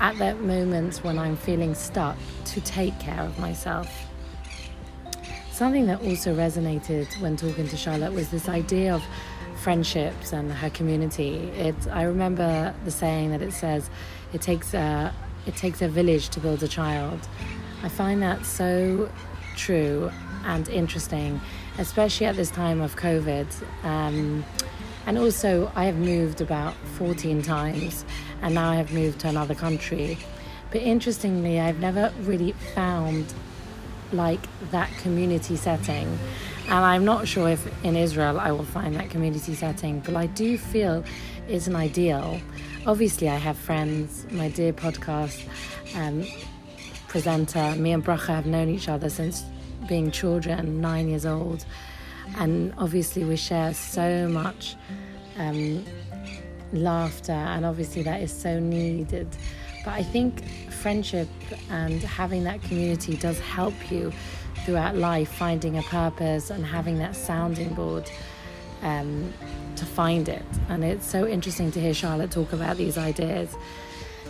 at 0.00 0.16
that 0.18 0.40
moment 0.40 0.96
when 0.98 1.18
I'm 1.18 1.36
feeling 1.36 1.74
stuck, 1.74 2.16
to 2.46 2.60
take 2.62 2.98
care 2.98 3.20
of 3.20 3.38
myself. 3.38 3.88
Something 5.52 5.86
that 5.86 6.02
also 6.02 6.34
resonated 6.34 7.20
when 7.20 7.36
talking 7.36 7.68
to 7.68 7.76
Charlotte 7.76 8.12
was 8.12 8.30
this 8.30 8.48
idea 8.48 8.94
of 8.94 9.02
friendships 9.56 10.32
and 10.32 10.50
her 10.50 10.70
community. 10.70 11.36
It, 11.56 11.76
I 11.92 12.02
remember 12.02 12.74
the 12.84 12.90
saying 12.90 13.30
that 13.30 13.42
it 13.42 13.52
says, 13.52 13.88
"It 14.32 14.40
takes 14.40 14.74
a 14.74 15.12
it 15.46 15.54
takes 15.54 15.82
a 15.82 15.88
village 15.88 16.30
to 16.30 16.40
build 16.40 16.62
a 16.62 16.68
child." 16.68 17.20
I 17.82 17.88
find 17.88 18.22
that 18.22 18.46
so 18.46 19.10
true 19.54 20.10
and 20.44 20.68
interesting, 20.68 21.40
especially 21.78 22.26
at 22.26 22.36
this 22.36 22.50
time 22.50 22.80
of 22.80 22.96
COVID. 22.96 23.46
Um, 23.84 24.44
and 25.06 25.18
also, 25.18 25.70
I 25.74 25.84
have 25.84 25.96
moved 25.96 26.40
about 26.40 26.74
14 26.96 27.42
times, 27.42 28.04
and 28.40 28.54
now 28.54 28.70
I 28.70 28.76
have 28.76 28.92
moved 28.92 29.20
to 29.20 29.28
another 29.28 29.54
country. 29.54 30.18
But 30.70 30.82
interestingly, 30.82 31.60
I've 31.60 31.78
never 31.78 32.12
really 32.22 32.52
found 32.74 33.32
like 34.12 34.40
that 34.70 34.90
community 34.98 35.56
setting. 35.56 36.18
And 36.64 36.72
I'm 36.72 37.04
not 37.04 37.28
sure 37.28 37.50
if 37.50 37.84
in 37.84 37.96
Israel 37.96 38.40
I 38.40 38.50
will 38.52 38.64
find 38.64 38.94
that 38.96 39.10
community 39.10 39.54
setting, 39.54 40.00
but 40.00 40.16
I 40.16 40.26
do 40.26 40.56
feel 40.56 41.04
it's 41.48 41.66
an 41.66 41.76
ideal. 41.76 42.40
Obviously, 42.86 43.28
I 43.28 43.36
have 43.36 43.58
friends, 43.58 44.26
my 44.30 44.48
dear 44.48 44.72
podcast 44.72 45.46
um, 45.96 46.26
presenter, 47.08 47.74
me 47.76 47.92
and 47.92 48.04
Bracha 48.04 48.28
have 48.28 48.46
known 48.46 48.70
each 48.70 48.88
other 48.88 49.10
since 49.10 49.44
being 49.86 50.10
children, 50.10 50.80
nine 50.80 51.08
years 51.08 51.26
old. 51.26 51.64
And 52.38 52.72
obviously, 52.78 53.24
we 53.24 53.36
share 53.36 53.74
so 53.74 54.28
much 54.28 54.76
um, 55.38 55.84
laughter, 56.72 57.32
and 57.32 57.64
obviously, 57.64 58.02
that 58.02 58.20
is 58.20 58.32
so 58.32 58.58
needed. 58.58 59.28
But 59.84 59.92
I 59.92 60.02
think 60.02 60.44
friendship 60.70 61.28
and 61.70 62.02
having 62.02 62.44
that 62.44 62.62
community 62.62 63.16
does 63.16 63.38
help 63.40 63.74
you 63.90 64.12
throughout 64.64 64.96
life, 64.96 65.28
finding 65.28 65.76
a 65.76 65.82
purpose 65.82 66.50
and 66.50 66.64
having 66.64 66.98
that 66.98 67.14
sounding 67.14 67.74
board 67.74 68.10
um, 68.82 69.32
to 69.76 69.84
find 69.84 70.28
it. 70.28 70.44
And 70.68 70.82
it's 70.84 71.06
so 71.06 71.26
interesting 71.26 71.70
to 71.72 71.80
hear 71.80 71.92
Charlotte 71.92 72.30
talk 72.30 72.52
about 72.52 72.76
these 72.76 72.96
ideas. 72.96 73.54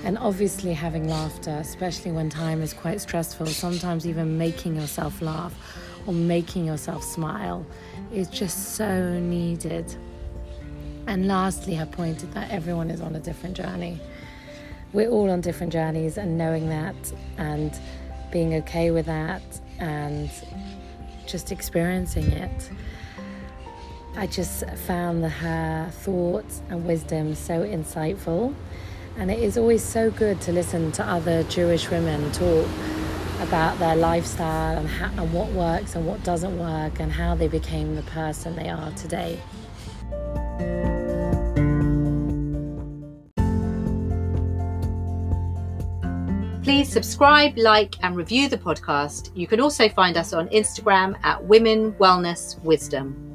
And 0.05 0.19
obviously, 0.19 0.75
having 0.75 1.09
laughter, 1.09 1.57
especially 1.63 2.13
when 2.13 2.29
time 2.29 2.61
is 2.61 2.75
quite 2.75 3.01
stressful, 3.01 3.47
sometimes 3.47 4.07
even 4.07 4.37
making 4.37 4.77
yourself 4.77 5.23
laugh 5.23 5.55
or 6.07 6.13
making 6.13 6.67
yourself 6.67 7.03
smile 7.03 7.65
is 8.13 8.29
just 8.29 8.75
so 8.75 9.19
needed. 9.19 9.97
And 11.07 11.27
lastly, 11.27 11.79
I 11.79 11.87
pointed 11.87 12.33
that 12.33 12.51
everyone 12.51 12.91
is 12.91 13.01
on 13.01 13.17
a 13.17 13.19
different 13.19 13.57
journey. 13.57 13.99
We're 14.93 15.09
all 15.09 15.31
on 15.31 15.41
different 15.41 15.73
journeys, 15.73 16.19
and 16.19 16.37
knowing 16.37 16.69
that 16.69 16.95
and 17.39 17.73
being 18.31 18.55
okay 18.57 18.91
with 18.91 19.07
that 19.07 19.43
and 19.79 20.31
just 21.27 21.51
experiencing 21.51 22.31
it. 22.31 22.71
I 24.17 24.27
just 24.27 24.69
found 24.87 25.25
her 25.25 25.89
thoughts 25.91 26.61
and 26.69 26.87
wisdom 26.87 27.35
so 27.35 27.63
insightful 27.63 28.55
and 29.17 29.31
it 29.31 29.39
is 29.39 29.57
always 29.57 29.83
so 29.83 30.11
good 30.11 30.41
to 30.43 30.53
listen 30.53 30.93
to 30.93 31.05
other 31.07 31.43
Jewish 31.45 31.91
women 31.91 32.31
talk 32.33 32.67
about 33.41 33.79
their 33.79 33.97
lifestyle 33.97 34.79
and, 34.79 34.89
how, 34.89 35.23
and 35.23 35.33
what 35.33 35.51
works 35.53 35.95
and 35.95 36.07
what 36.07 36.23
doesn't 36.25 36.59
work 36.59 37.01
and 37.01 37.13
how 37.13 37.35
they 37.35 37.49
became 37.49 37.95
the 37.95 38.03
person 38.03 38.57
they 38.57 38.69
are 38.69 38.91
today. 38.93 39.39
Please 46.63 46.89
subscribe, 46.89 47.59
like, 47.59 47.97
and 48.03 48.17
review 48.17 48.49
the 48.49 48.57
podcast. 48.57 49.31
You 49.37 49.47
can 49.47 49.61
also 49.61 49.89
find 49.91 50.17
us 50.17 50.33
on 50.33 50.49
Instagram 50.49 51.15
at 51.23 51.45
Women 51.45 51.93
Wellness 51.93 52.59
Wisdom. 52.63 53.34